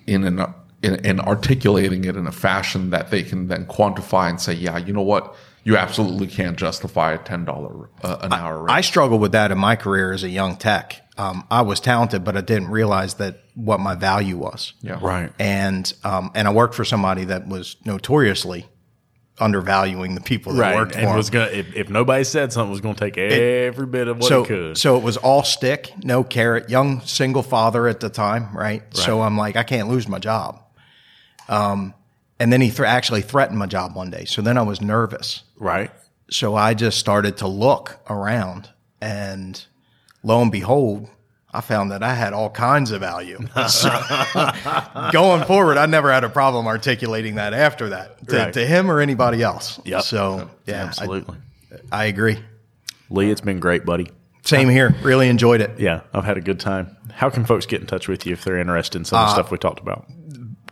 in 0.07 0.23
an 0.23 0.53
in, 0.81 0.95
in 1.05 1.19
articulating 1.19 2.05
it 2.05 2.15
in 2.15 2.27
a 2.27 2.31
fashion 2.31 2.89
that 2.91 3.11
they 3.11 3.23
can 3.23 3.47
then 3.47 3.65
quantify 3.65 4.29
and 4.29 4.39
say, 4.39 4.53
yeah, 4.53 4.77
you 4.77 4.93
know 4.93 5.01
what, 5.01 5.35
you 5.63 5.75
absolutely 5.75 6.27
can't 6.27 6.57
justify 6.57 7.13
a 7.13 7.17
ten 7.17 7.45
dollar 7.45 7.89
uh, 8.01 8.17
an 8.21 8.33
hour 8.33 8.63
rate. 8.63 8.71
I 8.71 8.81
struggled 8.81 9.21
with 9.21 9.33
that 9.33 9.51
in 9.51 9.57
my 9.57 9.75
career 9.75 10.13
as 10.13 10.23
a 10.23 10.29
young 10.29 10.55
tech. 10.55 11.03
Um, 11.17 11.45
I 11.49 11.63
was 11.63 11.79
talented, 11.79 12.23
but 12.23 12.37
I 12.37 12.41
didn't 12.41 12.69
realize 12.69 13.15
that 13.15 13.41
what 13.55 13.79
my 13.79 13.95
value 13.95 14.37
was. 14.37 14.73
yeah, 14.81 14.99
Right. 15.01 15.31
And 15.39 15.91
um, 16.03 16.31
and 16.35 16.47
I 16.47 16.51
worked 16.51 16.75
for 16.75 16.85
somebody 16.85 17.25
that 17.25 17.47
was 17.47 17.75
notoriously 17.85 18.67
undervaluing 19.39 20.15
the 20.15 20.21
people 20.21 20.53
that 20.53 20.61
Right. 20.61 20.75
worked 20.75 20.93
for 20.93 20.99
And 20.99 21.09
him. 21.09 21.15
was 21.15 21.29
gonna 21.29 21.45
if, 21.47 21.75
if 21.75 21.89
nobody 21.89 22.23
said 22.23 22.51
something, 22.51 22.71
was 22.71 22.81
gonna 22.81 22.95
take 22.95 23.17
every 23.17 23.85
bit 23.85 24.07
of 24.07 24.17
what 24.17 24.27
so 24.29 24.43
it 24.43 24.47
could. 24.47 24.77
so 24.77 24.97
it 24.97 25.03
was 25.03 25.17
all 25.17 25.43
stick, 25.43 25.93
no 26.03 26.23
carrot. 26.23 26.69
Young 26.69 27.01
single 27.01 27.43
father 27.43 27.87
at 27.87 27.99
the 27.99 28.09
time, 28.09 28.49
right? 28.55 28.83
So 28.95 29.21
I'm 29.21 29.37
like, 29.37 29.55
I 29.55 29.63
can't 29.63 29.89
lose 29.89 30.07
my 30.07 30.19
job. 30.19 30.59
Um, 31.49 31.93
and 32.39 32.51
then 32.51 32.61
he 32.61 32.69
th- 32.69 32.81
actually 32.81 33.21
threatened 33.21 33.57
my 33.57 33.65
job 33.67 33.95
one 33.95 34.09
day. 34.09 34.25
So 34.25 34.41
then 34.41 34.57
I 34.57 34.61
was 34.63 34.81
nervous. 34.81 35.43
right. 35.57 35.91
So 36.29 36.55
I 36.55 36.73
just 36.73 36.99
started 36.99 37.37
to 37.37 37.47
look 37.47 37.99
around, 38.09 38.67
and 38.99 39.63
lo 40.23 40.41
and 40.41 40.51
behold, 40.51 41.07
I 41.53 41.61
found 41.61 41.91
that 41.91 42.03
I 42.03 42.13
had 42.13 42.33
all 42.33 42.49
kinds 42.49 42.91
of 42.91 42.99
value. 43.01 43.39
So, 43.69 43.89
going 45.11 45.43
forward, 45.45 45.77
I 45.77 45.85
never 45.85 46.11
had 46.11 46.23
a 46.23 46.29
problem 46.29 46.67
articulating 46.67 47.35
that 47.35 47.53
after 47.53 47.89
that 47.89 48.27
to, 48.27 48.37
Right. 48.37 48.53
to 48.53 48.65
him 48.65 48.91
or 48.91 48.99
anybody 48.99 49.41
else. 49.41 49.79
Yep. 49.85 50.01
So 50.03 50.49
yeah, 50.65 50.83
Absolutely. 50.85 51.37
I, 51.91 52.03
I 52.03 52.05
agree. 52.05 52.37
Lee, 53.09 53.31
it's 53.31 53.41
been 53.41 53.59
great, 53.59 53.85
buddy. 53.85 54.09
Same 54.43 54.69
here. 54.69 54.93
Really 55.01 55.27
enjoyed 55.29 55.61
it. 55.61 55.79
Yeah, 55.79 56.01
I've 56.13 56.23
had 56.25 56.37
a 56.37 56.41
good 56.41 56.59
time. 56.59 56.95
How 57.13 57.29
can 57.29 57.45
folks 57.45 57.65
get 57.65 57.81
in 57.81 57.87
touch 57.87 58.07
with 58.07 58.25
you 58.25 58.33
if 58.33 58.43
they're 58.43 58.59
interested 58.59 58.97
in 58.99 59.05
some 59.05 59.19
of 59.19 59.27
the 59.29 59.33
stuff 59.33 59.49
we 59.51 59.57
talked 59.57 59.79
about? 59.79 60.05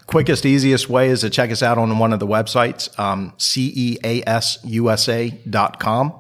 Quickest, 0.08 0.46
easiest 0.46 0.88
way 0.90 1.10
is 1.10 1.22
to 1.22 1.30
check 1.30 1.50
us 1.52 1.64
out 1.64 1.78
on 1.78 1.98
one 1.98 2.14
of 2.14 2.20
the 2.20 2.28
websites, 2.28 2.98
um, 3.00 3.34
ceasusa.com 4.76 6.14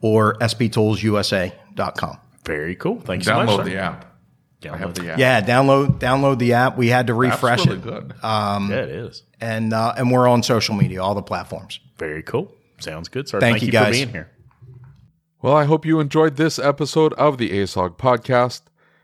or 0.00 0.34
sptoolsusa.com. 0.38 2.18
Very 2.44 2.76
cool. 2.76 3.00
Thank 3.00 3.20
you 3.20 3.24
so 3.24 3.36
much. 3.36 3.48
Download 3.48 3.64
the 3.64 3.76
app. 3.78 4.10
I 4.70 4.76
have 4.76 4.94
the 4.94 5.12
app. 5.12 5.18
Yeah, 5.18 5.40
download 5.42 5.98
download 5.98 6.38
the 6.38 6.54
app. 6.54 6.76
We 6.78 6.88
had 6.88 7.06
to 7.08 7.12
App's 7.12 7.34
refresh 7.34 7.66
really 7.66 7.78
it. 7.78 7.82
good. 7.82 8.14
yeah, 8.22 8.70
it 8.70 8.88
is. 8.88 9.22
and 9.40 9.72
uh, 9.72 9.94
and 9.96 10.10
we're 10.10 10.26
on 10.28 10.42
social 10.42 10.74
media, 10.74 11.02
all 11.02 11.14
the 11.14 11.22
platforms. 11.22 11.80
Very 11.98 12.22
cool. 12.22 12.50
Sounds 12.78 13.08
good, 13.08 13.28
sir. 13.28 13.40
Thank 13.40 13.54
Thank, 13.54 13.62
you, 13.62 13.66
you, 13.66 13.72
guys. 13.72 13.86
for 13.88 13.92
being 13.92 14.08
here. 14.08 14.30
Well, 15.42 15.54
I 15.54 15.64
hope 15.64 15.84
you 15.84 16.00
enjoyed 16.00 16.36
this 16.36 16.58
episode 16.58 17.12
of 17.14 17.36
the 17.38 17.50
ASOG 17.50 17.98
podcast. 17.98 18.62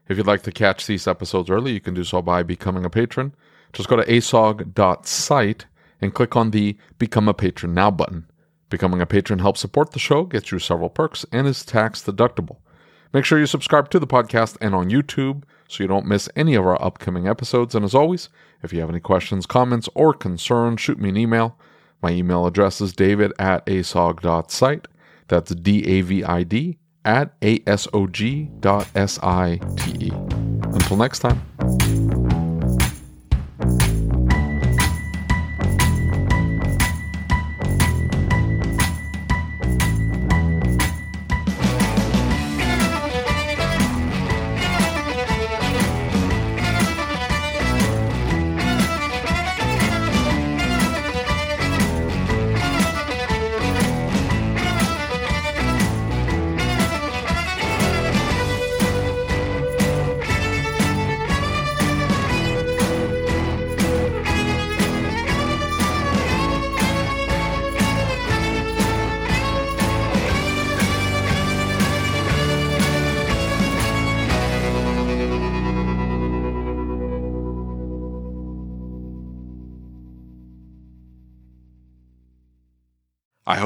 If 0.09 0.17
you'd 0.17 0.27
like 0.27 0.43
to 0.43 0.53
catch 0.53 0.87
these 0.87 1.07
episodes 1.07 1.51
early, 1.51 1.73
you 1.73 1.81
can 1.81 1.95
do 1.95 2.03
so 2.03 2.23
by 2.23 2.43
becoming 2.43 2.85
a 2.85 2.91
patron. 2.91 3.35
Just 3.73 3.89
go 3.89 3.97
to 3.97 4.03
asog.site 4.05 5.67
and 6.01 6.15
click 6.15 6.35
on 6.35 6.51
the 6.51 6.77
Become 6.99 7.29
a 7.29 7.35
Patron 7.35 7.75
Now 7.75 7.91
button. 7.91 8.27
Becoming 8.71 9.01
a 9.01 9.07
patron 9.07 9.41
helps 9.41 9.61
support 9.61 9.93
the 9.93 9.99
show, 9.99 10.25
gets 10.25 10.51
you 10.51 10.59
several 10.59 10.89
perks, 10.89 11.27
and 11.31 11.47
is 11.47 11.65
tax 11.65 12.03
deductible. 12.03 12.57
Make 13.13 13.25
sure 13.25 13.39
you 13.39 13.47
subscribe 13.47 13.91
to 13.91 13.99
the 13.99 14.07
podcast 14.07 14.57
and 14.61 14.75
on 14.75 14.91
YouTube 14.91 15.43
so 15.69 15.83
you 15.83 15.89
don't 15.89 16.07
miss 16.07 16.29
any 16.37 16.55
of 16.55 16.65
our 16.65 16.81
upcoming 16.83 17.27
episodes. 17.27 17.75
And 17.75 17.85
as 17.85 17.95
always, 17.95 18.29
if 18.63 18.73
you 18.73 18.81
have 18.81 18.91
any 18.91 19.01
questions, 19.01 19.47
comments, 19.47 19.89
or 19.95 20.13
concerns, 20.13 20.81
shoot 20.81 20.99
me 20.99 21.09
an 21.09 21.17
email. 21.17 21.57
My 22.03 22.11
email 22.11 22.47
address 22.47 22.81
is 22.81 22.93
david 22.93 23.33
at 23.39 23.65
asog.site. 23.67 24.89
That's 25.29 25.55
D 25.55 25.87
A 25.87 26.01
V 26.03 26.25
I 26.25 26.43
D 26.43 26.79
at 27.05 27.35
A 27.43 27.63
S 27.67 27.87
O 27.93 28.07
G 28.07 28.51
dot 28.61 28.89
S 28.95 29.19
I 29.23 29.61
T 29.77 30.07
E. 30.07 30.11
Until 30.13 30.97
next 30.97 31.21
time. 31.21 32.10